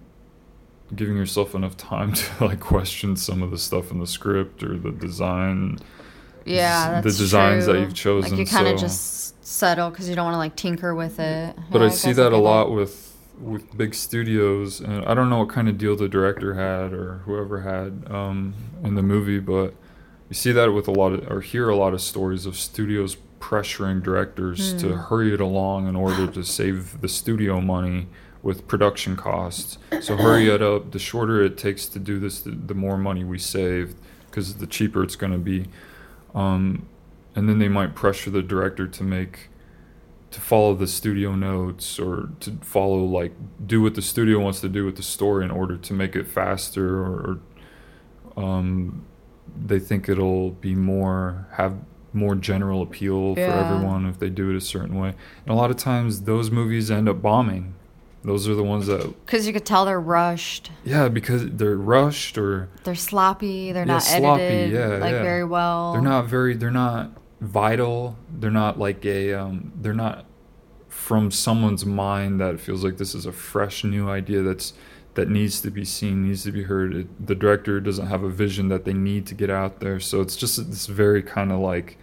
giving 0.95 1.17
yourself 1.17 1.55
enough 1.55 1.77
time 1.77 2.13
to 2.21 2.45
like 2.45 2.61
question 2.61 3.17
some 3.17 3.43
of 3.43 3.51
the 3.51 3.59
stuff 3.59 3.91
in 3.91 3.99
the 4.01 4.07
script 4.07 4.63
or 4.63 4.77
the 4.77 4.91
design 4.91 5.79
Yeah, 6.45 7.01
the 7.01 7.11
designs 7.11 7.67
that 7.67 7.79
you've 7.79 7.95
chosen, 7.95 8.31
Like 8.33 8.41
you 8.41 8.47
kind 8.47 8.67
of 8.69 8.79
so- 8.79 8.87
just 8.87 9.45
settle 9.45 9.91
because 9.91 10.09
you 10.09 10.15
don't 10.15 10.25
want 10.27 10.35
to 10.35 10.39
like 10.39 10.57
tinker 10.57 10.95
with 10.95 11.19
it. 11.19 11.57
but 11.71 11.81
Yeah, 11.81 11.87
i 11.87 11.89
see 11.91 12.13
that 12.13 12.33
a 12.33 12.37
lot 12.37 12.71
with 12.71 13.09
with 13.39 13.77
big 13.77 13.95
studios 13.95 14.81
and 14.81 15.03
i 15.07 15.15
don't 15.15 15.31
know 15.31 15.39
what 15.39 15.49
kind 15.49 15.67
of 15.69 15.79
deal 15.79 15.97
the 15.97 16.09
director 16.09 16.55
had 16.55 16.93
or 16.93 17.23
whoever 17.25 17.63
had 17.63 18.05
um, 18.11 18.53
in 18.85 18.95
the 18.97 19.03
movie 19.03 19.39
but 19.41 19.73
you 20.29 20.35
see 20.35 20.53
that 20.53 20.73
with 20.75 20.87
a 20.87 20.91
lot 20.93 21.13
of 21.15 21.27
or 21.31 21.41
hear 21.41 21.69
a 21.71 21.75
lot 21.75 21.95
of 21.95 22.01
stories 22.03 22.45
of 22.47 22.55
studios 22.57 23.17
pressuring 23.41 24.03
directors 24.03 24.75
to 24.75 24.89
Hmm. 24.89 24.99
hurry 25.09 25.33
it 25.35 25.41
along 25.41 25.89
in 25.89 25.97
order 25.97 26.27
to 26.27 26.45
save 26.45 27.01
the 27.01 27.09
studio 27.09 27.61
money 27.61 28.07
with 28.43 28.67
production 28.67 29.17
costs. 29.17 29.79
So 30.01 30.17
hurry 30.17 30.49
it 30.49 30.63
up. 30.63 30.93
The 30.93 30.99
shorter 30.99 31.43
it 31.43 31.59
takes 31.59 31.87
to 31.87 31.99
do 31.99 32.19
this 32.19 32.41
the, 32.41 32.51
the 32.51 32.75
more 32.75 32.97
money 32.97 33.25
we 33.25 33.39
save 33.39 33.95
because 34.27 34.55
the 34.57 34.67
cheaper 34.67 35.03
it's 35.03 35.17
going 35.17 35.33
to 35.33 35.39
be. 35.39 35.67
Um, 36.35 36.89
and 37.35 37.49
then 37.49 37.59
they 37.59 37.69
might 37.69 37.95
pressure 37.95 38.31
the 38.31 38.43
director 38.43 38.87
to 38.87 39.05
make 39.05 39.49
to 40.31 40.41
follow 40.41 40.75
the 40.75 40.87
studio 40.87 41.35
notes 41.35 41.99
or 41.99 42.31
to 42.39 42.53
follow 42.63 43.05
like 43.05 43.33
do 43.67 43.83
what 43.83 43.95
the 43.97 44.03
studio 44.03 44.39
wants 44.39 44.61
to 44.61 44.69
do 44.69 44.85
with 44.85 44.97
the 44.97 45.03
story 45.03 45.45
in 45.45 45.51
order 45.51 45.77
to 45.77 45.93
make 45.93 46.15
it 46.15 46.27
faster 46.27 46.99
or, 47.01 47.41
or 48.37 48.43
um, 48.45 49.05
they 49.67 49.81
think 49.81 50.09
it'll 50.09 50.51
be 50.51 50.75
more 50.75 51.49
have 51.53 51.77
more 52.13 52.35
general 52.35 52.83
appeal 52.83 53.35
for 53.35 53.41
everyone 53.41 54.07
if 54.07 54.19
they 54.19 54.29
do 54.29 54.51
it 54.51 54.57
a 54.57 54.61
certain 54.61 54.99
way. 54.99 55.09
And 55.09 55.49
a 55.49 55.55
lot 55.55 55.71
of 55.71 55.77
times 55.77 56.23
those 56.23 56.51
movies 56.51 56.91
end 56.91 57.09
up 57.09 57.23
bombing 57.23 57.75
those 58.23 58.47
are 58.49 58.55
the 58.55 58.63
ones 58.63 58.87
that 58.87 59.01
Because 59.25 59.47
you 59.47 59.53
could 59.53 59.65
tell 59.65 59.85
they're 59.87 60.01
rushed. 60.01 60.71
yeah 60.85 61.09
because 61.09 61.49
they're 61.51 61.77
rushed 61.77 62.37
or 62.39 62.69
They're 62.85 62.95
sloppy. 62.95 63.73
They're 63.73 63.83
Yeah, 63.87 63.93
not 63.95 64.03
sloppy, 64.03 64.43
edited 64.43 64.73
yeah, 64.73 64.87
like 64.99 65.13
yeah. 65.13 65.23
very 65.23 65.45
well. 65.45 65.93
they're 65.93 66.03
not 66.03 66.27
very 66.27 66.55
they're 66.57 66.71
not 66.71 67.11
vital 67.41 68.17
they're 68.39 68.51
not 68.51 68.79
like 68.79 69.05
a 69.07 69.33
um, 69.33 69.73
they're 69.81 69.95
not 69.95 70.27
from 70.89 71.31
someone's 71.31 71.87
mind 71.87 72.39
that 72.41 72.61
feels 72.61 72.85
like 72.85 72.99
this 72.99 73.15
is 73.15 73.25
a 73.25 73.33
fresh 73.33 73.83
new 73.85 74.11
idea 74.11 74.43
that's 74.43 74.75
that 75.15 75.29
needs 75.29 75.61
to 75.63 75.71
be 75.71 75.85
seen 75.85 76.29
needs 76.29 76.43
to 76.45 76.53
be 76.53 76.65
heard 76.65 76.95
it, 76.95 77.27
the 77.27 77.35
director 77.35 77.81
doesn't 77.81 78.09
have 78.09 78.23
a 78.23 78.29
vision 78.29 78.69
that 78.69 78.85
they 78.85 78.93
need 78.93 79.27
to 79.27 79.35
get 79.35 79.49
out 79.49 79.81
there 79.81 79.99
so 79.99 80.21
it's 80.21 80.37
just 80.37 80.57
this 80.71 80.87
very 80.87 81.23
kind 81.23 81.51
of 81.51 81.59
like 81.61 81.97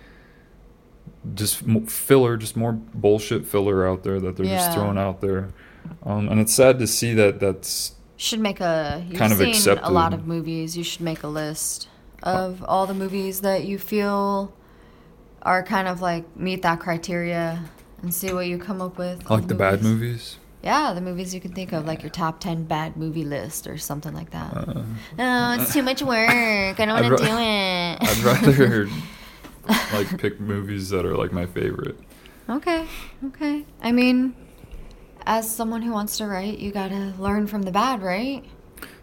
just 1.34 1.60
filler 1.88 2.38
just 2.38 2.56
more 2.56 2.74
bullshit 2.74 3.46
filler 3.46 3.88
out 3.88 4.04
there 4.04 4.20
that 4.20 4.36
they're 4.38 4.46
Yeah. 4.46 4.58
just 4.58 4.74
throwing 4.74 4.98
out 4.98 5.22
there 5.22 5.50
um, 6.04 6.30
and 6.30 6.40
it's 6.40 6.54
sad 6.54 6.80
to 6.80 6.88
see 6.88 7.14
that 7.16 7.40
that's 7.40 7.94
should 8.18 8.40
make 8.40 8.60
a. 8.60 9.04
You've 9.08 9.20
kind 9.20 9.32
of 9.32 9.40
seen 9.40 9.78
a 9.78 9.92
lot 9.92 10.14
of 10.14 10.26
movies. 10.28 10.76
You 10.78 10.84
should 10.84 11.02
make 11.02 11.24
a 11.24 11.28
list 11.28 11.88
of 12.24 12.64
all 12.68 12.88
the 12.88 12.94
movies 12.96 13.42
that 13.42 13.66
you 13.66 13.78
feel 13.78 14.54
are 15.44 15.64
kind 15.64 15.88
of 15.88 16.02
like 16.02 16.36
meet 16.36 16.62
that 16.64 16.80
criteria 16.80 17.64
and 18.02 18.14
see 18.14 18.34
what 18.34 18.48
you 18.48 18.58
come 18.58 18.82
up 18.82 18.98
with. 18.98 19.30
Like 19.30 19.48
the 19.48 19.56
bad 19.56 19.82
movies 19.84 20.38
Yeah, 20.64 20.94
the 20.94 21.02
movies 21.02 21.34
you 21.34 21.40
can 21.40 21.54
think 21.54 21.72
of, 21.74 21.86
like 21.86 22.02
your 22.02 22.10
top 22.10 22.40
10 22.40 22.64
bad 22.64 22.98
movie 22.98 23.24
list 23.24 23.68
or 23.68 23.78
something 23.78 24.14
like 24.14 24.32
that. 24.32 24.54
uh, 24.58 24.84
no, 25.18 25.58
it's 25.60 25.72
too 25.74 25.84
much 25.84 26.02
work. 26.02 26.30
I 26.30 26.74
don't 26.86 26.90
want 27.02 27.06
to 27.06 27.12
ra- 27.12 27.18
do 27.18 27.24
it. 27.38 27.98
I'd 28.02 28.18
rather 28.20 28.90
like 29.94 30.18
pick 30.20 30.40
movies 30.40 30.90
that 30.90 31.06
are 31.06 31.16
like 31.16 31.32
my 31.32 31.46
favorite. 31.46 31.98
Okay, 32.50 32.88
okay. 33.28 33.66
I 33.82 33.92
mean, 33.92 34.36
as 35.28 35.54
someone 35.54 35.82
who 35.82 35.92
wants 35.92 36.18
to 36.18 36.26
write, 36.26 36.58
you 36.58 36.72
gotta 36.72 37.14
learn 37.20 37.48
from 37.48 37.64
the 37.64 37.72
bad, 37.72 38.02
right? 38.02 38.46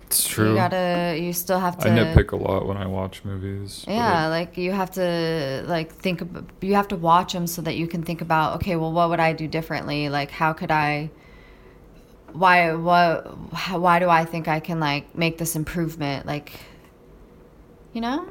It's 0.07 0.27
true. 0.27 0.51
You 0.51 0.57
gotta, 0.57 1.19
you 1.21 1.35
still 1.35 1.61
have 1.61 1.77
to. 1.79 1.89
I 1.89 1.91
nitpick 1.91 2.33
a 2.33 2.37
lot 2.37 2.67
when 2.67 2.79
I 2.79 2.87
watch 2.87 3.23
movies. 3.25 3.85
Yeah, 3.87 4.29
like 4.29 4.57
you 4.57 4.73
have 4.73 4.91
to 4.93 5.65
like 5.67 5.93
think 5.93 6.23
you 6.63 6.75
have 6.75 6.89
to 6.89 6.97
watch 6.97 7.35
them 7.35 7.47
so 7.47 7.61
that 7.63 7.77
you 7.77 7.87
can 7.87 8.03
think 8.03 8.23
about 8.23 8.57
okay, 8.57 8.75
well 8.77 8.91
what 8.91 9.11
would 9.11 9.21
I 9.21 9.35
do 9.35 9.47
differently? 9.47 10.09
Like 10.09 10.31
how 10.31 10.55
could 10.55 10.71
I 10.71 11.11
why 12.33 12.73
what 12.73 13.37
how, 13.53 13.79
why 13.79 13.99
do 13.99 14.09
I 14.09 14.25
think 14.25 14.49
I 14.49 14.61
can 14.61 14.81
like 14.81 15.15
make 15.15 15.37
this 15.37 15.55
improvement? 15.55 16.27
Like 16.27 16.59
you 17.93 18.01
know? 18.01 18.27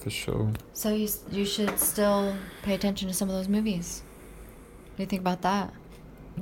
for 0.00 0.10
sure. 0.10 0.52
So 0.72 0.92
you 0.92 1.08
you 1.30 1.44
should 1.44 1.78
still 1.78 2.34
pay 2.62 2.74
attention 2.74 3.06
to 3.06 3.14
some 3.14 3.28
of 3.28 3.36
those 3.36 3.48
movies. 3.48 4.02
What 4.90 4.96
do 4.96 5.02
you 5.04 5.06
think 5.06 5.20
about 5.20 5.42
that? 5.42 5.72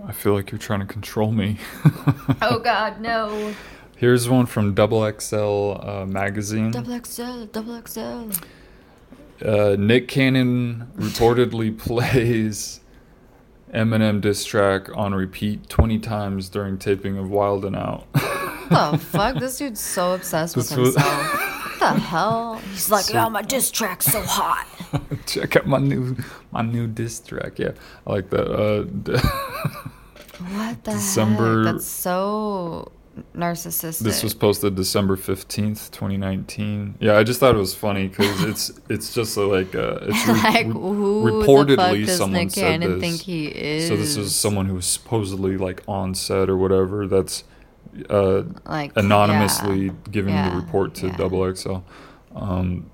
I 0.07 0.13
feel 0.13 0.35
like 0.35 0.51
you're 0.51 0.59
trying 0.59 0.81
to 0.81 0.87
control 0.87 1.33
me. 1.33 1.59
Oh 2.43 2.59
god, 2.59 3.01
no. 3.01 3.55
Here's 3.97 4.29
one 4.29 4.47
from 4.47 4.75
Double 4.75 5.11
XL 5.19 5.77
uh, 5.81 6.05
magazine. 6.07 6.71
Double 6.73 6.99
XL, 7.05 7.45
double 7.47 7.81
XL. 7.87 8.31
Uh, 9.45 9.77
Nick 9.79 10.09
Cannon 10.09 10.89
reportedly 10.97 11.77
plays 11.87 12.81
Eminem 13.73 14.21
diss 14.21 14.45
track 14.45 14.95
on 14.97 15.15
repeat 15.15 15.69
20 15.69 15.99
times 16.01 16.49
during 16.49 16.79
taping 16.79 17.17
of 17.19 17.31
Wild 17.31 17.65
'N 17.65 17.75
Out. 17.75 18.07
the 18.13 18.99
fuck? 19.11 19.37
This 19.39 19.59
dude's 19.59 19.81
so 19.81 20.15
obsessed 20.15 20.57
with 20.57 20.69
This 20.69 20.79
was- 20.79 20.95
himself. 20.95 21.33
what 21.33 21.79
the 21.81 22.01
hell? 22.01 22.55
He's 22.71 22.91
like, 22.91 23.05
So- 23.05 23.15
yo, 23.15 23.31
my 23.31 23.43
diss 23.43 23.71
track's 23.71 24.07
so 24.07 24.23
hot. 24.23 24.67
Check 25.27 25.57
out 25.57 25.67
my 25.67 25.79
new 25.79 26.17
my 26.53 26.63
new 26.63 26.87
diss 26.87 27.21
track. 27.21 27.59
Yeah, 27.59 27.73
I 28.07 28.13
like 28.13 28.31
that. 28.31 28.47
Uh, 28.51 29.19
What 30.39 30.83
the 30.85 30.93
December- 30.93 31.65
heck? 31.65 31.75
That's 31.75 31.87
so 31.87 32.91
narcissistic. 33.37 34.01
This 34.01 34.23
was 34.25 34.35
posted 34.35 34.75
December 34.75 35.15
fifteenth, 35.17 35.93
twenty 35.93 36.17
nineteen. 36.17 36.97
Yeah, 36.99 37.17
I 37.17 37.23
just 37.23 37.39
thought 37.39 37.55
it 37.55 37.59
was 37.59 37.75
funny 37.75 38.09
because 38.09 38.43
it's 38.51 38.73
it's 38.89 39.15
just 39.15 39.37
like 39.37 39.75
uh, 39.77 39.99
it's 40.03 40.27
re- 40.27 40.35
like 40.35 40.67
re- 40.67 40.73
who 40.73 41.23
reportedly 41.25 41.67
the 41.69 41.77
fuck 41.77 42.07
does 42.07 42.19
someone 42.19 42.41
Nick 42.41 42.51
said 42.51 42.81
Cannon 42.81 42.99
this. 42.99 43.01
think 43.01 43.21
he 43.23 43.47
is? 43.47 43.87
So 43.89 43.97
this 43.97 44.17
is 44.17 44.35
someone 44.35 44.67
who 44.67 44.75
was 44.75 44.87
supposedly 44.87 45.57
like 45.57 45.83
on 45.87 46.15
set 46.15 46.51
or 46.51 46.57
whatever. 46.57 47.07
That's 47.07 47.45
uh, 48.11 48.43
like 48.67 48.91
anonymously 48.97 49.87
yeah. 49.87 49.93
giving 50.11 50.35
Yeah, 50.35 50.51
the 50.51 50.57
report 50.57 50.95
to 50.97 51.07
yeah. 51.07 51.17
Double 51.17 51.55
XL. 51.55 51.77
Um, 52.35 52.91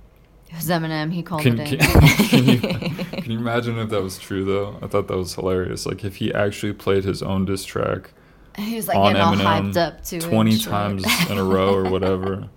It 0.50 0.56
was 0.56 0.68
Eminem. 0.68 1.12
He 1.12 1.22
called 1.22 1.42
can, 1.42 1.58
it 1.60 1.78
can, 1.78 2.00
can 2.28 2.44
you, 2.44 2.58
can 3.22 3.30
you 3.30 3.38
imagine 3.38 3.78
if 3.78 3.88
that 3.90 4.02
was 4.02 4.18
true 4.18 4.44
though? 4.44 4.78
I 4.82 4.88
thought 4.88 5.08
that 5.08 5.16
was 5.16 5.34
hilarious. 5.34 5.86
Like 5.86 6.04
if 6.04 6.16
he 6.16 6.34
actually 6.34 6.72
played 6.72 7.04
his 7.04 7.22
own 7.22 7.44
diss 7.44 7.64
track 7.64 8.10
he 8.56 8.76
was 8.76 8.88
like 8.88 8.96
on 8.96 9.12
getting 9.12 9.22
all 9.22 9.34
Eminem 9.34 9.72
hyped 9.72 9.76
up 9.76 10.04
to 10.04 10.20
20 10.20 10.50
and 10.50 10.60
shit. 10.60 10.70
times 10.70 11.04
in 11.30 11.38
a 11.38 11.44
row 11.56 11.74
or 11.74 11.90
whatever. 11.90 12.48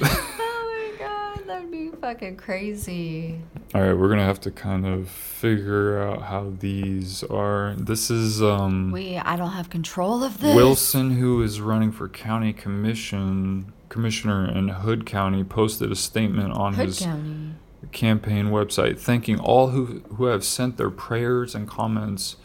my 0.00 0.92
god, 0.98 1.46
that'd 1.46 1.70
be 1.70 1.90
fucking 2.00 2.36
crazy. 2.36 3.40
All 3.74 3.82
right, 3.82 3.94
we're 3.94 4.08
gonna 4.08 4.24
have 4.24 4.40
to 4.42 4.50
kind 4.50 4.86
of 4.86 5.08
figure 5.08 6.00
out 6.00 6.22
how 6.22 6.52
these 6.58 7.22
are. 7.24 7.74
This 7.76 8.10
is 8.10 8.42
um 8.42 8.92
We, 8.92 9.16
I 9.16 9.36
don't 9.36 9.52
have 9.52 9.70
control 9.70 10.22
of 10.22 10.40
this. 10.40 10.54
Wilson, 10.54 11.10
who 11.12 11.42
is 11.42 11.60
running 11.60 11.92
for 11.92 12.08
county 12.08 12.52
commission 12.52 13.72
commissioner 13.90 14.48
in 14.50 14.68
Hood 14.68 15.04
County, 15.04 15.44
posted 15.44 15.92
a 15.92 15.96
statement 15.96 16.52
on 16.54 16.72
Hood 16.74 16.86
his 16.86 17.00
County. 17.00 17.54
campaign 17.92 18.46
website 18.46 18.98
thanking 18.98 19.38
all 19.38 19.68
who 19.68 20.00
who 20.16 20.24
have 20.26 20.44
sent 20.44 20.78
their 20.78 20.88
prayers 20.90 21.54
and 21.54 21.68
comments 21.68 22.36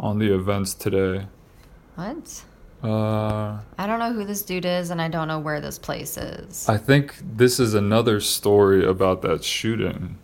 on 0.00 0.18
the 0.18 0.34
events 0.34 0.74
today. 0.74 1.26
What? 1.94 2.44
Uh, 2.82 3.58
I 3.78 3.86
don't 3.86 3.98
know 3.98 4.12
who 4.12 4.24
this 4.24 4.42
dude 4.42 4.64
is, 4.66 4.90
and 4.90 5.00
I 5.00 5.08
don't 5.08 5.28
know 5.28 5.38
where 5.38 5.60
this 5.60 5.78
place 5.78 6.16
is. 6.18 6.68
I 6.68 6.76
think 6.76 7.16
this 7.22 7.58
is 7.58 7.72
another 7.74 8.20
story 8.20 8.84
about 8.84 9.22
that 9.22 9.42
shooting. 9.44 10.18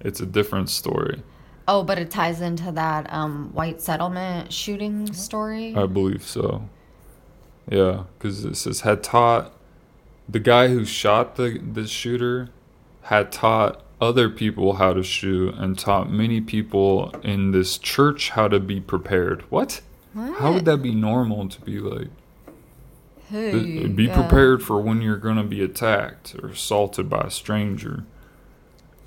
It's 0.00 0.20
a 0.20 0.26
different 0.26 0.68
story. 0.68 1.22
oh, 1.66 1.82
but 1.82 1.98
it 1.98 2.10
ties 2.10 2.42
into 2.42 2.70
that 2.72 3.10
um, 3.12 3.50
white 3.54 3.80
settlement 3.80 4.52
shooting 4.52 5.10
story. 5.14 5.74
I 5.74 5.86
believe 5.86 6.22
so. 6.22 6.68
Yeah, 7.70 8.04
because 8.18 8.44
it 8.44 8.56
says 8.56 8.82
had 8.82 9.02
taught 9.02 9.53
the 10.28 10.38
guy 10.38 10.68
who 10.68 10.84
shot 10.84 11.36
the 11.36 11.58
the 11.58 11.86
shooter 11.86 12.50
had 13.02 13.30
taught 13.30 13.82
other 14.00 14.28
people 14.28 14.74
how 14.74 14.92
to 14.92 15.02
shoot 15.02 15.54
and 15.54 15.78
taught 15.78 16.10
many 16.10 16.40
people 16.40 17.10
in 17.22 17.52
this 17.52 17.78
church 17.78 18.30
how 18.30 18.48
to 18.48 18.58
be 18.60 18.80
prepared. 18.80 19.42
What? 19.50 19.80
How 20.14 20.52
would 20.52 20.64
that 20.66 20.78
be 20.78 20.94
normal 20.94 21.48
to 21.48 21.60
be 21.62 21.78
like? 21.80 22.08
Hey, 23.30 23.86
be 23.86 24.04
yeah. 24.04 24.14
prepared 24.14 24.62
for 24.62 24.80
when 24.80 25.00
you're 25.02 25.16
going 25.16 25.36
to 25.36 25.42
be 25.44 25.62
attacked 25.62 26.36
or 26.40 26.50
assaulted 26.50 27.08
by 27.08 27.22
a 27.22 27.30
stranger. 27.30 28.04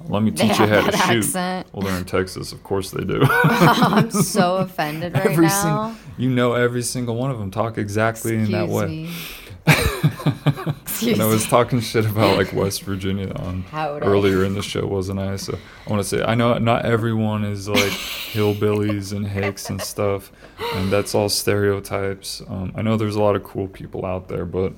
Let 0.06 0.22
me 0.22 0.32
teach 0.32 0.60
you 0.60 0.68
how 0.68 0.90
to 0.90 0.98
shoot. 0.98 1.26
accent. 1.26 1.68
Well, 1.72 1.84
they're 1.88 1.98
in 1.98 2.06
Texas, 2.18 2.52
of 2.52 2.64
course 2.64 2.92
they 2.92 3.04
do. 3.04 3.22
I'm 3.26 4.12
so 4.12 4.58
offended 4.58 5.14
right 5.14 5.26
every 5.28 5.46
now. 5.48 5.94
sing- 5.94 6.14
you 6.18 6.30
know, 6.30 6.54
every 6.54 6.82
single 6.82 7.16
one 7.16 7.32
of 7.32 7.40
them 7.40 7.52
talk 7.52 7.78
exactly 7.78 8.36
in 8.36 8.52
that 8.52 8.66
Excuse 8.70 9.10
way. 9.66 10.74
and 11.08 11.22
I 11.22 11.26
was 11.26 11.46
talking 11.48 11.80
shit 11.80 12.06
about 12.06 12.38
like 12.38 12.54
West 12.54 12.84
Virginia 12.84 13.32
on 13.36 13.64
earlier 14.04 14.44
in 14.44 14.54
the 14.54 14.62
show, 14.62 14.86
wasn't 14.88 15.20
I? 15.20 15.36
So 15.38 15.58
I 15.86 15.90
want 15.90 16.02
to 16.02 16.08
say 16.08 16.24
I 16.24 16.36
know 16.36 16.58
not 16.58 16.86
everyone 16.86 17.44
is 17.44 17.68
like 17.70 17.92
hillbillies 18.34 19.14
and 19.16 19.28
hicks 19.28 19.70
and 19.70 19.82
stuff, 19.82 20.32
and 20.76 20.92
that's 20.92 21.16
all 21.16 21.30
stereotypes. 21.30 22.42
Um, 22.48 22.72
I 22.76 22.82
know 22.82 22.98
there's 22.98 23.16
a 23.16 23.22
lot 23.22 23.36
of 23.36 23.44
cool 23.44 23.68
people 23.68 24.06
out 24.06 24.28
there, 24.28 24.46
but 24.46 24.74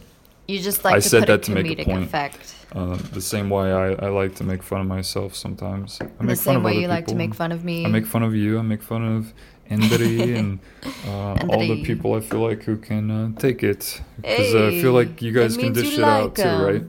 You 0.47 0.59
just 0.59 0.83
like 0.83 0.95
I 0.95 0.99
to 0.99 1.09
said 1.09 1.19
put 1.21 1.27
that 1.27 1.43
to 1.43 1.51
make 1.51 1.79
a 1.79 1.83
point. 1.83 2.03
effect. 2.03 2.55
uh, 2.75 2.95
the 3.13 3.21
same 3.21 3.49
way 3.49 3.71
I, 3.71 3.93
I 3.93 4.09
like 4.09 4.35
to 4.35 4.43
make 4.43 4.61
fun 4.63 4.81
of 4.81 4.87
myself 4.87 5.35
sometimes. 5.35 5.99
I 6.01 6.25
The 6.25 6.35
same 6.35 6.63
way 6.63 6.79
you 6.79 6.87
like 6.87 7.07
to 7.07 7.15
make 7.15 7.33
fun 7.33 7.51
of 7.51 7.63
me. 7.63 7.85
I 7.85 7.89
make 7.89 8.05
fun 8.05 8.23
of 8.23 8.35
you. 8.35 8.59
I 8.59 8.61
make 8.61 8.83
fun 8.83 9.03
of 9.03 9.33
Endri 9.69 10.35
and 10.39 10.59
uh, 11.05 11.45
all 11.49 11.59
the 11.59 11.83
people 11.83 12.13
I 12.15 12.19
feel 12.21 12.39
like 12.39 12.63
who 12.63 12.77
can 12.77 13.11
uh, 13.11 13.39
take 13.39 13.63
it. 13.63 14.01
Because 14.17 14.55
I 14.55 14.81
feel 14.81 14.93
like 14.93 15.21
you 15.21 15.31
guys 15.31 15.57
can 15.57 15.73
dish 15.73 15.97
it 15.97 16.03
out 16.03 16.23
like 16.23 16.35
too, 16.35 16.41
'em. 16.43 16.61
right? 16.61 16.83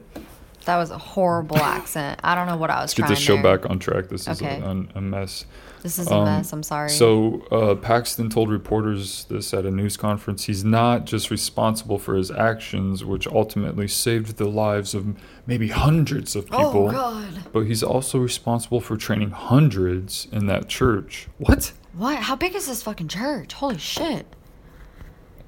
That 0.65 0.77
was 0.77 0.91
a 0.91 0.97
horrible 0.97 1.57
accent. 1.57 2.19
I 2.23 2.35
don't 2.35 2.45
know 2.45 2.55
what 2.55 2.69
I 2.69 2.75
was 2.83 2.91
Let's 2.91 2.93
get 2.93 3.07
the 3.07 3.15
show 3.15 3.33
there. 3.41 3.57
back 3.57 3.67
on 3.69 3.79
track. 3.79 4.09
This 4.09 4.27
is 4.27 4.41
Okay. 4.41 4.59
a, 4.59 4.69
a, 4.69 4.85
a 4.95 5.01
mess. 5.01 5.45
This 5.81 5.97
is 5.97 6.07
a 6.11 6.13
Um, 6.15 6.25
mess. 6.25 6.53
I'm 6.53 6.61
sorry. 6.61 6.89
So 6.91 7.41
uh, 7.51 7.73
Paxton 7.73 8.29
told 8.29 8.51
reporters 8.51 9.25
this 9.27 9.55
at 9.55 9.65
a 9.65 9.71
news 9.71 9.97
conference. 9.97 10.43
He's 10.43 10.63
not 10.63 11.05
just 11.05 11.31
responsible 11.31 11.97
for 11.97 12.13
his 12.15 12.29
actions, 12.29 13.03
which 13.03 13.25
ultimately 13.25 13.87
saved 13.87 14.37
the 14.37 14.45
lives 14.47 14.93
of 14.93 15.15
maybe 15.47 15.69
hundreds 15.69 16.35
of 16.35 16.45
people, 16.45 16.89
oh 16.89 16.91
God. 16.91 17.25
but 17.51 17.61
he's 17.61 17.81
also 17.81 18.19
responsible 18.19 18.79
for 18.81 18.95
training 18.97 19.31
hundreds 19.31 20.27
in 20.31 20.45
that 20.45 20.67
church. 20.67 21.27
What? 21.39 21.71
What? 21.93 22.17
How 22.19 22.35
big 22.35 22.55
is 22.55 22.67
this 22.67 22.83
fucking 22.83 23.07
church? 23.09 23.53
Holy 23.53 23.77
shit. 23.77 24.25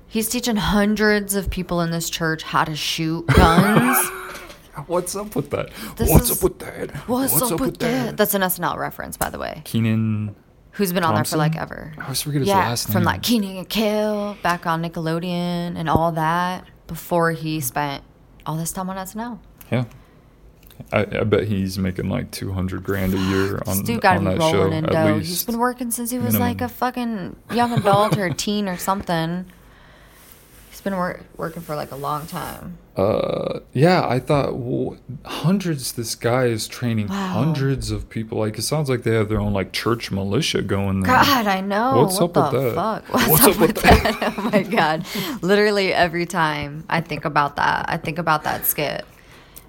He's 0.07 0.30
teaching 0.30 0.57
hundreds 0.57 1.36
of 1.36 1.49
people 1.49 1.82
in 1.82 1.91
this 1.91 2.10
church 2.10 2.44
how 2.44 2.64
to 2.65 2.76
shoot 2.76 3.26
guns. 3.36 3.98
What's 4.88 5.15
up 5.15 5.36
with 5.36 5.49
that? 5.52 5.70
This 5.95 6.10
What's 6.10 6.30
is- 6.30 6.38
up 6.38 6.44
with 6.44 6.60
that? 6.60 6.91
What's, 7.07 7.41
up, 7.41 7.60
with 7.60 7.78
that? 7.80 8.18
That's 8.18 8.34
an 8.34 8.41
SNL 8.41 8.78
reference, 8.78 9.18
by 9.18 9.30
the 9.30 9.40
way. 9.40 9.61
Kenan. 9.65 10.36
Who's 10.72 10.91
been 10.91 11.03
on 11.03 11.14
there 11.14 11.24
for 11.24 11.38
Thompson? 11.38 11.40
like 11.40 11.56
ever? 11.56 11.94
I 11.99 12.03
always 12.03 12.22
forget 12.24 12.40
his 12.41 12.48
yeah, 12.48 12.57
last 12.57 12.88
name. 12.90 12.94
from 12.94 13.03
like 13.03 13.22
Kenan 13.22 13.57
and 13.57 13.70
Kel 13.70 14.36
back 14.41 14.65
on 14.65 14.82
Nickelodeon 14.84 15.76
and 15.78 15.88
all 15.88 16.11
that 16.14 16.65
before 16.88 17.32
he 17.32 17.61
spent 17.61 18.03
all 18.48 18.57
this 18.57 18.72
time 18.72 18.90
on 18.90 18.98
SNL. 18.98 19.38
Yeah. 19.72 19.86
I, 20.91 21.00
I 21.02 21.24
bet 21.24 21.48
he's 21.48 21.78
making 21.78 22.10
like 22.10 22.32
two 22.32 22.52
hundred 22.52 22.84
grand 22.84 23.14
a 23.14 23.18
year 23.18 23.62
on, 23.68 23.84
dude 23.84 24.04
on 24.06 24.20
be 24.26 24.32
that 24.32 24.41
show 24.41 24.72
in 24.72 24.84
dough. 24.86 25.16
least. 25.16 25.30
He's 25.30 25.44
been 25.44 25.58
working 25.58 25.91
since 25.91 26.12
he 26.12 26.20
was 26.20 26.38
like 26.38 26.62
a 26.62 26.70
fucking 26.70 27.36
young 27.54 27.72
adult 27.78 28.18
or 28.18 28.26
a 28.26 28.34
teen 28.34 28.68
or 28.68 28.78
something. 28.78 29.45
He's 30.70 30.82
been 30.82 30.95
wor- 30.95 31.22
working 31.38 31.62
for 31.62 31.76
like 31.76 31.91
a 31.91 31.95
long 31.95 32.26
time. 32.28 32.78
Uh, 32.98 33.60
yeah, 33.74 34.08
I 34.08 34.20
thought 34.20 34.56
well, 34.56 34.98
hundreds. 35.26 35.94
This 35.94 36.14
guy 36.16 36.45
is 36.45 36.68
training 36.68 37.08
Wow. 37.08 37.28
hundreds 37.28 37.90
of 37.90 38.10
people. 38.10 38.38
Like 38.40 38.58
it 38.58 38.62
sounds 38.64 38.88
like 38.90 39.02
they 39.04 39.16
have 39.16 39.30
their 39.30 39.40
own 39.40 39.54
like 39.54 39.72
church 39.72 40.12
militia 40.12 40.62
going 40.62 41.02
there. 41.02 41.14
God, 41.16 41.48
I 41.48 41.62
know. 41.62 42.02
What's 42.02 42.20
what 42.20 42.36
up 42.38 42.52
the 42.52 42.58
with 42.58 42.76
that? 42.76 42.76
fuck? 42.76 43.10
What's, 43.14 43.28
What's 43.30 43.44
up, 43.48 43.60
with 43.60 43.74
with 43.74 43.82
that? 43.84 44.34
oh 44.38 44.50
my 44.52 44.62
god! 44.64 45.06
Literally 45.41 45.91
every 45.94 46.26
time 46.28 46.84
I 46.90 47.02
think 47.02 47.26
about 47.26 47.56
that, 47.56 47.86
I 47.90 47.98
think 47.98 48.18
about 48.20 48.44
that 48.44 48.66
skit. 48.68 49.06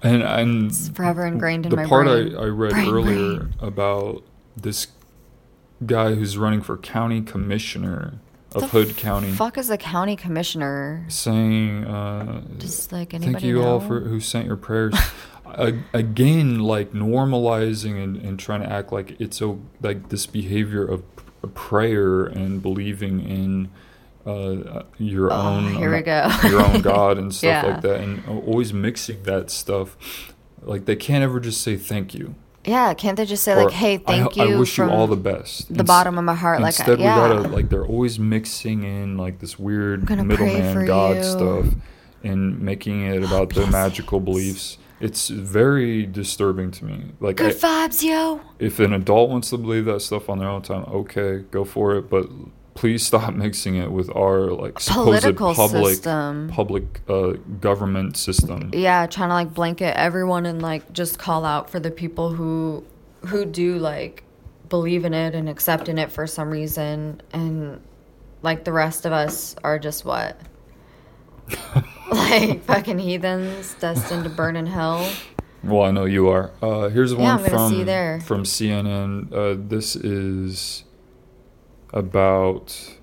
And 0.05 0.23
and 0.23 0.71
It's 0.71 0.89
forever 0.89 1.25
ingrained 1.25 1.65
in 1.65 1.71
the 1.71 1.75
my 1.77 1.85
part 1.85 2.05
brain. 2.05 2.35
I, 2.35 2.43
I 2.43 2.45
read 2.45 2.71
Brain, 2.71 2.89
earlier 2.89 3.37
brain. 3.39 3.53
about 3.59 4.23
this 4.55 4.87
guy 5.85 6.13
who's 6.13 6.37
running 6.37 6.61
for 6.61 6.77
county 6.77 7.21
commissioner 7.21 8.19
of 8.53 8.61
The 8.61 8.67
Hood 8.67 8.95
County, 8.95 9.31
Fuck 9.31 9.57
is 9.57 9.69
a 9.69 9.77
county 9.77 10.15
commissioner? 10.15 11.05
saying, 11.09 11.83
uh, 11.85 12.41
Just 12.57 12.91
like 12.93 13.13
anybody 13.13 13.33
"Thank 13.33 13.43
you 13.45 13.55
know? 13.59 13.67
all 13.67 13.79
for 13.81 13.99
who 14.01 14.19
sent 14.19 14.45
your 14.47 14.55
prayers." 14.57 14.95
Again, 15.93 16.59
like 16.59 16.91
normalizing 16.91 18.01
and, 18.03 18.17
and 18.17 18.37
trying 18.39 18.61
to 18.61 18.69
act 18.69 18.91
like 18.91 19.15
it's 19.19 19.37
so 19.37 19.59
like 19.81 20.09
this 20.09 20.25
behavior 20.25 20.85
of 20.85 21.03
prayer 21.53 22.25
and 22.25 22.61
believing 22.61 23.19
in 23.21 23.69
uh, 24.25 24.83
your 24.97 25.31
Oh, 25.31 25.35
own 25.35 25.75
here 25.75 25.93
we 25.93 26.01
go. 26.01 26.29
your 26.43 26.61
own 26.65 26.81
God 26.81 27.17
and 27.17 27.33
stuff 27.33 27.47
Yeah. 27.63 27.71
like 27.73 27.81
that, 27.81 28.01
and 28.01 28.23
always 28.27 28.73
mixing 28.73 29.23
that 29.23 29.51
stuff. 29.51 30.33
Like 30.61 30.85
they 30.85 30.95
can't 30.95 31.23
ever 31.23 31.39
just 31.39 31.61
say 31.61 31.77
thank 31.77 32.13
you. 32.13 32.35
Yeah, 32.65 32.95
can't 32.95 33.15
they 33.15 33.25
just 33.25 33.43
say 33.43 33.55
like, 33.55 33.69
"Hey, 33.71 33.97
thank 33.97 34.39
I, 34.39 34.45
you"? 34.45 34.55
I 34.55 34.59
wish 34.59 34.77
you 34.79 34.85
all 34.89 35.05
the 35.05 35.15
best. 35.15 35.67
the 35.71 35.81
Ins- 35.81 35.87
bottom 35.87 36.17
of 36.17 36.23
my 36.23 36.33
heart, 36.33 36.59
like, 36.61 36.69
Instead, 36.77 36.99
yeah. 36.99 37.27
we 37.29 37.35
gotta 37.35 37.47
like 37.49 37.69
they're 37.69 37.85
always 37.85 38.17
mixing 38.17 38.83
in 38.83 39.17
like 39.17 39.37
this 39.39 39.59
weird 39.59 40.07
gonna 40.07 40.25
pray 40.25 40.35
for 40.37 40.43
middleman 40.45 40.85
God 40.87 41.15
you. 41.17 41.23
stuff 41.23 41.65
and 42.23 42.59
making 42.59 43.05
it 43.05 43.23
about 43.23 43.51
their 43.53 43.67
magical 43.67 44.19
beliefs. 44.19 44.79
It's 44.99 45.27
very 45.27 46.05
disturbing 46.07 46.71
to 46.71 46.85
me. 46.85 47.11
Like, 47.19 47.35
Good 47.35 47.51
I, 47.63 47.87
vibes, 47.87 48.01
yo. 48.01 48.41
if 48.57 48.79
an 48.79 48.93
adult 48.93 49.29
wants 49.29 49.49
to 49.51 49.57
believe 49.57 49.85
that 49.85 49.99
stuff 50.01 50.29
on 50.29 50.39
their 50.39 50.47
own 50.47 50.63
time, 50.63 50.85
okay, 50.85 51.43
go 51.51 51.65
for 51.65 51.95
it. 51.97 52.09
But 52.09 52.29
please 52.75 53.03
stop 53.05 53.33
mixing 53.45 53.75
it 53.75 53.91
with 53.91 54.09
our 54.15 54.51
like 54.51 54.79
supposed 54.79 55.05
Political 55.05 55.55
public 55.55 55.95
system. 55.95 56.49
public 56.53 57.01
uh, 57.09 57.31
government 57.59 58.15
system. 58.17 58.69
Yeah, 58.73 59.07
trying 59.07 59.29
to 59.29 59.33
like 59.33 59.53
blanket 59.53 59.97
everyone 59.97 60.45
and 60.45 60.61
like 60.61 60.93
just 60.93 61.17
call 61.17 61.43
out 61.45 61.69
for 61.69 61.79
the 61.79 61.89
people 61.91 62.29
who 62.33 62.83
who 63.27 63.43
do 63.45 63.77
like 63.79 64.23
believe 64.69 65.03
in 65.05 65.13
it 65.13 65.33
and 65.35 65.47
accept 65.49 65.89
in 65.89 65.97
it 65.97 66.11
for 66.11 66.27
some 66.27 66.49
reason 66.49 67.21
and 67.33 67.81
like 68.41 68.63
the 68.65 68.71
rest 68.71 69.05
of 69.05 69.11
us 69.13 69.55
are 69.63 69.77
just 69.79 70.05
what 70.05 70.39
like 72.11 72.63
fucking 72.63 72.99
heathens 72.99 73.75
destined 73.79 74.23
to 74.23 74.29
burn 74.29 74.55
in 74.55 74.65
hell 74.65 75.07
Well, 75.63 75.83
I 75.83 75.91
know 75.91 76.05
you 76.05 76.29
are. 76.29 76.51
Uh, 76.61 76.89
here's 76.89 77.13
one 77.15 77.25
I'm 77.27 77.43
from 77.43 77.69
see 77.71 77.79
you 77.79 77.85
there. 77.85 78.21
from 78.21 78.43
CNN. 78.43 79.31
Uh, 79.33 79.55
this 79.67 79.95
is 79.95 80.83
about. 81.95 82.97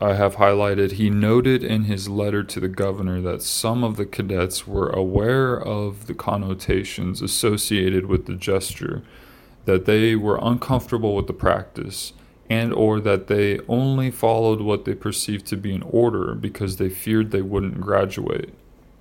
I 0.00 0.14
have 0.14 0.36
highlighted. 0.36 0.92
He 0.92 1.10
noted 1.10 1.64
in 1.64 1.84
his 1.84 2.08
letter 2.08 2.44
to 2.44 2.60
the 2.60 2.68
governor 2.68 3.20
that 3.22 3.42
some 3.42 3.82
of 3.82 3.96
the 3.96 4.06
cadets 4.06 4.64
were 4.64 4.88
aware 4.90 5.60
of 5.60 6.06
the 6.06 6.14
connotations 6.14 7.20
associated 7.20 8.06
with 8.06 8.26
the 8.26 8.34
gesture, 8.34 9.02
that 9.64 9.86
they 9.86 10.14
were 10.14 10.38
uncomfortable 10.40 11.16
with 11.16 11.26
the 11.26 11.32
practice, 11.32 12.12
and 12.48 12.72
or 12.72 13.00
that 13.00 13.26
they 13.26 13.58
only 13.66 14.10
followed 14.12 14.60
what 14.60 14.84
they 14.84 14.94
perceived 14.94 15.46
to 15.46 15.56
be 15.56 15.74
an 15.74 15.82
order 15.82 16.32
because 16.34 16.76
they 16.76 16.88
feared 16.88 17.32
they 17.32 17.42
wouldn't 17.42 17.80
graduate. 17.80 18.54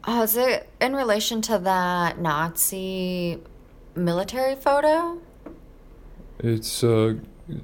oh 0.06 0.24
is 0.24 0.36
it 0.36 0.68
in 0.82 0.96
relation 0.96 1.42
to 1.42 1.58
that 1.60 2.18
nazi 2.20 3.40
military 3.96 4.56
photo 4.56 5.20
It's 6.40 6.84
uh 6.84 7.16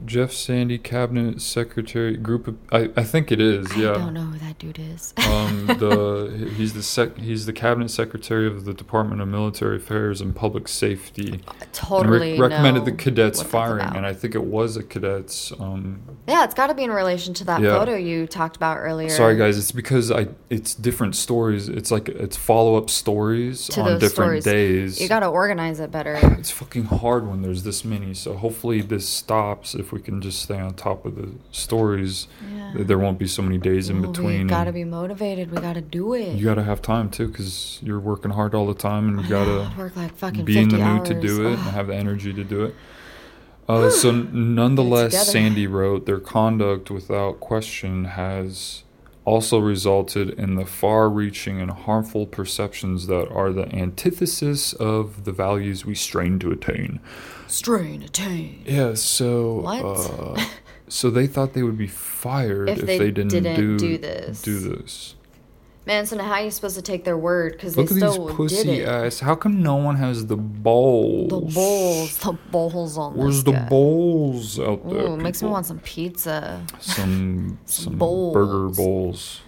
Jeff 0.06 0.32
Sandy, 0.32 0.78
cabinet 0.78 1.42
secretary, 1.42 2.16
group 2.16 2.48
of. 2.48 2.58
I, 2.72 2.90
I 2.96 3.04
think 3.04 3.32
it 3.32 3.42
is. 3.42 3.72
I 3.74 3.76
yeah. 3.76 3.94
don't 3.94 4.14
know 4.14 4.22
who 4.22 4.38
that 4.40 4.58
dude 4.60 4.80
is. 4.80 5.14
um, 5.30 5.68
the 5.68 6.52
he's 6.58 6.74
the 6.74 6.84
sec 6.84 7.18
he's 7.18 7.46
the 7.46 7.54
cabinet 7.54 7.90
secretary 7.90 8.48
of 8.48 8.64
the 8.66 8.74
Department 8.74 9.22
of 9.22 9.28
Military 9.28 9.78
Affairs 9.78 10.22
and 10.22 10.36
Public 10.36 10.68
Safety. 10.68 11.42
and 11.92 12.10
re- 12.10 12.38
recommended 12.40 12.86
the 12.86 12.92
cadets 12.94 13.42
firing, 13.42 13.96
and 13.96 14.06
I 14.06 14.14
think 14.14 14.36
it 14.36 14.44
was 14.46 14.78
a 14.78 14.84
cadets. 14.84 15.52
Um, 15.60 16.02
Yeah, 16.28 16.46
it's 16.46 16.54
got 16.54 16.68
to 16.68 16.74
be 16.74 16.84
in 16.84 16.92
relation 16.92 17.34
to 17.36 17.44
that 17.46 17.62
Yeah. 17.62 17.78
photo 17.78 17.96
you 17.96 18.26
talked 18.28 18.56
about 18.56 18.78
earlier. 18.78 19.10
sorry 19.10 19.38
guys, 19.38 19.58
it's 19.58 19.72
because 19.74 20.12
I 20.12 20.28
it's 20.50 20.74
different 20.76 21.16
stories. 21.16 21.68
It's 21.68 21.92
like 21.92 22.08
it's 22.08 22.38
follow 22.38 22.76
up 22.76 22.90
stories 22.90 23.68
To 23.70 23.82
on 23.82 24.00
different 24.00 24.12
stories. 24.12 24.44
days. 24.46 25.02
You 25.02 25.10
got 25.10 25.20
to 25.22 25.28
organize 25.28 25.80
it 25.82 25.92
better. 25.92 26.18
it's 26.40 26.52
fucking 26.52 26.86
hard 26.86 27.28
when 27.28 27.42
there's 27.42 27.64
this 27.64 27.84
many. 27.84 28.14
So 28.14 28.36
hopefully 28.38 28.82
this 28.82 29.08
stops 29.08 29.73
if 29.76 29.92
we 29.92 30.00
can 30.00 30.22
just 30.22 30.42
stay 30.42 30.60
on 30.60 30.74
top 30.74 31.06
of 31.06 31.16
the 31.16 31.30
stories. 31.52 32.28
Yeah. 32.54 32.74
There 32.76 33.00
won't 33.00 33.20
be 33.20 33.28
so 33.28 33.42
many 33.42 33.58
days 33.58 33.90
in 33.90 33.98
Ooh, 33.98 34.08
between. 34.08 34.44
We 34.44 34.50
got 34.50 34.66
to 34.66 34.72
be 34.72 34.84
motivated. 34.84 35.52
We 35.52 35.60
got 35.60 35.74
to 35.74 35.82
do 35.82 36.14
it. 36.14 36.36
You 36.36 36.46
gotta 36.46 36.64
have 36.64 36.82
time 36.82 37.10
too, 37.10 37.28
because 37.28 37.80
you're 37.82 38.00
working 38.00 38.32
hard 38.32 38.56
all 38.56 38.68
the 38.68 38.74
time, 38.74 39.10
and 39.10 39.22
you 39.22 39.30
gotta 39.30 39.72
work 39.78 39.96
like 39.96 40.16
fucking 40.16 40.46
be 40.46 40.58
in 40.58 40.70
the 40.70 40.78
50 40.78 40.92
mood 40.92 41.06
to 41.06 41.22
do 41.22 41.48
it 41.48 41.54
and 41.54 41.60
have 41.60 41.88
the 41.88 41.96
energy 41.96 42.34
to 42.34 42.44
do 42.44 42.64
it. 42.66 42.76
Uh, 43.68 43.90
so, 43.90 44.12
nonetheless. 44.12 45.32
Sandy 45.32 45.68
wrote, 45.68 46.06
their 46.06 46.20
conduct 46.20 46.92
without 46.92 47.40
question 47.40 48.06
has 48.06 48.84
also 49.26 49.58
resulted 49.58 50.32
in 50.32 50.56
the 50.56 50.66
far 50.66 51.10
reaching 51.10 51.62
and 51.62 51.72
harmful 51.72 52.26
perceptions 52.26 53.08
that 53.08 53.30
are 53.30 53.54
the 53.54 53.74
antithesis 53.74 54.74
of 54.74 55.24
the 55.24 55.32
values 55.32 55.86
we 55.86 55.96
strain 55.96 56.40
to 56.40 56.52
attain. 56.52 57.00
Strain 57.54 58.02
attain. 58.04 58.64
Yeah, 58.66 58.96
so. 58.96 59.60
What? 59.62 59.84
Uh, 59.86 60.44
so 60.88 61.10
they 61.10 61.28
thought 61.28 61.54
they 61.54 61.64
would 61.64 61.78
be 61.78 61.88
fired 61.88 62.70
If 62.70 62.80
if, 62.80 62.86
they 62.86 63.12
didn't, 63.12 63.30
do, 63.30 63.78
do 63.78 63.98
this. 63.98 64.42
Do 64.42 64.60
this. 64.60 65.16
Man, 65.86 66.06
so 66.06 66.16
now 66.16 66.24
how 66.24 66.34
are 66.36 66.44
you 66.46 66.52
supposed 66.52 66.78
to 66.78 66.82
take 66.82 67.04
their 67.04 67.18
word? 67.18 67.52
Because 67.54 67.76
they 67.76 67.82
Look 67.82 67.92
at 67.92 67.96
these 67.96 68.12
still 68.14 68.28
did 68.28 68.36
pussy 68.38 68.80
it. 68.80 68.88
ass. 68.88 69.20
How 69.20 69.36
come 69.36 69.62
no 69.62 69.76
one 69.76 69.98
has 69.98 70.26
the 70.28 70.38
balls? 70.38 71.30
The 71.30 71.54
bowls, 71.54 72.18
the 72.20 72.32
bowls 72.52 72.98
on 72.98 73.16
Where's 73.16 73.36
this 73.36 73.44
the 73.44 73.52
guy. 73.52 73.68
bowls 73.68 74.60
out 74.62 74.90
there? 74.90 75.08
Ooh, 75.08 75.18
makes 75.18 75.42
me 75.42 75.48
people? 75.48 75.52
want 75.52 75.66
some 75.66 75.80
pizza. 75.80 76.66
some 76.80 77.60
some 77.66 77.98
burger 77.98 78.70
bowls. 78.74 79.42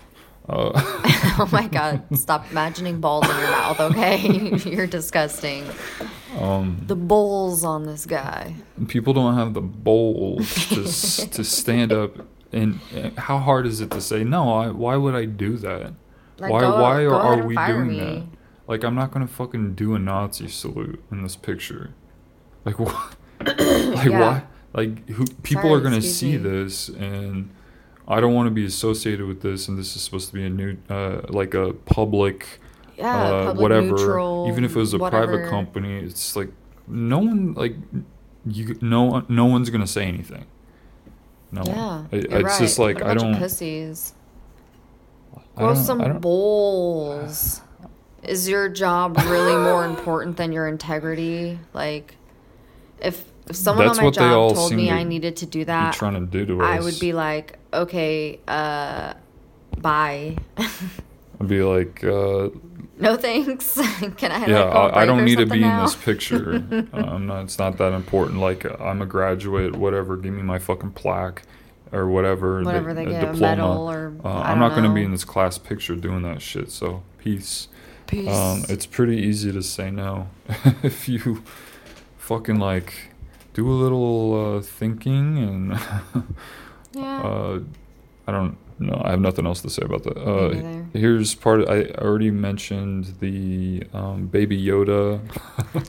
Uh, 0.48 0.72
oh 1.40 1.50
my 1.52 1.68
god! 1.68 2.04
Stop 2.18 2.50
imagining 2.52 3.00
balls 3.02 3.28
in 3.30 3.36
your 3.38 3.50
mouth, 3.52 3.80
okay? 3.80 4.18
You're 4.70 4.86
disgusting. 4.88 5.66
um, 6.40 6.82
The 6.86 6.96
bowls 6.96 7.64
on 7.64 7.86
this 7.86 8.06
guy. 8.06 8.56
people 8.88 9.14
don't 9.14 9.36
have 9.36 9.54
the 9.56 9.62
bowls 9.62 10.54
to 10.70 10.84
to 11.32 11.44
stand 11.44 11.92
up. 11.92 12.12
And 12.52 12.80
uh, 12.96 13.10
how 13.20 13.40
hard 13.40 13.66
is 13.66 13.82
it 13.82 13.90
to 13.92 14.00
say 14.02 14.24
no? 14.24 14.54
I, 14.54 14.70
why 14.70 14.96
would 14.96 15.16
I 15.16 15.26
do 15.26 15.58
that? 15.58 15.94
Like, 16.38 16.52
why 16.52 16.60
go- 16.62 16.82
why 16.82 17.04
go 17.04 17.14
are, 17.16 17.40
are 17.42 17.46
we 17.48 17.56
doing 17.56 17.88
me. 17.88 18.00
that? 18.00 18.24
Like 18.68 18.84
I'm 18.84 18.96
not 18.96 19.12
gonna 19.12 19.28
fucking 19.28 19.74
do 19.76 19.96
a 19.96 20.00
Nazi 20.00 20.48
salute 20.48 21.04
in 21.12 21.24
this 21.24 21.36
picture. 21.36 21.96
Like 22.66 22.78
what? 22.80 23.16
like 23.40 24.06
Yeah. 24.10 24.20
why? 24.20 24.44
Like 24.74 25.10
who? 25.10 25.26
People 25.44 25.64
Sorry, 25.64 25.74
are 25.74 25.80
gonna 25.82 26.02
see 26.02 26.34
me. 26.34 26.38
this, 26.38 26.90
and 26.90 27.50
I 28.08 28.20
don't 28.20 28.34
want 28.34 28.48
to 28.48 28.52
be 28.52 28.66
associated 28.66 29.26
with 29.26 29.42
this. 29.42 29.68
And 29.68 29.78
this 29.78 29.96
is 29.96 30.02
supposed 30.04 30.28
to 30.28 30.34
be 30.34 30.46
a 30.46 30.50
new, 30.50 30.78
uh, 30.90 31.22
like 31.30 31.54
a 31.54 31.74
public, 31.74 32.60
Yeah, 32.98 33.16
uh, 33.24 33.46
public 33.48 33.62
whatever. 33.62 33.88
neutral, 33.88 34.46
Even 34.50 34.64
if 34.64 34.76
it 34.76 34.80
was 34.80 34.94
a 34.94 34.98
whatever. 34.98 35.28
private 35.28 35.50
company, 35.50 36.00
it's 36.00 36.36
like 36.36 36.50
no 36.88 37.20
one 37.20 37.54
like 37.54 37.76
you. 38.46 38.78
No. 38.82 39.26
No 39.28 39.46
one's 39.46 39.70
gonna 39.72 39.88
say 39.88 40.06
anything. 40.06 40.46
No. 41.52 41.64
Yeah, 41.66 42.04
it's 42.12 42.32
right. 42.34 42.60
just 42.60 42.78
like 42.80 43.02
I 43.02 43.14
don't. 43.14 43.36
pussies. 43.38 44.14
I 45.36 45.60
Grow 45.62 45.74
don't- 45.74 45.84
some 45.84 46.20
bowls. 46.20 47.62
Is 48.24 48.50
your 48.50 48.70
job 48.70 49.18
really 49.28 49.56
more 49.56 49.86
important 49.94 50.38
than 50.38 50.52
your 50.52 50.68
integrity? 50.68 51.60
Like, 51.74 52.16
if 53.00 53.24
if 53.48 53.56
someone 53.56 53.88
That's 53.88 54.00
on 54.00 54.04
my 54.04 54.06
what 54.08 54.16
they 54.16 54.26
all 54.26 54.50
job 54.50 54.56
told 54.58 54.74
me 54.74 54.88
to 54.88 54.94
I 54.94 55.04
needed 55.04 55.36
to 55.38 55.46
do 55.46 55.66
that, 55.66 55.94
trying 55.94 56.14
to 56.14 56.26
do 56.26 56.46
to 56.46 56.64
I 56.64 56.80
us. 56.80 56.84
would 56.86 57.00
be 57.00 57.14
like, 57.14 57.60
okay, 57.74 58.40
uh, 58.48 59.14
bye. 59.78 60.38
I'd 60.58 61.48
be 61.48 61.62
like, 61.62 62.04
uh, 62.04 62.50
no 62.98 63.18
thanks. 63.18 63.74
Can 64.18 64.32
I? 64.32 64.46
yeah, 64.48 64.64
like, 64.64 64.94
I, 64.96 65.02
I 65.02 65.06
don't 65.06 65.26
need 65.26 65.38
to 65.40 65.46
be 65.46 65.62
in 65.64 65.78
this 65.80 65.96
picture. 65.96 66.64
I'm 66.94 67.28
not. 67.28 67.44
It's 67.44 67.60
not 67.60 67.78
that 67.78 67.94
important. 67.94 68.40
Like 68.40 68.66
I'm 68.80 69.02
a 69.02 69.06
graduate, 69.06 69.76
whatever. 69.76 70.16
Give 70.18 70.34
me 70.34 70.42
my 70.44 70.60
fucking 70.60 70.92
plaque 70.92 71.44
or 71.92 72.08
whatever. 72.08 72.60
the- 72.60 72.66
Whatever 72.66 72.94
they 72.94 73.04
a 73.06 73.10
give, 73.10 73.16
a 73.16 73.34
diploma. 73.34 73.40
medal 73.42 73.90
or 73.92 74.16
Uh, 74.24 74.30
I'm 74.42 74.60
don't 74.60 74.70
gonna 74.76 74.94
be 74.94 75.04
in 75.04 75.12
this 75.12 75.26
class 75.26 75.58
picture 75.58 75.96
doing 75.96 76.22
that 76.24 76.42
shit. 76.42 76.72
So 76.72 77.04
peace. 77.18 77.68
Peace. 78.08 78.30
Um, 78.34 78.64
it's 78.70 78.86
pretty 78.86 79.18
easy 79.18 79.52
to 79.52 79.62
say 79.64 79.90
no 79.92 80.28
if 80.84 81.10
you 81.10 81.44
fucking 82.18 82.60
like 82.60 82.94
do 83.56 83.72
a 83.72 83.72
little 83.72 84.58
uh, 84.58 84.62
thinking 84.62 85.38
and 85.38 85.72
yeah. 86.94 87.22
uh, 87.22 87.60
I 88.28 88.32
don't 88.32 88.58
know. 88.80 89.02
I 89.04 89.12
have 89.12 89.22
nothing 89.22 89.46
else 89.46 89.62
to 89.62 89.70
say 89.70 89.84
about 89.84 90.04
that. 90.04 90.18
Uh, 90.18 90.84
here's 90.94 91.34
part. 91.34 91.62
Of, 91.62 91.70
I 91.70 91.86
already 92.04 92.32
mentioned 92.32 93.16
the 93.22 93.84
um, 93.94 94.28
Baby 94.28 94.62
Yoda. 94.62 95.22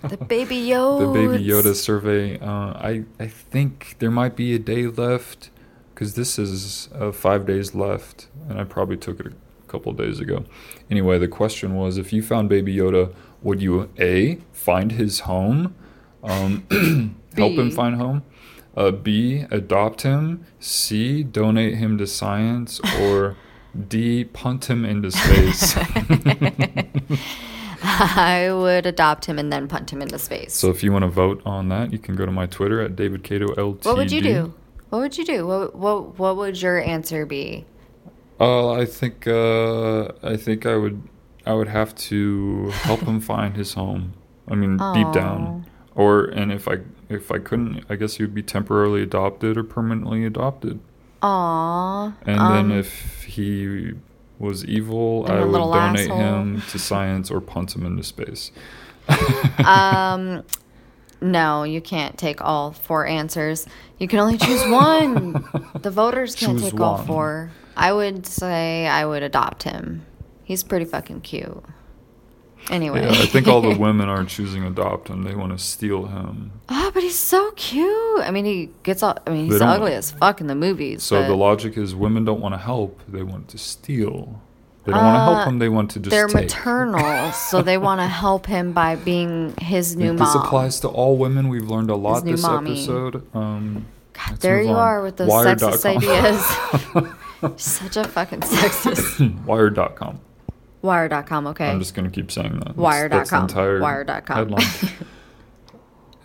the 0.08 0.16
baby 0.16 0.56
Yoda. 0.56 1.00
the 1.12 1.28
Baby 1.28 1.44
Yoda 1.44 1.74
survey. 1.74 2.38
Uh, 2.38 2.72
I 2.90 3.04
I 3.18 3.26
think 3.26 3.96
there 3.98 4.12
might 4.12 4.36
be 4.36 4.54
a 4.54 4.60
day 4.60 4.86
left 4.86 5.50
because 5.92 6.14
this 6.14 6.38
is 6.38 6.88
uh, 6.94 7.10
five 7.10 7.46
days 7.46 7.74
left, 7.74 8.28
and 8.48 8.60
I 8.60 8.64
probably 8.64 8.96
took 8.96 9.18
it 9.18 9.26
a 9.26 9.66
couple 9.66 9.90
of 9.90 9.98
days 9.98 10.20
ago. 10.20 10.44
Anyway, 10.88 11.18
the 11.18 11.28
question 11.28 11.74
was: 11.74 11.98
if 11.98 12.12
you 12.12 12.22
found 12.22 12.48
Baby 12.48 12.76
Yoda, 12.76 13.12
would 13.42 13.60
you 13.60 13.90
a 13.98 14.38
find 14.52 14.92
his 14.92 15.20
home, 15.20 15.74
um, 16.22 17.16
help 17.36 17.52
him 17.52 17.70
find 17.70 17.96
home? 17.96 18.22
Uh, 18.76 18.90
B. 18.90 19.44
Adopt 19.50 20.02
him. 20.02 20.44
C. 20.60 21.22
Donate 21.22 21.76
him 21.76 21.96
to 21.98 22.06
science. 22.06 22.80
Or 23.00 23.36
D. 23.88 24.24
Punt 24.24 24.68
him 24.70 24.84
into 24.84 25.10
space. 25.10 25.76
I 27.82 28.48
would 28.52 28.86
adopt 28.86 29.26
him 29.26 29.38
and 29.38 29.52
then 29.52 29.68
punt 29.68 29.92
him 29.92 30.02
into 30.02 30.18
space. 30.18 30.54
so 30.54 30.70
if 30.70 30.82
you 30.82 30.92
want 30.92 31.02
to 31.02 31.08
vote 31.08 31.42
on 31.44 31.68
that, 31.68 31.92
you 31.92 31.98
can 31.98 32.16
go 32.16 32.26
to 32.26 32.32
my 32.32 32.46
Twitter 32.46 32.80
at 32.80 32.96
David 32.96 33.22
Cato 33.22 33.46
LTD. 33.48 33.84
what 33.84 33.96
would 33.96 34.10
you 34.12 34.20
do? 34.20 34.54
What 34.90 34.98
would 35.00 35.18
you 35.18 35.24
do? 35.24 35.46
What 35.46 35.74
what 35.74 36.18
what 36.18 36.36
would 36.36 36.60
your 36.60 36.80
answer 36.80 37.26
be? 37.26 37.64
Uh, 38.38 38.72
I 38.72 38.84
think 38.84 39.26
uh, 39.26 40.06
I 40.22 40.36
think 40.36 40.64
I 40.66 40.76
would 40.76 41.02
I 41.44 41.54
would 41.54 41.68
have 41.68 41.94
to 42.10 42.70
help 42.70 43.00
him 43.00 43.20
find 43.20 43.56
his 43.56 43.74
home. 43.74 44.14
I 44.48 44.54
mean, 44.54 44.78
deep 44.94 45.12
down, 45.12 45.66
or 45.96 46.26
and 46.26 46.52
if 46.52 46.68
I 46.68 46.78
if 47.08 47.32
I 47.32 47.38
couldn't, 47.38 47.84
I 47.88 47.96
guess 47.96 48.16
he 48.16 48.22
would 48.22 48.34
be 48.34 48.42
temporarily 48.42 49.02
adopted 49.02 49.56
or 49.56 49.64
permanently 49.64 50.24
adopted. 50.24 50.78
Aww. 51.22 52.14
And 52.24 52.38
um, 52.38 52.68
then 52.68 52.78
if 52.78 53.24
he 53.24 53.94
was 54.38 54.64
evil, 54.64 55.24
I 55.26 55.42
would 55.44 55.52
donate 55.52 56.10
asshole. 56.10 56.18
him 56.18 56.62
to 56.70 56.78
science 56.78 57.30
or 57.30 57.40
punt 57.40 57.74
him 57.74 57.86
into 57.86 58.04
space. 58.04 58.52
um, 59.64 60.44
no, 61.20 61.62
you 61.62 61.80
can't 61.80 62.18
take 62.18 62.42
all 62.42 62.72
four 62.72 63.06
answers. 63.06 63.66
You 63.98 64.08
can 64.08 64.18
only 64.18 64.36
choose 64.36 64.66
one. 64.68 65.44
the 65.80 65.90
voters 65.90 66.34
can't 66.34 66.58
Choose 66.58 66.70
take 66.70 66.80
all 66.80 66.98
four. 66.98 67.50
I 67.76 67.92
would 67.92 68.26
say 68.26 68.86
I 68.86 69.06
would 69.06 69.22
adopt 69.22 69.62
him. 69.62 70.04
He's 70.44 70.62
pretty 70.62 70.84
fucking 70.84 71.22
cute. 71.22 71.64
Anyway, 72.70 73.02
Yeah, 73.02 73.10
I 73.10 73.26
think 73.26 73.46
all 73.46 73.60
the 73.60 73.76
women 73.78 74.08
aren't 74.08 74.28
choosing 74.28 74.64
adopt 74.64 75.08
him; 75.08 75.22
they 75.22 75.34
want 75.34 75.52
to 75.56 75.58
steal 75.64 76.06
him. 76.06 76.50
Oh, 76.68 76.90
but 76.92 77.02
he's 77.02 77.18
so 77.18 77.50
cute. 77.52 78.20
I 78.20 78.30
mean, 78.32 78.44
he 78.44 78.70
gets 78.82 79.02
all. 79.02 79.16
I 79.26 79.30
mean, 79.30 79.50
he's 79.50 79.60
ugly 79.60 79.92
as 79.94 80.10
fuck 80.10 80.40
in 80.40 80.46
the 80.48 80.54
movies. 80.54 81.02
So 81.02 81.22
but 81.22 81.28
the 81.28 81.36
logic 81.36 81.76
is 81.76 81.94
women 81.94 82.24
don't 82.24 82.40
want 82.40 82.54
to 82.54 82.58
help; 82.58 83.00
they 83.08 83.22
want 83.22 83.48
to 83.48 83.58
steal. 83.58 84.40
They 84.84 84.92
don't 84.92 85.02
want 85.02 85.16
to 85.16 85.20
Uh, 85.20 85.34
help 85.34 85.48
him; 85.48 85.58
they 85.58 85.68
want 85.68 85.90
to 85.92 86.00
just 86.00 86.10
they're 86.10 86.26
take. 86.28 86.42
maternal, 86.44 87.32
so 87.50 87.62
they 87.62 87.78
want 87.78 88.00
to 88.00 88.06
help 88.06 88.46
him 88.46 88.72
by 88.72 88.96
being 88.96 89.54
his 89.60 89.94
new 89.96 90.12
this 90.12 90.20
mom. 90.20 90.26
This 90.28 90.34
applies 90.44 90.80
to 90.80 90.88
all 90.88 91.16
women. 91.16 91.48
We've 91.48 91.68
learned 91.68 91.90
a 91.90 91.96
lot 91.96 92.24
this 92.24 92.42
mommy. 92.42 92.72
episode. 92.72 93.22
Um, 93.34 93.86
God, 94.12 94.36
there 94.38 94.60
you 94.62 94.70
on. 94.70 94.76
are 94.76 95.02
with 95.02 95.16
those 95.18 95.28
Wired.com. 95.28 95.72
sexist 95.72 97.04
ideas. 97.44 97.60
Such 97.62 97.96
a 97.96 98.04
fucking 98.04 98.40
sexist. 98.40 99.44
Wired.com. 99.44 100.20
Wire.com, 100.86 101.46
okay. 101.48 101.68
I'm 101.68 101.78
just 101.78 101.94
gonna 101.94 102.10
keep 102.10 102.30
saying 102.30 102.60
that. 102.60 102.76
Wire.com. 102.76 103.18
That's 103.18 103.30
the 103.30 103.40
entire 103.40 103.80
Wire.com. 103.80 104.36
headline. 104.36 104.92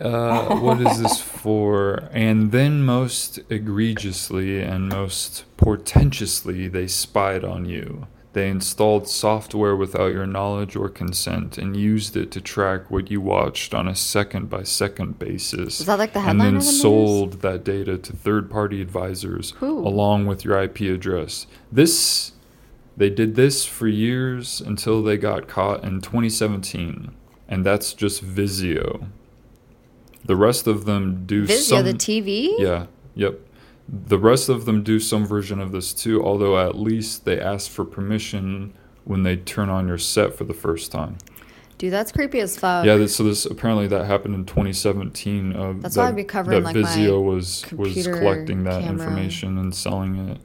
uh, 0.00 0.56
what 0.56 0.80
is 0.80 1.02
this 1.02 1.20
for? 1.20 2.08
And 2.12 2.52
then 2.52 2.82
most 2.82 3.40
egregiously 3.50 4.62
and 4.62 4.88
most 4.88 5.44
portentously 5.56 6.70
they 6.70 6.86
spied 6.86 7.44
on 7.44 7.66
you. 7.66 8.06
They 8.32 8.48
installed 8.48 9.08
software 9.08 9.76
without 9.76 10.12
your 10.12 10.26
knowledge 10.26 10.74
or 10.74 10.88
consent 10.88 11.58
and 11.58 11.76
used 11.76 12.16
it 12.16 12.30
to 12.30 12.40
track 12.40 12.90
what 12.90 13.10
you 13.10 13.20
watched 13.20 13.74
on 13.74 13.86
a 13.86 13.94
second 13.94 14.48
by 14.48 14.62
second 14.62 15.18
basis. 15.18 15.80
Is 15.80 15.86
that 15.86 15.98
like 15.98 16.14
the 16.14 16.20
headline? 16.20 16.40
And 16.40 16.40
then 16.40 16.56
of 16.56 16.62
the 16.62 16.70
news? 16.70 16.80
sold 16.80 17.42
that 17.42 17.62
data 17.62 17.98
to 17.98 18.12
third 18.14 18.50
party 18.50 18.80
advisors 18.80 19.50
Who? 19.58 19.86
along 19.86 20.26
with 20.26 20.46
your 20.46 20.58
IP 20.58 20.80
address. 20.80 21.46
This 21.70 22.31
they 22.96 23.10
did 23.10 23.34
this 23.34 23.64
for 23.64 23.88
years 23.88 24.60
until 24.60 25.02
they 25.02 25.16
got 25.16 25.48
caught 25.48 25.84
in 25.84 26.00
2017. 26.00 27.14
And 27.48 27.66
that's 27.66 27.92
just 27.94 28.24
Vizio. 28.24 29.08
The 30.24 30.36
rest 30.36 30.66
of 30.66 30.84
them 30.84 31.24
do 31.26 31.46
Vizio, 31.46 31.60
some 31.60 31.84
the 31.84 31.94
TV? 31.94 32.50
yeah, 32.58 32.86
yep. 33.14 33.40
The 33.88 34.18
rest 34.18 34.48
of 34.48 34.64
them 34.64 34.82
do 34.82 35.00
some 35.00 35.26
version 35.26 35.60
of 35.60 35.72
this 35.72 35.92
too, 35.92 36.22
although 36.24 36.58
at 36.58 36.76
least 36.76 37.24
they 37.24 37.40
ask 37.40 37.70
for 37.70 37.84
permission 37.84 38.72
when 39.04 39.24
they 39.24 39.36
turn 39.36 39.68
on 39.68 39.88
your 39.88 39.98
set 39.98 40.34
for 40.34 40.44
the 40.44 40.54
first 40.54 40.92
time. 40.92 41.18
Dude, 41.78 41.92
that's 41.92 42.12
creepy 42.12 42.38
as 42.38 42.56
fuck. 42.56 42.86
yeah, 42.86 43.04
so 43.06 43.24
this 43.24 43.44
apparently 43.44 43.88
that 43.88 44.06
happened 44.06 44.36
in 44.36 44.44
2017. 44.44 45.56
Uh, 45.56 45.72
That's 45.78 45.96
that, 45.96 46.00
why 46.00 46.08
I'd 46.08 46.16
be 46.16 46.22
covering, 46.22 46.62
that 46.62 46.74
like, 46.74 46.76
my 46.76 46.82
Vizio 46.82 47.20
was 47.22 47.64
was 47.72 48.06
collecting 48.06 48.62
that 48.64 48.82
camera. 48.82 49.04
information 49.04 49.58
and 49.58 49.74
selling 49.74 50.28
it 50.28 50.38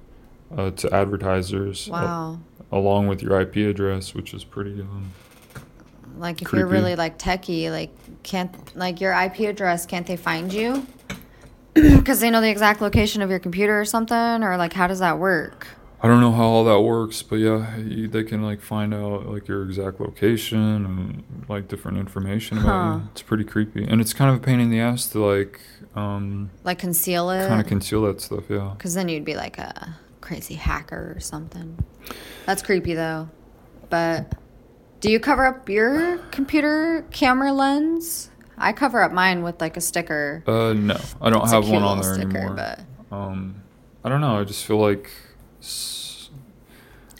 uh, 0.55 0.71
to 0.71 0.93
advertisers, 0.93 1.89
Wow. 1.89 2.39
along 2.71 3.07
with 3.07 3.21
your 3.21 3.39
IP 3.41 3.57
address, 3.57 4.13
which 4.13 4.33
is 4.33 4.43
pretty. 4.43 4.81
Um, 4.81 5.11
Like 6.17 6.41
if 6.41 6.51
you're 6.53 6.65
really 6.67 6.95
like 6.95 7.17
techie, 7.19 7.69
like 7.71 7.91
can't 8.23 8.51
like 8.75 8.99
your 9.01 9.13
IP 9.13 9.41
address, 9.41 9.85
can't 9.85 10.05
they 10.07 10.17
find 10.17 10.51
you? 10.53 10.85
Because 11.73 12.19
they 12.21 12.31
know 12.31 12.41
the 12.41 12.49
exact 12.49 12.81
location 12.81 13.21
of 13.21 13.29
your 13.29 13.37
computer 13.39 13.79
or 13.79 13.85
something, 13.85 14.43
or 14.43 14.57
like 14.57 14.73
how 14.73 14.87
does 14.87 14.97
that 14.99 15.19
work? 15.19 15.67
I 16.01 16.07
don't 16.07 16.21
know 16.21 16.31
how 16.31 16.43
all 16.43 16.63
that 16.65 16.81
works, 16.81 17.21
but 17.23 17.35
yeah, 17.37 17.75
you, 17.77 18.07
they 18.07 18.23
can 18.23 18.41
like 18.41 18.61
find 18.61 18.93
out 18.93 19.27
like 19.27 19.47
your 19.47 19.63
exact 19.63 19.99
location 19.99 20.59
and 20.85 21.23
like 21.49 21.67
different 21.67 21.97
information 21.99 22.57
about 22.59 22.81
Huh. 22.81 22.85
you. 22.95 23.01
It's 23.11 23.21
pretty 23.21 23.43
creepy, 23.43 23.83
and 23.83 24.01
it's 24.01 24.13
kind 24.13 24.29
of 24.31 24.37
a 24.37 24.39
pain 24.39 24.59
in 24.59 24.69
the 24.71 24.79
ass 24.79 25.07
to 25.09 25.23
like 25.23 25.59
um, 25.95 26.49
Like 26.63 26.79
conceal 26.79 27.29
it? 27.31 27.47
kind 27.47 27.61
of 27.61 27.67
conceal 27.67 28.01
that 28.03 28.21
stuff. 28.21 28.45
Yeah, 28.49 28.71
Because 28.77 28.93
then 28.95 29.07
you'd 29.09 29.25
be 29.25 29.35
like 29.35 29.57
a 29.59 29.97
crazy 30.27 30.55
hacker 30.55 31.13
or 31.15 31.19
something. 31.21 31.77
That's 32.45 32.61
creepy 32.61 32.93
though. 32.93 33.29
But 33.89 34.33
do 34.99 35.09
you 35.09 35.19
cover 35.19 35.45
up 35.45 35.69
your 35.69 36.17
computer 36.31 37.05
camera 37.11 37.53
lens? 37.53 38.29
I 38.57 38.73
cover 38.73 39.01
up 39.01 39.11
mine 39.13 39.43
with 39.43 39.61
like 39.61 39.77
a 39.77 39.81
sticker. 39.81 40.43
uh, 40.47 40.73
no, 40.73 40.97
I 41.21 41.29
don't 41.29 41.43
It's 41.43 41.51
have 41.51 41.69
one 41.69 41.83
on 41.83 42.01
there 42.01 42.13
sticker, 42.15 42.37
anymore. 42.37 42.55
But 42.55 43.15
Um, 43.15 43.61
I 44.03 44.09
don't 44.09 44.19
know. 44.21 44.39
I 44.39 44.43
just 44.43 44.65
feel 44.65 44.77
like 44.79 45.09
s- 45.61 46.29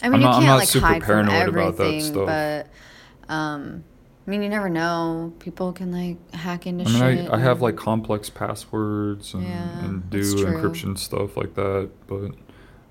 I 0.04 0.10
mean, 0.10 0.16
I'm 0.16 0.20
you 0.22 0.26
not- 0.28 0.36
I'm 0.36 0.44
can't 0.44 0.60
like 0.60 0.68
super 0.68 0.86
hide 0.88 1.04
from 1.04 1.28
paranoid 1.28 1.50
about 1.50 1.78
that 1.78 1.84
everything, 1.84 2.02
stuff. 2.02 2.26
but 2.26 3.34
um, 3.34 3.84
I 4.26 4.30
mean, 4.30 4.44
you 4.44 4.50
never 4.50 4.68
know. 4.70 5.34
People 5.40 5.72
can 5.72 5.92
like 5.92 6.18
hack 6.34 6.68
into 6.68 6.84
I 6.84 6.88
mean, 7.16 7.18
shit. 7.26 7.32
I, 7.32 7.38
I 7.38 7.40
have 7.40 7.62
like 7.62 7.76
complex 7.78 8.30
passwords 8.30 9.34
and, 9.34 9.44
Yeah, 9.44 9.86
and 9.86 10.10
do 10.10 10.20
encryption 10.22 10.98
stuff 10.98 11.38
like 11.38 11.54
that, 11.56 11.90
but 12.08 12.32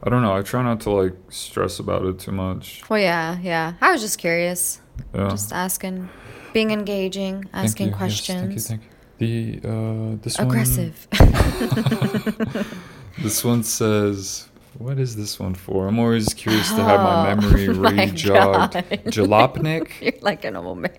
I 0.02 0.10
don't 0.10 0.22
know. 0.22 0.36
I 0.36 0.42
try 0.42 0.62
not 0.62 0.80
to 0.82 0.90
like 0.90 1.14
stress 1.30 1.78
about 1.78 2.04
it 2.04 2.18
too 2.18 2.32
much. 2.32 2.82
Well, 2.88 3.00
yeah, 3.00 3.38
yeah. 3.42 3.74
I 3.80 3.92
was 3.92 4.00
just 4.02 4.18
curious, 4.18 4.80
Yeah. 5.14 5.28
just 5.30 5.52
asking, 5.52 6.08
being 6.52 6.70
engaging, 6.70 7.44
asking 7.52 7.86
you. 7.86 7.90
Yes, 7.92 7.98
questions. 7.98 8.40
thank 8.40 8.52
you, 8.54 8.60
thank 8.60 8.82
you. 8.82 8.90
The 9.18 9.68
uh, 9.68 10.16
this 10.22 10.38
Aggressive. 10.38 11.08
one. 11.18 12.64
This 13.22 13.42
one 13.42 13.62
says, 13.62 14.46
"What 14.76 14.98
is 14.98 15.16
this 15.16 15.40
one 15.40 15.54
for?" 15.54 15.88
I'm 15.88 15.98
always 15.98 16.34
curious 16.34 16.68
to 16.68 16.84
have 16.84 17.00
my 17.00 17.32
Oh, 17.32 17.34
memory 17.36 17.68
my 17.72 17.90
re-jogged. 18.04 18.74
Jalopnik, 19.08 19.88
You're 20.02 20.20
like 20.20 20.44
an 20.44 20.54
old 20.56 20.78
man. 20.78 20.92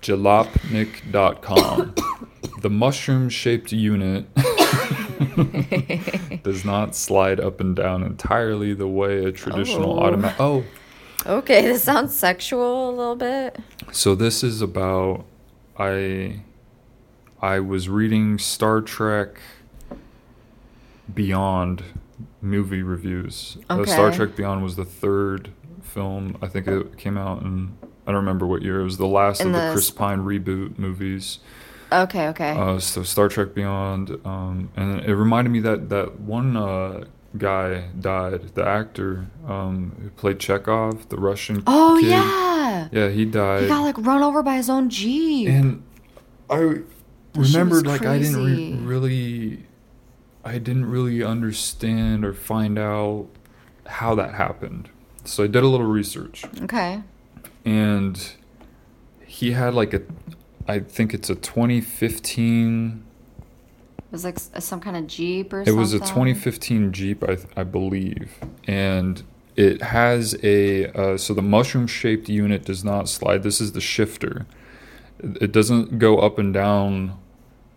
jalopnik.com. 0.00 1.94
The 2.62 2.70
mushroom-shaped 2.70 3.72
unit 3.72 4.24
does 6.42 6.64
not 6.64 6.94
slide 6.94 7.40
up 7.40 7.60
and 7.60 7.74
down 7.76 8.02
entirely 8.02 8.74
the 8.74 8.86
way 8.88 9.24
a 9.24 9.32
traditional 9.32 9.98
Oh. 9.98 10.02
automatic. 10.02 10.40
Oh, 10.40 10.64
Okay, 11.26 11.62
this 11.62 11.82
sounds 11.82 12.16
sexual 12.16 12.90
a 12.90 12.92
little 12.94 13.16
bit. 13.16 13.58
So 13.90 14.14
this 14.14 14.44
is 14.44 14.62
about 14.62 15.24
I 15.78 16.40
I 17.42 17.58
was 17.60 17.88
reading 17.88 18.38
Star 18.38 18.80
Trek 18.80 19.40
Beyond 21.12 21.82
movie 22.40 22.82
reviews. 22.82 23.58
Uh, 23.70 23.84
Star 23.84 24.10
Trek 24.12 24.36
Beyond 24.36 24.62
was 24.62 24.76
the 24.76 24.84
third 24.84 25.50
film. 25.82 26.36
I 26.42 26.48
think 26.48 26.66
it 26.66 26.96
came 26.96 27.16
out 27.16 27.42
in 27.42 27.76
I 28.06 28.12
don't 28.12 28.16
remember 28.20 28.46
what 28.46 28.62
year. 28.62 28.80
It 28.80 28.84
was 28.84 28.98
the 28.98 29.06
last 29.06 29.40
In 29.40 29.48
of 29.48 29.52
the 29.54 29.60
the 29.60 29.72
Chris 29.72 29.90
Pine 29.90 30.20
reboot 30.20 30.78
movies. 30.78 31.38
Okay, 31.92 32.28
okay. 32.28 32.50
Uh, 32.50 32.78
so 32.78 33.02
Star 33.02 33.28
Trek 33.28 33.54
Beyond, 33.54 34.18
um, 34.24 34.70
and 34.76 35.00
it 35.00 35.14
reminded 35.14 35.50
me 35.50 35.60
that 35.60 35.88
that 35.90 36.20
one 36.20 36.56
uh, 36.56 37.04
guy 37.38 37.88
died. 38.00 38.54
The 38.54 38.66
actor 38.66 39.26
um, 39.46 39.94
who 40.02 40.10
played 40.10 40.38
Chekov, 40.38 41.08
the 41.08 41.16
Russian. 41.16 41.62
oh 41.66 41.98
kid. 42.00 42.10
yeah. 42.10 42.88
Yeah, 42.92 43.08
he 43.08 43.24
died. 43.24 43.62
He 43.62 43.68
got 43.68 43.82
like 43.82 43.98
run 43.98 44.22
over 44.22 44.42
by 44.42 44.56
his 44.56 44.68
own 44.68 44.90
jeep. 44.90 45.48
and 45.48 45.82
I 46.50 46.80
remembered 47.34 47.86
like 47.86 48.04
I 48.04 48.18
didn't 48.18 48.44
re- 48.44 48.74
really, 48.74 49.66
I 50.44 50.58
didn't 50.58 50.86
really 50.86 51.22
understand 51.22 52.24
or 52.24 52.32
find 52.32 52.78
out 52.78 53.28
how 53.86 54.14
that 54.16 54.34
happened. 54.34 54.90
So 55.24 55.44
I 55.44 55.46
did 55.46 55.62
a 55.62 55.68
little 55.68 55.86
research, 55.86 56.44
okay. 56.62 57.02
and 57.64 58.32
he 59.26 59.52
had 59.52 59.74
like 59.74 59.92
a, 59.92 60.02
I 60.68 60.80
think 60.80 61.14
it's 61.14 61.30
a 61.30 61.34
2015. 61.34 63.04
It 63.98 64.12
was 64.12 64.24
like 64.24 64.38
some 64.38 64.80
kind 64.80 64.96
of 64.96 65.06
jeep 65.06 65.52
or 65.52 65.64
something. 65.64 65.82
It 65.82 65.86
something. 65.86 66.00
was 66.00 66.10
a 66.10 66.14
2015 66.14 66.92
Jeep, 66.92 67.24
I, 67.24 67.38
I 67.56 67.64
believe, 67.64 68.32
and 68.66 69.22
it 69.56 69.82
has 69.82 70.36
a 70.42 70.86
uh, 70.92 71.16
so 71.16 71.34
the 71.34 71.42
mushroom 71.42 71.86
shaped 71.86 72.28
unit 72.28 72.64
does 72.64 72.84
not 72.84 73.08
slide. 73.08 73.42
This 73.42 73.60
is 73.60 73.72
the 73.72 73.80
shifter. 73.80 74.46
It 75.18 75.50
doesn't 75.52 75.98
go 75.98 76.18
up 76.18 76.38
and 76.38 76.52
down 76.52 77.18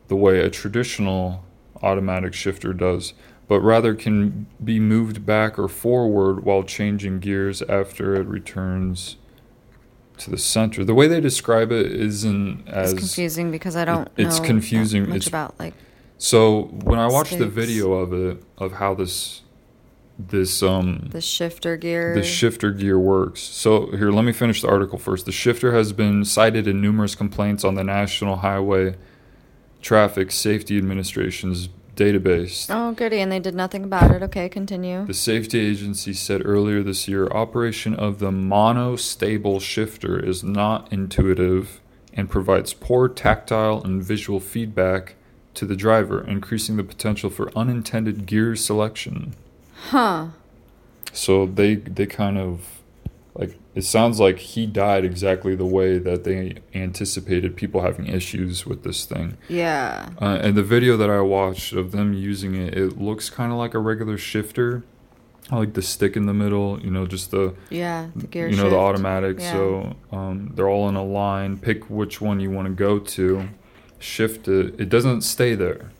the 0.07 0.15
way 0.15 0.39
a 0.39 0.49
traditional 0.49 1.45
automatic 1.81 2.33
shifter 2.33 2.73
does, 2.73 3.13
but 3.47 3.61
rather 3.61 3.95
can 3.95 4.47
be 4.63 4.79
moved 4.79 5.25
back 5.25 5.57
or 5.57 5.67
forward 5.67 6.43
while 6.43 6.63
changing 6.63 7.19
gears 7.19 7.61
after 7.63 8.15
it 8.15 8.27
returns 8.27 9.17
to 10.19 10.29
the 10.29 10.37
center. 10.37 10.83
The 10.83 10.93
way 10.93 11.07
they 11.07 11.19
describe 11.21 11.71
it 11.71 11.91
isn't 11.91 12.67
as 12.67 12.93
It's 12.93 12.99
confusing 12.99 13.51
because 13.51 13.75
I 13.75 13.85
don't. 13.85 14.07
it's 14.17 14.35
know 14.37 14.41
that 14.41 14.47
confusing. 14.47 15.03
Much 15.09 15.15
It's- 15.17 15.27
about 15.27 15.59
like. 15.59 15.73
so 16.17 16.63
when 16.83 16.99
I 16.99 17.07
watched 17.07 17.37
the 17.37 17.47
video 17.47 17.93
of 17.93 18.13
it 18.13 18.43
of 18.57 18.73
how 18.73 18.93
this 18.93 19.41
this 20.17 20.61
um 20.61 21.07
The 21.11 21.21
shifter 21.21 21.77
gear. 21.77 22.13
the 22.13 22.23
shifter 22.23 22.71
gear 22.71 22.99
works. 22.99 23.39
So 23.39 23.87
here, 23.91 24.11
let 24.11 24.25
me 24.25 24.33
finish 24.33 24.61
the 24.61 24.67
article 24.67 24.97
first. 24.99 25.25
The 25.25 25.31
shifter 25.31 25.73
has 25.73 25.93
been 25.93 26.25
cited 26.25 26.67
in 26.67 26.81
numerous 26.81 27.15
complaints 27.15 27.63
on 27.63 27.75
the 27.75 27.85
National 27.85 28.35
Highway 28.37 28.95
Traffic 29.81 30.31
Safety 30.31 30.77
Administration's 30.77 31.69
database. 31.99 32.67
Oh, 32.69 32.93
goody, 32.93 33.19
and 33.19 33.31
they 33.31 33.39
did 33.39 33.53
nothing 33.53 33.83
about 33.83 34.11
it. 34.11 34.23
Okay, 34.23 34.47
continue. 34.47 35.05
The 35.05 35.13
safety 35.13 35.59
agency 35.59 36.13
said 36.13 36.41
earlier 36.45 36.81
this 36.81 37.07
year 37.07 37.27
operation 37.27 37.93
of 37.93 38.19
the 38.19 38.31
monostable 38.31 39.61
shifter 39.61 40.17
is 40.17 40.43
not 40.43 40.91
intuitive 40.91 41.81
and 42.13 42.29
provides 42.29 42.73
poor 42.73 43.09
tactile 43.09 43.83
and 43.83 44.01
visual 44.01 44.39
feedback 44.39 45.15
to 45.55 45.65
the 45.65 45.75
driver, 45.75 46.25
increasing 46.25 46.77
the 46.77 46.83
potential 46.83 47.29
for 47.29 47.51
unintended 47.57 48.25
gear 48.25 48.55
selection. 48.55 49.35
Huh. 49.89 50.27
So 51.11 51.45
they 51.45 51.75
they 51.75 52.05
kind 52.05 52.37
of 52.37 52.81
like 53.35 53.57
it 53.79 53.85
sounds 53.85 54.19
like 54.19 54.39
he 54.39 54.65
died 54.65 55.05
exactly 55.05 55.55
the 55.55 55.65
way 55.65 55.97
that 55.99 56.23
they 56.25 56.55
anticipated 56.75 57.55
people 57.55 57.81
having 57.81 58.07
issues 58.07 58.65
with 58.65 58.83
this 58.83 59.05
thing. 59.05 59.37
Yeah. 59.47 60.09
Uh, 60.21 60.37
and 60.41 60.55
the 60.55 60.63
video 60.63 60.97
that 60.97 61.09
I 61.09 61.21
watched 61.21 61.71
of 61.73 61.91
them 61.91 62.13
using 62.13 62.55
it, 62.55 62.77
it 62.77 62.99
looks 62.99 63.29
kind 63.29 63.51
of 63.53 63.57
like 63.57 63.73
a 63.73 63.79
regular 63.79 64.17
shifter. 64.17 64.83
I 65.49 65.55
like 65.55 65.73
the 65.73 65.81
stick 65.81 66.15
in 66.17 66.25
the 66.25 66.33
middle, 66.33 66.79
you 66.81 66.91
know, 66.91 67.07
just 67.07 67.31
the 67.31 67.55
Yeah. 67.69 68.09
The 68.15 68.27
gear 68.27 68.47
you 68.49 68.57
know 68.57 68.69
the 68.69 68.75
automatic. 68.77 69.39
Yeah. 69.39 69.51
So 69.53 69.95
um, 70.11 70.51
they're 70.55 70.69
all 70.69 70.89
in 70.89 70.95
a 70.95 71.03
line. 71.03 71.57
Pick 71.57 71.89
which 71.89 72.19
one 72.21 72.39
you 72.39 72.51
want 72.51 72.67
to 72.67 72.73
go 72.73 72.99
to. 72.99 73.49
Shift 73.97 74.47
it. 74.47 74.79
It 74.79 74.89
doesn't 74.89 75.21
stay 75.21 75.55
there 75.55 75.91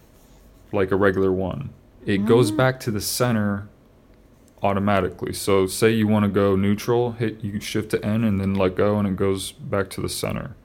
like 0.72 0.92
a 0.92 0.96
regular 0.96 1.32
one. 1.32 1.70
It 2.06 2.22
Mm. 2.22 2.28
goes 2.28 2.52
back 2.52 2.80
to 2.82 2.92
the 2.92 3.02
center 3.02 3.68
automatically. 4.62 5.34
So 5.34 5.68
say 5.68 5.92
you 5.92 6.08
want 6.08 6.24
to 6.24 6.30
go 6.30 6.56
neutral, 6.56 7.14
hit 7.14 7.44
you 7.44 7.60
shift 7.60 7.92
to 7.92 8.06
N 8.06 8.24
and 8.24 8.40
then 8.40 8.56
let 8.56 8.76
go, 8.76 8.98
and 8.98 9.08
it 9.08 9.16
goes 9.16 9.52
back 9.52 9.90
to 9.92 10.02
the 10.02 10.10
center. 10.10 10.56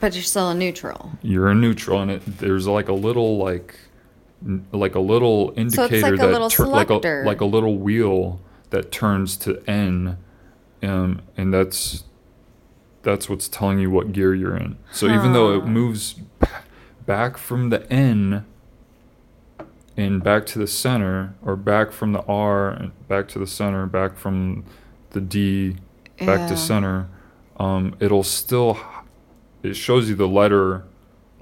But 0.00 0.14
you're 0.14 0.22
still 0.22 0.50
in 0.50 0.58
neutral. 0.58 1.12
You're 1.22 1.50
in 1.50 1.60
neutral, 1.60 2.00
and 2.00 2.10
it 2.10 2.22
there's 2.38 2.66
like 2.66 2.88
a 2.88 2.94
little 2.94 3.38
like 3.38 3.76
like 4.72 4.96
a 4.96 5.00
little 5.00 5.52
indicator 5.56 6.10
like 6.10 6.14
a 6.14 6.16
that 6.16 6.32
little 6.32 6.50
tur- 6.50 6.66
like 6.66 6.90
a 6.90 6.94
like 7.24 7.40
a 7.40 7.44
little 7.44 7.78
wheel 7.78 8.40
that 8.70 8.90
turns 8.90 9.36
to 9.36 9.62
N 9.68 10.18
um, 10.82 11.22
and 11.36 11.54
that's 11.54 12.04
that's 13.02 13.28
what's 13.28 13.48
telling 13.48 13.78
you 13.78 13.90
what 13.90 14.12
gear 14.12 14.34
you're 14.34 14.56
in. 14.56 14.78
So 14.92 15.06
even 15.06 15.32
though 15.32 15.56
it 15.56 15.66
moves 15.66 16.14
b- 16.14 16.46
back 17.06 17.36
from 17.36 17.70
the 17.70 17.90
N 17.92 18.44
and 19.96 20.22
back 20.22 20.46
to 20.46 20.58
the 20.58 20.66
center, 20.66 21.34
or 21.44 21.56
back 21.56 21.92
from 21.92 22.12
the 22.12 22.22
R 22.22 22.70
and 22.70 22.92
back 23.08 23.28
to 23.28 23.38
the 23.38 23.46
center, 23.46 23.86
back 23.86 24.16
from 24.16 24.64
the 25.10 25.20
D 25.20 25.76
back 26.18 26.40
Yeah. 26.40 26.46
to 26.48 26.56
center, 26.56 27.08
um, 27.58 27.94
it'll 28.00 28.22
still 28.22 28.78
it 29.62 29.74
shows 29.76 30.08
you 30.08 30.14
the 30.16 30.26
letter 30.28 30.82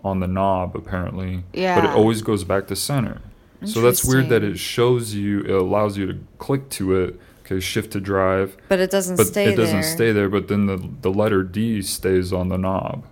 on 0.05 0.21
the 0.21 0.27
knob 0.27 0.75
apparently, 0.77 1.45
Yeah. 1.53 1.81
but 1.81 1.85
it 1.85 1.91
always 1.97 2.23
goes 2.23 2.45
back 2.45 2.67
to 2.69 2.77
center. 2.77 3.19
So 3.65 3.81
that's 3.83 4.05
weird 4.05 4.31
that 4.31 4.43
it 4.43 4.59
shows 4.59 5.15
you, 5.15 5.41
it 5.41 5.51
allows 5.51 5.97
you 5.99 6.07
to 6.07 6.19
click 6.39 6.69
to 6.71 6.95
it. 6.97 7.21
Okay, 7.45 7.59
shift 7.61 7.91
to 7.93 8.01
drive, 8.01 8.57
But 8.69 8.79
it 8.79 8.91
doesn't 8.93 9.17
but 9.17 9.27
stay 9.27 9.53
it 9.53 9.57
doesn't 9.57 9.81
there. 9.81 9.91
stay 9.97 10.13
there. 10.13 10.29
But 10.29 10.47
then 10.49 10.67
the 10.67 10.81
the 11.03 11.11
letter 11.11 11.43
D 11.43 11.83
stays 11.83 12.33
on 12.33 12.49
the 12.49 12.57
knob 12.57 13.05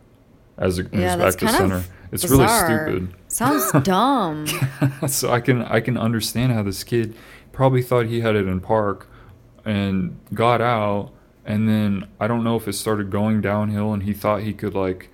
as 0.56 0.78
it 0.78 0.92
moves 0.92 1.02
Yeah, 1.02 1.16
back 1.16 1.34
to 1.36 1.48
center. 1.48 1.82
It's 2.12 2.22
bizarre. 2.22 2.68
really 2.86 2.96
stupid. 3.08 3.14
Sounds 3.38 3.70
dumb. 3.84 4.46
so 5.08 5.30
I 5.30 5.40
can 5.40 5.62
I 5.62 5.80
can 5.80 5.96
understand 5.96 6.52
how 6.52 6.62
this 6.62 6.82
kid 6.84 7.14
probably 7.52 7.82
thought 7.82 8.06
he 8.06 8.20
had 8.20 8.34
it 8.36 8.46
in 8.46 8.60
park 8.60 9.08
and 9.64 10.18
got 10.34 10.60
out 10.60 11.10
and 11.44 11.68
then 11.68 12.08
I 12.20 12.26
don't 12.26 12.42
know 12.44 12.56
if 12.56 12.66
it 12.68 12.72
started 12.74 13.10
going 13.10 13.40
downhill 13.40 13.92
and 13.92 14.02
he 14.02 14.12
thought 14.12 14.42
he 14.42 14.52
could 14.52 14.74
like 14.74 15.10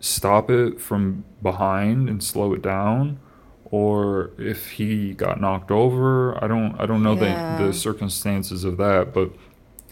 stop 0.00 0.50
it 0.50 0.80
from 0.80 1.24
behind 1.42 2.08
and 2.08 2.22
slow 2.22 2.52
it 2.52 2.62
down 2.62 3.18
or 3.64 4.30
if 4.38 4.72
he 4.72 5.12
got 5.14 5.40
knocked 5.40 5.70
over. 5.70 6.42
I 6.42 6.48
don't 6.48 6.74
I 6.80 6.86
don't 6.86 7.02
know 7.02 7.14
Yeah. 7.14 7.56
the 7.58 7.66
the 7.68 7.72
circumstances 7.72 8.64
of 8.64 8.76
that, 8.78 9.14
but 9.14 9.30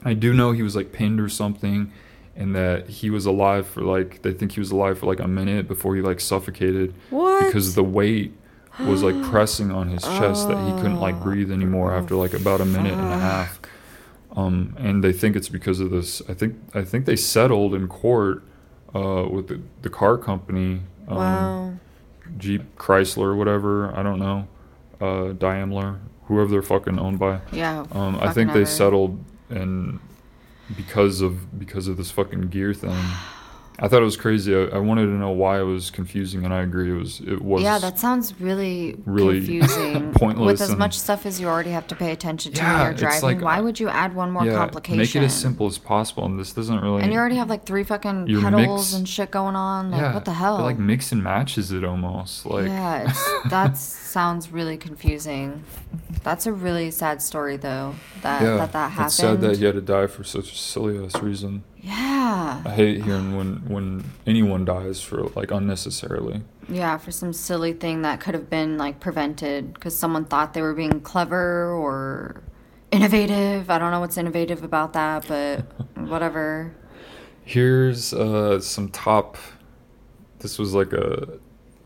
I 0.04 0.14
do 0.14 0.32
know 0.34 0.52
he 0.52 0.62
was 0.62 0.74
like 0.76 0.92
pinned 0.92 1.20
or 1.20 1.28
something 1.28 1.92
and 2.40 2.56
that 2.56 2.88
he 2.88 3.10
was 3.10 3.26
alive 3.26 3.66
for 3.68 3.82
like 3.82 4.22
they 4.22 4.32
think 4.32 4.52
he 4.52 4.60
was 4.60 4.70
alive 4.70 4.98
for 4.98 5.04
like 5.06 5.20
a 5.20 5.28
minute 5.28 5.68
before 5.68 5.94
he 5.94 6.00
like 6.00 6.18
suffocated 6.20 6.94
What? 7.10 7.44
because 7.44 7.74
the 7.74 7.84
weight 7.84 8.32
was 8.80 9.02
like 9.02 9.20
pressing 9.30 9.70
on 9.70 9.88
his 9.88 10.02
chest 10.02 10.48
that 10.48 10.56
he 10.66 10.72
couldn't 10.80 11.00
like 11.00 11.20
breathe 11.20 11.52
anymore 11.52 11.94
after 11.94 12.14
like 12.16 12.32
about 12.32 12.62
a 12.62 12.64
minute 12.64 12.94
and 12.94 13.12
a 13.12 13.18
half. 13.18 13.60
Um, 14.34 14.74
and 14.78 15.04
they 15.04 15.12
think 15.12 15.36
it's 15.36 15.48
because 15.50 15.80
of 15.80 15.90
this. 15.90 16.22
I 16.28 16.34
think 16.34 16.56
I 16.74 16.82
think 16.82 17.04
they 17.04 17.16
settled 17.16 17.74
in 17.74 17.88
court 17.88 18.42
uh, 18.94 19.26
with 19.30 19.48
the, 19.48 19.60
the 19.82 19.90
car 19.90 20.16
company, 20.16 20.80
um, 21.08 21.16
wow. 21.16 21.72
Jeep 22.38 22.62
Chrysler, 22.78 23.36
whatever. 23.36 23.94
I 23.94 24.02
don't 24.02 24.18
know, 24.18 24.48
uh, 25.00 25.32
Daimler, 25.32 25.98
whoever 26.26 26.48
they're 26.50 26.62
fucking 26.62 26.98
owned 26.98 27.18
by. 27.18 27.40
Yeah. 27.52 27.84
Um, 27.92 28.18
I 28.22 28.32
think 28.32 28.52
they 28.52 28.64
settled 28.64 29.22
and 29.50 29.98
because 30.76 31.20
of 31.20 31.58
because 31.58 31.88
of 31.88 31.96
this 31.96 32.10
fucking 32.10 32.48
gear 32.48 32.74
thing. 32.74 32.96
I 33.82 33.88
thought 33.88 34.02
it 34.02 34.04
was 34.04 34.18
crazy. 34.18 34.54
I, 34.54 34.64
I 34.64 34.78
wanted 34.78 35.06
to 35.06 35.12
know 35.12 35.30
why 35.30 35.58
it 35.58 35.62
was 35.64 35.90
confusing, 35.90 36.44
and 36.44 36.52
I 36.52 36.60
agree. 36.60 36.90
It 36.90 36.96
was 36.96 37.20
it 37.20 37.40
was 37.40 37.62
Yeah, 37.62 37.78
that 37.78 37.98
sounds 37.98 38.38
really, 38.38 38.96
really 39.06 39.38
confusing. 39.44 40.12
pointless 40.12 40.60
With 40.60 40.70
as 40.70 40.76
much 40.76 40.98
stuff 40.98 41.24
as 41.24 41.40
you 41.40 41.48
already 41.48 41.70
have 41.70 41.86
to 41.86 41.96
pay 41.96 42.12
attention 42.12 42.52
to 42.52 42.60
Yeah, 42.60 42.72
when 42.72 42.86
you're 42.86 42.94
driving, 42.94 43.22
like, 43.22 43.40
why 43.40 43.60
would 43.60 43.80
you 43.80 43.88
add 43.88 44.14
one 44.14 44.32
more 44.32 44.44
yeah, 44.44 44.52
complication? 44.52 44.98
Make 44.98 45.16
it 45.16 45.22
as 45.22 45.34
simple 45.34 45.66
as 45.66 45.78
possible, 45.78 46.26
and 46.26 46.38
this 46.38 46.52
doesn't 46.52 46.80
really. 46.80 47.02
And 47.02 47.10
you 47.10 47.18
already 47.18 47.36
have 47.36 47.48
like 47.48 47.64
three 47.64 47.84
fucking 47.84 48.26
pedals 48.26 48.92
mix- 48.92 48.98
and 48.98 49.08
shit 49.08 49.30
going 49.30 49.56
on. 49.56 49.90
Like, 49.92 50.00
yeah, 50.02 50.14
what 50.14 50.26
the 50.26 50.34
hell? 50.34 50.58
It 50.58 50.62
like 50.62 50.78
mix 50.78 51.10
and 51.12 51.22
matches 51.22 51.72
it 51.72 51.82
almost. 51.82 52.44
Like 52.44 52.66
yeah, 52.66 53.08
it's, 53.08 53.50
that 53.50 53.78
sounds 53.78 54.50
really 54.52 54.76
confusing. 54.76 55.64
That's 56.22 56.46
a 56.46 56.52
really 56.52 56.90
sad 56.90 57.22
story, 57.22 57.56
though. 57.56 57.94
That 58.20 58.42
yeah, 58.42 58.56
that, 58.56 58.72
that 58.72 58.90
happened. 58.90 59.06
it's 59.06 59.14
sad 59.16 59.40
that 59.40 59.56
he 59.56 59.64
had 59.64 59.74
to 59.74 59.80
die 59.80 60.06
for 60.06 60.22
such 60.22 60.52
a 60.52 60.56
silly 60.56 61.02
ass 61.02 61.20
reason. 61.22 61.64
Yeah, 61.82 62.62
I 62.64 62.70
hate 62.70 63.02
hearing 63.04 63.36
when 63.36 63.56
when 63.68 64.04
anyone 64.26 64.64
dies 64.64 65.00
for 65.00 65.24
like 65.34 65.50
unnecessarily. 65.50 66.42
yeah, 66.68 66.96
for 66.98 67.10
some 67.10 67.32
silly 67.32 67.72
thing 67.72 68.02
that 68.02 68.20
could 68.20 68.34
have 68.34 68.50
been 68.50 68.76
like 68.78 69.00
prevented 69.00 69.74
because 69.74 69.98
someone 69.98 70.24
thought 70.26 70.52
they 70.54 70.62
were 70.62 70.74
being 70.74 71.00
clever 71.00 71.72
or 71.72 72.42
innovative. 72.90 73.70
I 73.70 73.78
don't 73.78 73.90
know 73.92 74.00
what's 74.00 74.16
innovative 74.18 74.62
about 74.62 74.92
that, 74.92 75.26
but 75.26 75.60
whatever. 76.08 76.74
Here's 77.44 78.12
uh, 78.12 78.60
some 78.60 78.88
top. 78.90 79.36
This 80.40 80.58
was 80.58 80.74
like 80.74 80.92
a, 80.92 81.38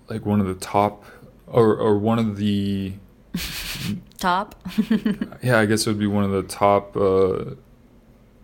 like 0.08 0.26
one 0.26 0.40
of 0.40 0.46
the 0.46 0.54
top, 0.54 1.04
or 1.46 1.76
or 1.76 1.98
one 1.98 2.18
of 2.18 2.36
the. 2.36 2.94
Top. 4.18 4.54
Yeah, 5.42 5.58
I 5.58 5.66
guess 5.66 5.86
it 5.86 5.90
would 5.90 5.98
be 5.98 6.06
one 6.06 6.24
of 6.24 6.30
the 6.30 6.44
top 6.44 6.96
uh, 6.96 7.56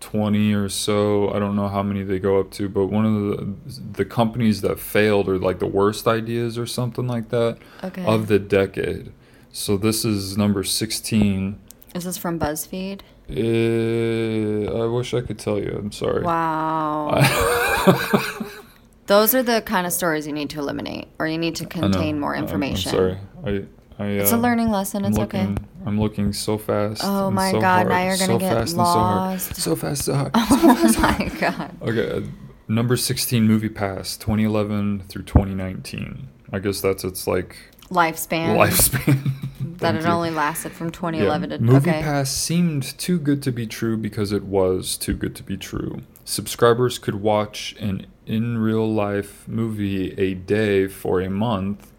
twenty 0.00 0.52
or 0.54 0.68
so. 0.68 1.32
I 1.32 1.38
don't 1.38 1.54
know 1.56 1.68
how 1.68 1.82
many 1.82 2.02
they 2.02 2.18
go 2.18 2.40
up 2.40 2.50
to, 2.52 2.68
but 2.68 2.86
one 2.86 3.04
of 3.06 3.14
the 3.14 3.54
the 3.92 4.04
companies 4.04 4.60
that 4.62 4.80
failed 4.80 5.28
or 5.28 5.38
like 5.38 5.58
the 5.58 5.66
worst 5.66 6.06
ideas 6.08 6.58
or 6.58 6.66
something 6.66 7.06
like 7.06 7.28
that 7.30 7.58
Okay. 7.84 8.04
of 8.04 8.26
the 8.28 8.38
decade. 8.38 9.12
So 9.52 9.76
this 9.76 10.04
is 10.04 10.36
number 10.36 10.62
sixteen. 10.64 11.58
Is 11.94 12.04
this 12.04 12.16
from 12.16 12.38
BuzzFeed? 12.38 13.00
Uh, 13.28 14.82
I 14.82 14.86
wish 14.86 15.12
I 15.14 15.20
could 15.20 15.38
tell 15.38 15.58
you. 15.58 15.74
I'm 15.78 15.92
sorry. 15.92 16.22
Wow. 16.22 17.10
Those 19.06 19.34
are 19.34 19.42
the 19.42 19.60
kind 19.62 19.86
of 19.88 19.92
stories 19.92 20.26
you 20.26 20.32
need 20.32 20.50
to 20.50 20.60
eliminate, 20.60 21.08
or 21.18 21.26
you 21.26 21.36
need 21.38 21.56
to 21.56 21.66
contain 21.66 22.20
more 22.20 22.34
I'm- 22.34 22.44
information. 22.44 22.90
I'm, 22.92 22.96
sorry. 22.96 23.18
I, 23.44 23.64
I, 24.00 24.06
It's 24.06 24.32
a 24.32 24.36
uh, 24.36 24.38
learning 24.38 24.70
lesson. 24.70 25.04
I'm 25.04 25.10
It's 25.10 25.18
looking, 25.18 25.52
okay. 25.52 25.64
I'm 25.86 26.00
looking 26.00 26.32
so 26.32 26.56
fast. 26.58 27.02
Oh 27.04 27.30
my 27.30 27.50
so 27.50 27.60
God, 27.60 27.86
hard, 27.86 27.88
now 27.88 28.04
you're 28.04 28.16
gonna 28.16 28.32
so 28.34 28.38
get 28.38 28.52
fast 28.54 28.60
and 28.72 28.78
so 28.78 28.82
hard. 28.84 29.16
lost. 29.16 29.56
So 29.56 29.76
fast, 29.76 30.04
so 30.04 30.14
hard. 30.14 30.30
Oh 30.36 30.94
my 31.00 31.28
god. 31.40 31.76
Okay, 31.82 32.10
uh, 32.10 32.20
number 32.66 32.96
16 32.96 33.44
movie 33.46 33.68
pass 33.68 34.16
2011 34.16 35.04
through 35.08 35.24
2019. 35.24 36.28
I 36.52 36.58
guess 36.58 36.80
that's 36.80 37.04
its 37.04 37.26
like 37.26 37.56
Lifespan. 37.90 38.56
lifespan. 38.56 39.30
That 39.80 39.94
it 39.94 40.02
you. 40.02 40.08
only 40.08 40.28
lasted 40.30 40.72
from 40.72 40.88
Yeah, 40.88 40.92
2011 40.92 41.50
to 41.50 41.58
Movie 41.58 41.88
okay. 41.90 42.02
Pass 42.02 42.30
seemed 42.30 42.82
too 42.98 43.18
good 43.18 43.42
to 43.44 43.50
be 43.50 43.66
true 43.66 43.96
because 43.96 44.30
it 44.30 44.44
was 44.44 44.98
too 44.98 45.14
good 45.14 45.34
to 45.36 45.42
be 45.42 45.56
true. 45.56 46.02
Subscribers 46.26 46.98
could 46.98 47.14
watch 47.16 47.74
an 47.80 48.06
in 48.26 48.58
real 48.58 48.86
life 48.92 49.48
movie 49.48 50.12
a 50.20 50.34
day 50.34 50.86
for 50.86 51.22
a 51.22 51.30
month, 51.30 51.92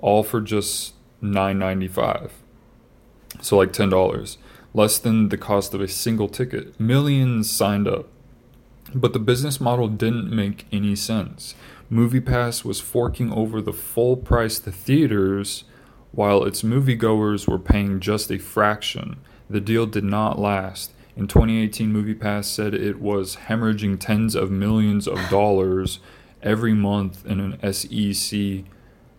all 0.00 0.22
for 0.22 0.40
just 0.40 0.94
nine 1.32 1.58
ninety 1.58 1.88
five. 1.88 2.32
So 3.40 3.56
like 3.56 3.72
ten 3.72 3.90
dollars, 3.90 4.38
less 4.74 4.98
than 4.98 5.28
the 5.28 5.38
cost 5.38 5.74
of 5.74 5.80
a 5.80 5.88
single 5.88 6.28
ticket. 6.28 6.78
Millions 6.80 7.50
signed 7.50 7.88
up, 7.88 8.08
but 8.94 9.12
the 9.12 9.18
business 9.18 9.60
model 9.60 9.88
didn't 9.88 10.30
make 10.30 10.66
any 10.72 10.96
sense. 10.96 11.54
MoviePass 11.90 12.64
was 12.64 12.80
forking 12.80 13.32
over 13.32 13.60
the 13.60 13.72
full 13.72 14.16
price 14.16 14.58
to 14.58 14.72
theaters 14.72 15.64
while 16.10 16.44
its 16.44 16.62
moviegoers 16.62 17.46
were 17.46 17.58
paying 17.58 18.00
just 18.00 18.30
a 18.30 18.38
fraction. 18.38 19.18
The 19.48 19.60
deal 19.60 19.86
did 19.86 20.02
not 20.02 20.38
last. 20.38 20.92
In 21.16 21.28
2018, 21.28 21.92
MoviePass 21.92 22.44
said 22.44 22.74
it 22.74 23.00
was 23.00 23.36
hemorrhaging 23.48 24.00
tens 24.00 24.34
of 24.34 24.50
millions 24.50 25.06
of 25.06 25.18
dollars 25.30 26.00
every 26.42 26.74
month 26.74 27.24
in 27.24 27.40
an 27.40 27.72
SEC 27.72 28.64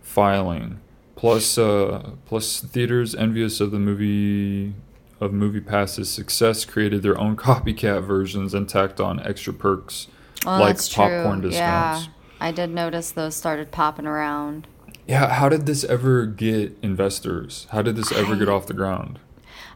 filing. 0.01 0.79
Plus, 1.17 1.57
uh, 1.57 2.11
plus 2.25 2.61
theaters 2.61 3.13
envious 3.13 3.59
of 3.59 3.71
the 3.71 3.79
movie 3.79 4.73
of 5.19 5.31
MoviePass's 5.31 6.09
success 6.09 6.63
created 6.63 7.01
their 7.03 7.19
own 7.19 7.35
copycat 7.47 8.03
versions 8.03 8.53
and 8.53 8.69
tacked 8.69 9.01
on 9.01 9.19
extra 9.19 9.51
perks 9.51 10.07
like 10.45 10.75
that's 10.75 10.87
true. 10.87 11.03
popcorn 11.03 11.51
Yeah. 11.51 12.03
I 12.39 12.51
did 12.51 12.69
notice 12.69 13.11
those 13.11 13.35
started 13.35 13.71
popping 13.71 14.05
around. 14.05 14.67
Yeah, 15.07 15.33
how 15.33 15.49
did 15.49 15.65
this 15.65 15.83
ever 15.85 16.25
get 16.25 16.77
investors? 16.81 17.67
How 17.71 17.81
did 17.81 17.95
this 17.95 18.11
ever 18.11 18.35
get 18.35 18.49
off 18.49 18.67
the 18.67 18.73
ground? 18.73 19.19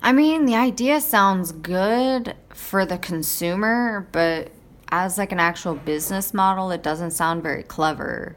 I 0.03 0.11
mean, 0.11 0.45
the 0.45 0.55
idea 0.55 0.99
sounds 0.99 1.51
good 1.51 2.35
for 2.49 2.85
the 2.85 2.97
consumer, 2.97 4.07
but 4.11 4.51
as 4.91 5.17
like 5.17 5.31
an 5.31 5.39
actual 5.39 5.75
business 5.75 6.33
model, 6.33 6.71
it 6.71 6.83
doesn't 6.83 7.11
sound 7.11 7.43
very 7.43 7.63
clever. 7.63 8.35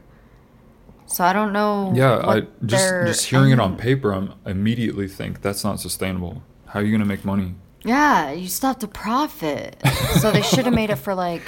So 1.07 1.23
I 1.23 1.33
don't 1.33 1.53
know. 1.53 1.91
Yeah, 1.95 2.17
I 2.17 2.41
just 2.65 2.89
just 3.05 3.25
hearing 3.27 3.51
it 3.51 3.59
on 3.59 3.77
paper, 3.77 4.11
I'm 4.11 4.33
immediately 4.45 5.07
think 5.07 5.41
that's 5.41 5.63
not 5.63 5.79
sustainable. 5.79 6.43
How 6.67 6.79
are 6.79 6.83
you 6.83 6.91
gonna 6.91 7.05
make 7.05 7.23
money? 7.23 7.55
Yeah, 7.83 8.31
you 8.31 8.47
still 8.47 8.69
have 8.69 8.79
to 8.79 8.87
profit. 8.87 9.77
so 10.19 10.31
they 10.31 10.41
should 10.41 10.65
have 10.65 10.73
made 10.73 10.89
it 10.89 10.95
for 10.95 11.13
like 11.27 11.43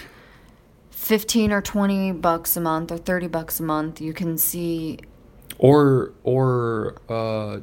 15 0.92 1.52
or 1.52 1.62
20 1.62 2.12
bucks 2.14 2.56
a 2.56 2.62
month 2.62 2.92
or 2.92 2.98
30 2.98 3.28
bucks 3.28 3.60
a 3.60 3.64
month. 3.64 4.00
You 4.02 4.14
can 4.14 4.38
see 4.38 5.00
Or 5.58 6.14
or 6.24 6.98
uh, 7.10 7.60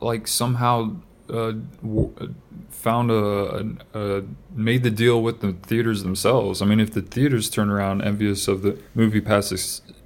like 0.00 0.26
somehow 0.28 0.96
uh, 1.30 1.52
w- 1.82 2.12
uh, 2.20 2.26
found 2.70 3.10
a, 3.10 3.74
a, 3.94 4.18
a 4.18 4.22
made 4.54 4.82
the 4.82 4.90
deal 4.90 5.22
with 5.22 5.40
the 5.40 5.52
theaters 5.54 6.02
themselves. 6.02 6.60
I 6.62 6.66
mean, 6.66 6.78
if 6.78 6.92
the 6.92 7.02
theaters 7.02 7.48
turn 7.50 7.70
around 7.70 8.02
envious 8.02 8.46
of 8.48 8.62
the 8.62 8.78
movie 8.94 9.20
pass 9.20 9.50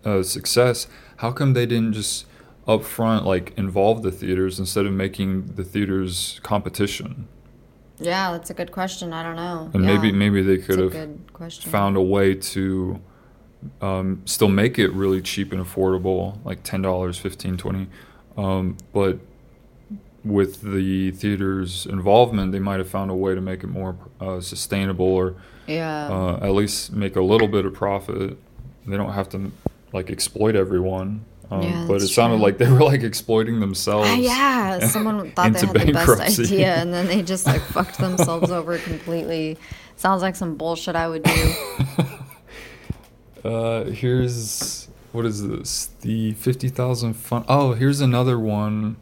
uh, 0.05 0.23
success, 0.23 0.87
how 1.17 1.31
come 1.33 1.53
they 1.53 1.67
didn't 1.67 1.93
just 1.93 2.27
up 2.67 2.85
front 2.85 3.27
like 3.27 3.53
involve 3.57 4.03
the 4.03 4.11
theaters 4.13 4.59
instead 4.59 4.87
of 4.87 4.93
making 4.93 5.47
the 5.55 5.65
theaters 5.65 6.41
competition? 6.43 7.27
Yeah, 7.99 8.33
that's 8.33 8.49
a 8.51 8.55
good 8.55 8.73
question. 8.73 9.13
I 9.13 9.23
don't 9.23 9.37
know. 9.37 9.71
And 9.75 9.85
Yeah. 9.85 9.95
maybe 9.95 10.13
maybe 10.13 10.43
they 10.43 10.59
could 10.59 10.81
a 10.81 10.99
have 10.99 11.33
question. 11.33 11.71
found 11.71 11.97
a 11.97 12.03
way 12.03 12.35
to 12.35 13.01
um, 13.83 14.23
still 14.25 14.49
make 14.49 14.79
it 14.79 14.91
really 14.93 15.21
cheap 15.21 15.53
and 15.53 15.63
affordable, 15.63 16.39
like 16.45 16.63
ten 16.63 16.81
dollars, 16.81 17.19
fifteen, 17.19 17.57
twenty. 17.59 17.89
Um, 18.39 18.79
but 18.95 19.19
with 20.25 20.63
the 20.63 21.11
theater's 21.11 21.87
involvement, 21.87 22.53
they 22.53 22.59
might 22.59 22.79
have 22.79 22.89
found 22.89 23.11
a 23.11 23.15
way 23.15 23.35
to 23.35 23.41
make 23.41 23.63
it 23.63 23.67
more 23.69 23.97
uh, 24.21 24.41
sustainable, 24.41 25.07
or 25.07 25.35
yeah. 25.67 26.09
uh, 26.09 26.39
at 26.43 26.53
least 26.53 26.93
make 26.93 27.17
a 27.17 27.23
little 27.23 27.49
bit 27.49 27.67
of 27.67 27.75
profit. 27.75 28.39
They 28.87 28.97
don't 28.97 29.13
have 29.13 29.29
to 29.31 29.53
like 29.93 30.11
exploit 30.11 30.57
everyone. 30.57 31.25
Um, 31.51 31.63
Yeah, 31.63 31.85
but 31.89 32.01
it 32.03 32.09
sounded 32.09 32.37
true. 32.37 32.45
like 32.45 32.59
they 32.59 32.71
were 32.71 32.81
like 32.83 33.03
exploiting 33.03 33.59
themselves. 33.61 34.09
Ah, 34.09 34.15
yeah, 34.15 34.79
someone 34.87 35.33
thought 35.33 35.53
they 35.53 35.61
had 35.67 35.71
the 35.87 35.93
best 35.93 36.39
idea, 36.41 36.77
and 36.77 36.93
then 36.95 37.07
they 37.07 37.23
just 37.23 37.45
like 37.47 37.61
fucked 37.75 37.99
themselves 37.99 38.51
over 38.51 38.79
completely. 38.79 39.59
Sounds 39.97 40.23
like 40.23 40.37
some 40.37 40.55
bullshit 40.57 40.95
I 40.97 41.09
would 41.09 41.23
do. 41.25 41.55
Uh, 43.45 43.85
here's 43.85 44.89
what 45.13 45.25
is 45.25 45.47
this? 45.49 45.87
The 46.03 46.35
fifty 46.35 46.69
thousand 46.69 47.15
fund. 47.15 47.45
Oh, 47.49 47.73
here's 47.73 48.01
another 48.01 48.39
one. 48.39 48.97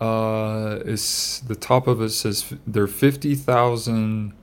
Uh, 0.00 0.78
is 0.84 1.42
the 1.46 1.56
top 1.56 1.86
of 1.86 2.00
it 2.00 2.10
says 2.10 2.52
f- 2.52 2.58
their 2.66 2.86
fifty 2.86 3.34
thousand. 3.34 4.34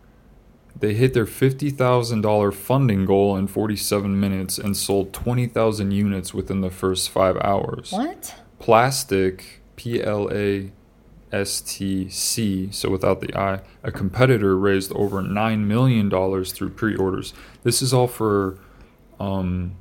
They 0.80 0.94
hit 0.94 1.14
their 1.14 1.26
fifty 1.26 1.70
thousand 1.70 2.22
dollar 2.22 2.52
funding 2.52 3.06
goal 3.06 3.36
in 3.36 3.48
forty 3.48 3.76
seven 3.76 4.20
minutes 4.20 4.58
and 4.58 4.78
sold 4.78 5.12
twenty 5.14 5.48
thousand 5.48 5.91
units 5.91 6.34
within 6.34 6.62
the 6.62 6.70
first 6.70 7.10
five 7.10 7.36
hours. 7.38 7.91
What? 7.91 8.36
Plastc, 8.62 9.41
P 9.76 10.04
L 10.04 10.30
A 10.32 10.72
S 11.32 11.62
T 11.62 12.10
C, 12.10 12.70
so 12.72 12.90
without 12.90 13.22
the 13.22 13.36
I, 13.38 13.62
a 13.84 13.91
competitor 13.91 14.56
raised 14.58 14.91
over 14.94 15.22
$9 15.22 15.60
million 15.66 16.10
through 16.45 16.70
pre 16.70 16.95
orders. 16.95 17.34
This 17.64 17.82
is 17.82 17.94
all 17.94 18.08
for, 18.08 18.58
um, 19.20 19.76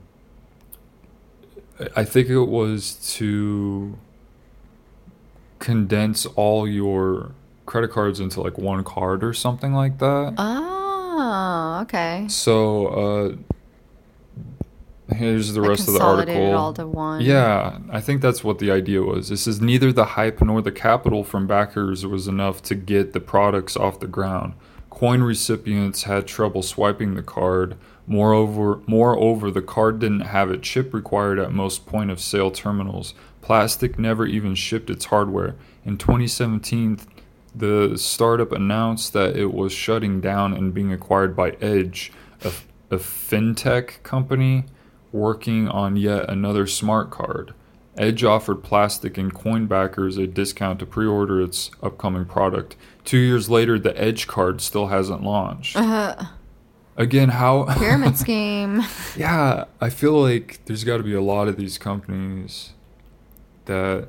I- 1.79 2.01
I 2.01 2.05
think 2.05 2.29
it 2.29 2.41
was 2.47 2.95
to 3.17 3.97
condense 5.59 6.27
all 6.27 6.67
your 6.69 7.33
credit 7.65 7.91
cards 7.91 8.21
into 8.21 8.41
like 8.41 8.59
one 8.59 8.83
card 8.85 9.25
or 9.25 9.33
something 9.33 9.73
like 9.73 9.99
that. 9.99 10.35
Oh, 10.39 10.86
okay. 11.83 12.27
So, 12.29 12.87
uh, 15.09 15.15
here's 15.15 15.53
the 15.53 15.61
rest 15.61 15.89
of 15.89 15.95
the 15.95 16.03
article. 16.03 16.55
all 16.55 16.73
to 16.75 16.87
one. 16.87 17.23
Yeah, 17.23 17.79
I 17.91 18.01
think 18.01 18.21
that's 18.21 18.43
what 18.45 18.59
the 18.59 18.71
idea 18.71 19.03
was. 19.03 19.29
This 19.29 19.47
is 19.47 19.61
neither 19.61 19.93
the 19.93 20.05
hype 20.05 20.41
nor 20.41 20.63
the 20.63 20.73
capital 20.73 21.25
from 21.25 21.47
backers 21.47 22.07
was 22.07 22.29
enough 22.29 22.63
to 22.65 22.75
get 22.75 23.13
the 23.13 23.21
products 23.21 23.77
off 23.77 24.01
the 24.01 24.07
ground. 24.07 24.55
Coin 24.91 25.23
recipients 25.23 26.05
had 26.05 26.27
trouble 26.27 26.63
swiping 26.63 27.15
the 27.15 27.23
card. 27.23 27.77
Moreover, 28.07 28.81
moreover, 28.87 29.51
the 29.51 29.63
card 29.63 29.99
didn't 29.99 30.21
have 30.21 30.51
a 30.51 30.57
chip 30.57 30.95
required 30.95 31.39
at 31.39 31.53
most 31.53 31.87
point 31.87 32.11
of 32.11 32.21
sale 32.21 32.51
terminals. 32.51 33.13
Plastc 33.43 33.99
never 33.99 34.27
even 34.27 34.55
shipped 34.55 34.89
its 34.89 35.07
hardware. 35.07 35.55
In 35.85 35.99
2017, 35.99 37.01
the 37.57 37.97
startup 37.97 38.53
announced 38.53 39.15
that 39.15 39.35
it 39.35 39.53
was 39.53 39.73
shutting 39.73 40.21
down 40.21 40.53
and 40.53 40.75
being 40.75 40.93
acquired 40.93 41.35
by 41.35 41.53
Edge, 41.53 42.13
a, 42.45 42.53
a 42.91 42.99
fintech 42.99 44.03
company 44.03 44.67
working 45.11 45.67
on 45.67 45.97
yet 45.97 46.29
another 46.29 46.67
smart 46.67 47.11
card. 47.11 47.55
Edge 47.97 48.23
offered 48.23 48.63
Plastc 48.63 49.17
and 49.17 49.33
coin 49.33 49.67
backers 49.67 50.19
a 50.19 50.27
discount 50.27 50.79
to 50.81 50.87
pre 50.87 51.07
order 51.07 51.41
its 51.41 51.71
upcoming 51.83 52.27
product. 52.27 52.77
Two 53.05 53.17
years 53.17 53.49
later, 53.49 53.79
the 53.79 53.99
Edge 53.99 54.27
card 54.27 54.61
still 54.61 54.89
hasn't 54.89 55.23
launched. 55.23 55.77
Uh-huh. 55.77 56.27
Again, 56.99 57.31
how. 57.31 57.65
Pyramid 57.79 58.19
scheme. 58.19 58.83
Yeah, 59.17 59.65
I 59.81 59.89
feel 59.89 60.21
like 60.21 60.61
there's 60.67 60.85
got 60.85 60.99
to 60.99 61.03
be 61.03 61.15
a 61.15 61.23
lot 61.23 61.49
of 61.49 61.57
these 61.57 61.79
companies 61.79 62.75
that 63.65 64.09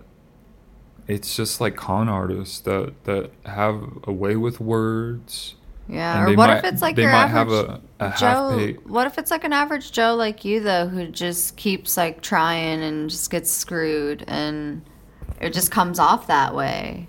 it's 1.07 1.35
just 1.35 1.61
like 1.61 1.75
con 1.75 2.09
artists 2.09 2.59
that 2.61 2.93
that 3.05 3.31
have 3.45 3.81
a 4.03 4.11
way 4.11 4.35
with 4.35 4.59
words. 4.59 5.55
Yeah. 5.89 6.23
Or 6.23 6.27
what 6.35 6.47
might- 6.49 6.57
if 6.57 6.63
it's 6.65 6.81
like 6.81 6.95
they 6.97 7.03
your 7.03 7.11
might 7.11 7.27
have 7.27 7.49
average 7.51 7.79
a, 7.99 8.05
a 8.07 8.13
Joe? 8.17 8.73
What 8.85 9.07
if 9.07 9.17
it's 9.17 9.31
like 9.31 9.45
an 9.45 9.53
average 9.53 9.91
Joe 9.93 10.15
like 10.15 10.43
you 10.43 10.59
though, 10.59 10.87
who 10.87 11.07
just 11.07 11.55
keeps 11.55 11.95
like 11.95 12.21
trying 12.21 12.81
and 12.83 13.09
just 13.09 13.29
gets 13.31 13.49
screwed, 13.49 14.25
and 14.27 14.81
it 15.39 15.53
just 15.53 15.71
comes 15.71 15.97
off 15.99 16.27
that 16.27 16.53
way. 16.53 17.07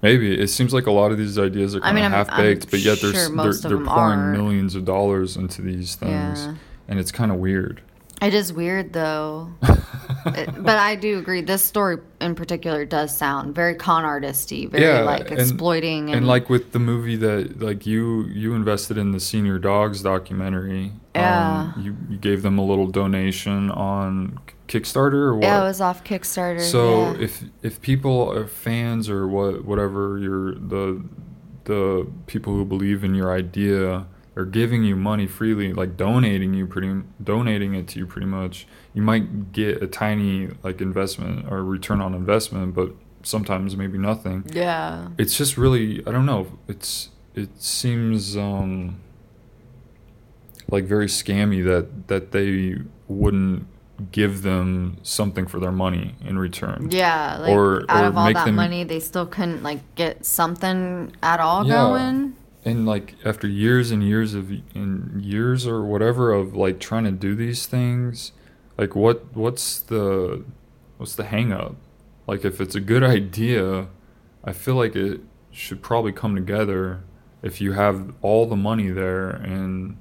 Maybe 0.00 0.38
it 0.38 0.48
seems 0.48 0.72
like 0.72 0.86
a 0.86 0.90
lot 0.90 1.12
of 1.12 1.18
these 1.18 1.38
ideas 1.38 1.74
are 1.74 1.78
I 1.80 1.86
kind 1.86 1.96
mean, 1.96 2.04
of 2.06 2.12
half 2.12 2.36
baked, 2.36 2.70
but 2.70 2.80
yet 2.80 3.00
they're 3.00 3.12
they're, 3.12 3.52
they're 3.52 3.78
pouring 3.78 4.20
are. 4.20 4.32
millions 4.32 4.74
of 4.74 4.84
dollars 4.84 5.36
into 5.36 5.60
these 5.62 5.94
things, 5.94 6.44
Yeah. 6.46 6.54
and 6.88 6.98
it's 6.98 7.10
kind 7.12 7.30
of 7.32 7.38
weird. 7.38 7.82
It 8.24 8.34
is 8.34 8.52
weird 8.52 8.92
though. 8.92 9.50
It- 10.26 10.62
but 10.64 10.78
I 10.78 10.96
do 10.96 11.18
agree. 11.18 11.42
This 11.42 11.62
story 11.62 11.98
in 12.18 12.34
particular 12.34 12.86
does 12.86 13.14
sound 13.14 13.54
very 13.54 13.74
con 13.74 14.04
artisty, 14.04 14.70
very 14.70 14.84
yeah, 14.84 15.00
like 15.00 15.30
and- 15.30 15.38
exploiting 15.38 16.06
and, 16.08 16.16
and, 16.16 16.26
like 16.26 16.48
with 16.48 16.72
the 16.72 16.78
movie 16.78 17.16
that 17.16 17.60
like 17.60 17.84
you 17.84 18.24
you 18.28 18.54
invested 18.54 18.96
in 18.96 19.10
the 19.12 19.20
Senior 19.20 19.58
Dogs 19.58 20.02
documentary. 20.02 20.92
Yeah. 21.14 21.72
um, 21.76 21.82
you 21.84 21.94
you 22.08 22.16
gave 22.16 22.40
them 22.40 22.56
a 22.58 22.64
little 22.64 22.86
donation 22.86 23.70
on 23.70 24.38
Kickstarter 24.66 25.12
or 25.28 25.34
what? 25.34 25.42
yeah, 25.44 25.60
it 25.60 25.64
was 25.64 25.82
off 25.82 26.04
Kickstarter. 26.04 26.62
So 26.62 27.12
yeah. 27.12 27.18
if 27.20 27.42
if 27.62 27.82
people 27.82 28.32
are 28.32 28.46
fans 28.46 29.10
or 29.10 29.28
what 29.28 29.66
whatever 29.66 30.18
your 30.18 30.54
the 30.54 31.04
the 31.64 32.06
people 32.26 32.54
who 32.54 32.64
believe 32.64 33.04
in 33.04 33.14
your 33.14 33.30
idea 33.30 34.06
are 34.36 34.44
giving 34.44 34.82
you 34.84 34.96
money 34.96 35.26
freely, 35.26 35.72
like 35.72 35.96
donating 35.96 36.54
you 36.54 36.66
pretty 36.66 37.02
donating 37.22 37.74
it 37.74 37.86
to 37.88 37.98
you 38.00 38.06
pretty 38.06 38.26
much, 38.26 38.66
you 38.92 39.00
might 39.02 39.52
get 39.52 39.82
a 39.82 39.86
tiny 39.86 40.48
like 40.62 40.80
investment 40.80 41.46
or 41.50 41.62
return 41.62 42.00
on 42.00 42.14
investment, 42.14 42.74
but 42.74 42.90
sometimes 43.22 43.76
maybe 43.76 43.96
nothing. 43.98 44.44
yeah, 44.52 45.08
It's 45.18 45.36
just 45.36 45.56
really 45.56 46.02
I 46.06 46.10
don't 46.10 46.26
know. 46.26 46.46
It's 46.68 47.10
it 47.34 47.60
seems 47.62 48.36
um 48.36 49.00
like 50.70 50.84
very 50.84 51.06
scammy 51.06 51.64
that 51.64 52.08
that 52.08 52.32
they 52.32 52.76
wouldn't 53.08 53.66
give 54.10 54.42
them 54.42 54.96
something 55.02 55.46
for 55.46 55.60
their 55.60 55.70
money 55.70 56.16
in 56.24 56.36
return. 56.38 56.88
yeah, 56.90 57.38
like 57.38 57.52
or- 57.52 57.84
out 57.88 58.04
or 58.04 58.06
of 58.08 58.16
all 58.16 58.24
make 58.26 58.34
that 58.34 58.46
them- 58.46 58.56
money, 58.56 58.82
they 58.82 58.98
still 58.98 59.26
couldn't 59.26 59.62
like 59.62 59.94
get 59.94 60.24
something 60.26 61.12
at 61.22 61.38
all 61.38 61.64
Yeah. 61.64 61.74
going. 61.74 62.34
And 62.64 62.86
like 62.86 63.16
after 63.24 63.46
years 63.46 63.90
and 63.90 64.02
years 64.02 64.34
of 64.34 64.50
and 64.74 65.22
years 65.22 65.66
or 65.66 65.84
whatever 65.84 66.32
of 66.32 66.56
like 66.56 66.80
trying 66.80 67.04
to 67.04 67.10
do 67.10 67.34
these 67.34 67.66
things, 67.66 68.32
like 68.78 68.94
what 68.94 69.36
what's 69.36 69.80
the 69.80 70.44
what's 70.96 71.14
the 71.14 71.24
hang 71.24 71.52
up? 71.52 71.76
Like 72.26 72.44
if 72.44 72.60
it's 72.60 72.74
a 72.74 72.80
good 72.80 73.02
idea, 73.18 73.88
I 74.44 74.52
feel 74.52 74.76
like 74.76 74.96
it 74.96 75.20
should 75.50 75.82
probably 75.82 76.12
come 76.12 76.34
together 76.34 77.02
if 77.42 77.60
you 77.60 77.72
have 77.72 78.14
all 78.22 78.46
the 78.46 78.56
money 78.56 78.88
there 78.88 79.28
and 79.30 79.98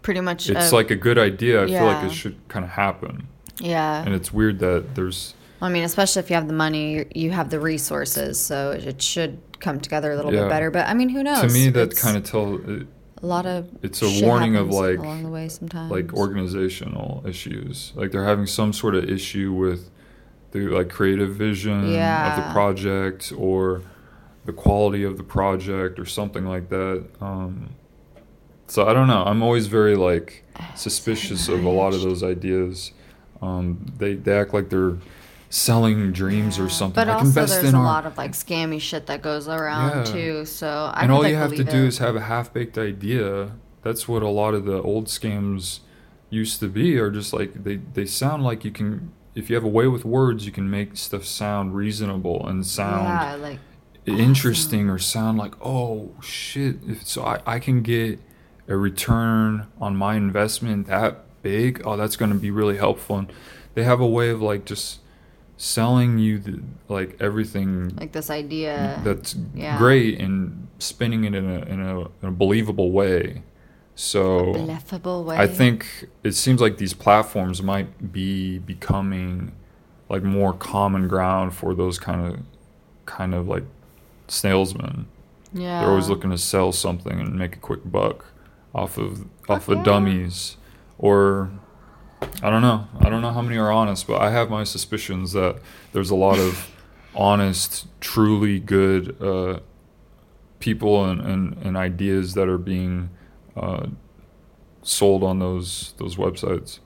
Pretty 0.00 0.20
much, 0.20 0.50
it's 0.50 0.72
uh, 0.72 0.76
like 0.76 0.90
a 0.90 0.96
good 0.96 1.16
idea. 1.18 1.62
I 1.62 1.66
feel 1.68 1.84
like 1.84 2.04
it 2.04 2.12
should 2.12 2.36
kind 2.48 2.64
of 2.64 2.72
happen. 2.72 3.28
yeah. 3.60 4.02
And 4.02 4.14
it's 4.14 4.32
weird 4.32 4.58
that 4.58 4.96
there's 4.96 5.34
I 5.60 5.68
mean, 5.68 5.84
especially 5.84 6.18
if 6.20 6.28
you 6.30 6.34
have 6.34 6.48
the 6.48 6.54
money, 6.54 7.06
you 7.14 7.30
have 7.30 7.50
the 7.50 7.60
resources, 7.60 8.40
so 8.40 8.72
it 8.72 9.00
should 9.00 9.38
come 9.62 9.80
together 9.80 10.12
a 10.12 10.16
little 10.16 10.32
Yeah. 10.34 10.42
bit 10.42 10.48
better. 10.50 10.70
But 10.70 10.88
I 10.88 10.94
mean, 10.94 11.08
who 11.08 11.22
knows? 11.22 11.40
to 11.40 11.48
me 11.48 11.70
that 11.70 11.96
kind 11.96 12.16
of 12.18 12.24
tell 12.24 12.56
it, 12.68 12.86
a 13.22 13.26
lot 13.26 13.46
of 13.46 13.68
it's 13.82 14.02
a 14.02 14.26
warning 14.26 14.56
of, 14.56 14.68
like- 14.68 14.98
along 14.98 15.22
the 15.22 15.30
way 15.30 15.48
sometimes. 15.48 15.90
like 15.90 16.12
organizational 16.12 17.22
issues. 17.26 17.92
Like 17.94 18.10
they're 18.10 18.24
having 18.26 18.46
some 18.46 18.72
sort 18.74 18.94
of 18.94 19.08
issue 19.08 19.52
with 19.52 19.88
the 20.50 20.60
like 20.68 20.90
creative 20.90 21.34
vision 21.36 21.80
of 21.96 22.36
the 22.36 22.50
project 22.52 23.32
or 23.38 23.82
the 24.44 24.52
quality 24.52 25.04
of 25.04 25.16
the 25.16 25.22
project 25.22 25.98
or 25.98 26.04
something 26.04 26.44
like 26.44 26.68
that. 26.68 27.04
Um, 27.20 27.70
so 28.66 28.86
I 28.88 28.92
don't 28.92 29.06
know. 29.06 29.22
I'm 29.24 29.42
always 29.42 29.68
very 29.68 29.96
like 29.96 30.44
suspicious 30.74 31.48
of 31.48 31.64
a 31.64 31.68
lot 31.70 31.94
of 31.94 32.02
those 32.02 32.22
ideas. 32.22 32.92
Um, 33.40 33.86
they 33.98 34.14
they 34.14 34.36
act 34.36 34.52
like 34.52 34.68
they're 34.68 34.96
selling 35.52 36.12
dreams 36.12 36.58
or 36.58 36.70
something. 36.70 36.94
But 36.94 37.08
like 37.08 37.18
also, 37.18 37.44
there's 37.44 37.74
a 37.74 37.76
our 37.76 37.84
lot 37.84 38.06
of 38.06 38.16
like 38.16 38.32
scammy 38.32 38.80
shit 38.80 39.04
that 39.06 39.20
goes 39.20 39.48
around 39.48 39.98
Yeah. 39.98 40.12
too. 40.12 40.44
So 40.46 40.90
I 40.94 41.02
and 41.02 41.12
all 41.12 41.20
like, 41.20 41.30
you 41.30 41.36
have 41.36 41.54
to 41.54 41.62
do 41.62 41.84
it. 41.84 41.88
is 41.88 41.98
have 41.98 42.16
a 42.16 42.22
half 42.22 42.54
baked 42.54 42.78
idea. 42.78 43.52
That's 43.82 44.08
what 44.08 44.22
a 44.22 44.28
lot 44.28 44.54
of 44.54 44.64
the 44.64 44.80
old 44.80 45.08
scams 45.08 45.80
used 46.30 46.58
to 46.60 46.68
be. 46.68 46.96
Are 46.96 47.10
just 47.10 47.34
like 47.34 47.64
they 47.64 47.76
they 47.76 48.06
sound 48.06 48.42
like 48.42 48.64
you 48.64 48.70
can. 48.70 49.12
If 49.34 49.50
you 49.50 49.56
have 49.56 49.64
a 49.64 49.68
way 49.68 49.86
with 49.88 50.06
words, 50.06 50.46
you 50.46 50.52
can 50.52 50.70
make 50.70 50.96
stuff 50.96 51.24
sound 51.26 51.74
reasonable 51.74 52.46
and 52.46 52.66
sound 52.66 53.04
yeah, 53.04 53.34
like 53.34 53.58
interesting 54.06 54.88
or 54.88 54.98
sound 54.98 55.36
like 55.36 55.54
oh 55.60 56.12
shit. 56.22 56.76
If 56.88 57.06
so, 57.06 57.24
I 57.24 57.40
I 57.46 57.58
can 57.58 57.82
get 57.82 58.20
a 58.68 58.76
return 58.78 59.66
on 59.78 59.96
my 59.96 60.16
investment 60.16 60.86
that 60.86 61.42
big. 61.42 61.82
Oh, 61.84 61.98
that's 61.98 62.16
going 62.16 62.32
to 62.32 62.38
be 62.38 62.50
really 62.50 62.78
helpful. 62.78 63.18
And 63.18 63.32
they 63.74 63.82
have 63.82 64.00
a 64.00 64.06
way 64.06 64.30
of 64.30 64.40
like 64.40 64.64
just 64.64 65.00
selling 65.62 66.18
you 66.18 66.40
the, 66.40 66.60
like 66.88 67.16
everything 67.20 67.94
like 67.94 68.10
this 68.10 68.30
idea. 68.30 69.00
that's 69.04 69.36
yeah. 69.54 69.78
great 69.78 70.20
and 70.20 70.66
spinning 70.80 71.22
it 71.22 71.36
in 71.36 71.48
a 71.48 71.60
in 71.66 71.80
a, 71.80 72.00
in 72.00 72.08
a 72.22 72.30
believable 72.32 72.90
way. 72.90 73.44
So 73.94 74.54
Ineffable 74.54 75.22
way. 75.22 75.36
I 75.36 75.46
think 75.46 76.08
it 76.24 76.32
seems 76.32 76.60
like 76.60 76.78
these 76.78 76.94
platforms 76.94 77.62
might 77.62 78.12
be 78.12 78.58
becoming 78.58 79.52
like 80.08 80.24
more 80.24 80.52
common 80.52 81.06
ground 81.06 81.54
for 81.54 81.76
those 81.76 81.96
kind 81.96 82.26
of 82.26 82.40
kind 83.06 83.32
of 83.32 83.46
like 83.46 83.64
salesmen. 84.26 85.06
yeah. 85.52 85.80
They're 85.80 85.90
always 85.90 86.08
looking 86.08 86.30
to 86.30 86.38
sell 86.38 86.72
something 86.72 87.20
and 87.20 87.36
make 87.36 87.54
a 87.54 87.60
quick 87.60 87.80
buck 87.84 88.24
off 88.74 88.98
of 88.98 89.26
off 89.48 89.68
of 89.68 89.84
dummies 89.84 90.56
or 90.98 91.52
I 92.42 92.50
don't 92.50 92.62
know. 92.62 92.86
I 93.00 93.08
don't 93.08 93.22
know 93.22 93.30
how 93.32 93.42
many 93.42 93.56
are 93.56 93.70
honest, 93.72 94.06
but 94.06 94.20
I 94.20 94.30
have 94.30 94.50
my 94.50 94.64
suspicions 94.64 95.32
that 95.32 95.56
there's 95.92 96.10
a 96.10 96.14
lot 96.14 96.38
of 96.38 96.70
honest, 97.14 97.86
truly 98.00 98.58
good 98.60 99.20
uh, 99.22 99.60
people 100.58 101.04
and, 101.04 101.20
and, 101.20 101.56
and 101.62 101.76
ideas 101.76 102.34
that 102.34 102.48
are 102.48 102.58
being 102.58 103.10
uh, 103.56 103.86
sold 104.82 105.22
on 105.22 105.38
those 105.38 105.94
those 105.98 106.16
websites. 106.16 106.78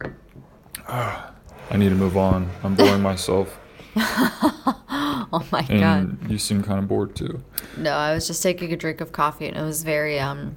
I 0.89 1.77
need 1.77 1.89
to 1.89 1.95
move 1.97 2.17
on. 2.17 2.51
I'm 2.63 2.75
boring 2.77 3.03
myself, 3.03 3.59
Oh 3.97 5.45
my 5.51 5.63
god. 5.63 5.71
and 5.73 6.31
you 6.31 6.39
seem 6.39 6.63
kind 6.63 6.79
of 6.79 6.87
bored 6.87 7.17
too. 7.17 7.43
No, 7.77 7.93
I 7.93 8.15
was 8.15 8.27
just 8.27 8.43
taking 8.43 8.73
a 8.73 8.77
drink 8.77 9.01
of 9.01 9.11
coffee 9.13 9.49
and 9.49 9.57
it 9.57 9.63
was 9.63 9.83
very 9.83 10.19
um 10.21 10.57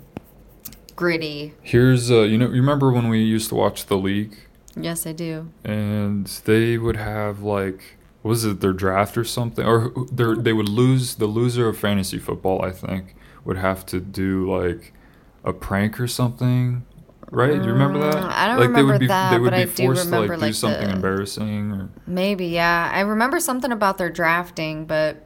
gritty. 0.96 1.54
Here's 1.62 2.12
uh, 2.12 2.22
you 2.22 2.38
know, 2.38 2.46
you 2.48 2.62
remember 2.62 2.92
when 2.92 3.10
we 3.10 3.24
used 3.24 3.50
to 3.50 3.56
watch 3.56 3.88
the 3.88 3.98
league? 3.98 4.36
Yes, 4.82 5.06
I 5.06 5.12
do. 5.14 5.50
and 5.64 6.26
they 6.46 6.78
would 6.78 6.96
have 6.96 7.42
like 7.42 7.98
was 8.24 8.44
it 8.46 8.60
their 8.62 8.74
draft 8.74 9.18
or 9.18 9.24
something 9.24 9.66
or 9.66 9.92
their, 10.12 10.36
they 10.36 10.52
would 10.54 10.68
lose 10.70 11.16
the 11.16 11.26
loser 11.26 11.68
of 11.70 11.78
fantasy 11.78 12.18
football 12.20 12.62
i 12.66 12.70
think 12.72 13.16
would 13.46 13.58
have 13.58 13.86
to 13.86 14.00
do 14.02 14.50
like 14.54 14.94
a 15.46 15.54
prank 15.54 16.00
or 16.02 16.08
something 16.08 16.84
right 17.32 17.54
you 17.56 17.62
remember 17.62 18.00
that 18.00 18.16
Mm, 18.16 18.32
I 18.32 18.48
don't 18.48 18.60
like 18.60 18.74
they 18.74 18.84
would 18.84 18.94
remember 18.94 19.00
be 19.00 19.08
that, 19.08 19.32
they 19.32 19.40
would 19.40 19.52
but 19.52 19.56
be 19.56 19.62
I 19.62 19.66
do 19.66 19.86
forced 19.86 20.04
to 20.04 20.10
remember, 20.10 20.34
like 20.36 20.40
do 20.40 20.46
like, 20.48 20.54
something 20.56 20.88
the- 20.88 20.94
embarrassing 20.96 21.72
or 21.72 21.90
Maybe, 22.08 22.48
yeah. 22.48 22.92
I 22.94 23.00
remember 23.02 23.40
something 23.40 23.72
about 23.72 23.98
their 23.98 24.10
drafting, 24.10 24.86
but 24.86 25.24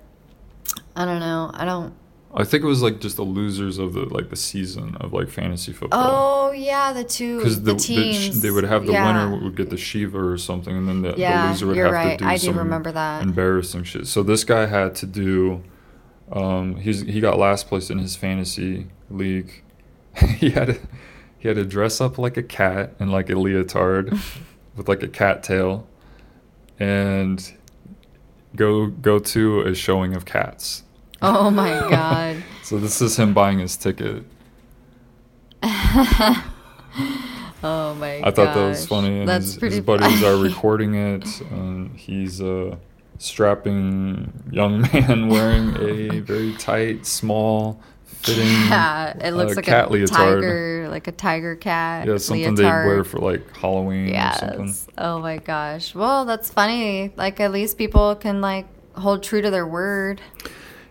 I 0.95 1.05
don't 1.05 1.19
know. 1.19 1.49
I 1.53 1.65
don't 1.65 1.93
i 2.35 2.43
think 2.43 2.63
it 2.63 2.67
was 2.67 2.81
like 2.81 2.99
just 2.99 3.15
the 3.17 3.23
losers 3.23 3.77
of 3.77 3.93
the 3.93 4.01
like 4.13 4.29
the 4.29 4.35
season 4.35 4.95
of 4.99 5.13
like 5.13 5.29
fantasy 5.29 5.71
football 5.71 6.33
Oh 6.45 6.51
yeah, 6.51 6.93
the 6.93 7.03
two 7.03 7.37
because 7.37 7.63
the, 7.63 7.71
the, 7.71 7.73
the, 7.73 7.79
teams. 7.79 8.41
they 8.41 8.51
would 8.51 8.63
have 8.63 8.85
the 8.85 8.91
yeah. 8.91 9.07
winner 9.07 9.43
would 9.43 9.55
get 9.55 9.71
the 9.71 9.77
Shiva 9.77 10.23
or 10.23 10.37
something, 10.37 10.75
and 10.77 10.87
then 10.87 11.01
the, 11.01 11.15
Yeah, 11.17 11.47
the 11.47 11.49
loser 11.49 11.67
would 11.67 11.77
have 11.77 11.91
right. 11.91 12.19
to 12.19 12.23
do 12.23 12.29
I 12.29 12.37
do 12.37 12.45
some 12.45 12.57
remember 12.59 12.91
that. 12.91 13.23
embarrassing 13.23 13.85
shit. 13.85 14.05
So 14.05 14.21
this 14.21 14.43
guy 14.43 14.67
had 14.67 14.93
to 14.97 15.07
do. 15.07 15.63
Um, 16.31 16.75
he's 16.75 17.01
he 17.01 17.19
got 17.21 17.39
last 17.39 17.67
place 17.67 17.89
in 17.89 17.97
his 17.97 18.15
fantasy 18.15 18.85
league. 19.09 19.63
he 20.37 20.51
had 20.51 20.67
to, 20.67 20.79
he 21.39 21.47
had 21.47 21.55
to 21.57 21.65
dress 21.65 21.99
up 21.99 22.19
like 22.19 22.37
a 22.37 22.43
cat 22.43 22.93
and 22.99 23.11
like 23.11 23.31
a 23.31 23.35
leotard 23.35 24.11
with 24.75 24.87
like 24.87 25.01
a 25.01 25.07
cat 25.07 25.41
tail, 25.41 25.87
and 26.79 27.53
go 28.55 28.87
go 28.87 29.17
to 29.17 29.61
a 29.61 29.73
showing 29.73 30.15
of 30.15 30.25
cats. 30.25 30.82
Oh 31.23 31.49
my 31.49 31.69
god. 31.89 32.43
So 32.63 32.77
this 32.77 33.01
is 33.01 33.17
him 33.17 33.33
buying 33.33 33.59
his 33.59 33.75
ticket. 33.77 34.23
Oh 37.65 37.95
my 37.95 38.19
god. 38.19 38.27
I 38.27 38.31
thought 38.31 38.53
that 38.55 38.67
was 38.67 38.85
funny, 38.85 39.19
and 39.19 39.27
That's 39.29 39.45
his, 39.45 39.57
pretty 39.57 39.75
his 39.77 39.85
buddies 39.85 40.21
are 40.21 40.35
recording 40.43 40.95
it. 40.95 41.25
And 41.49 41.97
he's 41.97 42.41
a 42.41 42.77
strapping 43.19 44.33
young 44.51 44.81
man 44.81 45.29
wearing 45.29 45.69
a 45.77 46.19
very 46.19 46.53
tight, 46.55 47.05
small, 47.05 47.79
fitting 48.03 48.47
Yeah, 48.47 49.17
it 49.25 49.31
looks 49.31 49.53
uh, 49.53 49.55
like 49.55 49.65
cat 49.65 49.87
a 49.87 49.91
leotard. 49.91 50.09
tiger, 50.09 50.87
like 50.89 51.07
a 51.07 51.13
tiger 51.13 51.55
cat. 51.55 52.05
Yeah, 52.05 52.17
something 52.17 52.55
they 52.55 52.63
wear 52.63 53.05
for 53.05 53.19
like 53.19 53.55
Halloween 53.55 54.13
or 54.13 54.33
something. 54.33 54.67
Yes. 54.67 54.87
Oh 54.97 55.19
my 55.19 55.37
gosh. 55.37 55.95
Well, 55.95 56.25
that's 56.25 56.49
funny. 56.49 57.13
Like 57.15 57.39
at 57.39 57.53
least 57.53 57.77
people 57.77 58.15
can 58.17 58.41
like 58.41 58.65
hold 58.97 59.23
true 59.23 59.41
to 59.41 59.49
their 59.49 59.65
word. 59.65 60.19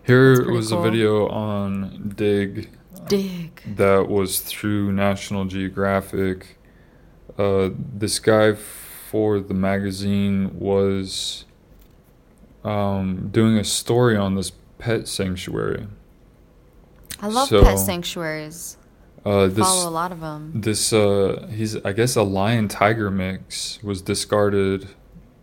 Here 0.03 0.51
was 0.51 0.69
cool. 0.69 0.79
a 0.79 0.83
video 0.83 1.27
on 1.29 2.13
Digg 2.15 2.69
Digg. 3.07 3.61
that 3.75 4.07
was 4.09 4.39
through 4.39 4.91
National 4.91 5.45
Geographic. 5.45 6.57
Uh, 7.37 7.69
this 7.75 8.19
guy 8.19 8.53
for 8.53 9.39
the 9.39 9.53
magazine 9.53 10.59
was 10.59 11.45
um, 12.63 13.29
doing 13.31 13.57
a 13.57 13.63
story 13.63 14.17
on 14.17 14.35
this 14.35 14.51
pet 14.77 15.07
sanctuary. 15.07 15.87
I 17.21 17.27
love 17.27 17.47
So, 17.47 17.63
pet 17.63 17.79
sanctuaries. 17.79 18.77
Uh, 19.25 19.47
this 19.47 19.59
Follow 19.59 19.87
a 19.87 19.91
lot 19.91 20.11
of 20.11 20.19
them. 20.19 20.51
this 20.53 20.91
uh, 20.91 21.47
he's 21.49 21.77
I 21.77 21.93
guess 21.93 22.17
a 22.17 22.23
lion 22.23 22.67
tiger 22.67 23.09
mix 23.09 23.81
was 23.81 24.01
discarded 24.01 24.89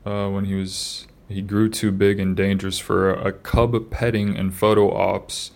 uh, 0.04 0.28
when 0.28 0.44
he 0.44 0.54
was 0.54 1.06
he 1.31 1.40
grew 1.43 1.69
too 1.70 1.90
big 1.93 2.19
and 2.20 2.36
dangerous 2.36 2.78
for 2.78 3.12
a, 3.15 3.28
a 3.28 3.32
cub 3.32 3.90
petting 3.90 4.36
and 4.36 4.55
photo 4.55 4.93
ops. 4.93 5.52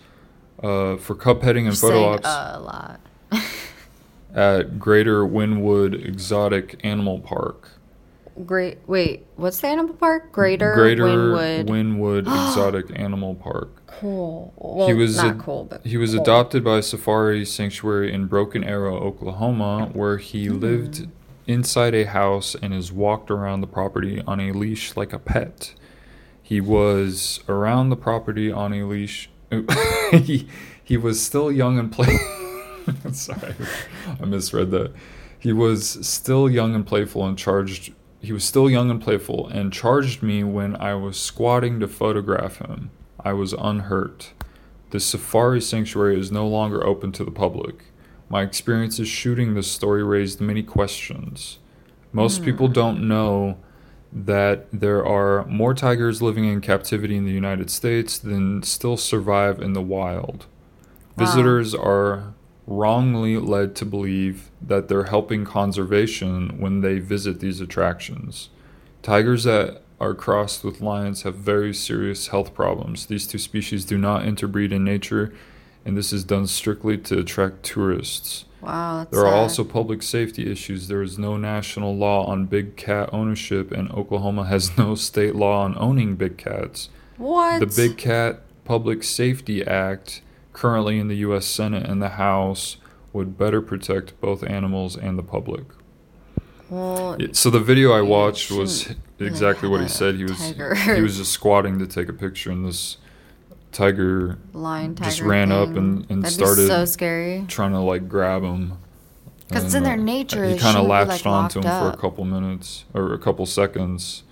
Uh, 0.63 0.95
for 0.95 1.13
cub 1.15 1.41
petting 1.41 1.67
and 1.67 1.77
photo 1.77 1.93
Saying 1.95 2.13
ops. 2.13 2.27
a 2.27 2.59
lot. 2.59 2.99
at 4.33 4.79
Greater 4.79 5.23
Wynnewood 5.23 5.93
Exotic 6.07 6.79
Animal 6.83 7.19
Park. 7.19 7.69
Great. 8.45 8.79
Wait, 8.85 9.25
what's 9.37 9.59
the 9.61 9.67
animal 9.67 9.93
park? 9.95 10.31
Greater, 10.33 10.73
Greater 10.73 11.03
Wynnewood. 11.03 11.67
Wynnewood 11.67 12.19
Exotic 12.49 12.87
Animal 12.99 13.35
Park. 13.35 13.81
cool. 13.87 14.53
Well, 14.57 14.87
he 14.87 14.93
was 14.93 15.15
not 15.17 15.25
ad- 15.35 15.39
cool, 15.39 15.63
but 15.65 15.85
he 15.85 15.95
was 15.97 16.11
cool. 16.11 16.21
adopted 16.21 16.63
by 16.63 16.79
a 16.79 16.83
safari 16.83 17.45
sanctuary 17.45 18.11
in 18.13 18.25
Broken 18.27 18.63
Arrow, 18.63 18.97
Oklahoma, 18.99 19.89
where 19.93 20.17
he 20.17 20.47
Hmm. 20.47 20.59
lived 20.59 21.07
inside 21.47 21.93
a 21.93 22.05
house 22.05 22.55
and 22.55 22.73
is 22.73 22.91
walked 22.91 23.29
around 23.29 23.61
the 23.61 23.67
property 23.67 24.21
on 24.25 24.39
a 24.39 24.51
leash 24.51 24.95
like 24.95 25.13
a 25.13 25.19
pet. 25.19 25.73
He 26.41 26.61
was 26.61 27.39
around 27.49 27.89
the 27.89 27.95
property 27.95 28.51
on 28.51 28.73
a 28.73 28.83
leash. 28.83 29.29
he, 30.11 30.47
he 30.83 30.97
was 30.97 31.21
still 31.21 31.51
young 31.51 31.79
and 31.79 31.91
play. 31.91 32.17
Sorry, 33.11 33.55
I 34.21 34.25
misread 34.25 34.71
that. 34.71 34.93
He 35.39 35.53
was 35.53 36.07
still 36.07 36.49
young 36.49 36.75
and 36.75 36.85
playful 36.85 37.25
and 37.25 37.37
charged. 37.37 37.93
He 38.19 38.33
was 38.33 38.43
still 38.43 38.69
young 38.69 38.89
and 38.89 39.01
playful 39.01 39.47
and 39.47 39.71
charged 39.71 40.23
me 40.23 40.43
when 40.43 40.75
I 40.75 40.95
was 40.95 41.19
squatting 41.19 41.79
to 41.79 41.87
photograph 41.87 42.57
him. 42.57 42.89
I 43.19 43.33
was 43.33 43.53
unhurt. 43.53 44.33
The 44.91 44.99
safari 44.99 45.61
sanctuary 45.61 46.19
is 46.19 46.31
no 46.31 46.47
longer 46.47 46.85
open 46.85 47.11
to 47.13 47.23
the 47.23 47.31
public. 47.31 47.85
My 48.29 48.41
experiences 48.41 49.07
shooting 49.07 49.53
this 49.53 49.71
story 49.71 50.03
raised 50.03 50.41
many 50.41 50.63
questions. 50.63 51.59
Most 52.11 52.39
hmm. 52.39 52.45
people 52.45 52.67
don't 52.67 53.07
know 53.07 53.57
that 54.11 54.67
there 54.71 55.05
are 55.05 55.45
more 55.45 55.73
tigers 55.73 56.21
living 56.21 56.45
in 56.45 56.61
captivity 56.61 57.17
in 57.17 57.25
the 57.25 57.31
United 57.31 57.69
States 57.69 58.17
than 58.17 58.63
still 58.63 58.95
survive 58.95 59.61
in 59.61 59.73
the 59.73 59.81
wild. 59.81 60.45
Wow. 61.17 61.25
Visitors 61.25 61.75
are 61.75 62.33
wrongly 62.65 63.37
led 63.37 63.75
to 63.75 63.85
believe 63.85 64.49
that 64.61 64.87
they're 64.87 65.03
helping 65.03 65.45
conservation 65.45 66.59
when 66.59 66.81
they 66.81 66.99
visit 66.99 67.39
these 67.39 67.61
attractions. 67.61 68.49
Tigers 69.03 69.43
that 69.43 69.83
are 69.99 70.13
crossed 70.13 70.63
with 70.63 70.81
lions 70.81 71.21
have 71.23 71.35
very 71.35 71.73
serious 71.73 72.27
health 72.27 72.53
problems. 72.53 73.05
These 73.05 73.27
two 73.27 73.37
species 73.37 73.85
do 73.85 73.97
not 73.97 74.25
interbreed 74.25 74.71
in 74.71 74.83
nature, 74.83 75.33
and 75.85 75.95
this 75.95 76.11
is 76.11 76.23
done 76.23 76.47
strictly 76.47 76.97
to 76.97 77.19
attract 77.19 77.63
tourists. 77.63 78.45
Wow. 78.61 78.99
That's 78.99 79.11
There 79.11 79.21
are 79.27 79.31
sad. 79.31 79.37
also 79.39 79.63
public 79.63 80.01
safety 80.01 80.51
issues. 80.51 80.87
There 80.87 81.03
is 81.03 81.19
no 81.19 81.37
national 81.37 81.95
law 81.95 82.25
on 82.25 82.45
big 82.45 82.75
cat 82.75 83.09
ownership, 83.13 83.71
and 83.71 83.91
Oklahoma 83.91 84.45
has 84.45 84.75
no 84.79 84.95
state 84.95 85.35
law 85.35 85.63
on 85.63 85.75
owning 85.77 86.15
big 86.15 86.37
cats. 86.37 86.89
what 87.17 87.59
The 87.59 87.67
Big 87.67 87.97
Cat 87.97 88.41
Public 88.65 89.03
Safety 89.03 89.63
Act, 89.63 90.21
currently 90.53 90.97
in 90.97 91.07
the 91.07 91.17
U.S. 91.17 91.45
Senate 91.45 91.85
and 91.87 92.01
the 92.01 92.09
House, 92.09 92.77
would 93.13 93.37
better 93.37 93.61
protect 93.61 94.19
both 94.19 94.43
animals 94.43 94.97
and 94.97 95.17
the 95.19 95.23
public. 95.23 95.65
Well, 96.69 97.15
So 97.33 97.51
the 97.51 97.59
video 97.59 97.91
I 97.93 98.01
watched 98.01 98.49
was 98.51 98.89
exactly 99.19 99.69
what 99.69 99.81
he 99.81 99.87
said. 99.87 100.15
He 100.15 100.23
was 100.23 100.37
tiger. 100.39 100.73
he 100.73 101.01
was 101.01 101.17
just 101.17 101.31
squatting 101.31 101.77
to 101.79 101.85
take 101.85 102.09
a 102.09 102.13
picture, 102.13 102.49
and 102.51 102.65
this 102.65 102.97
tiger 103.75 104.37
lion 104.53 104.95
tiger 104.95 105.09
just 105.09 105.21
ran 105.21 105.51
up 105.51 105.67
and- 105.69 106.05
and 106.09 106.23
That'd 106.23 106.33
started 106.37 106.67
so 106.67 106.85
scary. 106.85 107.43
trying 107.49 107.73
to 107.73 107.79
like 107.79 108.07
grab 108.07 108.41
him. 108.41 108.73
'C's 109.51 109.63
And, 109.65 109.75
in 109.75 109.83
their 109.83 109.93
uh, 109.93 109.97
nature, 109.97 110.45
He 110.45 110.57
kind 110.57 110.77
of 110.77 110.87
latched 110.87 111.25
like, 111.25 111.33
onto 111.33 111.59
him 111.59 111.65
locked 111.65 111.93
for 111.93 111.97
a 111.99 112.01
couple 112.01 112.23
minutes 112.25 112.85
or 112.93 113.13
a 113.13 113.19
couple 113.19 113.45
seconds. 113.45 114.23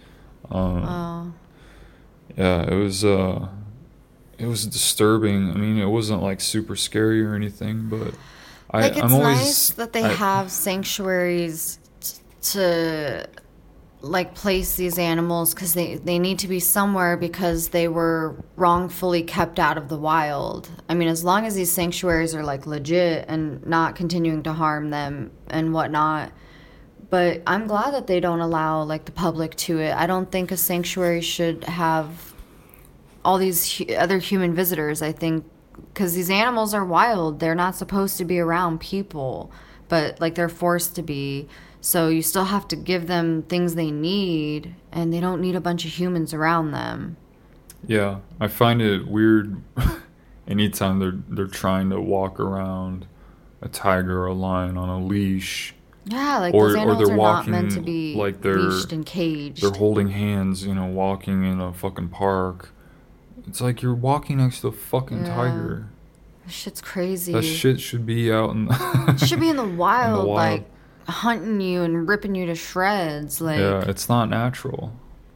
Um, 0.50 0.84
Oh. 0.84 1.34
Yeah, 2.38 2.64
it 2.64 2.74
was 2.76 3.04
uh 3.06 3.48
it 4.40 4.48
was 4.48 4.66
disturbing. 4.66 5.52
I 5.52 5.54
mean, 5.56 5.78
it 5.78 5.86
wasn't 5.86 6.24
like 6.24 6.42
super 6.42 6.76
scary 6.76 7.24
or 7.24 7.36
anything, 7.36 7.88
but 7.90 8.14
I 8.72 8.82
like 8.84 8.94
it's 8.94 9.02
I'm 9.02 9.14
always 9.14 9.38
nice 9.38 9.70
that 9.72 9.94
they 9.94 10.04
I- 10.04 10.14
have 10.14 10.50
sanctuaries 10.52 11.80
t- 12.02 12.18
to 12.54 13.28
like 14.04 14.36
place 14.36 14.76
these 14.76 15.00
animals 15.00 15.54
because 15.54 15.74
they 15.74 15.96
they 15.96 16.20
need 16.20 16.38
to 16.40 16.48
be 16.50 16.60
somewhere 16.60 17.16
because 17.16 17.70
they 17.70 17.88
were 17.88 18.36
wrongfully 18.58 19.24
kept 19.24 19.60
out 19.60 19.78
of 19.78 19.88
the 19.88 19.98
wild. 19.98 20.70
I 20.90 20.94
mean, 20.94 21.08
as 21.08 21.24
long 21.24 21.46
as 21.46 21.56
these 21.56 21.72
sanctuaries 21.72 22.36
are 22.36 22.44
like 22.44 22.68
legit 22.68 23.26
and 23.30 23.66
not 23.66 23.96
continuing 23.96 24.44
to 24.44 24.54
harm 24.54 24.90
them 24.90 25.32
and 25.48 25.74
whatnot. 25.74 26.34
But 27.10 27.44
I'm 27.48 27.66
glad 27.66 27.94
that 27.94 28.08
they 28.08 28.20
don't 28.20 28.42
allow 28.42 28.84
like 28.84 29.06
the 29.06 29.12
public 29.14 29.56
to 29.68 29.80
it. 29.80 29.96
I 29.96 30.06
don't 30.06 30.30
think 30.30 30.52
a 30.52 30.58
sanctuary 30.58 31.22
should 31.22 31.64
have 31.64 32.34
all 33.24 33.38
these 33.38 33.78
hu- 33.78 33.94
other 33.94 34.18
human 34.18 34.54
visitors. 34.54 35.02
I 35.02 35.14
think 35.14 35.46
because 35.94 36.14
these 36.14 36.30
animals 36.30 36.74
are 36.74 36.84
wild, 36.84 37.40
they're 37.40 37.56
not 37.56 37.76
supposed 37.76 38.18
to 38.18 38.26
be 38.26 38.40
around 38.40 38.82
people, 38.82 39.50
but 39.88 40.20
like 40.20 40.36
they're 40.36 40.50
forced 40.50 40.94
to 40.96 41.02
be. 41.02 41.48
So 41.86 42.08
you 42.08 42.22
still 42.22 42.46
have 42.46 42.66
to 42.70 42.78
give 42.78 43.08
them 43.08 43.44
things 43.44 43.76
they 43.76 43.92
need, 43.92 44.74
and 44.94 45.12
they 45.12 45.20
don't 45.20 45.42
need 45.42 45.54
a 45.54 45.60
bunch 45.60 45.84
of 45.84 45.92
humans 45.92 46.34
around 46.34 46.72
them. 46.72 47.18
Yeah, 47.86 48.20
I 48.40 48.48
find 48.48 48.82
it 48.82 49.06
weird 49.06 49.62
anytime 50.48 51.00
they're 51.00 51.20
they're 51.28 51.48
trying 51.48 51.90
to 51.90 52.00
walk 52.00 52.40
around 52.40 53.06
a 53.62 53.68
tiger 53.68 54.22
or 54.24 54.28
a 54.28 54.34
lion 54.34 54.78
on 54.78 54.88
a 54.88 54.98
leash. 55.06 55.76
Yeah, 56.06 56.38
like 56.40 56.54
Or- 56.54 56.70
those 56.72 56.78
or 56.78 56.96
they're 56.96 57.14
are 57.14 57.18
not 57.18 57.48
meant 57.48 57.72
to 57.72 57.80
walking 57.80 57.84
be 57.86 58.16
like 58.16 58.42
they're- 58.42 58.56
leashed 58.56 58.94
and 58.94 59.06
caged. 59.06 59.62
They're 59.62 59.72
holding 59.78 60.08
hands, 60.10 60.66
you 60.66 60.74
know, 60.74 60.86
walking 60.86 61.44
in 61.44 61.60
a 61.60 61.74
fucking 61.74 62.10
park. 62.10 62.72
It's 63.46 63.60
like 63.60 63.82
you're 63.82 63.94
walking 63.94 64.38
next 64.38 64.62
to 64.62 64.68
a 64.70 64.72
fucking 64.72 65.26
Yeah. 65.26 65.36
tiger. 65.36 65.90
This 66.46 66.54
shit's 66.54 66.82
crazy. 66.82 67.34
That 67.34 67.44
shit 67.44 67.82
should 67.82 68.06
be 68.06 68.32
out 68.32 68.52
in 68.52 68.68
It 69.10 69.20
should 69.20 69.40
be 69.42 69.50
in 69.50 69.58
the 69.58 69.64
wild, 69.66 70.28
wild. 70.28 70.30
like 70.30 70.66
hunting 71.08 71.62
you 71.62 71.82
and 71.84 72.08
ripping 72.08 72.36
you 72.36 72.46
to 72.48 72.56
shreds. 72.56 73.42
Like, 73.42 73.60
yeah, 73.60 73.84
it's 73.88 74.08
not 74.10 74.30
natural. 74.30 74.94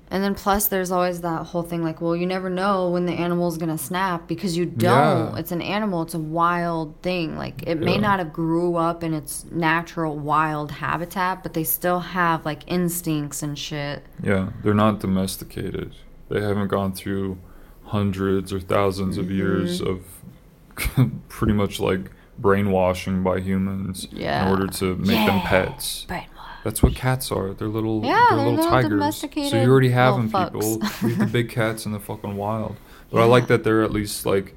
and 0.09 0.23
then 0.23 0.33
plus 0.35 0.67
there's 0.67 0.89
always 0.91 1.19
that 1.21 1.47
whole 1.47 1.63
thing 1.63 1.83
like, 1.83 1.99
well, 1.99 2.15
you 2.15 2.25
never 2.25 2.49
know 2.49 2.89
when 2.89 3.05
the 3.05 3.11
animal's 3.13 3.57
gonna 3.57 3.77
snap 3.77 4.27
because 4.27 4.55
you 4.55 4.65
don't. 4.65 5.33
Yeah. 5.33 5.39
It's 5.39 5.51
an 5.51 5.61
animal. 5.61 6.01
It's 6.03 6.13
a 6.13 6.19
wild 6.19 7.01
thing. 7.01 7.35
Like 7.37 7.63
it 7.67 7.75
may 7.79 7.97
not 7.97 8.19
have 8.19 8.31
grew 8.31 8.75
up 8.77 9.03
in 9.03 9.13
its 9.13 9.45
natural 9.51 10.15
wild 10.17 10.71
habitat, 10.71 11.43
but 11.43 11.53
they 11.53 11.63
still 11.65 11.99
have 11.99 12.45
like 12.45 12.63
instincts 12.67 13.43
and 13.43 13.59
shit. 13.59 14.03
Yeah, 14.23 14.51
they're 14.63 14.73
not 14.73 14.99
domesticated. 15.01 15.93
They 16.29 16.41
haven't 16.41 16.67
gone 16.69 16.93
through 16.93 17.37
hundreds 17.85 18.51
or 18.53 18.59
1000s 18.59 19.17
of 19.17 19.29
years 19.31 19.81
Mm-hmm. 19.81 19.89
of 19.89 21.19
pretty 21.29 21.53
much 21.53 21.79
like 21.79 22.11
brainwashing 22.39 23.23
by 23.23 23.39
humans 23.39 24.07
Yeah. 24.11 24.43
in 24.45 24.51
order 24.51 24.67
to 24.67 24.95
make 24.97 25.25
them 25.27 25.41
pets. 25.41 26.05
Brainwash. 26.09 26.23
That's 26.63 26.83
what 26.83 26.95
cats 26.95 27.31
are. 27.31 27.53
They're 27.53 27.67
little, 27.67 28.03
Yeah, 28.05 28.13
they're 28.29 28.37
they're 28.37 28.45
little, 28.45 28.53
little 28.65 28.69
tigers. 28.69 29.49
So 29.51 29.61
you 29.61 29.69
already 29.71 29.89
have 29.91 30.15
them, 30.15 30.31
people. 30.31 30.79
Leave 31.01 31.17
the 31.19 31.25
big 31.31 31.49
cats 31.49 31.85
in 31.85 31.91
the 31.93 31.99
fucking 31.99 32.35
wild. 32.35 32.75
But 33.11 33.21
I 33.21 33.25
like 33.25 33.47
that 33.47 33.63
they're 33.63 33.83
at 33.83 33.91
least 33.91 34.25
like. 34.25 34.55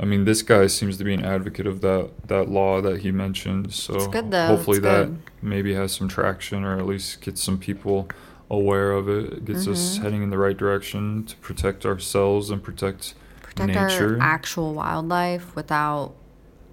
I 0.00 0.04
mean, 0.04 0.24
this 0.24 0.42
guy 0.42 0.66
seems 0.66 0.96
to 0.96 1.04
be 1.04 1.14
an 1.14 1.24
advocate 1.24 1.66
of 1.66 1.80
that 1.82 2.10
that 2.26 2.48
law 2.48 2.80
that 2.80 3.02
he 3.02 3.12
mentioned. 3.12 3.72
So 3.72 3.94
It's 3.94 4.06
good, 4.08 4.30
though. 4.30 4.46
hopefully 4.48 4.78
that 4.80 5.10
maybe 5.42 5.74
has 5.74 5.92
some 5.92 6.08
traction, 6.08 6.64
or 6.64 6.76
at 6.78 6.86
least 6.86 7.20
gets 7.20 7.42
some 7.42 7.58
people 7.58 8.08
aware 8.50 8.92
of 8.92 9.08
it. 9.08 9.32
It 9.34 9.44
gets 9.44 9.68
us 9.68 9.94
Mm-hmm. 9.94 10.02
heading 10.02 10.22
in 10.22 10.30
the 10.30 10.38
right 10.38 10.56
direction 10.56 11.24
to 11.26 11.36
protect 11.36 11.84
ourselves 11.86 12.50
and 12.50 12.62
protect, 12.62 13.14
Protect 13.42 13.68
nature. 13.68 14.16
our 14.16 14.22
actual 14.22 14.72
wildlife 14.74 15.54
without 15.54 16.14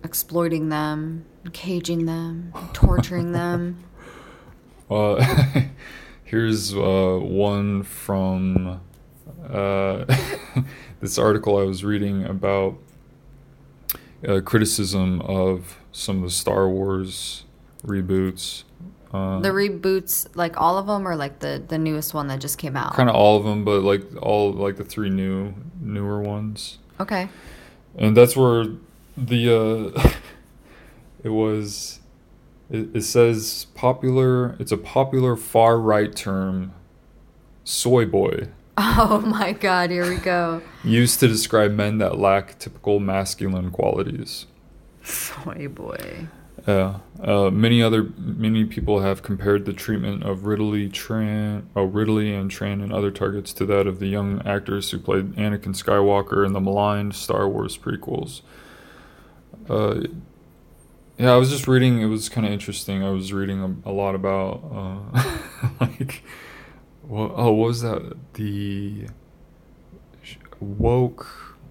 exploiting 0.04 0.70
them, 0.70 1.26
caging 1.54 2.06
them, 2.06 2.54
torturing 2.74 3.32
them. 3.32 3.84
Uh, 4.92 5.24
here's 6.24 6.74
uh, 6.74 7.20
one 7.22 7.84
from 7.84 8.82
uh, 9.48 10.04
this 11.00 11.20
article 11.20 11.60
I 11.60 11.62
was 11.64 11.84
reading 11.84 12.24
about 12.26 12.76
uh, 14.28 14.42
criticism 14.44 15.22
of 15.22 15.78
some 15.92 16.18
of 16.18 16.24
the 16.24 16.30
Star 16.32 16.68
Wars 16.68 17.44
reboots. 17.86 18.64
Uh, 19.14 19.42
The 19.42 19.50
reboots, 19.50 20.28
like 20.36 20.60
all 20.60 20.80
of 20.80 20.88
them, 20.88 21.08
or 21.08 21.16
like 21.16 21.38
the 21.38 21.64
the 21.68 21.78
newest 21.78 22.16
one 22.16 22.26
that 22.30 22.40
just 22.40 22.58
came 22.58 22.76
out. 22.76 22.96
kind 22.96 23.10
of 23.10 23.16
all 23.16 23.38
of 23.38 23.44
them, 23.44 23.64
but 23.64 23.84
like 23.84 24.02
all 24.24 24.52
like 24.52 24.78
the 24.78 24.84
three 24.84 25.12
new 25.12 25.54
newer 25.80 26.20
ones. 26.20 26.80
Okay. 27.00 27.30
and 27.96 28.18
that's 28.18 28.36
where 28.36 28.66
the 29.28 29.94
uh 29.96 30.10
it 31.24 31.30
was 31.30 32.00
it, 32.70 32.96
it 32.96 33.02
says 33.04 33.66
popular 33.76 34.56
it's 34.60 34.72
a 34.72 34.78
popular 34.78 35.36
far 35.36 35.80
right 35.80 36.16
term 36.16 36.74
soy 37.64 38.06
boy 38.06 38.48
Oh 38.82 39.20
my 39.26 39.52
God! 39.52 39.90
Here 39.90 40.08
we 40.10 40.16
go. 40.16 40.62
used 40.86 41.20
to 41.20 41.28
describe 41.28 41.72
men 41.74 41.98
that 41.98 42.18
lack 42.18 42.58
typical 42.60 43.02
masculine 43.02 43.72
qualities 43.72 44.46
Soy 45.04 45.68
boy. 45.68 46.28
yeah 46.66 47.00
uh, 47.22 47.50
many 47.50 47.82
other 47.84 48.10
many 48.18 48.64
people 48.64 49.02
have 49.02 49.22
compared 49.22 49.66
the 49.66 49.74
treatment 49.74 50.24
of 50.24 50.46
ridley 50.46 50.88
tran 50.90 51.64
oh 51.76 51.84
ridley 51.84 52.34
and 52.34 52.50
tran 52.52 52.82
and 52.84 52.94
other 52.94 53.12
targets 53.12 53.52
to 53.54 53.66
that 53.66 53.86
of 53.88 54.00
the 54.00 54.08
young 54.08 54.42
actors 54.46 54.92
who 54.92 55.00
played 55.00 55.34
anakin 55.36 55.76
skywalker 55.76 56.46
in 56.46 56.54
the 56.54 56.60
maligned 56.62 57.14
star 57.16 57.48
wars 57.50 57.78
prequels 57.78 58.42
uh, 59.70 60.02
yeah, 61.18 61.32
I 61.34 61.36
was 61.38 61.50
just 61.50 61.68
reading. 61.68 62.02
It 62.02 62.06
was 62.06 62.30
kind 62.30 62.46
of 62.48 62.54
interesting. 62.54 63.04
I 63.04 63.10
was 63.12 63.34
reading 63.34 63.82
a, 63.86 63.90
a 63.90 63.92
lot 63.92 64.16
about 64.16 64.64
uh, 65.14 65.38
like, 65.82 66.24
what, 67.04 67.32
oh, 67.36 67.52
what 67.54 67.68
was 67.68 67.82
that? 67.82 68.16
The 68.36 69.08
woke. 70.60 71.26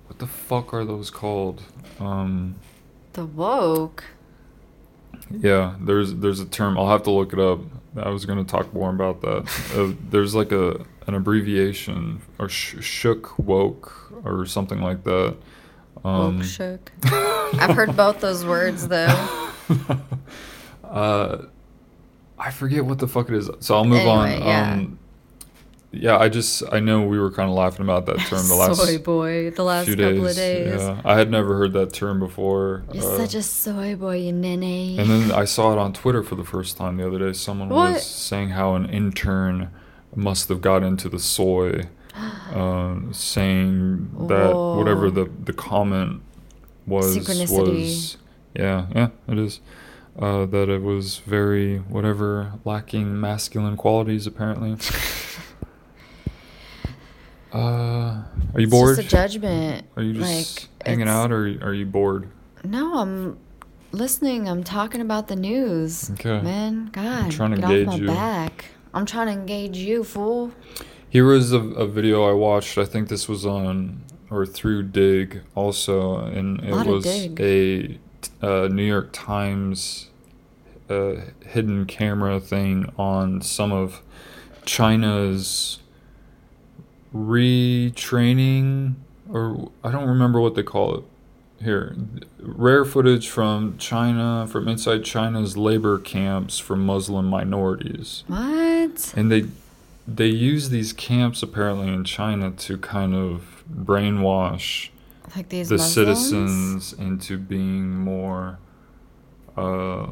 What 0.07 0.19
the 0.19 0.27
fuck 0.27 0.73
are 0.73 0.85
those 0.85 1.11
called? 1.11 1.63
Um, 2.01 2.57
The 3.13 3.25
woke. 3.27 4.05
yeah, 5.31 5.77
there's 5.81 6.15
there's 6.17 6.41
a 6.41 6.47
term. 6.47 6.79
I'll 6.79 6.89
have 6.89 7.03
to 7.05 7.11
look 7.11 7.33
it 7.33 7.39
up. 7.39 7.61
I 7.97 8.11
was 8.11 8.25
gonna 8.27 8.45
talk 8.45 8.73
more 8.73 8.91
about 8.91 9.21
that. 9.23 9.49
uh, 9.77 9.95
there's 10.11 10.35
like 10.35 10.53
a 10.53 10.85
an 11.07 11.15
abbreviation 11.15 12.21
or 12.39 12.49
sh- 12.49 12.83
shook 12.85 13.39
woke 13.39 14.13
or 14.25 14.45
something 14.47 14.81
like 14.81 15.05
that. 15.05 15.37
Um. 16.05 16.43
I've 17.61 17.75
heard 17.75 17.97
both 17.97 18.21
those 18.21 18.45
words 18.45 18.89
though. 18.89 19.51
uh, 20.85 21.39
I 22.39 22.51
forget 22.51 22.85
what 22.85 22.99
the 22.99 23.09
fuck 23.09 23.29
it 23.29 23.35
is. 23.35 23.51
So 23.61 23.75
I'll 23.75 23.85
move 23.85 24.07
on. 24.07 24.31
Yeah. 24.31 24.73
Um, 24.73 24.99
yeah, 25.91 26.19
I 26.19 26.29
just 26.29 26.63
I 26.71 26.81
know 26.81 27.03
we 27.07 27.19
were 27.19 27.31
kind 27.31 27.49
of 27.49 27.57
laughing 27.57 27.83
about 27.83 28.05
that 28.07 28.19
term 28.19 28.47
the 28.47 28.55
last 28.55 28.79
soy 28.79 28.99
boy. 28.99 29.51
The 29.51 29.65
last 29.65 29.87
few 29.87 29.97
couple 29.97 30.25
days. 30.25 30.31
of 30.31 30.37
days. 30.37 30.81
Yeah, 30.81 31.01
I 31.05 31.17
had 31.17 31.31
never 31.31 31.57
heard 31.57 31.73
that 31.73 31.95
term 31.95 32.21
before. 32.21 32.85
You're 32.93 33.11
uh, 33.11 33.17
such 33.17 33.35
a 33.35 33.43
soy 33.43 33.97
boy, 33.97 34.17
you 34.17 34.33
nene. 34.33 34.99
and 35.01 35.09
then 35.09 35.33
I 35.33 35.45
saw 35.45 35.73
it 35.73 35.79
on 35.79 35.95
Twitter 35.95 36.23
for 36.23 36.35
the 36.35 36.45
first 36.45 36.77
time 36.77 36.99
the 36.99 37.07
other 37.07 37.19
day. 37.19 37.33
Someone 37.33 37.71
What? 37.71 37.95
was 37.95 38.07
saying 38.07 38.51
how 38.51 38.75
an 38.75 38.89
intern 38.91 39.71
must 40.15 40.51
have 40.51 40.61
got 40.61 40.83
into 40.83 41.09
the 41.09 41.19
soy, 41.19 41.85
um, 42.55 43.11
saying 43.13 44.11
that 44.29 44.55
whatever 44.55 45.11
the 45.11 45.31
the 45.45 45.53
comment 45.53 46.23
was 46.87 47.17
was 47.51 48.17
yeah 48.55 48.87
yeah 48.95 49.09
it 49.29 49.39
is 49.39 49.61
uh, 50.19 50.47
that 50.47 50.69
it 50.69 50.83
was 50.83 51.19
very 51.19 51.79
whatever 51.79 52.53
lacking 52.65 53.21
masculine 53.21 53.77
qualities 53.77 54.27
apparently. 54.27 54.77
Uh, 57.53 57.59
are 58.55 58.61
you 58.61 58.65
It's 58.65 58.71
bored? 58.71 58.97
just 58.97 59.09
a 59.09 59.11
judgment. 59.11 59.87
are 59.97 60.03
you 60.03 60.13
just 60.13 60.69
like, 60.69 60.87
hanging 60.87 61.09
out, 61.09 61.33
or 61.33 61.45
are 61.63 61.73
you 61.73 61.87
bored? 61.87 62.29
No, 62.63 62.99
I'm 62.99 63.39
listening. 63.91 64.49
I'm 64.49 64.63
talking 64.63 65.01
about 65.01 65.29
the 65.29 65.37
news. 65.37 66.11
Okay. 66.11 66.41
Man, 66.43 66.91
God, 66.93 67.25
I'm 67.25 67.31
trying 67.31 67.53
to 67.53 67.57
get 67.57 67.71
engage 67.71 67.89
off 67.89 67.95
my 67.95 68.01
you. 68.01 68.07
back. 68.07 68.65
I'm 68.93 69.07
trying 69.07 69.27
to 69.29 69.33
engage 69.33 69.79
you, 69.79 70.05
fool. 70.05 70.53
Here 71.11 71.27
was 71.27 71.53
a, 71.53 71.59
a 71.59 71.87
video 71.87 72.29
I 72.29 72.33
watched. 72.33 72.77
I 72.79 72.85
think 72.85 73.09
this 73.09 73.29
was 73.29 73.47
on 73.47 74.03
or 74.31 74.45
through 74.45 74.83
Digg 74.85 75.41
also, 75.55 76.19
and 76.19 76.61
it 76.63 76.87
was 76.87 77.07
a 77.41 77.99
uh, 78.43 78.69
New 78.69 78.85
York 78.85 79.09
Times 79.13 80.11
uh, 80.91 81.15
hidden 81.47 81.87
camera 81.87 82.39
thing 82.41 82.93
on 82.99 83.41
some 83.41 83.73
of 83.73 84.03
China's 84.67 85.79
retraining, 87.15 88.95
or 89.31 89.71
I 89.83 89.91
don't 89.91 90.07
remember 90.09 90.41
what 90.41 90.55
they 90.55 90.63
call 90.63 90.95
it. 90.97 91.05
Here, 91.61 91.97
rare 92.39 92.85
footage 92.85 93.29
from 93.29 93.77
China, 93.79 94.47
from 94.49 94.69
inside 94.69 95.05
China's 95.05 95.57
labor 95.57 95.99
camps 95.99 96.59
for 96.61 96.77
Muslim 96.77 97.27
minorities 97.27 98.23
What? 98.29 99.13
and 99.17 99.33
they 99.33 99.47
they 100.15 100.27
use 100.27 100.71
these 100.71 100.93
camps 100.95 101.43
apparently 101.43 101.89
in 101.89 102.03
China 102.03 102.51
to 102.51 102.79
kind 102.79 103.15
of 103.15 103.63
brainwash 103.71 104.89
Like 105.37 105.51
these 105.51 105.69
the 105.69 105.77
Muslims? 105.77 105.93
citizens 105.95 106.93
into 106.95 107.37
being 107.39 107.91
more 107.91 108.59
uh, 109.57 110.05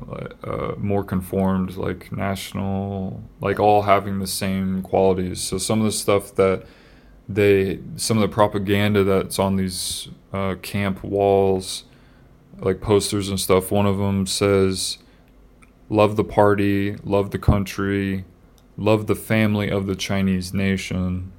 uh, 0.42 0.74
more 0.76 1.04
conformed, 1.04 1.76
like 1.76 2.10
national, 2.10 3.22
like 3.40 3.60
all 3.60 3.82
having 3.82 4.18
the 4.18 4.26
same 4.26 4.82
qualities. 4.82 5.40
So 5.40 5.56
some 5.56 5.78
of 5.78 5.86
the 5.86 5.92
stuff 5.92 6.34
that 6.34 6.64
they, 7.28 7.78
some 7.94 8.16
of 8.18 8.22
the 8.22 8.34
propaganda 8.34 9.04
that's 9.04 9.38
on 9.38 9.54
these 9.54 10.08
uh, 10.32 10.56
camp 10.62 11.04
walls, 11.04 11.84
like 12.58 12.80
posters 12.80 13.28
and 13.28 13.38
stuff. 13.38 13.70
One 13.70 13.86
of 13.86 13.98
them 13.98 14.26
says, 14.26 14.98
"Love 15.88 16.16
the 16.16 16.24
party, 16.24 16.96
love 17.04 17.30
the 17.30 17.38
country, 17.38 18.24
love 18.76 19.06
the 19.06 19.14
family 19.14 19.70
of 19.70 19.86
the 19.86 19.96
Chinese 19.96 20.52
nation." 20.54 21.32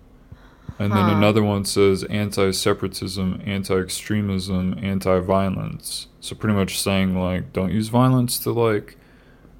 And 0.79 0.95
then 0.95 1.05
Huh. 1.05 1.13
another 1.13 1.43
one 1.43 1.65
says 1.65 2.03
anti 2.05 2.51
separatism, 2.51 3.41
anti 3.45 3.75
extremism, 3.79 4.77
anti 4.81 5.19
violence. 5.19 6.07
So 6.19 6.35
pretty 6.35 6.55
much 6.55 6.79
saying 6.79 7.19
like 7.19 7.53
don't 7.53 7.71
use 7.71 7.87
violence 7.89 8.37
to 8.39 8.51
like 8.51 8.97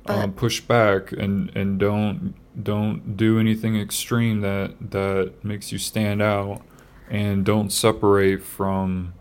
um, 0.06 0.34
push 0.34 0.62
back 0.62 1.12
and, 1.12 1.56
and 1.56 1.80
don't 1.80 2.36
don't 2.64 3.18
do 3.18 3.40
anything 3.40 3.80
extreme 3.80 4.42
that 4.42 4.92
that 4.92 5.34
makes 5.44 5.72
you 5.72 5.78
stand 5.78 6.22
out 6.22 6.62
and 7.10 7.46
don't 7.46 7.72
separate 7.72 8.44
from 8.44 9.14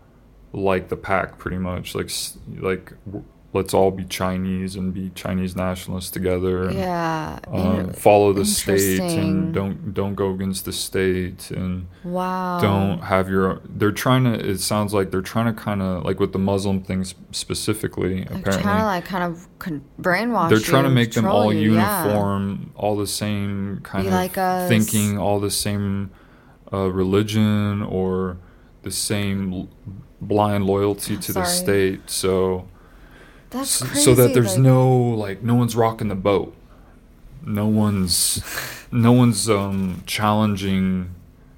like 0.53 0.89
the 0.89 0.97
pack 0.97 1.37
pretty 1.37 1.57
much 1.57 1.93
like 1.93 2.09
like 2.59 2.93
let's 3.53 3.73
all 3.73 3.91
be 3.91 4.03
Chinese 4.03 4.75
and 4.75 4.93
be 4.93 5.09
Chinese 5.15 5.55
nationalists 5.55 6.11
together 6.11 6.65
and 6.65 6.77
Yeah. 6.77 7.39
um, 7.51 7.91
follow 7.93 8.33
the 8.33 8.43
state 8.45 8.99
and 8.99 9.53
don't 9.53 9.93
don't 9.93 10.15
go 10.15 10.31
against 10.31 10.65
the 10.65 10.73
state 10.73 11.49
and 11.51 11.87
wow. 12.03 12.59
don't 12.61 12.99
have 13.03 13.29
your 13.29 13.61
they're 13.65 13.93
trying 13.93 14.25
to 14.25 14.33
it 14.33 14.59
sounds 14.59 14.93
like 14.93 15.11
they're 15.11 15.21
trying 15.21 15.45
to 15.45 15.53
kind 15.59 15.81
of 15.81 16.03
like 16.03 16.19
with 16.19 16.33
the 16.33 16.39
muslim 16.39 16.81
things 16.83 17.15
specifically 17.31 18.19
Like 18.19 18.25
apparently 18.41 18.63
trying 18.63 18.79
to 18.79 18.85
like 18.85 19.05
kind 19.05 19.23
of 19.23 19.47
con- 19.59 19.83
brainwash. 19.99 20.49
they're 20.49 20.59
trying 20.59 20.83
to 20.83 20.89
make 20.89 21.13
them 21.13 21.25
all 21.25 21.53
you, 21.53 21.73
yeah. 21.75 22.03
uniform 22.03 22.71
all 22.75 22.95
the 22.97 23.07
same 23.07 23.79
kind 23.83 24.03
Be 24.03 24.07
of 24.09 24.13
like 24.13 24.35
thinking 24.67 25.17
all 25.17 25.39
the 25.39 25.51
same 25.51 26.11
uh, 26.73 26.89
religion 26.91 27.81
or 27.81 28.37
the 28.83 28.91
same 28.91 29.53
l- 29.53 29.69
blind 30.19 30.65
loyalty 30.65 31.15
to 31.17 31.31
the 31.31 31.45
state 31.45 32.09
so 32.09 32.67
That's 33.49 33.81
crazy. 33.81 34.01
so 34.01 34.13
that 34.15 34.33
there's 34.33 34.53
like- 34.53 34.59
no 34.63 34.97
like 34.97 35.43
no 35.43 35.55
one's 35.55 35.75
rocking 35.75 36.07
the 36.09 36.15
boat 36.15 36.53
no 37.45 37.65
one's 37.67 38.43
no 38.91 39.11
one's 39.11 39.49
um 39.49 40.03
challenging 40.05 41.11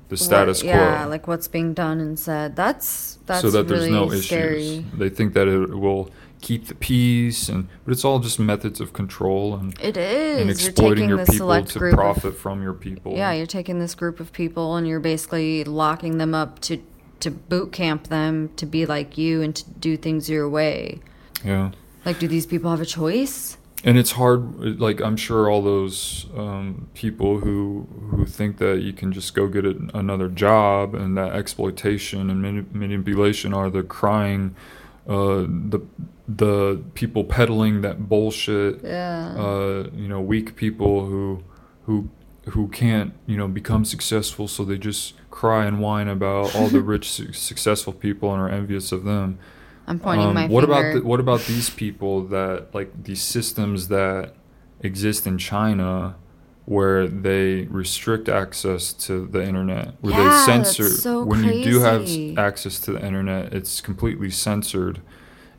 the 0.09 0.13
what- 0.13 0.19
status 0.19 0.61
quo 0.61 0.71
Yeah, 0.71 1.05
like 1.05 1.27
what's 1.27 1.47
being 1.47 1.73
done 1.73 1.99
and 1.99 2.17
said. 2.17 2.55
That's 2.55 3.17
that's 3.25 3.41
so 3.41 3.49
that 3.51 3.67
there's 3.67 3.81
really 3.81 3.91
no 3.91 4.09
scary. 4.09 4.61
issues 4.77 4.83
they 4.93 5.09
think 5.09 5.33
that 5.33 5.47
it 5.47 5.69
will 5.77 6.09
keep 6.41 6.67
the 6.67 6.75
peace 6.75 7.49
and 7.49 7.67
but 7.85 7.91
it's 7.91 8.05
all 8.05 8.19
just 8.19 8.39
methods 8.39 8.79
of 8.79 8.93
control 8.93 9.55
and 9.55 9.77
It 9.81 9.97
is. 9.97 10.37
and 10.39 10.45
you're 10.45 10.69
exploiting 10.69 10.95
taking 10.95 11.09
your 11.09 11.17
people 11.19 11.33
select 11.35 11.69
to 11.71 11.79
group 11.79 11.93
of- 11.93 11.97
profit 11.99 12.37
from 12.37 12.61
your 12.63 12.73
people 12.73 13.13
Yeah, 13.15 13.33
you're 13.33 13.45
taking 13.45 13.79
this 13.79 13.93
group 13.93 14.19
of 14.19 14.31
people 14.31 14.75
and 14.77 14.87
you're 14.87 14.99
basically 15.01 15.63
locking 15.63 16.17
them 16.17 16.33
up 16.33 16.59
to 16.61 16.81
to 17.19 17.29
boot 17.31 17.71
camp 17.73 18.07
them 18.07 18.49
to 18.55 18.65
be 18.65 18.85
like 18.85 19.17
you 19.17 19.41
and 19.41 19.53
to 19.55 19.69
do 19.71 19.97
things 19.97 20.29
your 20.29 20.47
way. 20.49 20.99
Yeah 21.43 21.71
Like, 22.05 22.19
do 22.19 22.27
these 22.27 22.45
people 22.45 22.69
have 22.71 22.81
a 22.81 22.85
choice? 22.85 23.57
and 23.85 23.97
it's 23.97 24.11
hard 24.11 24.41
like 24.81 24.99
i'm 24.99 25.15
sure 25.15 25.49
all 25.49 25.61
those 25.61 26.25
um, 26.35 26.89
people 26.93 27.39
who 27.39 27.87
who 28.11 28.25
think 28.25 28.57
that 28.57 28.81
you 28.81 28.91
can 28.91 29.13
just 29.13 29.33
go 29.33 29.47
get 29.47 29.65
a, 29.65 29.73
another 29.93 30.27
job 30.27 30.93
and 30.93 31.15
that 31.17 31.31
exploitation 31.31 32.29
and 32.29 32.41
mani- 32.41 32.65
manipulation 32.73 33.53
are 33.53 33.69
the 33.69 33.81
crying 33.83 34.53
uh, 35.07 35.45
the 35.47 35.79
the 36.27 36.81
people 36.93 37.23
peddling 37.23 37.79
that 37.81 38.09
bullshit 38.09 38.83
Yeah. 38.83 39.33
uh, 39.37 39.87
you 39.95 40.09
know 40.09 40.19
weak 40.19 40.57
people 40.57 41.05
who 41.05 41.41
who 41.85 42.09
who 42.49 42.67
can't 42.67 43.13
you 43.27 43.37
know 43.37 43.47
become 43.47 43.85
successful 43.85 44.47
so 44.49 44.65
they 44.65 44.77
just 44.77 45.13
cry 45.31 45.65
and 45.65 45.79
whine 45.79 46.09
about 46.09 46.53
all 46.53 46.67
the 46.67 46.81
rich 46.93 47.09
su- 47.09 47.31
successful 47.31 47.93
people 47.93 48.33
and 48.33 48.41
are 48.41 48.49
envious 48.49 48.91
of 48.91 49.05
them 49.05 49.39
I'm 49.89 49.99
pointing 49.99 50.27
um, 50.27 50.33
my 50.35 50.47
what 50.47 50.61
finger. 50.65 50.79
about 50.89 50.93
the, 50.93 51.05
what 51.07 51.19
about 51.19 51.41
these 51.41 51.69
people 51.69 52.21
that 52.27 52.73
like 52.73 53.03
these 53.03 53.21
systems 53.21 53.87
that 53.89 54.33
exist 54.81 55.27
in 55.27 55.37
China 55.37 56.15
where 56.65 57.07
they 57.07 57.63
restrict 57.63 58.29
access 58.29 58.93
to 58.93 59.25
the 59.25 59.43
internet 59.43 59.95
where 60.01 60.13
Yeah, 60.13 60.19
they 60.19 60.23
that's 60.29 60.45
censor 60.45 60.89
so 60.89 61.23
when 61.23 61.43
you 61.43 61.63
do 61.63 61.79
have 61.79 62.07
access 62.37 62.79
to 62.81 62.91
the 62.93 63.03
internet 63.03 63.51
it's 63.53 63.81
completely 63.81 64.29
censored 64.29 65.01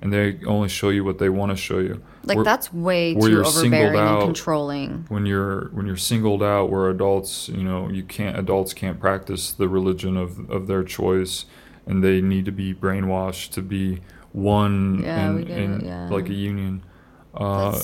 and 0.00 0.12
they 0.12 0.38
only 0.46 0.68
show 0.68 0.88
you 0.90 1.02
what 1.04 1.18
they 1.18 1.28
want 1.28 1.50
to 1.50 1.56
show 1.56 1.80
you 1.80 2.00
like 2.22 2.36
Where- 2.36 2.44
that's 2.44 2.72
way 2.72 3.14
where 3.14 3.28
too 3.28 3.34
you're 3.34 3.44
overbearing 3.46 3.98
and 3.98 4.22
controlling. 4.22 5.04
when 5.08 5.26
you're 5.26 5.70
when 5.72 5.84
you're 5.86 5.96
singled 5.96 6.44
out 6.44 6.70
where 6.70 6.88
adults 6.88 7.48
you 7.48 7.64
know 7.64 7.88
you 7.88 8.04
can't 8.04 8.38
adults 8.38 8.72
can't 8.72 9.00
practice 9.00 9.50
the 9.52 9.68
religion 9.68 10.16
of 10.16 10.48
of 10.48 10.68
their 10.68 10.84
choice 10.84 11.44
and 11.86 12.04
they 12.04 12.20
need 12.20 12.44
to 12.44 12.52
be 12.52 12.72
brainwashed 12.72 13.50
to 13.50 13.62
be 13.62 13.98
one 14.32 15.02
Yeah, 15.02 15.32
we 15.34 15.42
in, 15.42 15.46
get 15.48 15.58
it, 15.58 15.62
in 15.64 15.80
yeah. 15.84 16.08
like 16.08 16.28
a 16.28 16.34
union 16.34 16.82
uh 17.34 17.80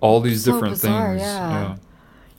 all 0.00 0.20
these 0.20 0.44
so 0.44 0.52
different 0.52 0.74
bizarre, 0.74 1.10
things 1.16 1.22
yeah. 1.22 1.76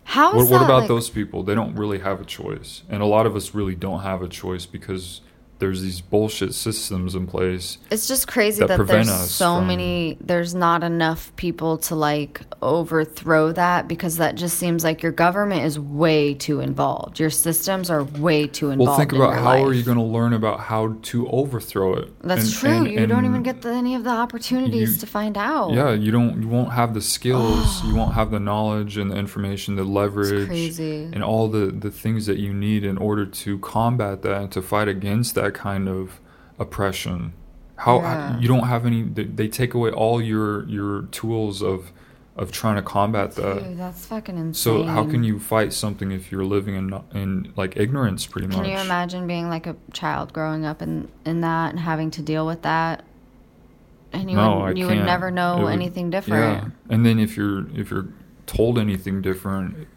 how 0.03 0.29
is 0.39 0.49
what, 0.49 0.59
what 0.59 0.65
about 0.65 0.79
like- 0.81 0.87
those 0.87 1.09
people 1.09 1.43
they 1.43 1.55
don't 1.55 1.75
really 1.75 1.99
have 1.99 2.21
a 2.21 2.25
choice 2.25 2.83
and 2.89 3.01
a 3.01 3.05
lot 3.05 3.25
of 3.25 3.35
us 3.35 3.53
really 3.53 3.75
don't 3.75 4.01
have 4.01 4.21
a 4.21 4.27
choice 4.27 4.65
because 4.65 5.21
there's 5.59 5.81
these 5.81 6.01
bullshit 6.01 6.53
systems 6.53 7.15
in 7.15 7.27
place 7.27 7.77
It's 7.91 8.07
just 8.07 8.27
crazy 8.27 8.59
that 8.59 8.77
that, 8.77 8.87
there's 8.87 9.09
so 9.31 9.57
from- 9.57 9.67
many. 9.67 10.17
There's 10.21 10.53
not 10.55 10.83
enough 10.83 11.35
people 11.35 11.77
to 11.79 11.95
like 11.95 12.41
overthrow 12.61 13.51
that 13.53 13.87
because 13.87 14.17
that 14.17 14.35
just 14.35 14.57
seems 14.57 14.83
like 14.83 15.01
your 15.03 15.11
government 15.11 15.63
is 15.65 15.79
way 15.79 16.33
too 16.33 16.59
involved. 16.59 17.19
Your 17.19 17.29
systems 17.29 17.89
are 17.89 18.03
way 18.03 18.47
too 18.47 18.69
involved. 18.71 18.89
well 18.89 18.97
think 18.97 19.13
in 19.13 19.21
about 19.21 19.33
how 19.35 19.63
are 19.63 19.73
you 19.73 19.83
going 19.83 19.97
to 19.97 20.03
learn 20.03 20.33
about 20.33 20.59
how 20.59 20.95
to 21.03 21.27
overthrow 21.29 21.93
it 21.95 22.11
That's 22.21 22.43
And- 22.45 22.53
true. 22.53 22.69
and- 22.69 22.87
you 22.91 23.07
don't 23.07 23.25
even 23.25 23.43
get 23.43 23.61
the, 23.61 23.69
any 23.69 23.95
of 23.95 24.03
the 24.03 24.09
opportunities 24.11 24.93
you- 24.93 24.99
to 24.99 25.05
find 25.07 25.37
out. 25.37 25.71
Yeah, 25.73 25.91
you 25.93 26.11
don't. 26.11 26.41
You 26.41 26.47
won't 26.47 26.73
have 26.73 26.93
the 26.93 27.01
skills. 27.01 27.83
you 27.85 27.95
won't 27.95 28.13
have 28.13 28.31
the 28.31 28.39
knowledge 28.39 28.97
and 28.97 29.11
the 29.11 29.15
information, 29.15 29.75
the 29.75 29.83
leverage, 29.83 30.49
and 30.79 31.23
all 31.23 31.47
the 31.47 31.67
the 31.67 31.91
things 31.91 32.25
that 32.25 32.37
you 32.37 32.53
need 32.53 32.83
in 32.83 32.97
order 32.97 33.25
to 33.25 33.59
combat 33.59 34.21
that 34.23 34.37
and 34.41 34.51
to 34.51 34.61
fight 34.61 34.87
against 34.87 35.35
that 35.35 35.46
kind 35.51 35.87
of 35.89 36.19
oppression. 36.59 37.33
How 37.77 37.99
Yeah. 37.99 38.39
you 38.39 38.47
don't 38.47 38.67
have 38.67 38.85
any? 38.85 39.03
They, 39.03 39.25
they 39.25 39.47
take 39.47 39.73
away 39.73 39.91
all 39.91 40.21
your 40.21 40.67
your 40.67 41.03
tools 41.11 41.61
of 41.61 41.91
of 42.35 42.51
trying 42.51 42.75
to 42.75 42.81
combat 42.83 43.31
that. 43.33 43.63
Dude, 43.63 43.77
that's 43.79 44.05
fucking 44.05 44.37
insane. 44.37 44.53
So 44.53 44.83
how 44.83 45.05
can 45.05 45.23
you 45.23 45.39
fight 45.39 45.73
something 45.73 46.11
if 46.11 46.31
you're 46.31 46.45
living 46.45 46.75
in 46.75 46.93
in 47.13 47.53
like 47.55 47.77
ignorance, 47.77 48.25
pretty 48.25 48.47
much? 48.47 48.57
Can 48.57 48.65
you 48.65 48.77
imagine 48.77 49.27
being 49.27 49.49
like 49.49 49.67
a 49.67 49.75
child 49.93 50.33
growing 50.33 50.65
up 50.65 50.81
in 50.81 51.07
in 51.25 51.41
that 51.41 51.71
and 51.71 51.79
having 51.79 52.09
to 52.11 52.21
deal 52.21 52.45
with 52.45 52.61
that? 52.63 53.03
And 54.13 54.29
you 54.31 54.37
no, 54.37 54.59
would 54.59 54.63
I 54.65 54.69
you 54.79 54.87
can't. 54.87 54.99
would 54.99 55.05
never 55.05 55.29
know 55.31 55.59
It 55.59 55.63
would- 55.65 55.73
anything 55.73 56.09
different. 56.09 56.63
Yeah, 56.63 56.69
and 56.95 57.05
then 57.05 57.19
if 57.19 57.35
you're 57.37 57.67
if 57.75 57.91
you're 57.91 58.07
told 58.45 58.79
anything 58.79 59.21
different, 59.21 59.87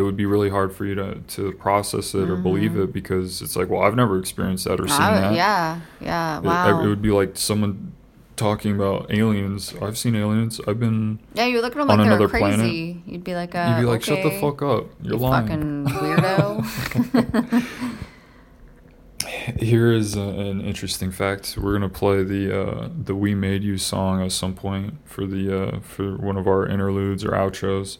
it 0.00 0.04
would 0.04 0.16
be 0.16 0.24
really 0.24 0.48
hard 0.48 0.72
for 0.74 0.84
you 0.86 0.94
to 0.94 1.16
to 1.36 1.52
process 1.52 2.14
it 2.14 2.30
or 2.30 2.36
believe 2.36 2.76
it 2.78 2.90
because 2.92 3.42
it's 3.42 3.54
like, 3.54 3.68
well, 3.68 3.82
I've 3.82 3.94
never 3.94 4.18
experienced 4.18 4.64
that 4.64 4.80
or 4.80 4.88
seen 4.88 4.96
Mm-hmm. 4.96 5.02
I- 5.02 5.20
that. 5.20 5.34
yeah, 5.34 5.80
yeah. 6.00 6.38
It- 6.38 6.44
Wow. 6.44 6.82
It, 6.82 6.86
would 6.88 7.02
be 7.02 7.10
like 7.10 7.36
someone 7.36 7.92
talking 8.36 8.74
about 8.74 9.12
aliens. 9.12 9.74
I've 9.82 9.98
seen 9.98 10.14
aliens. 10.16 10.58
I've 10.66 10.80
been. 10.80 11.18
yeah, 11.34 11.44
you 11.44 11.60
look 11.60 11.76
at 11.76 11.86
them 11.86 11.88
like 11.88 12.18
they're 12.18 12.28
crazy. 12.28 12.46
planet, 12.56 12.72
You'd 13.06 13.22
be 13.24 13.34
like, 13.34 13.54
uh, 13.54 13.74
You'd 13.76 13.82
be 13.84 13.86
like, 13.86 14.02
shut 14.02 14.22
the 14.22 14.30
fuck 14.40 14.62
up. 14.62 14.86
You're 15.02 15.14
you 15.16 15.20
lying. 15.20 15.46
fucking 15.48 15.84
weirdo. 16.00 17.66
Here 19.58 19.92
is 19.92 20.16
a, 20.16 20.20
an 20.22 20.60
interesting 20.62 21.10
fact. 21.10 21.56
We're 21.60 21.72
gonna 21.74 21.88
play 21.90 22.22
the 22.24 22.58
uh, 22.58 22.88
the 23.04 23.14
"We 23.14 23.34
Made 23.34 23.62
You" 23.62 23.76
song 23.76 24.22
at 24.24 24.32
some 24.32 24.54
point 24.54 24.94
for 25.04 25.26
the 25.26 25.42
uh, 25.76 25.80
for 25.80 26.16
one 26.16 26.36
of 26.38 26.46
our 26.48 26.66
interludes 26.66 27.22
or 27.24 27.30
outros. 27.32 27.98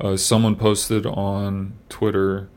Uh, 0.00 0.16
someone 0.16 0.56
posted 0.56 1.06
on 1.06 1.74
Twitter 1.88 2.48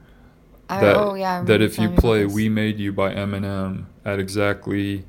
I- 0.70 0.82
that 0.82 0.96
oh 0.98 1.14
yeah. 1.16 1.44
That 1.44 1.62
if 1.62 1.74
you 1.78 1.88
telling 1.88 1.92
me 1.92 1.94
about 1.94 2.02
play 2.02 2.26
"We 2.26 2.50
Made 2.50 2.80
You" 2.80 2.92
by 2.92 3.14
Eminem 3.14 3.86
at 4.04 4.20
exactly 4.20 5.06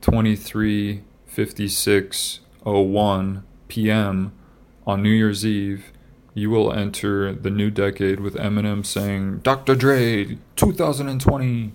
twenty 0.00 0.36
three 0.36 1.02
fifty 1.26 1.68
six 1.68 2.40
oh 2.66 2.80
one 2.80 3.44
p.m. 3.68 4.32
on 4.86 5.02
New 5.02 5.10
Year's 5.10 5.46
Eve, 5.46 5.92
you 6.34 6.50
will 6.50 6.72
enter 6.72 7.32
the 7.32 7.50
new 7.50 7.70
decade 7.70 8.20
with 8.20 8.34
Eminem 8.34 8.84
saying 8.84 9.38
"Dr. 9.38 9.74
Dre 9.74 10.38
2020" 10.56 11.72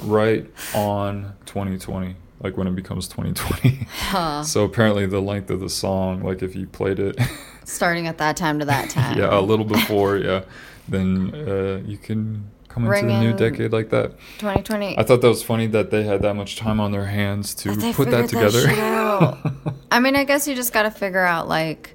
right 0.00 0.46
on 0.74 1.34
2020, 1.46 2.14
like 2.40 2.56
when 2.56 2.68
it 2.68 2.76
becomes 2.76 3.08
2020. 3.08 3.86
Huh. 3.90 4.42
so 4.44 4.64
apparently, 4.64 5.06
the 5.06 5.20
length 5.20 5.50
of 5.50 5.60
the 5.60 5.68
song, 5.68 6.22
like 6.22 6.42
if 6.42 6.54
you 6.54 6.66
played 6.66 6.98
it. 7.00 7.18
starting 7.68 8.06
at 8.06 8.18
that 8.18 8.36
time 8.36 8.58
to 8.58 8.64
that 8.64 8.90
time. 8.90 9.18
yeah, 9.20 9.38
a 9.38 9.40
little 9.40 9.64
before, 9.64 10.16
yeah, 10.16 10.42
then 10.88 11.32
uh, 11.34 11.80
you 11.86 11.98
can 11.98 12.50
come 12.68 12.84
into 12.84 12.92
Ring 12.92 13.06
the 13.08 13.20
new 13.20 13.32
decade 13.34 13.72
like 13.72 13.90
that. 13.90 14.18
2020. 14.38 14.98
I 14.98 15.02
thought 15.02 15.20
that 15.20 15.28
was 15.28 15.42
funny 15.42 15.66
that 15.68 15.90
they 15.90 16.04
had 16.04 16.22
that 16.22 16.34
much 16.34 16.56
time 16.56 16.80
on 16.80 16.92
their 16.92 17.06
hands 17.06 17.54
to 17.56 17.74
they 17.74 17.92
put 17.92 18.10
that 18.10 18.30
figured 18.30 18.52
that 18.52 18.60
together. 18.62 19.74
I 19.90 20.00
mean, 20.00 20.16
I 20.16 20.24
guess 20.24 20.46
you 20.46 20.54
just 20.54 20.72
got 20.72 20.82
to 20.82 20.90
figure 20.90 21.24
out 21.24 21.48
like 21.48 21.94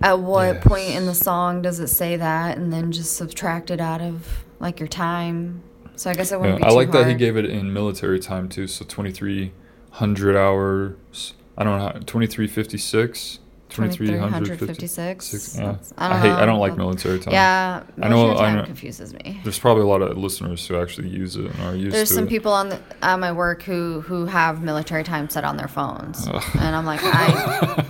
At 0.00 0.20
what 0.20 0.60
point 0.62 0.90
in 0.90 1.06
the 1.06 1.14
song 1.14 1.62
does 1.62 1.80
it 1.80 1.88
say 1.88 2.16
that, 2.16 2.56
and 2.56 2.72
then 2.72 2.92
just 2.92 3.16
subtract 3.16 3.70
it 3.70 3.80
out 3.80 4.00
of 4.00 4.44
like 4.60 4.78
your 4.80 4.88
time? 4.88 5.62
So 5.96 6.10
I 6.10 6.14
guess 6.14 6.30
it 6.30 6.40
wouldn't 6.40 6.58
be 6.58 6.64
I 6.64 6.70
like 6.70 6.92
that 6.92 7.08
he 7.08 7.14
gave 7.14 7.36
it 7.36 7.44
in 7.44 7.72
military 7.72 8.20
time 8.20 8.48
too. 8.48 8.68
So 8.68 8.84
2300 8.84 10.36
hours. 10.36 11.34
I 11.56 11.64
don't 11.64 11.76
know. 11.78 11.86
how- 11.86 11.92
2356. 11.92 13.40
2356. 13.70 15.30
2356. 15.30 15.56
Yeah. 15.58 15.76
I, 15.98 16.06
I 16.06 16.08
don't 16.12 16.20
hate. 16.22 16.42
I 16.42 16.46
don't 16.46 16.58
like 16.58 16.76
military 16.76 17.18
time. 17.20 17.32
Yeah, 17.34 17.82
I 18.00 18.08
know- 18.08 18.16
military 18.26 18.38
I 18.38 18.48
time 18.50 18.56
know- 18.58 18.64
confuses 18.64 19.14
me. 19.14 19.40
There's 19.44 19.58
probably 19.58 19.82
a 19.82 19.86
lot 19.86 20.02
of 20.02 20.16
listeners 20.16 20.66
who 20.66 20.80
actually 20.80 21.08
use 21.08 21.36
it 21.36 21.46
and 21.46 21.60
are 21.62 21.74
used 21.74 21.94
There's 21.94 22.08
to 22.08 22.14
some 22.14 22.24
it. 22.24 22.30
people 22.30 22.52
on 22.52 22.68
the, 22.70 22.80
at 23.02 23.18
my 23.18 23.32
work 23.32 23.62
who 23.62 24.00
who 24.02 24.26
have 24.26 24.62
military 24.62 25.04
time 25.04 25.28
set 25.28 25.44
on 25.44 25.56
their 25.56 25.68
phones, 25.68 26.26
and 26.26 26.76
I'm 26.76 26.86
like, 26.86 27.00
I 27.02 27.84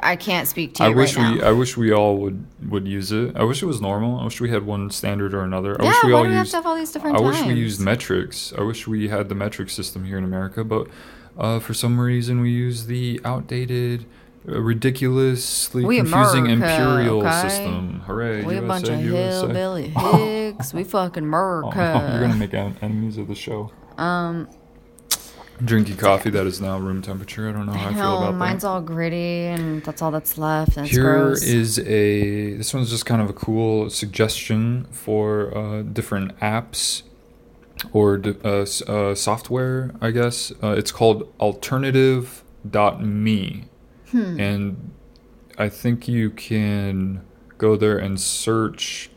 I 0.00 0.16
can't 0.16 0.46
speak 0.46 0.74
to 0.74 0.84
You 0.84 0.90
I 0.90 0.94
wish 0.94 1.16
right 1.16 1.32
we 1.34 1.38
now. 1.40 1.48
I 1.48 1.52
wish 1.52 1.76
we 1.76 1.92
all 1.92 2.16
would 2.18 2.44
would 2.68 2.86
use 2.86 3.10
it. 3.12 3.36
I 3.36 3.44
wish 3.44 3.62
it 3.62 3.66
was 3.66 3.80
normal. 3.80 4.20
I 4.20 4.24
wish 4.24 4.40
we 4.40 4.50
had 4.50 4.64
one 4.64 4.90
standard 4.90 5.34
or 5.34 5.42
another. 5.42 5.80
I 5.80 5.84
yeah, 5.84 5.90
wish 5.90 6.04
we 6.04 6.12
why 6.12 6.18
all 6.18 6.24
do 6.24 6.30
we 6.30 6.34
have 6.36 6.44
used 6.44 6.50
to 6.52 6.56
have 6.58 6.66
all 6.66 6.76
these 6.76 6.92
different 6.92 7.16
I 7.16 7.20
times? 7.20 7.36
wish 7.38 7.46
we 7.46 7.54
used 7.54 7.80
metrics. 7.80 8.52
I 8.56 8.62
wish 8.62 8.86
we 8.86 9.08
had 9.08 9.28
the 9.28 9.34
metric 9.34 9.70
system 9.70 10.04
here 10.04 10.18
in 10.18 10.24
America, 10.24 10.62
but 10.64 10.86
uh, 11.36 11.58
for 11.60 11.74
some 11.74 11.98
reason 12.00 12.40
we 12.40 12.50
use 12.50 12.86
the 12.86 13.20
outdated, 13.24 14.06
uh, 14.50 14.60
ridiculously 14.60 15.84
We 15.84 15.98
confusing 15.98 16.50
America, 16.50 16.82
imperial 16.82 17.20
okay? 17.26 17.48
system. 17.48 18.00
Hooray! 18.06 18.44
We 18.44 18.56
a 18.56 18.62
bunch 18.62 18.88
of 18.88 19.00
USA. 19.04 19.46
hillbilly 19.46 19.88
hicks. 19.96 20.72
we 20.74 20.84
fucking 20.94 21.24
Oh, 21.24 21.26
America. 21.26 22.08
you're 22.12 22.20
gonna 22.22 22.34
make 22.36 22.54
en- 22.54 22.76
enemies 22.82 23.18
of 23.18 23.28
the 23.28 23.34
show. 23.34 23.70
um, 23.98 24.48
Drinking 25.64 25.96
coffee 25.96 26.30
that 26.30 26.46
is 26.46 26.60
now 26.60 26.78
room 26.78 27.02
temperature. 27.02 27.48
I 27.48 27.52
don't 27.52 27.66
know 27.66 27.72
how 27.72 27.86
I, 27.86 27.90
I 27.90 27.94
feel 27.94 28.02
know 28.04 28.16
about 28.18 28.34
mine's 28.36 28.36
that. 28.36 28.38
Mine's 28.38 28.64
all 28.64 28.80
gritty, 28.80 29.46
and 29.46 29.82
that's 29.82 30.00
all 30.02 30.12
that's 30.12 30.38
left. 30.38 30.76
And 30.76 30.86
Here 30.86 31.32
is 31.32 31.80
a. 31.80 32.54
This 32.54 32.72
one's 32.72 32.90
just 32.90 33.06
kind 33.06 33.20
of 33.20 33.28
a 33.28 33.32
cool 33.32 33.90
suggestion 33.90 34.86
for 34.92 35.52
uh, 35.58 35.82
different 35.82 36.38
apps 36.38 37.02
or 37.92 38.22
uh, 38.44 38.64
uh, 38.86 39.14
software. 39.16 39.90
I 40.00 40.12
guess 40.12 40.52
uh, 40.62 40.76
it's 40.78 40.92
called 40.92 41.26
Alternative.me, 41.40 43.64
Hmm. 44.10 44.40
and 44.40 44.92
I 45.58 45.68
think 45.68 46.06
you 46.08 46.30
can 46.30 47.22
go 47.58 47.76
there 47.76 47.98
and 47.98 48.18
search. 48.20 49.10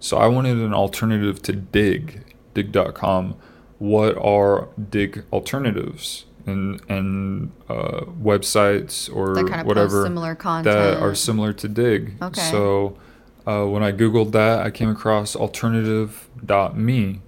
So 0.00 0.18
I 0.18 0.26
wanted 0.26 0.58
an 0.58 0.74
alternative 0.74 1.40
to 1.42 1.52
Digg, 1.52 2.34
Digg.com. 2.52 3.36
What 3.78 4.16
are 4.18 4.68
Digg 4.90 5.24
alternatives? 5.32 6.26
And 6.46 6.80
and 6.90 7.52
uh, 7.70 8.02
websites 8.22 9.08
or 9.14 9.34
That 9.34 9.46
kind 9.48 9.60
of 9.62 9.66
whatever 9.66 10.02
similar 10.02 10.34
content. 10.34 10.64
that 10.76 11.02
are 11.02 11.14
similar 11.14 11.54
to 11.54 11.68
Digg. 11.68 12.16
Okay. 12.20 12.40
So 12.50 12.98
uh, 13.46 13.64
when 13.64 13.82
I 13.82 13.92
googled 13.92 14.32
that, 14.32 14.60
I 14.60 14.70
came 14.70 14.90
across 14.90 15.34
alternative.me, 15.36 17.20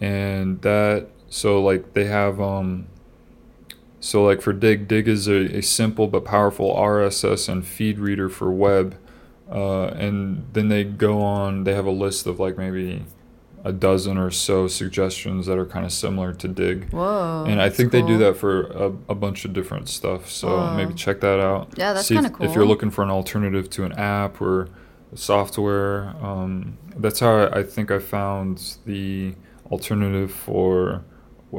and 0.00 0.62
that 0.62 1.08
so 1.28 1.62
like 1.62 1.92
they 1.94 2.04
have 2.06 2.40
um. 2.40 2.86
So 4.04 4.22
like 4.22 4.42
for 4.42 4.52
Digg, 4.52 4.86
Digg 4.86 5.08
is 5.08 5.28
a, 5.28 5.56
a 5.56 5.62
simple 5.62 6.08
but 6.08 6.26
powerful 6.26 6.74
RSS 6.74 7.48
and 7.48 7.66
feed 7.66 7.98
reader 7.98 8.28
for 8.28 8.50
web, 8.52 8.96
uh, 9.50 9.84
and 9.86 10.46
then 10.52 10.68
they 10.68 10.84
go 10.84 11.22
on. 11.22 11.64
They 11.64 11.72
have 11.72 11.86
a 11.86 11.90
list 11.90 12.26
of 12.26 12.38
like 12.38 12.58
maybe 12.58 13.06
a 13.64 13.72
dozen 13.72 14.18
or 14.18 14.30
so 14.30 14.68
suggestions 14.68 15.46
that 15.46 15.56
are 15.56 15.64
kind 15.64 15.86
of 15.86 15.90
similar 15.92 16.34
to 16.34 16.48
Digg. 16.48 16.90
Whoa. 16.90 17.46
And 17.48 17.62
I 17.62 17.70
think 17.70 17.92
they 17.92 18.02
do 18.02 18.18
that 18.18 18.36
for 18.36 18.64
a, 18.64 18.86
a 19.08 19.14
bunch 19.14 19.46
of 19.46 19.54
different 19.54 19.88
stuff. 19.88 20.28
So 20.28 20.48
Wow. 20.54 20.76
maybe 20.76 20.92
check 20.92 21.20
that 21.20 21.40
out. 21.40 21.72
Yeah, 21.74 21.94
that's 21.94 22.10
if- 22.10 22.14
kinda 22.16 22.28
cool. 22.28 22.44
If 22.46 22.54
you're 22.54 22.66
looking 22.66 22.90
for 22.90 23.02
an 23.02 23.10
alternative 23.10 23.70
to 23.70 23.84
an 23.84 23.92
app 23.92 24.38
or 24.42 24.68
software, 25.14 26.14
um, 26.20 26.76
that's 26.98 27.20
how 27.20 27.36
I, 27.36 27.60
I 27.60 27.62
think 27.62 27.90
I 27.90 28.00
found 28.00 28.76
the 28.84 29.34
alternative 29.70 30.30
for 30.30 31.02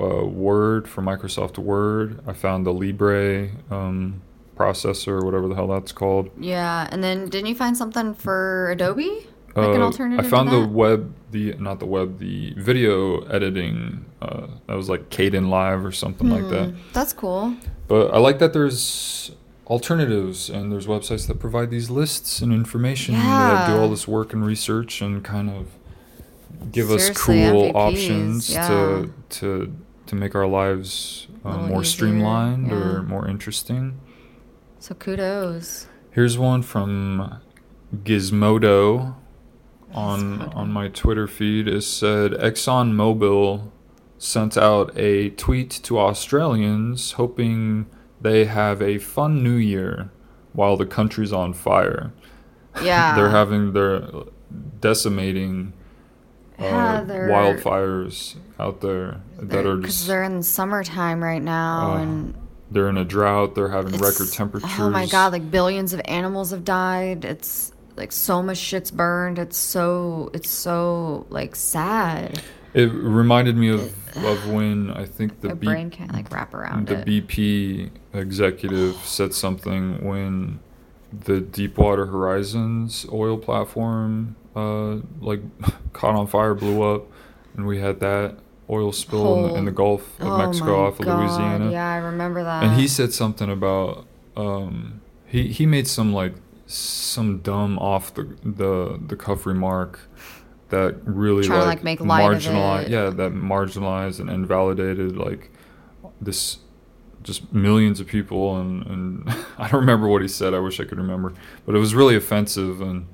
uh, 0.02 0.26
Word, 0.26 0.88
for 0.88 1.02
Microsoft 1.02 1.58
Word. 1.58 2.20
I 2.28 2.34
found 2.34 2.66
the 2.66 2.74
Libre 2.74 3.50
um, 3.72 4.22
processor, 4.58 5.22
or 5.22 5.26
whatever 5.26 5.48
the 5.48 5.56
hell 5.56 5.68
that's 5.68 5.92
called. 5.92 6.30
Yeah, 6.40 6.88
and 6.92 7.04
then 7.04 7.30
didn't 7.30 7.48
you 7.48 7.56
find 7.56 7.76
something 7.76 8.14
for 8.14 8.72
Adobe? 8.72 9.28
Like 9.56 9.68
an 9.76 9.82
Uh, 9.82 9.86
alternative 9.86 10.26
I 10.26 10.28
found 10.30 10.50
the 10.52 10.68
web, 10.68 11.14
the 11.32 11.54
not 11.60 11.80
the 11.80 11.86
web, 11.86 12.20
the 12.20 12.54
video 12.58 13.22
editing. 13.28 14.04
Uh, 14.22 14.48
that 14.68 14.76
was 14.76 14.90
like 14.90 15.10
Kdenlive 15.10 15.86
or 15.86 15.92
something 15.94 16.30
like 16.30 16.50
that. 16.50 16.70
Hmm, 16.72 16.78
That's 16.92 17.14
cool. 17.14 17.56
But 17.88 18.14
I 18.14 18.18
like 18.18 18.40
that 18.40 18.52
there's 18.52 19.32
alternatives 19.68 20.50
and 20.50 20.72
there's 20.72 20.88
websites 20.88 21.28
that 21.28 21.40
provide 21.40 21.70
these 21.72 21.90
lists 21.90 22.42
and 22.42 22.52
information 22.52 23.16
that 23.16 23.68
do 23.68 23.78
all 23.80 23.90
this 23.90 24.08
work 24.08 24.34
and 24.34 24.46
research 24.46 25.02
and 25.02 25.24
kind 25.24 25.50
of 25.50 25.68
give 26.72 26.92
us 26.92 27.10
cool 27.12 27.34
MVPs, 27.36 27.76
options 27.76 28.54
yeah. 28.54 28.68
to 28.68 29.14
to 29.30 29.76
to 30.08 30.16
make 30.16 30.36
our 30.36 30.48
lives 30.48 31.28
uh, 31.44 31.58
more 31.58 31.82
easier, 31.82 31.84
streamlined 31.84 32.68
yeah. 32.68 32.74
or 32.74 33.04
more 33.04 33.28
interesting. 33.28 34.00
So 34.80 34.96
kudos. 34.96 35.88
Here's 36.12 36.38
one 36.38 36.62
from 36.62 37.42
Gizmodo 38.04 39.16
on 39.94 40.40
Gizmodo. 40.40 40.56
on 40.56 40.72
my 40.72 40.88
Twitter 40.90 41.28
feed. 41.28 41.68
It 41.68 41.82
said 41.82 42.32
ExxonMobil 42.32 43.72
sent 44.18 44.58
out 44.58 44.92
a 44.98 45.30
tweet 45.32 45.70
to 45.84 46.00
Australians 46.00 47.14
hoping 47.14 47.86
they 48.22 48.46
have 48.46 48.82
a 48.82 48.98
fun 48.98 49.44
new 49.44 49.56
year 49.56 50.10
while 50.54 50.78
the 50.78 50.86
country's 50.86 51.34
on 51.34 51.54
fire. 51.54 52.14
Yeah. 52.84 53.16
They're 53.16 53.30
having 53.30 53.72
their 53.72 54.06
decimating 54.82 55.72
uh, 56.60 57.02
wildfires 57.06 58.36
out 58.60 58.82
there 58.82 59.22
that 59.40 59.66
are 59.66 59.76
because 59.78 59.96
just 59.96 60.08
they're 60.08 60.24
in 60.24 60.42
summertime 60.44 61.24
right 61.24 61.42
now, 61.42 61.94
Uh, 61.94 61.98
and 62.02 62.34
they're 62.72 62.90
in 62.90 62.98
a 62.98 63.06
drought. 63.06 63.56
They're 63.56 63.70
having 63.70 63.94
record 64.00 64.32
temperatures. 64.32 64.72
Oh 64.80 64.90
my 64.90 65.06
god! 65.06 65.32
Like 65.34 65.50
billions 65.52 65.94
of 65.94 66.02
animals 66.06 66.52
have 66.52 66.64
died. 66.64 67.26
It's 67.26 67.72
like 67.96 68.12
so 68.12 68.42
much 68.42 68.58
shit's 68.58 68.92
burned. 68.92 69.40
It's 69.40 69.58
so 69.58 70.30
it's 70.34 70.50
so 70.50 71.26
like 71.30 71.56
sad. 71.56 72.42
It 72.74 72.92
reminded 72.92 73.56
me 73.56 73.70
of, 73.70 73.94
of 74.18 74.50
when 74.50 74.92
I 74.92 75.06
think 75.06 75.40
the 75.40 75.56
B- 75.56 75.68
brain 75.68 75.90
can't 75.90 76.12
like 76.12 76.30
wrap 76.34 76.54
around 76.54 76.88
the 76.88 77.00
it. 77.00 77.06
BP 77.08 77.90
executive 78.14 78.96
said 79.06 79.34
something 79.34 80.04
when 80.04 80.60
the 81.14 81.40
Deepwater 81.40 82.08
Horizons 82.08 83.06
oil 83.14 83.38
platform 83.38 84.36
uh, 84.56 84.98
like 85.20 85.42
caught 85.94 86.16
on 86.16 86.28
fire, 86.28 86.54
blew 86.54 86.82
up, 86.82 87.06
and 87.56 87.66
we 87.66 87.80
had 87.80 88.00
that 88.00 88.38
oil 88.70 88.92
spill 88.92 89.38
in 89.38 89.44
the, 89.44 89.56
in 89.56 89.66
the 89.66 89.72
Gulf 89.72 90.20
of 90.20 90.28
oh 90.28 90.38
Mexico 90.38 90.88
off 90.88 91.00
of 91.00 91.06
God, 91.06 91.20
Louisiana. 91.20 91.72
Yeah, 91.72 91.88
I 91.88 91.98
remember 91.98 92.44
that. 92.44 92.64
And 92.64 92.80
he 92.80 92.88
said 92.88 93.14
something 93.14 93.50
about 93.50 94.06
um, 94.36 95.02
he 95.26 95.48
he 95.50 95.66
made 95.66 95.88
some 95.88 96.14
like 96.14 96.34
some 96.68 97.40
dumb 97.40 97.78
off 97.80 98.14
the 98.14 98.24
the 98.44 99.00
the 99.06 99.16
cuff 99.16 99.46
remark 99.46 100.00
that 100.70 100.96
really 101.04 101.46
Trying 101.46 101.60
to, 101.60 101.66
like, 101.66 101.78
like, 101.78 101.84
make 101.84 102.02
light 102.02 102.32
of 102.32 102.42
marginalized 102.42 102.90
yeah 102.90 103.10
that 103.12 103.34
marginalized 103.34 104.20
and 104.20 104.30
invalidated 104.30 105.16
like 105.16 105.52
this 106.20 106.58
just 107.22 107.54
millions 107.54 108.00
of 108.00 108.08
people 108.08 108.58
and 108.58 108.86
and 108.88 109.30
I 109.58 109.70
don't 109.70 109.82
remember 109.82 110.08
what 110.08 110.24
he 110.24 110.28
said 110.28 110.54
I 110.56 110.60
wish 110.60 110.80
I 110.80 110.86
could 110.86 110.98
remember 110.98 111.34
but 111.66 111.76
it 111.76 111.80
was 111.80 111.94
really 111.94 112.16
offensive 112.16 112.82
and 112.82 113.08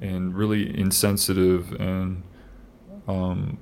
and 0.00 0.34
really 0.36 0.78
insensitive 0.78 1.72
and 1.80 2.22
um 3.08 3.58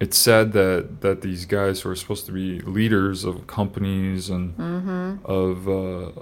it's 0.00 0.18
sad 0.18 0.52
that 0.52 1.00
that 1.02 1.22
these 1.22 1.46
guys 1.46 1.80
who 1.80 1.90
are 1.90 1.96
supposed 1.96 2.26
to 2.26 2.32
be 2.32 2.60
leaders 2.60 3.24
of 3.24 3.46
companies 3.46 4.28
and 4.30 4.56
Mm-hmm. 4.56 5.24
of 5.24 5.68
uh, 5.68 5.72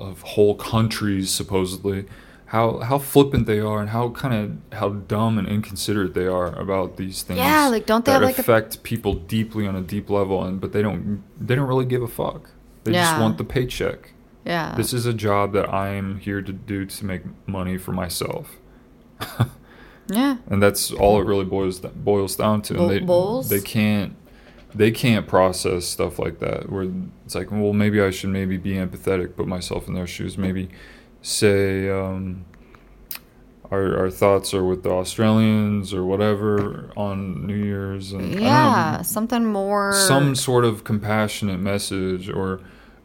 of 0.08 0.22
whole 0.22 0.54
countries 0.54 1.30
supposedly 1.30 2.04
how 2.46 2.78
how 2.80 2.98
flippant 2.98 3.46
they 3.46 3.58
are 3.60 3.80
and 3.80 3.90
how 3.90 4.10
kind 4.10 4.34
of 4.34 4.78
how 4.78 4.90
dumb 4.90 5.38
and 5.38 5.48
inconsiderate 5.48 6.12
they 6.14 6.26
are 6.26 6.54
about 6.58 6.96
these 6.98 7.22
things 7.22 7.38
Yeah, 7.38 7.68
like, 7.68 7.86
don't 7.86 8.04
they 8.04 8.12
that 8.12 8.20
have, 8.20 8.28
like, 8.30 8.38
a- 8.38 8.42
affect 8.42 8.82
people 8.82 9.14
deeply 9.14 9.66
on 9.66 9.74
a 9.74 9.80
deep 9.80 10.10
level 10.10 10.44
and 10.44 10.60
but 10.60 10.72
they 10.72 10.82
don't 10.82 11.22
they 11.40 11.54
don't 11.54 11.66
really 11.68 11.86
give 11.86 12.02
a 12.02 12.08
fuck 12.08 12.50
they 12.84 12.92
just 12.92 13.18
want 13.20 13.38
the 13.38 13.44
paycheck 13.44 14.12
Yeah. 14.44 14.74
this 14.76 14.92
is 14.92 15.06
a 15.06 15.14
job 15.14 15.52
that 15.54 15.72
I 15.72 15.88
am 15.90 16.18
here 16.18 16.42
to 16.42 16.52
do 16.52 16.84
to 16.84 17.04
make 17.06 17.22
money 17.46 17.78
for 17.78 17.92
myself 17.92 18.58
yeah. 20.08 20.36
and 20.48 20.62
that's 20.62 20.90
all 20.92 21.20
it 21.20 21.26
really 21.26 21.44
boils 21.44 21.80
boils 21.80 22.36
down 22.36 22.62
to. 22.62 22.74
Bo- 22.74 22.88
they 22.88 22.98
bowls? 23.00 23.48
they 23.48 23.60
can't 23.60 24.16
they 24.74 24.90
can't 24.90 25.26
process 25.26 25.84
stuff 25.84 26.18
like 26.18 26.38
that. 26.38 26.70
Where 26.70 26.90
it's 27.24 27.34
like, 27.34 27.50
well, 27.50 27.72
maybe 27.72 28.00
I 28.00 28.10
should 28.10 28.30
maybe 28.30 28.56
be 28.56 28.72
empathetic, 28.74 29.36
put 29.36 29.46
myself 29.46 29.86
in 29.88 29.94
their 29.94 30.06
shoes, 30.06 30.38
maybe 30.38 30.70
say 31.20 31.90
um, 31.90 32.44
our 33.70 33.98
our 33.98 34.10
thoughts 34.10 34.52
are 34.54 34.64
with 34.64 34.82
the 34.82 34.90
Australians 34.90 35.92
or 35.94 36.04
whatever 36.04 36.90
on 36.96 37.46
New 37.46 37.54
Year's 37.56 38.12
and 38.12 38.32
don't 38.32 38.40
know, 38.40 38.46
Yeah. 38.46 39.02
Something 39.02 39.46
more. 39.46 39.92
some 39.92 40.34
sort 40.34 40.64
of 40.64 40.84
compassionate 40.84 41.60
message 41.60 42.28
or 42.30 42.60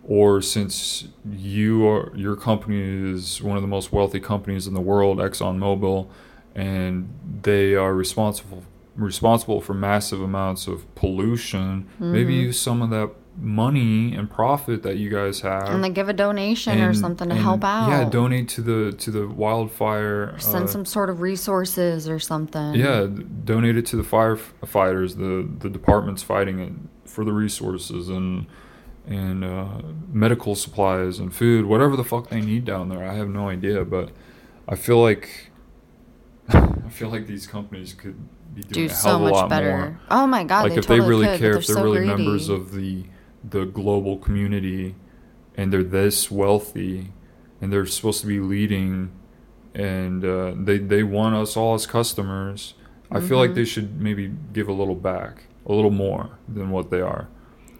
or 0.07 0.41
since 0.41 1.07
you 1.29 1.85
are 1.87 2.11
your 2.15 2.35
company 2.35 3.11
is 3.11 3.41
one 3.41 3.57
of 3.57 3.61
the 3.61 3.67
most 3.67 3.91
wealthy 3.91 4.19
companies 4.19 4.65
in 4.67 4.73
the 4.73 4.81
world, 4.81 5.17
ExxonMobil, 5.19 6.07
and 6.55 7.13
they 7.43 7.75
are 7.75 7.93
responsible 7.93 8.63
responsible 8.95 9.61
for 9.61 9.75
massive 9.75 10.21
amounts 10.21 10.65
of 10.67 10.83
pollution. 10.95 11.87
Maybe 11.99 12.33
Mm-hmm. 12.33 12.41
use 12.47 12.59
some 12.59 12.81
of 12.81 12.89
that 12.89 13.11
money 13.39 14.15
and 14.15 14.31
profit 14.31 14.81
that 14.81 14.97
you 14.97 15.11
guys 15.11 15.41
have 15.41 15.67
And 15.69 15.83
then 15.83 15.93
give 15.93 16.09
a 16.09 16.13
donation 16.13 16.81
or 16.81 16.91
something 16.95 17.29
to 17.29 17.35
help 17.35 17.63
out. 17.63 17.89
Yeah, 17.89 18.09
donate 18.09 18.49
to 18.49 18.61
the 18.61 18.91
to 18.97 19.11
the 19.11 19.27
wildfire. 19.27 20.33
Send 20.39 20.63
uh, 20.63 20.67
some 20.67 20.85
sort 20.85 21.11
of 21.11 21.21
resources 21.21 22.09
or 22.09 22.17
something. 22.17 22.73
yeah, 22.73 23.05
donate 23.45 23.77
it 23.77 23.85
to 23.87 23.95
the 23.95 24.03
firefighters, 24.03 25.17
the 25.17 25.47
the 25.59 25.69
departments 25.69 26.23
fighting 26.23 26.59
it 26.59 26.71
for 27.09 27.23
the 27.23 27.33
resources 27.33 28.09
and 28.09 28.47
and 29.07 29.43
uh, 29.43 29.81
medical 30.11 30.53
supplies 30.55 31.17
and 31.19 31.33
food, 31.33 31.65
whatever 31.65 31.95
the 31.95 32.03
fuck 32.03 32.29
they 32.29 32.41
need 32.41 32.65
down 32.65 32.89
there. 32.89 33.03
I 33.09 33.13
have 33.15 33.29
no 33.29 33.49
idea, 33.49 33.85
but 33.85 34.11
I 34.67 34.75
feel 34.75 35.01
like 35.01 35.51
I 36.49 36.89
feel 36.89 37.09
like 37.09 37.27
these 37.27 37.47
companies 37.47 37.93
could 37.93 38.17
be 38.53 38.61
doing 38.63 38.73
Do 38.73 38.85
a 38.85 38.89
hell 38.89 38.97
so 38.97 39.15
of 39.15 39.21
a 39.21 39.23
much 39.25 39.33
lot 39.33 39.49
better. 39.49 39.69
more. 39.77 39.99
Oh 40.11 40.27
my 40.27 40.43
god, 40.43 40.63
like 40.63 40.73
they 40.73 40.79
if 40.79 40.85
totally 40.85 40.99
they 41.01 41.09
really 41.09 41.27
could, 41.27 41.39
care, 41.39 41.51
they're 41.53 41.59
if 41.59 41.67
they're 41.67 41.75
so 41.75 41.83
really 41.83 41.97
greedy. 41.99 42.15
members 42.15 42.49
of 42.49 42.71
the 42.73 43.05
the 43.43 43.65
global 43.65 44.17
community, 44.17 44.95
and 45.55 45.71
they're 45.71 45.83
this 45.83 46.29
wealthy, 46.31 47.13
and 47.61 47.71
they're 47.71 47.85
supposed 47.85 48.21
to 48.21 48.27
be 48.27 48.39
leading, 48.39 49.11
and 49.73 50.25
uh, 50.25 50.53
they 50.55 50.77
they 50.79 51.03
want 51.03 51.35
us 51.35 51.55
all 51.55 51.73
as 51.75 51.85
customers. 51.85 52.73
I 53.09 53.19
feel 53.21 53.23
Mm-hmm. 53.29 53.35
like 53.37 53.53
they 53.55 53.63
should 53.63 54.01
maybe 54.01 54.33
give 54.51 54.67
a 54.67 54.73
little 54.73 54.95
back, 54.95 55.45
a 55.65 55.71
little 55.73 55.91
more 55.91 56.31
than 56.47 56.71
what 56.71 56.89
they 56.91 56.99
are. 56.99 57.29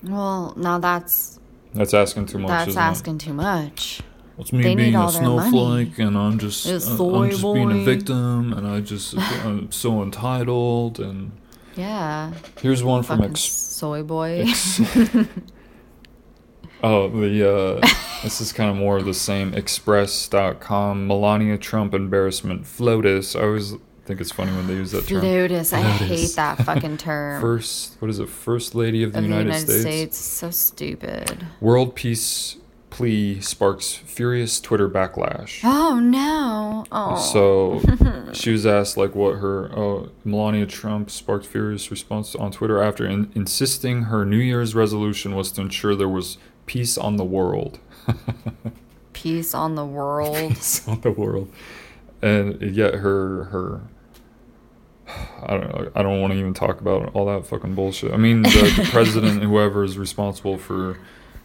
Well, 0.03 0.53
now 0.57 0.78
that's 0.80 1.40
That's 1.74 1.94
asking 1.94 2.28
too 2.28 2.40
much. 2.40 2.49
that's 2.65 2.78
asking 2.78 3.18
too 3.19 3.34
much. 3.34 3.99
It? 3.99 4.06
It's 4.40 4.53
me 4.53 4.61
they 4.64 4.76
being 4.76 4.95
a 4.95 5.02
all 5.02 5.11
their 5.11 5.24
money. 5.24 5.49
snowflake, 5.49 5.98
and 5.99 6.15
I'm 6.18 6.38
just 6.38 6.68
uh, 6.68 6.74
I'm 7.03 7.30
just 7.32 7.41
being 7.41 7.72
a 7.72 7.84
victim, 7.84 8.53
and 8.53 8.68
I 8.68 8.82
just 8.82 9.15
I'm 9.18 9.72
so 9.72 10.03
entitled. 10.03 10.99
And 10.99 11.32
Yeah, 11.76 12.34
here's 12.61 12.84
one 12.84 13.02
from 13.03 13.24
ex- 13.24 13.40
soy 13.41 14.03
boy. 14.03 14.44
Ex- 14.48 14.80
oh, 16.84 17.10
the 17.10 17.80
uh, 17.82 17.88
this 18.24 18.40
is 18.41 18.53
kind 18.53 18.69
of 18.69 18.76
more 18.76 18.98
of 18.98 19.06
the 19.06 19.14
same. 19.15 19.53
Express.com. 19.56 21.07
Melania 21.07 21.57
Trump 21.57 21.94
embarrassment. 21.95 22.65
FLOTUS. 22.65 23.36
I 23.36 23.41
always 23.44 23.74
think 24.07 24.21
it's 24.21 24.31
funny 24.31 24.51
when 24.53 24.67
they 24.67 24.73
use 24.73 24.91
that 24.91 25.05
term. 25.07 25.21
Lotus, 25.21 25.73
I 25.73 25.81
Lotus. 25.81 26.07
hate 26.07 26.35
that 26.38 26.57
fucking 26.65 26.97
term. 26.97 27.41
First, 27.41 27.97
what 27.99 28.09
is 28.09 28.19
it? 28.19 28.29
First 28.29 28.73
Lady 28.73 29.03
of 29.03 29.11
the, 29.11 29.19
of 29.19 29.23
the 29.23 29.27
United, 29.29 29.47
United 29.47 29.65
States. 29.65 29.81
States. 29.81 30.17
So 30.17 30.49
stupid. 30.49 31.45
World 31.59 31.93
peace 31.93 32.57
plea 32.89 33.39
sparks 33.41 33.93
furious 33.93 34.59
Twitter 34.59 34.89
backlash. 34.89 35.59
Oh 35.63 35.99
no. 35.99 36.85
Oh. 36.91 37.17
So 37.17 38.31
she 38.34 38.51
was 38.51 38.65
asked 38.65 38.97
like 38.97 39.13
what 39.13 39.35
her 39.35 39.69
oh, 39.77 40.09
Melania 40.23 40.65
Trump 40.65 41.11
sparked 41.11 41.45
furious 41.45 41.91
response 41.91 42.34
on 42.34 42.51
Twitter 42.51 42.81
after 42.81 43.05
in, 43.05 43.31
insisting 43.35 44.03
her 44.03 44.25
New 44.25 44.38
Year's 44.38 44.73
resolution 44.73 45.35
was 45.35 45.51
to 45.51 45.61
ensure 45.61 45.95
there 45.95 46.07
was 46.09 46.38
peace 46.65 46.97
on 46.97 47.17
the 47.17 47.25
world. 47.25 47.79
peace 49.13 49.53
on 49.53 49.75
the 49.75 49.85
world. 49.85 50.35
peace 50.49 50.88
on 50.88 51.01
the 51.01 51.11
world, 51.11 51.51
and 52.21 52.59
yet 52.61 52.95
her 52.95 53.45
her. 53.45 53.81
I 55.43 55.57
don't 55.57 55.69
know. 55.73 55.91
I 55.95 56.01
don't 56.03 56.19
want 56.21 56.34
to 56.34 56.39
even 56.39 56.53
talk 56.53 56.81
about 56.81 57.11
all 57.13 57.25
that 57.27 57.45
fucking 57.47 57.75
bullshit. 57.75 58.13
I 58.13 58.17
mean, 58.17 58.41
the, 58.41 58.49
the 58.49 58.88
president, 58.91 59.41
whoever 59.43 59.84
is 59.84 59.97
responsible 59.97 60.57
for 60.57 60.97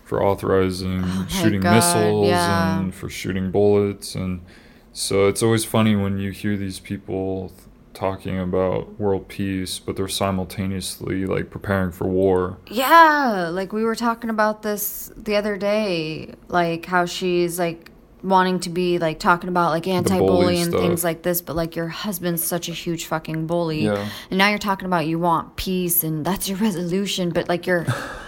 for 0.04 0.22
authorizing 0.22 1.02
oh 1.04 1.26
shooting 1.28 1.60
Oh 1.60 1.62
God, 1.62 1.74
missiles 1.76 2.28
yeah. 2.28 2.78
and 2.80 2.94
for 2.94 3.08
shooting 3.08 3.50
bullets, 3.50 4.14
and 4.14 4.44
so 4.92 5.28
it's 5.28 5.42
always 5.42 5.64
funny 5.64 5.94
when 5.96 6.18
you 6.18 6.32
hear 6.32 6.56
these 6.56 6.80
people 6.80 7.48
th- 7.48 7.60
talking 7.94 8.38
about 8.38 8.98
world 8.98 9.28
peace, 9.28 9.78
but 9.78 9.96
they're 9.96 10.08
simultaneously 10.08 11.24
like 11.24 11.50
preparing 11.50 11.92
for 11.92 12.06
war. 12.08 12.58
Yeah, 12.66 13.48
like 13.52 13.72
we 13.72 13.84
were 13.84 13.94
talking 13.94 14.28
about 14.28 14.62
this 14.62 15.12
the 15.16 15.36
other 15.36 15.56
day, 15.56 16.34
like 16.48 16.86
how 16.86 17.06
she's 17.06 17.58
like 17.58 17.91
wanting 18.22 18.60
to 18.60 18.70
be 18.70 18.98
like 18.98 19.18
talking 19.18 19.48
about 19.48 19.70
like 19.70 19.86
anti-bully 19.88 20.58
and 20.60 20.70
stuff. 20.70 20.80
things 20.80 21.02
like 21.04 21.22
this, 21.22 21.40
but 21.40 21.56
like 21.56 21.74
your 21.76 21.88
husband's 21.88 22.44
such 22.44 22.68
a 22.68 22.72
huge 22.72 23.06
fucking 23.06 23.46
bully. 23.46 23.84
Yeah. 23.84 24.08
And 24.30 24.38
now 24.38 24.48
you're 24.48 24.58
talking 24.58 24.86
about 24.86 25.06
you 25.06 25.18
want 25.18 25.56
peace 25.56 26.04
and 26.04 26.24
that's 26.24 26.48
your 26.48 26.58
resolution, 26.68 27.30
but 27.30 27.48
like 27.48 27.66
your 27.66 27.82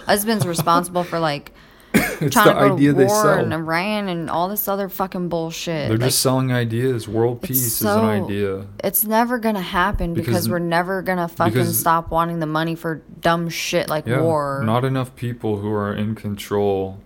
husband's 0.05 0.45
responsible 0.45 1.03
for 1.03 1.19
like 1.19 1.51
It's 2.21 2.33
trying 2.33 2.47
the 2.47 2.53
to 2.61 2.67
go 2.69 2.75
idea 2.75 2.91
to 2.91 2.97
they 2.97 3.05
war 3.05 3.23
sell. 3.23 3.39
in 3.45 3.53
Iran 3.53 4.09
and 4.09 4.29
all 4.29 4.49
this 4.49 4.67
other 4.67 4.89
fucking 4.89 5.29
bullshit. 5.29 5.87
They're 5.87 5.97
Like, 5.97 6.07
just 6.07 6.19
selling 6.19 6.51
ideas. 6.51 7.07
World 7.07 7.41
peace 7.41 7.81
is 7.81 7.81
an 7.83 8.03
idea. 8.03 8.65
it's 8.83 9.05
never 9.05 9.39
gonna 9.39 9.61
happen 9.61 10.13
because, 10.13 10.27
Because- 10.27 10.49
we're 10.49 10.59
never 10.59 11.01
gonna 11.01 11.29
fucking 11.29 11.71
stop 11.71 12.11
wanting 12.11 12.39
the 12.39 12.45
money 12.47 12.75
for 12.75 13.01
dumb 13.21 13.47
shit 13.47 13.87
like 13.89 14.07
Yeah, 14.07 14.21
war. 14.21 14.61
not 14.65 14.83
enough 14.83 15.15
people 15.15 15.57
who 15.59 15.71
are 15.71 15.93
in 15.93 16.15
control 16.15 16.99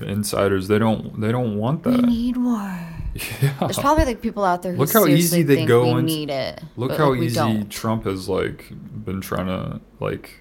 insiders. 0.00 0.68
They 0.68 0.78
don't. 0.78 1.20
They 1.20 1.32
don't 1.32 1.56
want 1.58 1.82
that. 1.84 2.00
we 2.00 2.02
need 2.02 2.36
war. 2.36 2.78
Yeah. 3.42 3.52
There's 3.60 3.78
probably 3.78 4.06
like 4.06 4.22
people 4.22 4.42
out 4.42 4.62
there 4.62 4.72
who 4.72 4.78
Look 4.78 4.92
how 4.92 5.06
easy 5.06 5.42
they 5.42 5.66
go 5.66 5.82
we 5.84 5.90
into- 5.90 6.02
need 6.02 6.30
it. 6.30 6.62
Look 6.76 6.92
how 6.92 7.10
like, 7.10 7.20
easy. 7.20 7.64
Trump 7.64 8.04
has 8.04 8.26
like 8.26 8.72
been 9.04 9.20
trying 9.20 9.48
to 9.48 9.82
like 10.00 10.40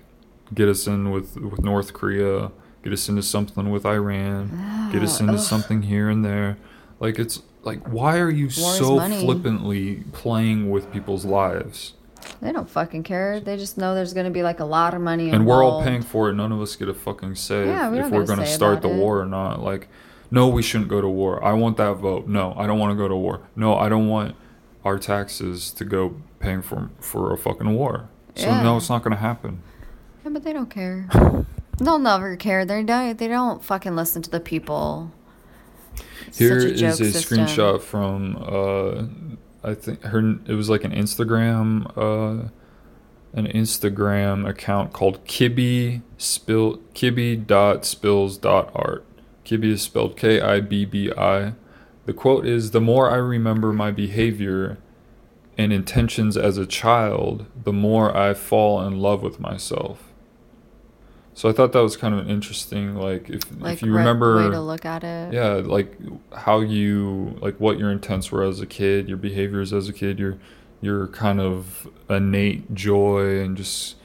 get 0.54 0.70
us 0.70 0.88
in 0.88 1.12
with 1.12 1.36
with 1.36 1.60
North 1.60 1.92
Korea, 1.92 2.50
get 2.82 2.94
us 2.94 3.10
into 3.10 3.24
something 3.24 3.72
with 3.72 3.86
Iran, 3.86 4.90
get 4.94 5.02
us 5.04 5.20
oh, 5.20 5.26
into 5.26 5.34
ugh. 5.34 5.42
something 5.42 5.82
here 5.82 6.10
and 6.10 6.24
there. 6.24 6.58
Like 7.02 7.20
it's 7.20 7.42
like 7.64 7.86
why 7.88 8.20
are 8.20 8.30
you 8.30 8.50
so 8.50 8.96
money. 8.96 9.20
flippantly 9.20 10.06
playing 10.14 10.70
with 10.72 10.94
people's 10.94 11.26
lives? 11.26 11.94
They 12.42 12.52
don't 12.52 12.70
fucking 12.70 13.04
care. 13.04 13.40
They 13.40 13.58
just 13.58 13.78
know 13.78 13.94
there's 13.96 14.14
gonna 14.14 14.30
be 14.32 14.44
like 14.44 14.60
a 14.60 14.66
lot 14.66 14.94
of 14.94 15.02
money. 15.02 15.30
and 15.30 15.46
we're 15.46 15.64
all 15.64 15.84
paying 15.84 16.02
for 16.02 16.30
it. 16.30 16.34
None 16.34 16.52
of 16.52 16.62
us 16.62 16.76
get 16.76 16.90
a 16.90 16.94
fucking 16.94 17.36
say 17.36 17.66
Yeah, 17.68 17.94
if, 17.94 18.12
we're 18.12 18.26
going 18.26 18.40
to 18.40 18.46
start 18.48 18.82
the 18.82 18.90
it. 18.90 18.96
war 18.96 19.22
or 19.22 19.26
not. 19.26 19.62
Like, 19.62 19.88
no, 20.32 20.48
we 20.48 20.62
shouldn't 20.62 20.90
go 20.90 21.02
to 21.02 21.08
war. 21.10 21.44
I 21.44 21.54
want 21.54 21.78
that 21.78 21.94
vote. 21.96 22.28
No, 22.28 22.54
I 22.58 22.66
don't 22.68 22.80
want 22.80 22.92
to 22.92 22.96
go 22.96 23.08
to 23.08 23.16
war. 23.16 23.42
No, 23.56 23.76
I 23.78 23.90
don't 23.90 24.08
want 24.08 24.36
our 24.84 24.98
taxes 24.98 25.72
to 25.72 25.86
go 25.86 26.16
paying 26.40 26.62
for 26.62 26.90
for 27.00 27.32
a 27.34 27.38
fucking 27.38 27.74
war. 27.76 28.10
So 28.36 28.48
Yeah. 28.48 28.64
no, 28.64 28.78
it's 28.78 28.90
not 28.90 29.04
going 29.04 29.12
to 29.12 29.20
happen. 29.22 29.62
Yeah, 30.24 30.32
but 30.32 30.44
they 30.44 30.54
don't 30.54 30.70
care. 30.70 31.08
They'll 31.80 32.00
never 32.00 32.36
care. 32.36 32.64
They 32.66 32.84
don't. 32.84 33.18
They 33.18 33.28
don't 33.28 33.64
fucking 33.64 33.96
listen 33.96 34.22
to 34.24 34.30
the 34.30 34.40
people. 34.40 35.12
It's 36.28 36.38
Here 36.38 36.58
a 36.60 36.64
is 36.66 36.82
a 37.02 37.12
system. 37.12 37.40
screenshot 37.40 37.82
from 37.82 38.38
uh, 38.38 39.36
I 39.64 39.74
think 39.74 40.02
her. 40.04 40.38
It 40.48 40.54
was 40.54 40.70
like 40.70 40.84
an 40.84 40.92
Instagram. 40.92 41.92
Uh, 41.98 42.50
an 43.34 43.48
Instagram 43.48 44.48
account 44.48 44.92
called 44.92 45.26
Kibby 45.26 46.02
Spill 46.18 46.78
Kibby 46.94 47.48
dot 47.48 47.86
spills 47.86 48.38
dot 48.38 48.72
art. 48.76 49.06
Kibby 49.46 49.72
is 49.72 49.82
spelled 49.82 50.18
K 50.18 50.42
I 50.42 50.60
B 50.60 50.86
B 50.86 51.12
I. 51.18 51.54
The 52.06 52.14
quote 52.14 52.46
is 52.46 52.72
The 52.72 52.82
more 52.82 53.10
I 53.10 53.16
remember 53.16 53.72
my 53.72 53.92
behavior 53.92 54.78
and 55.58 55.72
intentions 55.72 56.36
as 56.36 56.58
a 56.58 56.66
child, 56.66 57.46
the 57.64 57.74
more 57.74 58.16
I 58.16 58.34
fall 58.34 58.82
in 58.86 59.00
love 59.00 59.22
with 59.22 59.40
myself. 59.40 60.11
So 61.42 61.50
I 61.50 61.54
thought 61.54 61.72
that 61.72 61.82
was 61.82 61.98
kind 61.98 62.14
of 62.14 62.20
an 62.20 62.30
interesting. 62.30 62.96
Like 62.96 63.28
if 63.28 63.42
Like 63.60 63.74
if 63.74 63.82
you 63.82 63.92
re- 63.92 63.98
remember 63.98 64.36
way 64.46 64.52
to 64.52 64.62
look 64.62 64.86
at 64.86 65.04
it. 65.04 65.34
yeah 65.34 65.54
like 65.54 65.98
how 66.36 66.60
you 66.60 67.36
like 67.42 67.56
what 67.60 67.80
your 67.80 67.90
intents 67.92 68.32
were 68.32 68.44
as 68.44 68.62
a 68.62 68.68
kid 68.68 69.10
your 69.10 69.18
behaviors 69.18 69.74
as 69.74 69.90
a 69.90 69.94
kid 69.94 70.20
your 70.20 70.38
your 70.82 71.08
kind 71.08 71.42
of 71.42 71.88
innate 72.08 72.72
joy 72.76 73.40
and 73.40 73.58
just 73.58 73.96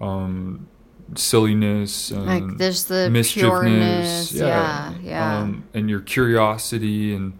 um 0.00 0.66
silliness 1.14 2.10
and 2.10 2.26
Like 2.26 2.58
there's 2.58 2.86
the 2.86 3.08
mischievousness 3.08 4.32
pureness. 4.32 4.32
Yeah, 4.32 4.94
yeah. 5.00 5.38
Um, 5.38 5.62
and 5.72 5.88
your 5.88 6.00
curiosity 6.00 7.14
and 7.14 7.34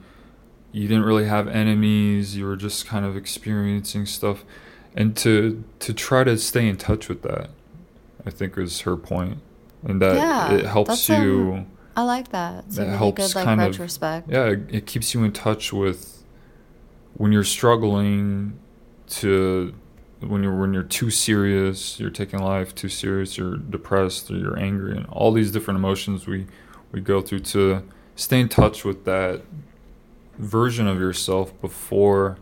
you 0.70 0.86
didn't 0.86 1.02
really 1.02 1.26
have 1.26 1.48
enemies 1.48 2.36
you 2.36 2.46
were 2.46 2.54
just 2.56 2.86
kind 2.86 3.04
of 3.04 3.16
experiencing 3.16 4.06
stuff 4.06 4.44
and 4.94 5.16
to 5.16 5.64
to 5.80 5.92
try 5.92 6.22
to 6.22 6.38
stay 6.38 6.68
in 6.68 6.76
touch 6.76 7.08
with 7.08 7.22
that 7.22 7.50
i 8.30 8.32
think 8.38 8.56
is 8.58 8.80
her 8.80 8.96
point 8.96 9.38
and 9.84 10.00
that 10.00 10.16
Yeah, 10.16 10.52
it 10.52 10.66
helps 10.66 11.08
you 11.08 11.54
um, 11.54 11.66
I 11.96 12.02
like 12.04 12.28
that. 12.30 12.64
It's 12.66 12.78
a 12.78 12.82
really 12.84 12.96
helps 12.96 13.16
good 13.16 13.34
like 13.34 13.44
kind 13.44 13.60
of- 13.60 13.66
yeah 14.28 14.44
it, 14.46 14.60
it 14.70 14.86
keeps 14.86 15.12
you 15.12 15.24
in 15.24 15.32
touch 15.32 15.72
with 15.72 16.22
when 17.14 17.32
you're 17.32 17.44
struggling 17.44 18.58
to 19.20 19.74
when 20.20 20.42
you're 20.44 20.56
when 20.56 20.72
you're 20.74 20.82
too 21.00 21.10
serious 21.10 21.98
you're 21.98 22.10
taking 22.22 22.40
life 22.40 22.74
too 22.74 22.88
serious 22.88 23.36
you're 23.38 23.56
depressed 23.56 24.30
or 24.30 24.36
you're 24.36 24.58
angry 24.58 24.96
and 24.96 25.06
all 25.06 25.32
these 25.32 25.50
different 25.50 25.78
emotions 25.78 26.26
we 26.26 26.46
we 26.92 27.00
go 27.00 27.20
through 27.20 27.40
to 27.40 27.82
stay 28.16 28.38
in 28.40 28.48
touch 28.48 28.84
with 28.84 29.04
that 29.04 29.42
version 30.38 30.86
of 30.86 30.98
yourself 30.98 31.58
before 31.60 32.38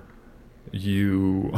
you 0.73 1.51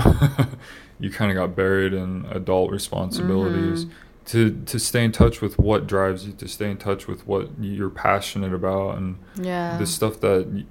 you 1.00 1.10
kind 1.10 1.30
of 1.30 1.36
got 1.36 1.56
buried 1.56 1.92
in 1.92 2.24
adult 2.30 2.70
responsibilities 2.70 3.86
to 4.26 4.50
to 4.66 4.78
stay 4.78 5.04
in 5.04 5.12
touch 5.12 5.40
with 5.40 5.58
what 5.58 5.86
drives 5.86 6.26
you, 6.26 6.32
to 6.34 6.46
stay 6.48 6.70
in 6.70 6.76
touch 6.76 7.06
with 7.06 7.26
what 7.26 7.48
you're 7.60 7.90
passionate 7.90 8.52
about, 8.52 8.96
and 8.98 9.16
Yeah. 9.40 9.76
the 9.78 9.86
stuff 9.86 10.20
that 10.20 10.64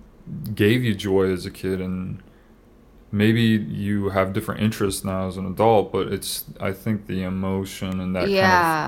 gave 0.55 0.83
you 0.83 0.93
joy 0.95 1.31
as 1.31 1.45
a 1.45 1.51
kid, 1.51 1.81
and 1.81 2.21
maybe 3.11 3.41
you 3.41 4.09
have 4.09 4.33
different 4.33 4.61
interests 4.61 5.03
now 5.03 5.27
as 5.27 5.37
an 5.37 5.45
adult, 5.47 5.91
but 5.91 6.07
it's 6.13 6.45
I 6.61 6.71
think 6.73 7.07
the 7.07 7.23
emotion 7.23 7.99
and 7.99 8.15
that 8.15 8.29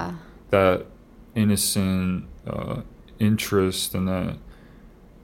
kind 0.08 0.14
of 0.14 0.52
that 0.52 0.86
innocent 1.34 2.26
uh, 2.48 2.82
interest 3.20 3.96
and 3.96 4.08
that 4.08 4.38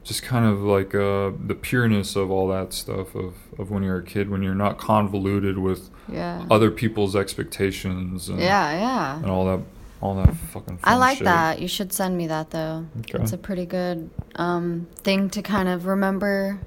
just 0.07 0.23
kind 0.23 0.45
of 0.45 0.61
like 0.61 0.95
uh, 0.95 1.31
the 1.45 1.55
pureness 1.59 2.15
of 2.15 2.31
all 2.31 2.47
that 2.47 2.73
stuff 2.73 3.13
of, 3.13 3.34
of 3.59 3.69
when 3.69 3.84
you're 3.84 3.97
a 3.97 4.03
kid 4.03 4.29
when 4.29 4.41
you're 4.41 4.55
not 4.55 4.77
convoluted 4.77 5.57
with 5.57 5.89
yeah. 6.07 6.45
other 6.49 6.71
people's 6.71 7.15
expectations 7.15 8.29
and, 8.29 8.39
Yeah, 8.39 8.71
yeah. 8.71 9.17
and 9.17 9.25
all 9.27 9.45
that 9.45 9.65
all 9.99 10.15
that 10.15 10.35
fucking 10.35 10.79
I 10.84 10.95
like 10.95 11.17
shit. 11.17 11.25
that. 11.25 11.59
You 11.59 11.67
should 11.67 11.91
send 11.91 12.15
me 12.17 12.27
that 12.27 12.51
though. 12.51 12.85
Okay. 12.99 13.17
It's 13.21 13.34
a 13.34 13.38
pretty 13.38 13.65
good 13.65 14.09
um, 14.35 14.88
thing 14.97 15.29
to 15.31 15.41
kind 15.41 15.67
of 15.67 15.85
remember. 15.88 16.59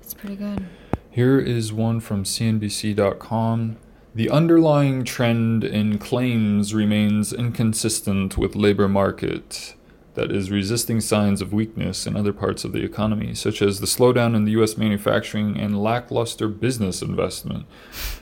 It's 0.00 0.14
pretty 0.14 0.36
good. 0.36 0.64
Here 1.10 1.38
is 1.38 1.72
one 1.72 2.00
from 2.00 2.24
CNBC.com. 2.24 3.76
The 4.14 4.30
underlying 4.30 5.04
trend 5.04 5.62
in 5.64 5.98
claims 5.98 6.72
remains 6.72 7.32
inconsistent 7.32 8.38
with 8.38 8.54
labor 8.56 8.88
market 8.88 9.74
that 10.20 10.30
is 10.30 10.50
resisting 10.50 11.00
signs 11.00 11.40
of 11.40 11.50
weakness 11.52 12.06
in 12.06 12.14
other 12.14 12.32
parts 12.32 12.62
of 12.64 12.72
the 12.72 12.84
economy, 12.84 13.34
such 13.34 13.62
as 13.62 13.80
the 13.80 13.86
slowdown 13.86 14.36
in 14.36 14.44
the 14.44 14.50
U.S. 14.52 14.76
manufacturing 14.76 15.58
and 15.58 15.82
lackluster 15.82 16.46
business 16.46 17.00
investment. 17.00 17.64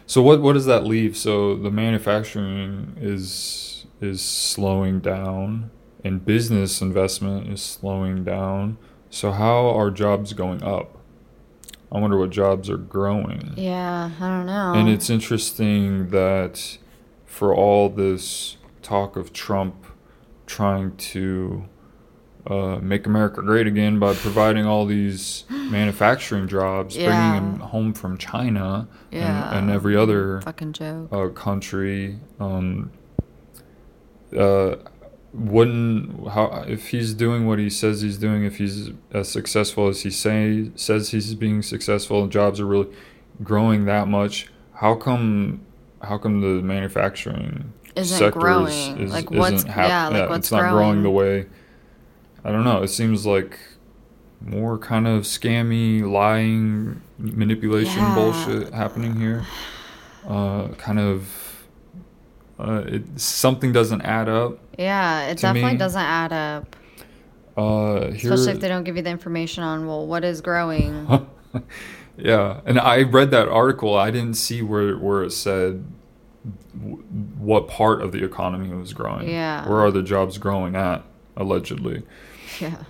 So, 0.07 0.23
what 0.23 0.41
what 0.41 0.53
does 0.53 0.67
that 0.67 0.85
leave? 0.85 1.17
So, 1.17 1.57
the 1.57 1.73
manufacturing 1.73 2.97
is 3.01 3.87
is 4.01 4.23
slowing 4.23 5.01
down, 5.01 5.71
and 6.05 6.25
business 6.25 6.81
investment 6.81 7.49
is 7.49 7.61
slowing 7.61 8.23
down. 8.23 8.79
So, 9.11 9.33
how 9.33 9.67
are 9.77 9.91
jobs 9.91 10.33
going 10.33 10.63
up? 10.63 10.99
I 11.91 11.99
wonder 11.99 12.17
what 12.17 12.31
jobs 12.31 12.71
are 12.71 12.77
growing. 12.77 13.55
Yeah, 13.57 14.11
I 14.21 14.29
don't 14.29 14.47
know. 14.47 14.75
And 14.77 14.89
it's 14.89 15.11
interesting 15.11 16.11
that 16.11 16.79
for 17.25 17.53
all 17.53 17.89
this 17.89 18.57
talk 18.83 19.17
of 19.17 19.33
Trump 19.33 19.87
trying 20.47 20.97
to 20.97 21.65
uh, 22.49 22.79
make 22.81 23.07
America 23.07 23.43
great 23.43 23.67
again 23.67 23.99
by 23.99 24.15
providing 24.15 24.65
all 24.67 24.87
these 24.87 25.45
manufacturing 25.51 26.49
jobs, 26.49 26.97
Yeah. 26.97 27.07
bringing 27.09 27.51
them 27.59 27.61
home 27.69 27.93
from 27.93 28.17
China 28.19 28.89
Yeah. 29.11 29.51
and, 29.51 29.59
and 29.69 29.71
every 29.71 29.95
other 29.97 30.41
fucking 30.43 30.73
joke. 30.73 31.09
uh, 31.13 31.29
country. 31.29 32.19
Um, 32.41 32.91
uh, 34.37 34.77
wouldn't 35.35 36.29
how 36.31 36.65
if 36.67 36.89
he's 36.89 37.13
doing 37.15 37.47
what 37.47 37.59
he 37.59 37.69
says 37.69 38.01
he's 38.01 38.17
doing, 38.19 38.45
if 38.45 38.57
he's 38.57 38.91
as 39.13 39.29
successful 39.29 39.89
as 39.89 40.03
he 40.03 40.11
say 40.11 40.71
says 40.75 41.11
he's 41.11 41.35
being 41.35 41.61
successful, 41.63 42.23
and 42.23 42.33
jobs 42.33 42.61
are 42.61 42.67
really 42.67 42.89
growing 43.43 43.85
that 43.85 44.09
much, 44.09 44.49
how 44.75 44.95
come 44.95 45.61
how 46.03 46.17
come 46.17 46.41
the 46.41 46.63
manufacturing 46.63 47.73
Isn't 47.95 48.17
sector 48.19 48.41
growing. 48.41 48.99
is, 48.99 49.13
Like, 49.13 49.31
what's- 49.31 49.65
hap- 49.65 49.89
yeah, 49.89 50.09
like, 50.21 50.31
what's 50.31 50.47
it's 50.47 50.53
not 50.53 50.61
growing 50.73 50.73
growing? 50.73 51.03
the 51.03 51.11
way 51.11 51.47
I 52.45 52.53
don't 52.53 52.65
know. 52.65 52.83
It 52.83 52.89
seems 52.89 53.27
like 53.27 53.59
more 54.41 54.79
kind 54.79 55.07
of 55.09 55.25
scammy, 55.25 56.09
lying, 56.09 57.01
manipulation 57.19 57.99
Yeah. 58.01 58.15
bullshit 58.15 58.73
happening 58.73 59.17
here. 59.17 59.45
Uh, 60.27 60.69
kind 60.79 60.99
of. 60.99 61.67
Uh, 62.59 62.83
it 62.87 63.21
something 63.21 63.73
doesn't 63.73 64.03
add 64.03 64.29
up. 64.29 64.59
Yeah, 64.79 65.27
it 65.29 65.39
definitely 65.39 65.73
me- 65.73 65.79
doesn't 65.79 66.01
add 66.01 66.33
up. 66.33 66.77
Uh, 67.57 68.11
here, 68.13 68.33
Especially 68.33 68.53
if 68.53 68.61
they 68.61 68.69
don't 68.69 68.85
give 68.85 68.97
you 68.97 69.03
the 69.03 69.11
information 69.11 69.63
on, 69.65 69.87
well, 69.87 70.07
what 70.07 70.25
is 70.25 70.41
growing. 70.41 71.27
yeah, 72.17 72.61
and 72.65 72.79
I 72.79 73.03
read 73.03 73.31
that 73.33 73.49
article. 73.49 73.97
I 73.97 74.11
didn't 74.11 74.35
see 74.35 74.63
where 74.63 74.97
where 74.97 75.23
it 75.25 75.33
said 75.33 75.85
w- 76.77 77.03
what 77.39 77.69
part 77.69 78.01
of 78.03 78.13
the 78.13 78.25
economy 78.25 78.75
was 78.75 78.93
growing. 78.93 79.29
Yeah. 79.29 79.69
Where 79.69 79.81
are 79.81 79.91
the 79.91 80.03
jobs 80.03 80.39
growing 80.39 80.77
at? 80.77 81.05
Allegedly. 81.37 82.03
yeah. 82.61 82.85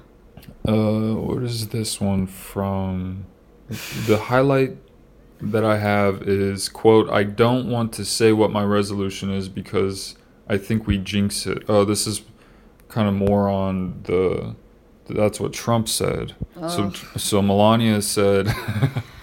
Uh, 0.66 1.14
what 1.14 1.42
is 1.42 1.68
this 1.68 2.00
one 2.00 2.26
from? 2.26 3.26
The 4.06 4.18
highlight 4.18 4.76
that 5.40 5.64
I 5.64 5.78
have 5.78 6.22
is 6.22 6.68
quote, 6.68 7.08
I 7.10 7.22
don't 7.22 7.68
want 7.68 7.92
to 7.94 8.04
say 8.04 8.32
what 8.32 8.50
my 8.50 8.64
resolution 8.64 9.30
is 9.30 9.48
because 9.48 10.16
I 10.48 10.58
think 10.58 10.86
we 10.86 10.98
jinx 10.98 11.46
it. 11.46 11.64
Oh, 11.68 11.84
this 11.84 12.06
is 12.06 12.22
kind 12.88 13.08
of 13.08 13.14
more 13.14 13.48
on 13.48 14.00
the 14.04 14.56
that's 15.08 15.40
what 15.40 15.52
Trump 15.52 15.88
said. 15.88 16.34
So 16.68 16.90
so 17.16 17.40
Melania 17.40 18.02
said 18.02 18.54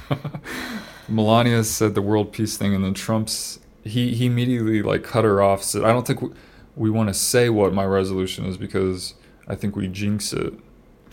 Melania 1.09 1.63
said 1.63 1.95
the 1.95 2.01
world 2.01 2.31
peace 2.31 2.57
thing 2.57 2.73
and 2.73 2.83
then 2.83 2.93
Trump's 2.93 3.59
he 3.83 4.15
he 4.15 4.25
immediately 4.25 4.81
like 4.81 5.03
cut 5.03 5.23
her 5.25 5.41
off 5.41 5.63
said 5.63 5.83
I 5.83 5.91
don't 5.91 6.07
think 6.07 6.21
we, 6.21 6.29
we 6.75 6.89
want 6.89 7.09
to 7.09 7.13
say 7.13 7.49
what 7.49 7.73
my 7.73 7.85
resolution 7.85 8.45
is 8.45 8.57
because 8.57 9.13
I 9.47 9.55
think 9.55 9.75
we 9.75 9.87
jinx 9.87 10.33
it. 10.33 10.53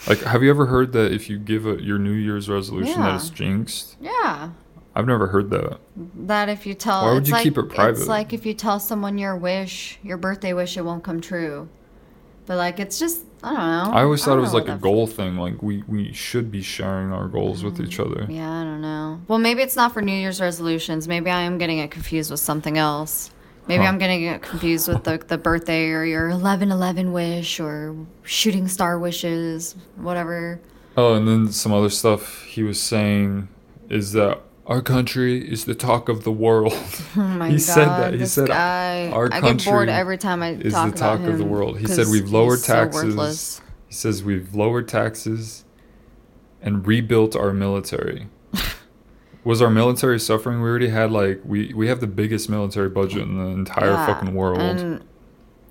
Like 0.07 0.21
have 0.21 0.43
you 0.43 0.51
ever 0.51 0.67
heard 0.67 0.93
that 0.93 1.13
if 1.13 1.31
you 1.31 1.39
give 1.39 1.67
a, 1.67 1.81
your 1.83 1.99
New 1.99 2.13
Year's 2.13 2.49
resolution 2.49 3.01
that 3.01 3.15
it's 3.15 3.31
jinxed? 3.31 3.97
Yeah. 4.01 4.51
I've 4.95 5.07
never 5.07 5.29
heard 5.29 5.51
that. 5.51 5.79
That 6.27 6.49
if 6.49 6.67
you 6.67 6.75
tell, 6.75 7.05
Why 7.05 7.15
would 7.15 7.23
it's 7.23 7.29
you 7.29 7.35
like, 7.35 7.45
keep 7.45 7.57
it 7.57 7.69
private? 7.69 7.99
It's 7.99 8.09
like 8.09 8.33
if 8.33 8.45
you 8.45 8.53
tell 8.53 8.79
someone 8.79 9.17
your 9.17 9.37
wish, 9.37 9.99
your 10.03 10.19
birthday 10.19 10.53
wish, 10.53 10.77
it 10.77 10.83
won't 10.83 11.03
come 11.03 11.21
true. 11.21 11.69
But 12.47 12.57
like, 12.57 12.81
it's 12.81 12.99
just 12.99 13.25
I 13.43 13.51
don't 13.51 13.57
know. 13.59 13.99
I 13.99 14.03
always 14.03 14.25
thought 14.25 14.39
it 14.39 14.43
was 14.43 14.55
like 14.55 14.69
a 14.69 14.77
goal 14.77 15.07
thing. 15.07 15.37
Like 15.37 15.63
we 15.63 15.83
we 15.89 16.13
should 16.13 16.51
be 16.51 16.63
sharing 16.63 17.13
our 17.13 17.27
goals 17.29 17.65
with 17.65 17.81
each 17.81 17.99
mm, 17.99 18.07
other. 18.07 18.27
Yeah, 18.31 18.51
I 18.51 18.65
don't 18.65 18.81
know. 18.81 19.21
Well, 19.29 19.39
maybe 19.39 19.63
it's 19.63 19.77
not 19.77 19.93
for 19.93 20.03
New 20.03 20.15
Year's 20.15 20.41
resolutions. 20.41 21.09
Maybe 21.09 21.31
I 21.31 21.43
am 21.43 21.59
getting 21.59 21.79
it 21.79 21.91
confused 21.91 22.31
with 22.31 22.41
something 22.41 22.79
else. 22.79 23.31
Maybe 23.68 23.84
Huh. 23.84 23.90
I'm 23.90 23.98
getting 23.98 24.22
it 24.24 24.43
confused 24.43 24.89
with 24.89 25.05
the, 25.05 25.18
the 25.18 25.39
birthday 25.39 25.90
or 25.90 26.05
your 26.05 26.28
1111 26.30 27.12
wish 27.12 27.60
or 27.60 27.97
shooting 28.22 28.66
star 28.68 28.98
wishes, 28.98 29.76
whatever. 29.97 30.60
Oh, 30.97 31.14
and 31.14 31.26
then 31.26 31.52
some 31.52 31.72
other 31.72 31.89
stuff 31.90 32.43
he 32.44 32.62
was 32.62 32.80
saying 32.80 33.48
is 33.89 34.12
that 34.12 34.40
our 34.66 34.82
country 34.82 35.39
is 35.51 35.64
the 35.64 35.74
talk 35.74 36.09
of 36.09 36.24
the 36.24 36.32
world. 36.32 36.72
Oh 37.14 37.20
my 37.20 37.48
He 37.51 37.56
god, 37.56 37.60
said 37.62 37.86
that. 37.89 38.14
He 38.14 38.24
said, 38.24 38.48
guy. 38.48 39.10
"Our 39.10 39.26
I 39.26 39.40
get 39.43 39.64
bored 39.64 39.89
country 39.89 39.90
every 39.90 40.16
time 40.16 40.43
I 40.43 40.52
is 40.52 40.72
talk 40.72 40.93
the 40.93 40.98
talk 40.98 41.20
about 41.20 41.32
of 41.32 41.39
the 41.39 41.44
world. 41.44 41.78
He 41.78 41.86
said 41.86 42.06
we've 42.09 42.30
lowered 42.30 42.55
he's 42.55 42.64
so 42.64 42.74
taxes. 42.74 43.60
He 43.89 43.94
says 43.94 44.24
we've 44.24 44.55
lowered 44.55 44.89
taxes 44.89 45.64
and 46.62 46.86
rebuilt 46.86 47.36
our 47.36 47.52
military. 47.52 48.28
was 49.44 49.60
our 49.62 49.70
military 49.70 50.20
suffering? 50.20 50.62
We 50.62 50.69
already 50.69 50.89
had 50.89 51.10
like 51.10 51.40
we 51.44 51.73
we 51.74 51.89
have 51.89 52.01
the 52.01 52.06
biggest 52.06 52.48
military 52.48 52.89
budget 52.89 53.23
in 53.23 53.39
the 53.39 53.47
entire 53.51 53.90
Yeah, 53.90 54.06
fucking 54.06 54.35
world. 54.35 54.59
And 54.60 55.02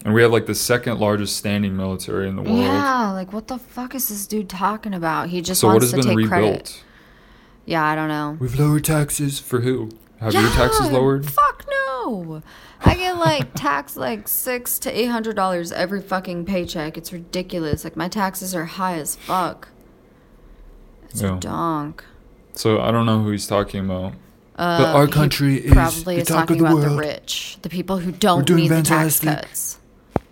And 0.03 0.13
we 0.13 0.21
have 0.23 0.31
like 0.31 0.45
the 0.47 0.55
second 0.55 0.99
largest 0.99 1.37
standing 1.37 1.77
military 1.77 2.27
in 2.27 2.35
the 2.35 2.41
world. 2.41 2.57
yeah, 2.59 3.11
like 3.11 3.31
what 3.33 3.47
the 3.47 3.57
fuck 3.57 3.93
is 3.95 4.09
this 4.09 4.27
dude 4.27 4.49
talking 4.49 4.93
about? 4.93 5.29
He 5.29 5.41
just 5.41 5.61
so 5.61 5.67
what 5.67 5.73
wants 5.75 5.91
has 5.91 5.91
to 5.91 5.97
been 5.97 6.07
take 6.07 6.17
rebuilt? 6.17 6.29
credit. 6.29 6.83
Yeah, 7.65 7.85
I 7.85 7.95
don't 7.95 8.07
know. 8.09 8.37
We've 8.39 8.57
lowered 8.59 8.83
taxes 8.83 9.39
for 9.39 9.61
who? 9.61 9.91
Have 10.19 10.33
your 10.33 10.49
taxes 10.49 10.91
lowered? 10.91 11.25
Fuck 11.29 11.65
no. 11.69 12.41
I 12.83 12.95
get 12.95 13.17
like 13.17 13.53
taxed 13.55 13.95
like 13.97 14.27
six 14.27 14.77
to 14.79 14.91
eight 14.91 15.05
hundred 15.07 15.35
dollars 15.35 15.71
every 15.71 16.01
fucking 16.01 16.45
paycheck. 16.45 16.97
It's 16.97 17.13
ridiculous. 17.13 17.83
Like 17.83 17.95
my 17.95 18.07
taxes 18.07 18.53
are 18.55 18.65
high 18.65 18.95
as 18.95 19.15
fuck. 19.15 19.69
It's 21.09 21.21
Yeah. 21.21 21.37
a 21.37 21.39
donk. 21.39 22.03
So 22.53 22.79
I 22.81 22.91
don't 22.91 23.05
know 23.05 23.21
who 23.23 23.31
he's 23.31 23.47
talking 23.47 23.85
about. 23.85 24.13
Uh, 24.55 24.77
But 24.79 24.95
our 24.95 25.05
he 25.05 25.11
country 25.11 25.55
is 25.57 25.73
probably 25.73 26.15
the 26.15 26.21
is 26.21 26.27
talk 26.27 26.49
of 26.49 26.57
talking 26.57 26.63
the 26.63 26.69
about 26.69 26.81
the 26.89 26.95
rich, 26.95 27.57
the 27.61 27.69
people 27.69 27.97
who 27.97 28.11
don't 28.11 28.45
doing 28.45 28.63
need 28.63 28.69
the 28.69 28.81
tax 28.83 29.19
fantastic. 29.19 29.49
cuts. 29.49 29.77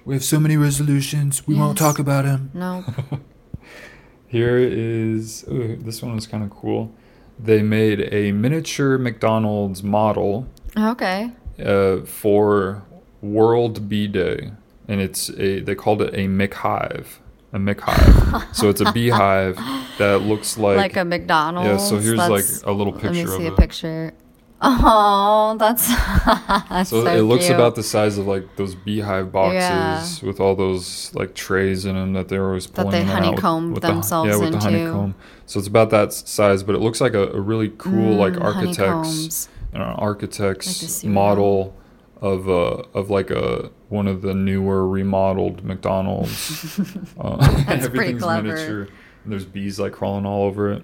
We 0.06 0.14
have 0.16 0.24
so 0.24 0.40
many 0.40 0.58
resolutions. 0.58 1.48
We 1.48 1.56
won't 1.56 1.78
talk 1.78 2.00
about 2.00 2.26
them. 2.26 2.52
No, 2.54 2.84
Here 4.28 4.58
is 4.60 5.44
ooh, 5.50 5.76
this 5.78 6.02
one 6.04 6.18
is 6.18 6.28
kind 6.28 6.44
of 6.44 6.52
cool. 6.52 6.94
They 7.40 7.64
made 7.64 8.14
a 8.14 8.32
miniature 8.32 8.98
McDonald's 8.98 9.82
model 9.82 10.48
okay. 10.78 11.32
uh, 11.64 12.02
for 12.02 12.84
World 13.22 13.90
Bee 13.90 14.08
Day, 14.08 14.52
and 14.88 15.02
it's 15.02 15.30
a 15.32 15.62
they 15.62 15.74
called 15.74 16.02
it 16.04 16.14
a 16.14 16.28
McHive, 16.28 17.06
a 17.54 17.58
McHive. 17.58 18.56
so 18.56 18.70
it's 18.70 18.82
a 18.82 18.92
beehive 18.94 19.56
that 19.98 20.22
looks 20.24 20.58
like, 20.58 20.78
Like, 20.78 20.96
a 20.98 21.06
McDonald's. 21.06 21.68
yeah. 21.68 21.78
So 21.78 21.98
here's 22.00 22.18
like 22.18 22.46
a 22.66 22.72
little 22.72 22.94
picture. 22.94 23.08
Let 23.10 23.14
me 23.16 23.22
picture 23.24 23.34
of 23.36 23.42
see 23.42 23.48
a 23.48 23.52
it. 23.54 23.58
picture. 23.58 24.14
Oh, 24.62 25.56
that's, 25.58 25.88
that's 26.68 26.90
So, 26.90 27.06
so, 27.06 27.10
it 27.16 27.22
looks 27.22 27.46
cute. 27.46 27.56
about 27.56 27.76
the 27.76 27.84
size 27.84 28.18
of 28.18 28.28
like 28.28 28.58
those 28.58 28.76
beehive 28.76 29.32
boxes 29.32 30.22
with 30.22 30.42
all 30.42 30.54
those 30.54 31.14
like 31.16 31.34
trays 31.34 31.86
in 31.86 31.96
them 31.96 32.12
that 32.14 32.28
they're 32.28 32.46
always 32.46 32.66
That 32.68 32.84
pulling 32.86 32.92
they 32.92 33.00
out 33.00 33.06
with- 33.06 33.14
honeycomb 33.26 33.72
with 33.74 33.82
the- 33.84 33.88
themselves 33.88 34.30
yeah, 34.30 34.36
with 34.38 34.52
the 34.52 34.60
honeycomb. 34.60 35.16
So 35.46 35.60
it's 35.60 35.68
about 35.70 35.92
that 35.92 36.12
size, 36.14 36.62
but 36.64 36.76
it 36.76 36.80
looks 36.80 37.00
like 37.00 37.14
a, 37.14 37.30
a 37.30 37.40
really 37.40 37.70
cool 37.70 38.16
like 38.16 38.34
Mm, 38.34 38.44
architect's 38.44 39.48
you 39.72 39.80
know, 39.80 39.96
architect's 39.98 41.04
model 41.06 41.74
of 42.22 42.50
uh 42.50 42.84
of 42.94 43.10
like 43.10 43.30
a 43.32 43.72
one 43.90 44.08
of 44.08 44.22
the 44.22 44.34
newer 44.34 44.88
remodeled 44.88 45.64
McDonald's. 45.64 46.80
uh, 47.20 47.38
That's 47.38 47.66
pretty 47.66 47.74
everything's 47.86 48.24
clever. 48.24 48.48
miniature. 48.48 48.88
And 49.24 49.34
there's 49.34 49.46
bees 49.46 49.80
like 49.80 49.94
crawling 49.94 50.26
all 50.26 50.44
over 50.46 50.72
it. 50.72 50.84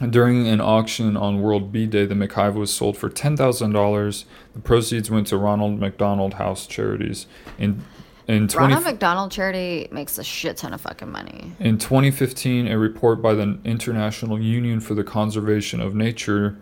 And 0.00 0.10
during 0.12 0.46
an 0.48 0.60
auction 0.60 1.16
on 1.16 1.42
World 1.42 1.70
Bee 1.70 1.86
Day, 1.86 2.06
the 2.06 2.14
McHive 2.14 2.54
was 2.54 2.72
sold 2.72 2.96
for 2.96 3.08
ten 3.08 3.36
thousand 3.36 3.72
dollars. 3.72 4.24
The 4.54 4.60
proceeds 4.60 5.10
went 5.10 5.26
to 5.28 5.36
Ronald 5.36 5.78
McDonald 5.80 6.34
House 6.34 6.66
Charities. 6.66 7.26
In 7.58 7.84
in 8.28 8.48
twenty 8.48 8.68
Ronald 8.74 8.84
McDonald 8.84 9.30
Charity 9.32 9.88
makes 9.90 10.16
a 10.16 10.24
shit 10.24 10.56
ton 10.56 10.72
of 10.72 10.80
fucking 10.80 11.10
money. 11.10 11.52
in 11.58 11.76
2015, 11.76 12.68
a 12.68 12.78
report 12.78 13.20
by 13.20 13.34
the 13.34 13.58
International 13.64 14.40
Union 14.40 14.80
for 14.80 14.94
the 14.94 15.04
Conservation 15.04 15.80
of 15.80 15.94
Nature, 15.94 16.56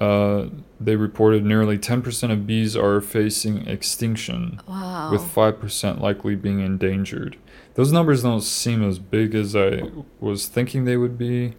uh, 0.00 0.46
they 0.80 0.96
reported 0.96 1.44
nearly 1.44 1.78
10% 1.78 2.30
of 2.32 2.46
bees 2.46 2.76
are 2.76 3.00
facing 3.00 3.66
extinction, 3.66 4.60
Wow. 4.68 5.10
with 5.12 5.22
5% 5.22 6.00
likely 6.00 6.34
being 6.36 6.60
endangered. 6.60 7.36
Those 7.74 7.92
numbers 7.92 8.22
don't 8.22 8.40
seem 8.42 8.82
as 8.82 8.98
big 8.98 9.34
as 9.34 9.54
I 9.54 9.82
was 10.20 10.46
thinking 10.46 10.84
they 10.84 10.96
would 10.96 11.16
be, 11.16 11.54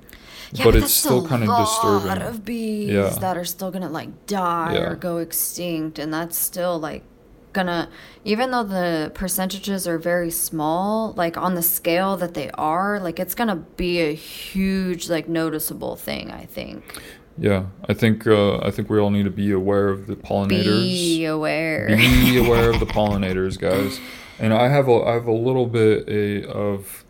but, 0.64 0.76
it's 0.76 0.94
still 0.94 1.26
kind 1.28 1.44
of 1.44 1.50
disturbing. 1.58 2.08
lot 2.08 2.22
of 2.22 2.44
bees 2.44 2.90
Yeah. 2.90 3.10
that 3.22 3.38
are 3.38 3.46
still 3.46 3.72
gonna 3.72 3.90
like 3.90 4.26
die 4.26 4.74
Yeah. 4.74 4.90
or 4.90 4.96
go 4.96 5.18
extinct, 5.18 5.98
and 6.00 6.14
that's 6.14 6.38
still 6.38 6.80
like 6.80 7.04
gonna 7.52 7.90
even 8.24 8.52
though 8.52 8.64
the 8.64 9.12
percentages 9.16 9.88
are 9.88 9.98
very 9.98 10.30
small 10.30 11.14
like 11.18 11.36
on 11.36 11.56
the 11.56 11.64
scale 11.64 12.16
that 12.16 12.36
they 12.36 12.52
are 12.52 13.00
like 13.00 13.20
it's 13.20 13.34
gonna 13.34 13.56
be 13.76 14.00
a 14.02 14.14
huge 14.14 15.10
like 15.10 15.28
noticeable 15.28 15.96
thing 15.96 16.30
i 16.30 16.46
think 16.46 16.84
yeah, 17.40 17.66
I 17.88 17.94
think 17.94 18.28
uh, 18.28 18.57
I 18.57 18.72
think 18.72 18.90
we 18.90 18.99
all 18.99 19.10
need 19.10 19.24
to 19.24 19.32
be 19.32 19.52
aware 19.52 19.88
of 19.88 20.07
the 20.07 20.16
pollinators. 20.16 20.82
be 20.82 21.26
aware 21.26 21.88
be 21.88 22.38
aware 22.38 22.70
of 22.70 22.80
the 22.80 22.86
pollinators, 22.98 23.57
guys. 23.57 23.99
And 24.40 24.53
I 24.53 24.68
have 24.68 24.88
a 24.88 25.03
I 25.03 25.14
have 25.14 25.28
a 25.28 25.34
little 25.34 25.66
bit 25.66 26.07
a, 26.10 26.49
of 26.49 27.06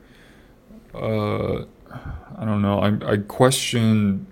uh, 0.94 1.64
I 2.38 2.46
don't 2.46 2.62
know. 2.62 2.80
I 2.80 3.14
I 3.14 3.18
question 3.18 4.28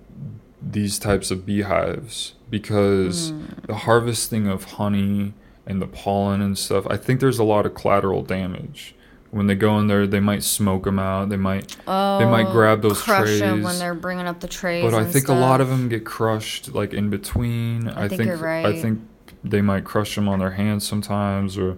these 0.62 1.00
types 1.00 1.32
of 1.32 1.46
beehives 1.46 2.34
because 2.50 3.34
the 3.64 3.76
harvesting 3.76 4.48
of 4.48 4.64
honey 4.64 5.34
and 5.66 5.82
the 5.82 5.88
pollen 5.88 6.42
and 6.42 6.58
stuff. 6.58 6.86
I 6.90 6.98
think 6.98 7.20
there's 7.20 7.40
a 7.40 7.44
lot 7.44 7.66
of 7.66 7.74
collateral 7.74 8.24
damage. 8.24 8.96
When 9.32 9.48
they 9.48 9.56
go 9.56 9.78
in 9.78 9.88
there, 9.88 10.08
they 10.08 10.22
might 10.22 10.44
smoke 10.44 10.86
them 10.86 11.00
out. 11.00 11.30
They 11.30 11.38
might 11.38 11.76
oh, 11.88 12.20
they 12.20 12.26
might 12.26 12.50
grab 12.52 12.82
those 12.82 13.02
crush 13.02 13.40
trays. 13.40 13.64
when 13.64 13.78
they're 13.78 13.94
bringing 13.94 14.26
up 14.26 14.40
the 14.40 14.48
trays 14.48 14.84
but 14.84 14.94
I 14.94 15.06
think 15.06 15.28
a 15.28 15.34
lot 15.34 15.60
of 15.60 15.70
them 15.70 15.90
get 15.90 16.06
crushed 16.06 16.74
like 16.74 16.94
in 16.94 17.10
between. 17.10 17.90
I, 17.90 18.08
think 18.08 18.22
think, 18.22 18.28
you're 18.28 18.48
I 18.48 18.80
think 18.80 19.02
they 19.44 19.62
might 19.62 19.84
crush 19.84 20.16
them 20.16 20.30
on 20.30 20.40
their 20.40 20.52
hands 20.52 20.88
sometimes, 20.88 21.58
or 21.58 21.78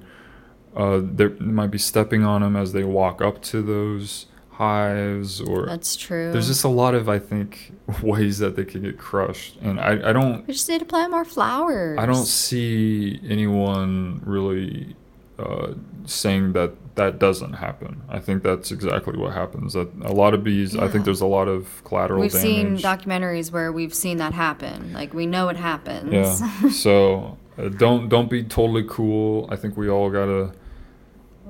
uh, 0.76 1.02
they 1.04 1.28
might 1.28 1.72
be 1.72 1.78
stepping 1.78 2.24
on 2.24 2.42
them 2.42 2.56
as 2.56 2.74
they 2.74 2.84
walk 2.84 3.22
up 3.22 3.42
to 3.44 3.62
those 3.62 4.28
hives. 4.52 5.42
Or 5.42 5.66
that's 5.66 5.96
true 5.96 6.32
there's 6.32 6.48
just 6.48 6.64
a 6.64 6.70
lot 6.70 6.94
of 6.94 7.10
I 7.10 7.18
think 7.18 7.72
ways 8.04 8.38
that 8.40 8.56
they 8.56 8.66
could 8.66 8.84
get 8.84 8.98
crushed, 8.98 9.56
and 9.62 9.80
I, 9.80 10.10
I 10.10 10.14
don't 10.14 10.46
we 10.46 10.54
just 10.54 10.70
need 10.70 10.80
to 10.80 10.86
plant 10.86 11.12
more 11.12 11.26
flowers 11.26 11.98
I 11.98 12.06
don't 12.06 12.26
see 12.26 13.20
anyone 13.28 14.22
really 14.26 14.96
uh, 15.40 15.74
saying 16.06 16.54
that 16.54 16.74
that 16.96 17.18
doesn't 17.18 17.54
happen. 17.54 18.02
I 18.10 18.20
think 18.20 18.44
that's 18.44 18.72
exactly 18.72 19.18
what 19.18 19.34
happens. 19.34 19.74
That 19.74 19.90
a 20.04 20.12
lot 20.12 20.34
of 20.34 20.44
bees. 20.44 20.76
I 20.76 20.90
think 20.90 21.06
there's 21.06 21.22
a 21.22 21.26
lot 21.28 21.48
of 21.48 21.82
collateral 21.86 22.20
We've 22.20 22.32
seen 22.32 22.76
damage. 22.76 22.84
documentaries 22.84 23.52
where 23.52 23.72
we've 23.72 23.94
seen 23.94 24.18
that 24.18 24.34
happen. 24.34 24.92
Like 24.92 25.14
we 25.14 25.26
know 25.26 25.48
it 25.48 25.56
happens. 25.56 26.12
Yeah. 26.12 26.70
so 26.72 27.38
uh, 27.58 27.70
don't 27.70 28.10
don't 28.10 28.30
be 28.30 28.44
totally 28.44 28.84
cool. 28.88 29.48
I 29.50 29.56
think 29.56 29.78
we 29.78 29.90
all 29.90 30.10
gotta. 30.10 30.52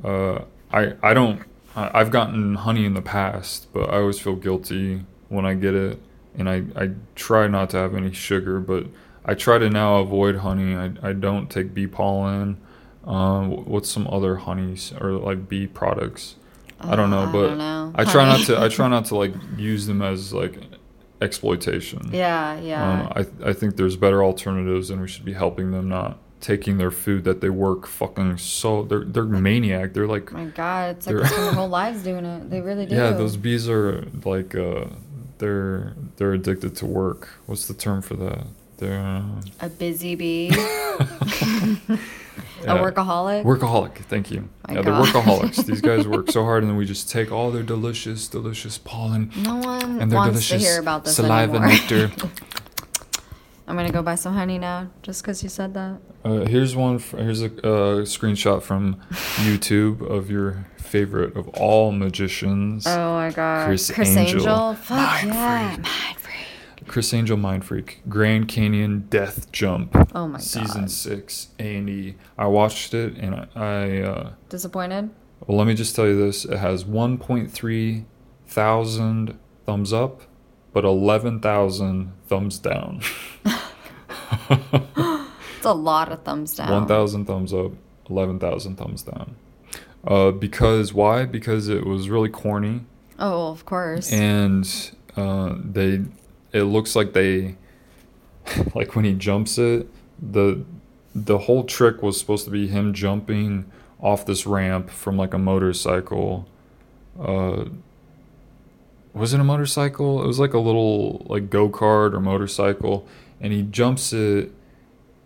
Uh, 0.04 0.44
I 0.72 0.94
I 1.02 1.14
don't. 1.16 1.42
I, 1.76 2.00
I've 2.00 2.12
gotten 2.12 2.56
honey 2.56 2.86
in 2.86 2.94
the 2.94 3.02
past, 3.02 3.74
but 3.74 3.90
I 3.90 3.98
always 3.98 4.20
feel 4.20 4.36
guilty 4.36 5.04
when 5.30 5.46
I 5.46 5.56
get 5.56 5.74
it, 5.74 6.00
and 6.38 6.48
I 6.48 6.64
I 6.76 6.92
try 7.16 7.48
not 7.48 7.72
to 7.72 7.78
have 7.78 7.96
any 7.96 8.12
sugar, 8.12 8.60
but 8.60 8.86
I 9.26 9.34
try 9.34 9.58
to 9.58 9.70
now 9.70 9.98
avoid 9.98 10.38
honey. 10.38 10.76
I 10.76 11.10
I 11.10 11.14
don't 11.14 11.50
take 11.50 11.74
bee 11.74 11.88
pollen. 11.88 12.58
Um, 13.10 13.66
what's 13.66 13.90
some 13.90 14.08
other 14.08 14.36
honeys 14.36 14.94
or 15.02 15.14
like 15.14 15.50
bee 15.50 15.66
products? 15.68 16.36
I 16.80 16.96
don't 16.96 17.10
know, 17.10 17.20
Uh, 17.24 17.28
I 17.30 17.32
but 17.32 17.48
don't 17.48 17.58
know. 17.58 17.92
I 17.96 18.04
try 18.06 18.26
not 18.26 18.46
to. 18.46 18.62
I 18.62 18.70
try 18.70 18.88
not 18.88 19.06
to 19.06 19.16
like 19.16 19.34
use 19.58 19.88
them 19.88 20.02
as 20.02 20.32
like 20.34 20.56
exploitation. 21.22 22.10
Yeah, 22.14 22.60
yeah. 22.60 22.92
Um, 22.92 23.14
I 23.44 23.50
I 23.50 23.54
think 23.54 23.76
there's 23.76 23.96
better 23.96 24.24
alternatives, 24.24 24.90
and 24.90 25.02
we 25.02 25.08
should 25.08 25.26
be 25.26 25.34
helping 25.34 25.72
them, 25.72 25.90
not 25.90 26.18
taking 26.42 26.78
their 26.78 26.92
food 26.92 27.26
that 27.26 27.42
they 27.42 27.50
work 27.50 27.86
fucking 27.88 28.38
so. 28.38 28.84
They're 28.84 29.04
they're 29.04 29.26
maniac. 29.26 29.94
They're 29.94 30.08
like 30.08 30.32
My 30.32 30.46
God, 30.46 30.98
it's 30.98 31.08
like 31.08 31.16
their 31.30 31.54
whole 31.54 31.68
lives 31.68 32.04
doing 32.04 32.26
it. 32.26 32.50
They 32.50 32.62
really 32.62 32.86
do. 32.90 32.96
yeah, 32.96 33.12
those 33.12 33.36
bees 33.38 33.68
are 33.68 34.06
like 34.24 34.56
uh, 34.56 34.86
they're 35.40 35.94
they're 36.18 36.34
addicted 36.34 36.76
to 36.78 36.86
work. 36.86 37.30
What's 37.46 37.68
the 37.68 37.74
term 37.74 38.02
for 38.02 38.16
that? 38.16 38.46
They're 38.80 39.00
uh, 39.00 39.22
A 39.62 39.70
busy 39.70 40.16
bee, 40.16 40.50
a 40.50 40.54
workaholic. 42.76 43.44
Workaholic, 43.44 43.96
thank 44.06 44.32
you. 44.32 44.48
My 44.68 44.76
yeah, 44.76 44.82
they're 44.82 44.94
workaholics. 44.94 45.66
These 45.66 45.82
guys 45.82 46.08
work 46.08 46.32
so 46.32 46.44
hard, 46.44 46.64
and 46.64 46.70
then 46.72 46.78
we 46.78 46.86
just 46.86 47.10
take 47.10 47.32
all 47.32 47.52
their 47.52 47.64
delicious, 47.64 48.28
delicious 48.28 48.78
pollen 48.78 49.32
no 49.44 49.58
one 49.58 50.00
and 50.02 50.10
their 50.12 50.18
wants 50.18 50.40
to 50.48 50.48
delicious 50.50 50.64
hear 50.70 50.80
about 50.80 51.06
this 51.06 51.16
saliva 51.18 51.58
anymore. 51.58 51.68
nectar. 51.68 52.12
I'm 53.68 53.76
gonna 53.76 53.92
go 53.92 54.02
buy 54.02 54.16
some 54.16 54.34
honey 54.34 54.58
now, 54.58 54.90
just 55.04 55.22
because 55.22 55.44
you 55.44 55.50
said 55.50 55.74
that. 55.76 56.00
Uh, 56.26 56.46
here's 56.46 56.76
one. 56.76 56.96
F- 56.96 57.12
here's 57.12 57.42
a 57.44 57.46
uh, 57.48 58.02
screenshot 58.04 58.64
from 58.64 58.96
YouTube 59.36 60.02
of 60.10 60.32
your 60.32 60.66
favorite 60.78 61.36
of 61.38 61.48
all 61.50 61.92
magicians, 61.92 62.88
Oh 62.88 63.14
my 63.14 63.30
God, 63.30 63.68
Criss 63.68 63.92
Criss 63.92 64.16
Angel. 64.18 64.40
Angel. 64.40 64.74
Fuck 64.74 64.98
Mind 64.98 65.28
yeah, 65.28 65.70
freak. 65.76 65.84
mind 65.84 65.88
freak. 66.18 66.19
Criss 66.90 67.14
Angel, 67.14 67.38
Mind 67.38 67.64
Freak, 67.64 68.02
Grand 68.10 68.48
Canyon 68.50 69.08
Death 69.10 69.52
Jump, 69.54 69.96
Oh 70.14 70.28
my 70.28 70.40
god. 70.40 70.42
season 70.44 70.82
God. 70.82 70.92
six, 70.92 71.50
A 71.60 71.76
and 71.78 71.90
E. 71.90 72.16
I 72.38 72.48
watched 72.48 72.94
it, 72.94 73.16
and 73.18 73.36
I, 73.36 73.48
I 73.56 74.02
uh, 74.02 74.30
Disappointed? 74.50 75.10
well, 75.48 75.58
let 75.58 75.68
me 75.68 75.74
just 75.76 75.96
tell 75.96 76.08
you 76.08 76.18
this: 76.18 76.44
it 76.46 76.58
has 76.58 76.84
1.3 76.84 78.04
thousand 78.48 79.38
thumbs 79.66 79.94
up, 79.94 80.24
but 80.74 80.84
11,000 80.84 82.12
thumbs 82.28 82.60
down. 82.60 83.02
It's 85.58 85.66
a 85.66 85.74
lot 85.74 86.10
of 86.12 86.24
thumbs 86.24 86.56
down. 86.56 86.72
1,000 86.72 87.26
thumbs 87.26 87.54
up, 87.54 87.74
11,000 88.10 88.78
thumbs 88.78 89.04
down. 89.04 89.36
Uh, 90.08 90.32
because 90.32 90.94
why? 90.94 91.26
Because 91.26 91.68
it 91.68 91.86
was 91.86 92.10
really 92.10 92.30
corny, 92.30 92.82
Oh, 93.20 93.50
of 93.52 93.66
course. 93.66 94.12
and 94.12 94.66
uh, 95.18 95.56
they. 95.62 96.06
It 96.52 96.64
looks 96.64 96.96
like 96.96 97.14
they, 97.14 97.56
like 98.76 98.96
when 98.96 99.06
he 99.06 99.14
jumps 99.14 99.58
it, 99.58 99.88
the 100.22 100.64
the 101.16 101.40
whole 101.40 101.64
trick 101.64 102.04
was 102.04 102.20
supposed 102.20 102.46
to 102.46 102.52
be 102.52 102.68
him 102.68 102.94
jumping 102.94 103.72
off 104.00 104.26
this 104.26 104.46
ramp 104.46 104.90
from 104.90 105.18
like 105.18 105.34
a 105.34 105.38
motorcycle. 105.38 106.48
Uh, 107.20 107.66
was 109.14 109.34
it 109.34 109.40
a 109.40 109.44
motorcycle? 109.44 110.24
It 110.24 110.28
was 110.28 110.40
like 110.40 110.54
a 110.54 110.60
little 110.60 111.26
like 111.30 111.50
go 111.50 111.70
kart 111.70 112.14
or 112.14 112.20
motorcycle, 112.20 113.08
and 113.42 113.52
he 113.52 113.64
jumps 113.64 114.14
it 114.14 114.52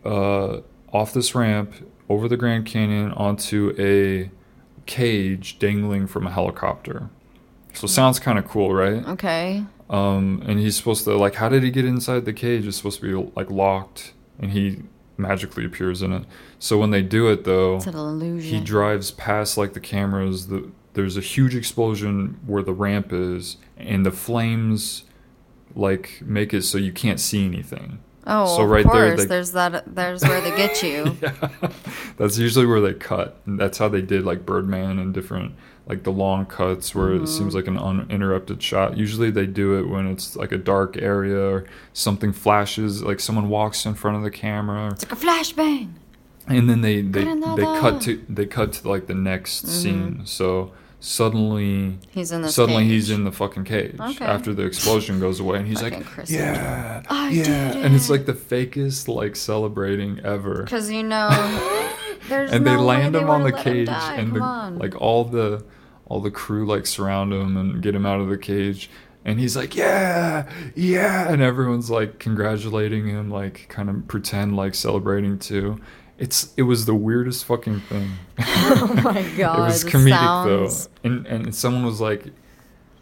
uh, 0.05 0.61
off 0.91 1.13
this 1.13 1.35
ramp 1.35 1.73
over 2.09 2.27
the 2.27 2.37
Grand 2.37 2.65
Canyon 2.65 3.11
onto 3.11 3.75
a 3.77 4.31
cage 4.85 5.59
dangling 5.59 6.07
from 6.07 6.27
a 6.27 6.31
helicopter. 6.31 7.09
So 7.73 7.87
sounds 7.87 8.19
kind 8.19 8.37
of 8.37 8.47
cool, 8.47 8.73
right? 8.73 9.05
okay. 9.07 9.65
Um, 9.93 10.41
and 10.47 10.59
he's 10.59 10.75
supposed 10.75 11.03
to 11.05 11.15
like, 11.15 11.35
how 11.35 11.49
did 11.49 11.61
he 11.61 11.69
get 11.69 11.85
inside 11.85 12.25
the 12.25 12.33
cage? 12.33 12.65
It's 12.65 12.77
supposed 12.77 12.99
to 13.01 13.05
be 13.23 13.31
like 13.35 13.51
locked, 13.51 14.13
and 14.39 14.51
he 14.51 14.81
magically 15.17 15.63
appears 15.65 16.01
in 16.01 16.11
it. 16.11 16.23
So 16.57 16.79
when 16.79 16.89
they 16.89 17.03
do 17.03 17.27
it, 17.29 17.43
though, 17.43 17.75
It's 17.77 17.85
an 17.85 17.95
illusion. 17.95 18.51
he 18.51 18.59
drives 18.59 19.11
past 19.11 19.57
like 19.57 19.73
the 19.73 19.79
cameras. 19.79 20.47
The 20.47 20.71
there's 20.93 21.15
a 21.17 21.21
huge 21.21 21.55
explosion 21.55 22.39
where 22.45 22.63
the 22.63 22.73
ramp 22.73 23.13
is, 23.13 23.57
and 23.77 24.03
the 24.05 24.11
flames 24.11 25.03
like 25.75 26.21
make 26.25 26.53
it 26.53 26.63
so 26.63 26.77
you 26.77 26.91
can't 26.91 27.19
see 27.19 27.45
anything. 27.45 27.99
Oh, 28.25 28.55
So 28.57 28.63
of 28.63 28.69
right 28.69 28.85
course. 28.85 28.95
there, 28.97 29.15
they- 29.17 29.25
there's 29.25 29.51
that. 29.51 29.95
There's 29.95 30.23
where 30.23 30.39
they 30.41 30.55
get 30.55 30.81
you. 30.83 31.17
yeah, 31.21 31.33
that's 32.17 32.37
usually 32.37 32.65
where 32.65 32.79
they 32.81 32.93
cut. 32.93 33.37
And 33.45 33.59
that's 33.59 33.77
how 33.77 33.89
they 33.89 34.01
did 34.01 34.23
like 34.23 34.45
Birdman 34.45 34.99
and 34.99 35.13
different 35.13 35.53
like 35.85 36.03
the 36.03 36.11
long 36.11 36.45
cuts 36.45 36.95
where 36.95 37.11
it 37.11 37.27
seems 37.27 37.53
like 37.53 37.67
an 37.67 37.77
uninterrupted 37.77 38.63
shot. 38.63 38.95
Usually 38.97 39.29
they 39.29 39.45
do 39.45 39.77
it 39.77 39.89
when 39.89 40.07
it's 40.07 40.35
like 40.37 40.53
a 40.53 40.57
dark 40.57 40.95
area 40.95 41.37
or 41.37 41.65
something 41.91 42.31
flashes, 42.31 43.03
like 43.03 43.19
someone 43.19 43.49
walks 43.49 43.85
in 43.85 43.93
front 43.93 44.15
of 44.15 44.23
the 44.23 44.31
camera, 44.31 44.91
It's 44.93 45.03
like 45.03 45.11
a 45.11 45.15
flashbang. 45.17 45.89
and 46.47 46.69
then 46.69 46.79
they 46.79 47.01
they, 47.01 47.25
they 47.25 47.63
cut 47.63 48.01
to 48.03 48.23
they 48.29 48.45
cut 48.45 48.71
to 48.73 48.87
like 48.87 49.07
the 49.07 49.13
next 49.15 49.65
Mm-hmm. 49.65 49.73
scene. 49.73 50.21
So 50.25 50.71
suddenly 51.03 51.97
He's 52.11 52.31
in 52.31 52.41
the 52.43 52.49
suddenly 52.49 52.83
cage. 52.83 52.91
he's 52.91 53.09
in 53.09 53.25
the 53.25 53.31
fucking 53.31 53.65
cage 53.65 53.99
Okay. 53.99 54.23
after 54.23 54.53
the 54.53 54.63
explosion 54.63 55.19
goes 55.19 55.39
away 55.41 55.57
and 55.59 55.67
he's 55.67 55.81
Fucking 55.81 55.99
like 55.99 56.07
Criss 56.07 56.31
yeah 56.31 57.03
I 57.09 57.29
yeah. 57.29 57.43
did 57.73 57.85
and 57.85 57.93
it's 57.93 58.09
like 58.09 58.25
the 58.25 58.33
fakest 58.33 59.09
like 59.13 59.35
celebrating 59.35 60.21
ever. 60.23 60.63
Because 60.63 60.89
you 60.89 61.03
know, 61.03 61.27
there's 62.29 62.51
and 62.53 62.65
they 62.65 62.71
no 62.75 62.79
way 62.79 62.85
land 62.85 63.15
they 63.15 63.19
him 63.19 63.29
on 63.29 63.41
the 63.41 63.51
would've 63.51 63.65
let 63.65 63.75
him 63.75 63.85
cage 63.85 63.89
and 64.19 64.33
the, 64.35 64.79
like 64.79 64.95
all 65.01 65.25
the 65.25 65.65
all 66.05 66.21
the 66.21 66.31
crew 66.31 66.65
like 66.65 66.85
surround 66.85 67.33
him 67.33 67.57
and 67.57 67.81
get 67.83 67.93
him 67.93 68.05
out 68.05 68.21
of 68.21 68.29
the 68.29 68.37
cage. 68.37 68.89
And 69.25 69.39
he's 69.41 69.55
like 69.57 69.75
yeah 69.75 70.49
yeah. 70.73 71.29
And 71.31 71.41
everyone's 71.41 71.89
like 71.89 72.19
congratulating 72.19 73.07
him 73.07 73.29
like 73.29 73.67
kind 73.67 73.89
of 73.89 74.07
pretend 74.07 74.55
like 74.55 74.73
celebrating 74.73 75.37
too 75.37 75.79
it's 76.23 76.53
it 76.55 76.63
was 76.71 76.85
the 76.85 76.95
weirdest 77.07 77.45
fucking 77.45 77.79
thing 77.91 78.07
oh 78.39 79.01
my 79.03 79.21
god, 79.37 79.59
it 79.59 79.61
was 79.73 79.83
comedic 79.83 80.09
sounds. 80.09 80.87
though 80.87 80.91
and 81.07 81.17
and 81.27 81.53
someone 81.55 81.85
was 81.85 81.99
like 82.09 82.23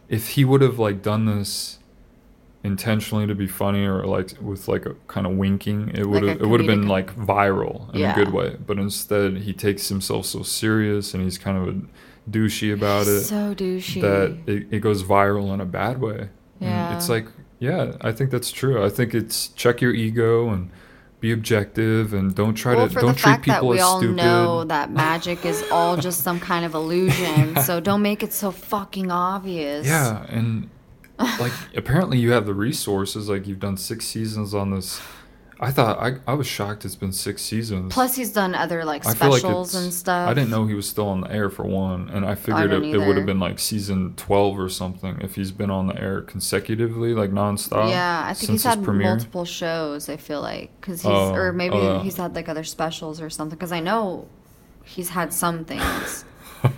if 0.10 0.24
he 0.36 0.44
would 0.50 0.62
have 0.62 0.78
like 0.80 1.02
done 1.02 1.26
this 1.26 1.78
intentionally 2.64 3.26
to 3.26 3.34
be 3.34 3.48
funny 3.48 3.84
or 3.86 4.06
like 4.06 4.34
with 4.40 4.68
like 4.68 4.86
a 4.86 4.94
kind 5.08 5.26
of 5.26 5.34
winking 5.34 5.90
it 5.96 6.06
would 6.08 6.24
Like 6.24 6.34
have 6.34 6.42
it 6.42 6.48
would 6.48 6.60
have 6.60 6.68
been 6.68 6.88
like 6.88 7.16
viral 7.16 7.92
in 7.94 8.02
Yeah. 8.02 8.12
a 8.14 8.16
good 8.16 8.32
way 8.34 8.56
but 8.68 8.78
instead 8.78 9.38
he 9.38 9.52
takes 9.54 9.90
himself 9.90 10.26
so 10.28 10.44
serious 10.44 11.14
and 11.16 11.24
he's 11.24 11.40
kind 11.40 11.58
of 11.58 11.64
a 11.76 11.82
douchey 12.30 12.72
about 12.72 13.08
it 13.08 13.22
So 13.22 13.56
douchey. 13.56 14.02
that 14.02 14.38
it, 14.46 14.68
it 14.70 14.80
goes 14.80 15.04
viral 15.04 15.52
in 15.56 15.60
a 15.62 15.66
bad 15.66 16.00
way 16.02 16.20
And 16.60 16.70
Yeah. 16.70 16.96
it's 16.96 17.10
like 17.10 17.28
yeah 17.58 17.94
i 18.02 18.12
think 18.12 18.30
that's 18.30 18.52
true 18.52 18.84
i 18.86 18.90
think 18.90 19.16
it's 19.16 19.48
check 19.50 19.82
your 19.82 19.94
ego 19.94 20.50
and 20.50 20.70
be 21.22 21.32
objective 21.32 22.14
and 22.14 22.36
don't 22.36 22.56
try 22.56 22.76
well, 22.76 22.88
to 22.88 22.94
for 22.94 23.00
don't 23.00 23.10
the 23.10 23.14
treat 23.14 23.32
fact 23.32 23.46
that 23.46 23.56
people 23.58 23.70
we 23.70 23.78
as 23.78 23.84
all 23.84 24.00
stupid 24.00 24.16
know 24.18 24.64
that 24.66 24.92
magic 24.92 25.46
is 25.46 25.64
all 25.72 25.96
just 25.96 26.22
some 26.22 26.40
kind 26.40 26.66
of 26.66 26.74
illusion, 26.74 27.62
so 27.64 27.80
don't 27.80 28.02
make 28.02 28.24
it 28.24 28.34
so 28.34 28.52
fucking 28.52 29.12
obvious. 29.12 29.88
Yeah, 29.88 30.26
and 30.28 30.70
like 31.40 31.54
apparently 31.76 32.18
you 32.18 32.32
have 32.32 32.48
the 32.48 32.56
resources. 32.56 33.30
Like 33.30 33.48
you've 33.48 33.60
done 33.60 33.78
six 33.78 34.06
seasons 34.06 34.54
on 34.54 34.72
this. 34.72 35.00
I 35.64 35.70
thought 35.72 36.00
I 36.00 36.16
I 36.26 36.34
was 36.34 36.48
shocked. 36.48 36.86
It's 36.86 36.96
been 36.96 37.12
six 37.14 37.44
seasons. 37.44 37.94
Plus, 37.94 38.16
he's 38.16 38.32
done 38.34 38.56
other 38.56 38.84
like 38.84 39.06
I 39.06 39.14
feel 39.14 39.30
like 39.30 39.40
specials 39.42 39.70
it's- 39.70 39.84
and 39.84 39.94
stuff. 39.94 40.28
I 40.28 40.34
didn't 40.34 40.50
know 40.50 40.66
he 40.66 40.74
was 40.74 40.90
still 40.90 41.08
on 41.08 41.22
the 41.22 41.32
air 41.32 41.52
for 41.52 41.64
one, 41.66 42.10
and 42.10 42.26
I 42.26 42.34
figured 42.34 42.66
it, 42.72 42.80
didn't 42.80 42.96
it 42.96 42.98
would 42.98 43.04
either. 43.10 43.14
have 43.18 43.26
been 43.28 43.40
like 43.40 43.60
season 43.60 44.14
twelve 44.16 44.58
or 44.60 44.70
something 44.70 45.20
if 45.22 45.36
he's 45.36 45.52
been 45.52 45.70
on 45.70 45.86
the 45.86 46.02
air 46.02 46.22
consecutively, 46.22 47.14
like 47.14 47.30
nonstop. 47.32 47.90
Yeah, 47.92 48.24
I 48.26 48.34
think 48.34 48.48
since 48.48 48.64
he's 48.64 48.74
had 48.74 48.84
premiere. 48.84 49.10
multiple 49.10 49.46
shows. 49.46 50.10
I 50.10 50.18
feel 50.18 50.42
like 50.42 50.72
because 50.82 51.04
he's 51.04 51.12
Oh, 51.12 51.34
or 51.34 51.54
maybe 51.54 51.76
yeah. 51.78 52.02
he's 52.02 52.18
had 52.18 52.34
like 52.34 52.50
other 52.50 52.64
specials 52.64 53.22
or 53.22 53.30
something. 53.30 53.56
Because 53.58 53.72
I 53.72 53.82
know 53.82 54.28
he's 54.84 55.10
had 55.10 55.32
some 55.32 55.64
things. 55.66 56.26
oh 56.64 56.72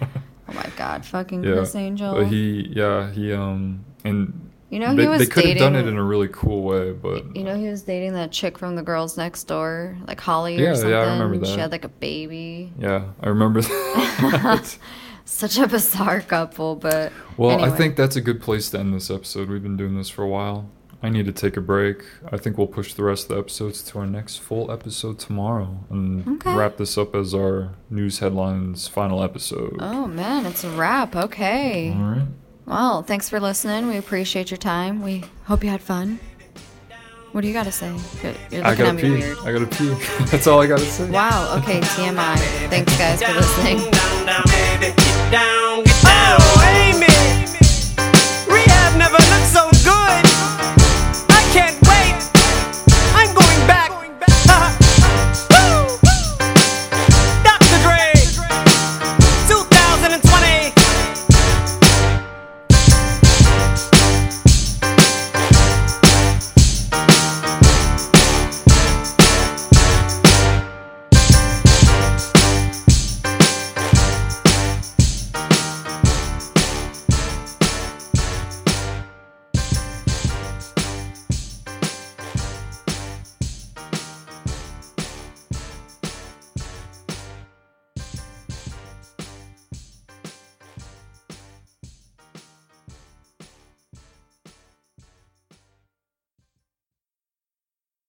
my 0.54 0.70
god, 0.76 1.06
fucking 1.06 1.42
Criss 1.44 1.74
Angel. 1.76 2.16
But 2.16 2.28
he, 2.28 2.68
yeah, 2.76 3.10
he 3.12 3.32
um, 3.32 3.86
and 4.04 4.50
You 4.74 4.80
know, 4.80 4.90
he 4.90 4.96
they, 4.98 5.08
was 5.08 5.20
they 5.20 5.28
could 5.28 5.46
have 5.46 5.58
done 5.60 5.76
it 5.76 5.86
in 5.86 5.98
a 5.98 6.04
really 6.04 6.30
cool 6.32 6.64
way, 6.64 6.94
but 6.94 7.36
you 7.36 7.44
know, 7.44 7.56
he 7.56 7.68
was 7.68 7.84
dating 7.84 8.14
that 8.14 8.32
chick 8.32 8.58
from 8.58 8.76
the 8.76 8.82
girls 8.82 9.18
next 9.18 9.44
door, 9.44 9.96
like 10.08 10.20
Holly 10.20 10.56
Yeah, 10.56 10.62
or 10.62 10.66
yeah, 10.66 10.72
I 10.74 10.76
something. 11.06 11.20
remember 11.22 11.46
She 11.46 11.60
had 11.60 11.72
like 11.72 11.84
a 11.86 11.90
baby. 11.90 12.74
yeah, 12.80 13.04
I 13.22 13.28
remember 13.30 13.62
that. 13.62 14.78
Such 15.26 15.60
a 15.60 15.68
bizarre 15.68 16.22
couple, 16.22 16.76
but 16.76 17.14
Well, 17.38 17.64
I 17.64 17.70
think 17.70 17.96
that's 17.96 18.16
a 18.16 18.22
good 18.22 18.42
place 18.42 18.72
to 18.72 18.80
end 18.80 18.94
this 18.96 19.12
episode. 19.12 19.48
We've 19.48 19.62
been 19.64 19.78
doing 19.78 19.96
this 19.96 20.10
for 20.10 20.24
a 20.24 20.28
while. 20.28 20.70
I 21.04 21.10
need 21.10 21.26
to 21.26 21.32
take 21.34 21.56
a 21.56 21.62
break. 21.62 21.98
I 22.32 22.38
think 22.38 22.58
we'll 22.58 22.66
push 22.68 22.94
the 22.94 23.04
rest 23.04 23.26
of 23.26 23.36
the 23.36 23.40
episodes 23.40 23.84
to 23.84 24.00
our 24.00 24.08
next 24.08 24.38
full 24.38 24.72
episode 24.72 25.20
tomorrow 25.20 25.86
and 25.90 26.28
Okay. 26.42 26.56
wrap 26.56 26.78
this 26.78 26.98
up 26.98 27.14
as 27.14 27.34
our 27.36 27.72
news 27.90 28.20
headlines 28.20 28.88
final 28.88 29.22
episode. 29.22 29.76
Oh 29.80 30.08
man, 30.08 30.46
it's 30.46 30.64
a 30.64 30.70
wrap. 30.72 31.16
Okay. 31.16 31.94
All 31.96 32.02
right. 32.04 32.28
Well, 32.66 33.04
thanks 33.04 33.30
for 33.30 33.40
listening. 33.40 33.88
We 33.88 33.98
appreciate 33.98 34.50
your 34.52 34.58
time. 34.58 35.02
We 35.02 35.24
hope 35.46 35.64
you 35.64 35.70
had 35.70 35.82
fun. 35.82 36.20
What 37.32 37.42
do 37.42 37.48
you 37.48 37.54
got 37.54 37.64
to 37.66 37.72
say? 37.72 37.88
You're- 38.22 38.36
You're 38.52 38.64
I 38.66 38.70
looking 38.72 38.86
at 38.86 38.92
gotta 38.92 38.94
me 38.94 39.02
pee. 39.02 39.10
weird. 39.10 39.38
I 39.40 39.52
gotta 39.52 39.66
pee. 39.66 39.90
That's 40.32 40.46
all 40.48 40.62
I 40.62 40.68
gotta 40.68 40.86
say. 40.86 41.10
Wow. 41.10 41.56
Okay. 41.58 41.80
TMI. 41.82 42.38
Thanks, 42.70 42.96
guys, 42.98 43.24
for 43.24 43.34
listening. 43.34 43.78
Down, 43.92 44.26
down, 44.26 44.44
baby, 44.46 44.94
get 44.96 45.32
down, 45.32 45.84
get 45.84 46.04
down. 46.04 46.38
Oh, 46.40 46.64
Amy. 46.94 47.33